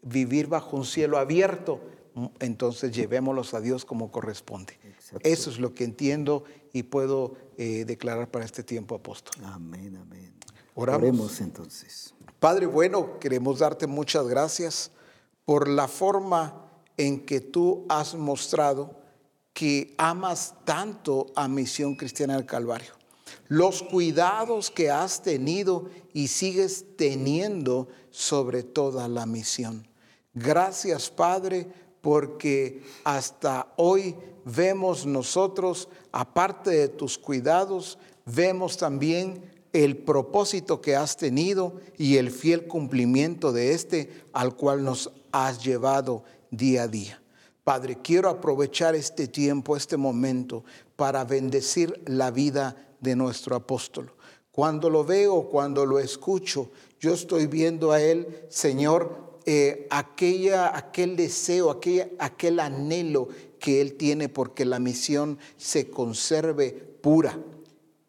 vivir 0.00 0.46
bajo 0.46 0.78
un 0.78 0.86
cielo 0.86 1.18
abierto. 1.18 1.82
Entonces 2.40 2.92
llevémoslos 2.92 3.52
a 3.52 3.60
Dios 3.60 3.84
como 3.84 4.10
corresponde. 4.10 4.78
Eso 5.20 5.50
es 5.50 5.58
lo 5.58 5.74
que 5.74 5.84
entiendo 5.84 6.44
y 6.72 6.84
puedo 6.84 7.34
declarar 7.58 8.30
para 8.30 8.46
este 8.46 8.62
tiempo, 8.62 8.94
apóstol. 8.94 9.44
Amén, 9.44 9.94
amén. 9.94 10.32
Oramos. 10.74 11.42
entonces. 11.42 12.14
Padre 12.40 12.64
bueno, 12.64 13.18
queremos 13.18 13.58
darte 13.58 13.86
muchas 13.86 14.26
gracias 14.26 14.90
por 15.44 15.68
la 15.68 15.88
forma 15.88 16.70
en 16.96 17.20
que 17.20 17.42
tú 17.42 17.84
has 17.90 18.14
mostrado 18.14 19.03
que 19.54 19.94
amas 19.96 20.54
tanto 20.64 21.28
a 21.36 21.48
Misión 21.48 21.94
Cristiana 21.94 22.34
del 22.34 22.44
Calvario. 22.44 22.92
Los 23.48 23.82
cuidados 23.82 24.70
que 24.70 24.90
has 24.90 25.22
tenido 25.22 25.88
y 26.12 26.28
sigues 26.28 26.84
teniendo 26.96 27.88
sobre 28.10 28.62
toda 28.62 29.08
la 29.08 29.26
misión. 29.26 29.86
Gracias, 30.34 31.08
Padre, 31.08 31.68
porque 32.00 32.82
hasta 33.04 33.72
hoy 33.76 34.16
vemos 34.44 35.06
nosotros, 35.06 35.88
aparte 36.10 36.70
de 36.70 36.88
tus 36.88 37.16
cuidados, 37.16 37.98
vemos 38.26 38.76
también 38.76 39.50
el 39.72 39.96
propósito 39.96 40.80
que 40.80 40.96
has 40.96 41.16
tenido 41.16 41.80
y 41.96 42.16
el 42.16 42.30
fiel 42.30 42.66
cumplimiento 42.66 43.52
de 43.52 43.72
este 43.72 44.24
al 44.32 44.56
cual 44.56 44.84
nos 44.84 45.12
has 45.32 45.64
llevado 45.64 46.24
día 46.50 46.84
a 46.84 46.88
día. 46.88 47.23
Padre, 47.64 47.96
quiero 48.02 48.28
aprovechar 48.28 48.94
este 48.94 49.26
tiempo, 49.26 49.74
este 49.74 49.96
momento, 49.96 50.64
para 50.96 51.24
bendecir 51.24 52.02
la 52.04 52.30
vida 52.30 52.76
de 53.00 53.16
nuestro 53.16 53.56
apóstol. 53.56 54.12
Cuando 54.52 54.90
lo 54.90 55.02
veo, 55.02 55.48
cuando 55.48 55.86
lo 55.86 55.98
escucho, 55.98 56.70
yo 57.00 57.14
estoy 57.14 57.46
viendo 57.46 57.90
a 57.90 58.02
él, 58.02 58.44
Señor, 58.50 59.40
eh, 59.46 59.86
aquella, 59.90 60.76
aquel 60.76 61.16
deseo, 61.16 61.70
aquella, 61.70 62.08
aquel 62.18 62.60
anhelo 62.60 63.28
que 63.58 63.80
él 63.80 63.94
tiene 63.94 64.28
porque 64.28 64.66
la 64.66 64.78
misión 64.78 65.38
se 65.56 65.88
conserve 65.88 66.70
pura, 66.70 67.38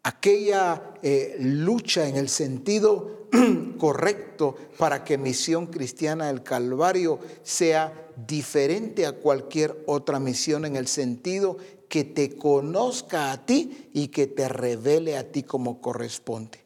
aquella 0.02 0.94
eh, 1.02 1.36
lucha 1.40 2.06
en 2.06 2.16
el 2.16 2.28
sentido 2.28 3.26
correcto 3.78 4.54
para 4.78 5.02
que 5.02 5.18
Misión 5.18 5.66
Cristiana 5.66 6.28
del 6.28 6.42
Calvario 6.42 7.18
sea 7.42 8.05
diferente 8.26 9.06
a 9.06 9.12
cualquier 9.12 9.82
otra 9.86 10.18
misión 10.18 10.64
en 10.64 10.76
el 10.76 10.86
sentido 10.86 11.58
que 11.88 12.04
te 12.04 12.36
conozca 12.36 13.32
a 13.32 13.44
ti 13.46 13.90
y 13.92 14.08
que 14.08 14.26
te 14.26 14.48
revele 14.48 15.16
a 15.16 15.30
ti 15.30 15.42
como 15.42 15.80
corresponde. 15.80 16.58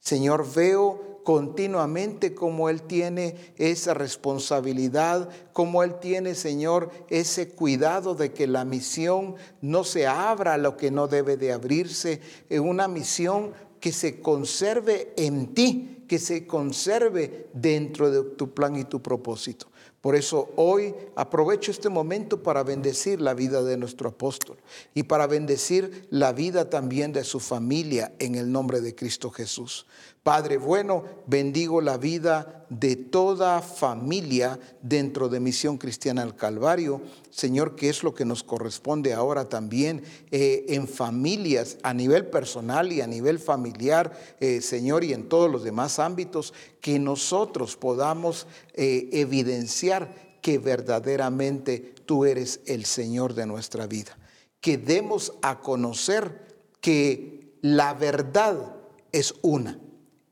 Señor, 0.00 0.46
veo 0.54 1.14
continuamente 1.24 2.34
como 2.34 2.68
Él 2.68 2.82
tiene 2.82 3.54
esa 3.56 3.94
responsabilidad, 3.94 5.30
como 5.52 5.82
Él 5.82 5.98
tiene, 5.98 6.34
Señor, 6.34 6.90
ese 7.08 7.48
cuidado 7.48 8.14
de 8.14 8.32
que 8.32 8.46
la 8.46 8.64
misión 8.64 9.34
no 9.62 9.84
se 9.84 10.06
abra 10.06 10.54
a 10.54 10.58
lo 10.58 10.76
que 10.76 10.90
no 10.90 11.08
debe 11.08 11.36
de 11.36 11.52
abrirse, 11.52 12.20
en 12.50 12.68
una 12.68 12.88
misión 12.88 13.52
que 13.80 13.92
se 13.92 14.20
conserve 14.20 15.12
en 15.16 15.54
ti, 15.54 16.04
que 16.06 16.18
se 16.18 16.46
conserve 16.46 17.48
dentro 17.54 18.10
de 18.10 18.30
tu 18.36 18.52
plan 18.52 18.76
y 18.76 18.84
tu 18.84 19.00
propósito. 19.00 19.66
Por 20.00 20.16
eso 20.16 20.50
hoy 20.56 20.94
aprovecho 21.16 21.70
este 21.70 21.88
momento 21.88 22.42
para 22.42 22.62
bendecir 22.62 23.22
la 23.22 23.32
vida 23.32 23.62
de 23.62 23.78
nuestro 23.78 24.10
apóstol 24.10 24.58
y 24.92 25.04
para 25.04 25.26
bendecir 25.26 26.06
la 26.10 26.32
vida 26.32 26.68
también 26.68 27.12
de 27.12 27.24
su 27.24 27.40
familia 27.40 28.12
en 28.18 28.34
el 28.34 28.52
nombre 28.52 28.82
de 28.82 28.94
Cristo 28.94 29.30
Jesús. 29.30 29.86
Padre 30.24 30.56
bueno, 30.56 31.04
bendigo 31.26 31.82
la 31.82 31.98
vida 31.98 32.64
de 32.70 32.96
toda 32.96 33.60
familia 33.60 34.58
dentro 34.80 35.28
de 35.28 35.38
Misión 35.38 35.76
Cristiana 35.76 36.22
al 36.22 36.34
Calvario. 36.34 37.02
Señor, 37.30 37.76
que 37.76 37.90
es 37.90 38.02
lo 38.02 38.14
que 38.14 38.24
nos 38.24 38.42
corresponde 38.42 39.12
ahora 39.12 39.50
también 39.50 40.02
eh, 40.30 40.64
en 40.68 40.88
familias, 40.88 41.76
a 41.82 41.92
nivel 41.92 42.26
personal 42.26 42.90
y 42.90 43.02
a 43.02 43.06
nivel 43.06 43.38
familiar, 43.38 44.18
eh, 44.40 44.62
Señor, 44.62 45.04
y 45.04 45.12
en 45.12 45.28
todos 45.28 45.50
los 45.50 45.62
demás 45.62 45.98
ámbitos, 45.98 46.54
que 46.84 46.98
nosotros 46.98 47.78
podamos 47.78 48.46
eh, 48.74 49.08
evidenciar 49.12 50.36
que 50.42 50.58
verdaderamente 50.58 51.94
tú 52.04 52.26
eres 52.26 52.60
el 52.66 52.84
Señor 52.84 53.32
de 53.32 53.46
nuestra 53.46 53.86
vida. 53.86 54.18
Que 54.60 54.76
demos 54.76 55.32
a 55.40 55.60
conocer 55.60 56.46
que 56.82 57.56
la 57.62 57.94
verdad 57.94 58.76
es 59.12 59.34
una 59.40 59.80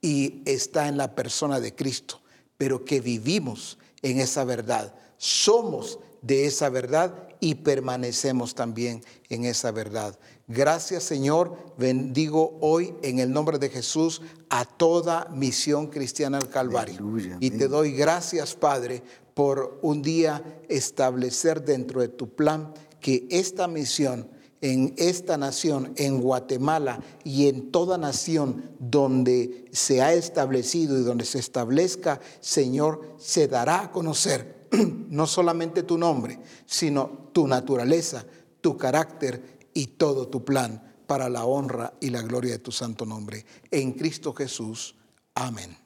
y 0.03 0.43
está 0.45 0.89
en 0.89 0.99
la 0.99 1.15
persona 1.15 1.59
de 1.59 1.75
Cristo, 1.75 2.21
pero 2.59 2.85
que 2.85 3.01
vivimos 3.01 3.79
en 4.03 4.21
esa 4.21 4.45
verdad. 4.45 4.95
Somos 5.17 6.01
de 6.21 6.45
esa 6.45 6.69
verdad 6.69 7.31
y 7.41 7.55
permanecemos 7.55 8.55
también 8.55 9.03
en 9.31 9.47
esa 9.47 9.71
verdad. 9.71 10.19
Gracias 10.55 11.05
Señor, 11.05 11.57
bendigo 11.79 12.59
hoy 12.61 12.95
en 13.03 13.21
el 13.21 13.33
nombre 13.33 13.59
de 13.59 13.71
Jesús 13.71 14.21
a 14.51 14.67
toda 14.67 15.31
misión 15.35 15.87
cristiana 15.87 16.37
al 16.37 16.51
Calvario. 16.51 17.01
y 17.41 17.51
te 17.53 17.69
doy 17.69 17.93
gracias 17.93 18.55
Padre 18.55 19.03
por 19.33 19.79
un 19.81 20.03
día 20.03 20.61
establecer 20.69 21.65
dentro 21.65 22.03
de 22.03 22.09
tu 22.09 22.35
plan 22.35 22.75
que 23.01 23.27
esta 23.31 23.67
misión 23.67 24.29
en 24.61 24.95
esta 24.99 25.39
nación, 25.39 25.95
en 25.97 26.21
Guatemala 26.21 27.01
y 27.25 27.49
en 27.49 27.73
toda 27.73 27.97
nación 27.97 28.73
donde 28.79 29.65
se 29.73 30.03
ha 30.03 30.13
establecido 30.13 30.99
y 30.99 31.03
donde 31.03 31.25
se 31.25 31.39
establezca, 31.39 32.21
Señor, 32.41 33.17
se 33.19 33.49
dará 33.49 33.85
a 33.85 33.91
conocer 33.91 34.69
no 35.09 35.27
solamente 35.27 35.83
tu 35.83 35.97
nombre, 35.97 36.39
sino 36.67 37.31
tu 37.33 37.49
naturaleza, 37.49 38.27
tu 38.63 38.77
carácter 38.77 39.52
y 39.75 39.87
todo 39.87 40.29
tu 40.29 40.45
plan 40.45 40.83
para 41.07 41.29
la 41.29 41.45
honra 41.45 41.95
y 42.01 42.11
la 42.11 42.23
gloria 42.23 42.53
de 42.53 42.59
tu 42.59 42.73
santo 42.73 43.05
nombre. 43.05 43.45
En 43.71 43.93
Cristo 43.93 44.33
Jesús. 44.33 44.97
Amén. 45.35 45.77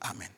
Amén. 0.00 0.30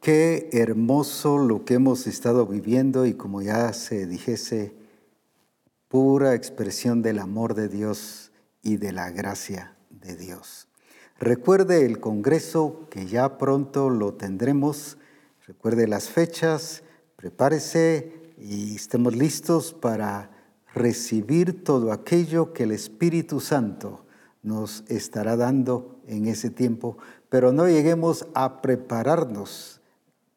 Qué 0.00 0.48
hermoso 0.52 1.36
lo 1.36 1.64
que 1.66 1.74
hemos 1.74 2.06
estado 2.06 2.46
viviendo 2.46 3.04
y 3.04 3.12
como 3.12 3.42
ya 3.42 3.74
se 3.74 4.06
dijese, 4.06 4.74
pura 5.88 6.34
expresión 6.34 7.02
del 7.02 7.18
amor 7.18 7.54
de 7.54 7.68
Dios 7.68 8.32
y 8.62 8.78
de 8.78 8.92
la 8.92 9.10
gracia 9.10 9.76
de 9.90 10.16
Dios. 10.16 10.68
Recuerde 11.18 11.84
el 11.84 12.00
Congreso 12.00 12.86
que 12.88 13.06
ya 13.06 13.36
pronto 13.36 13.90
lo 13.90 14.14
tendremos, 14.14 14.96
recuerde 15.46 15.86
las 15.86 16.08
fechas, 16.08 16.82
prepárese 17.16 18.32
y 18.38 18.76
estemos 18.76 19.14
listos 19.14 19.74
para 19.74 20.30
recibir 20.74 21.64
todo 21.64 21.92
aquello 21.92 22.52
que 22.52 22.64
el 22.64 22.72
Espíritu 22.72 23.40
Santo 23.40 24.04
nos 24.42 24.84
estará 24.88 25.36
dando 25.36 26.00
en 26.06 26.26
ese 26.26 26.50
tiempo, 26.50 26.96
pero 27.28 27.52
no 27.52 27.68
lleguemos 27.68 28.26
a 28.34 28.62
prepararnos 28.62 29.80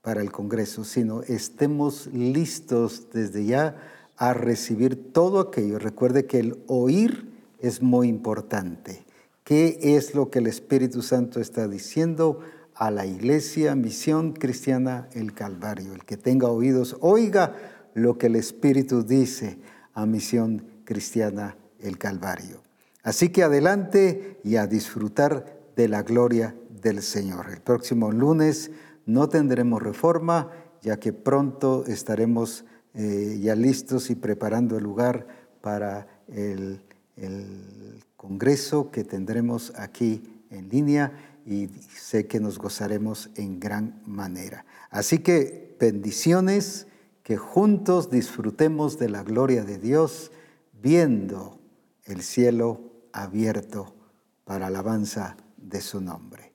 para 0.02 0.22
el 0.22 0.32
Congreso, 0.32 0.84
sino 0.84 1.22
estemos 1.24 2.08
listos 2.08 3.08
desde 3.14 3.46
ya 3.46 3.78
a 4.18 4.34
recibir 4.34 5.14
todo 5.14 5.40
aquello. 5.40 5.80
Recuerde 5.80 6.26
que 6.26 6.40
el 6.40 6.64
oír 6.68 7.32
es 7.60 7.82
muy 7.82 8.10
importante. 8.10 9.06
¿Qué 9.44 9.80
es 9.82 10.14
lo 10.14 10.30
que 10.30 10.40
el 10.40 10.48
Espíritu 10.48 11.02
Santo 11.02 11.40
está 11.40 11.68
diciendo 11.68 12.40
a 12.76 12.92
la 12.92 13.06
iglesia, 13.06 13.76
misión 13.76 14.34
cristiana, 14.34 15.08
el 15.14 15.34
Calvario? 15.34 15.94
El 15.94 16.04
que 16.06 16.18
tenga 16.18 16.50
oídos, 16.50 16.98
oiga 17.00 17.56
lo 17.94 18.18
que 18.18 18.28
el 18.28 18.36
Espíritu 18.36 19.04
dice 19.04 19.58
a 19.94 20.06
misión 20.06 20.66
cristiana, 20.86 21.56
el 21.80 21.98
Calvario. 21.98 22.62
Así 23.04 23.30
que 23.30 23.44
adelante 23.44 24.40
y 24.44 24.56
a 24.56 24.68
disfrutar 24.68 25.60
de 25.76 25.88
la 25.88 26.04
gloria 26.04 26.56
del 26.82 27.02
Señor. 27.02 27.50
El 27.52 27.62
próximo 27.62 28.12
lunes 28.12 28.72
no 29.06 29.28
tendremos 29.28 29.82
reforma, 29.82 30.52
ya 30.82 30.98
que 30.98 31.14
pronto 31.14 31.86
estaremos 31.88 32.66
eh, 32.94 33.40
ya 33.42 33.56
listos 33.56 34.10
y 34.10 34.16
preparando 34.16 34.78
el 34.78 34.84
lugar 34.84 35.28
para 35.62 36.08
el, 36.28 36.82
el 37.18 38.04
congreso 38.16 38.92
que 38.92 39.04
tendremos 39.04 39.74
aquí 39.76 40.44
en 40.50 40.70
línea 40.70 41.12
y 41.46 41.68
sé 41.98 42.28
que 42.28 42.40
nos 42.40 42.58
gozaremos 42.58 43.30
en 43.36 43.60
gran 43.60 44.02
manera. 44.06 44.66
Así 44.90 45.20
que 45.20 45.76
bendiciones, 45.80 46.88
que 47.24 47.38
juntos 47.38 48.12
disfrutemos 48.12 49.00
de 49.00 49.10
la 49.10 49.24
gloria 49.24 49.64
de 49.64 49.78
Dios 49.78 50.32
viendo 50.74 51.60
el 52.04 52.22
cielo 52.22 52.82
abierto 53.14 53.96
para 54.44 54.68
alabanza 54.68 55.38
de 55.58 55.82
su 55.82 56.02
nombre. 56.02 56.54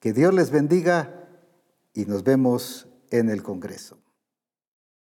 Que 0.00 0.12
Dios 0.12 0.32
les 0.34 0.50
bendiga 0.50 1.28
y 1.92 2.06
nos 2.06 2.24
vemos 2.24 2.88
en 3.10 3.28
el 3.28 3.42
Congreso. 3.42 4.01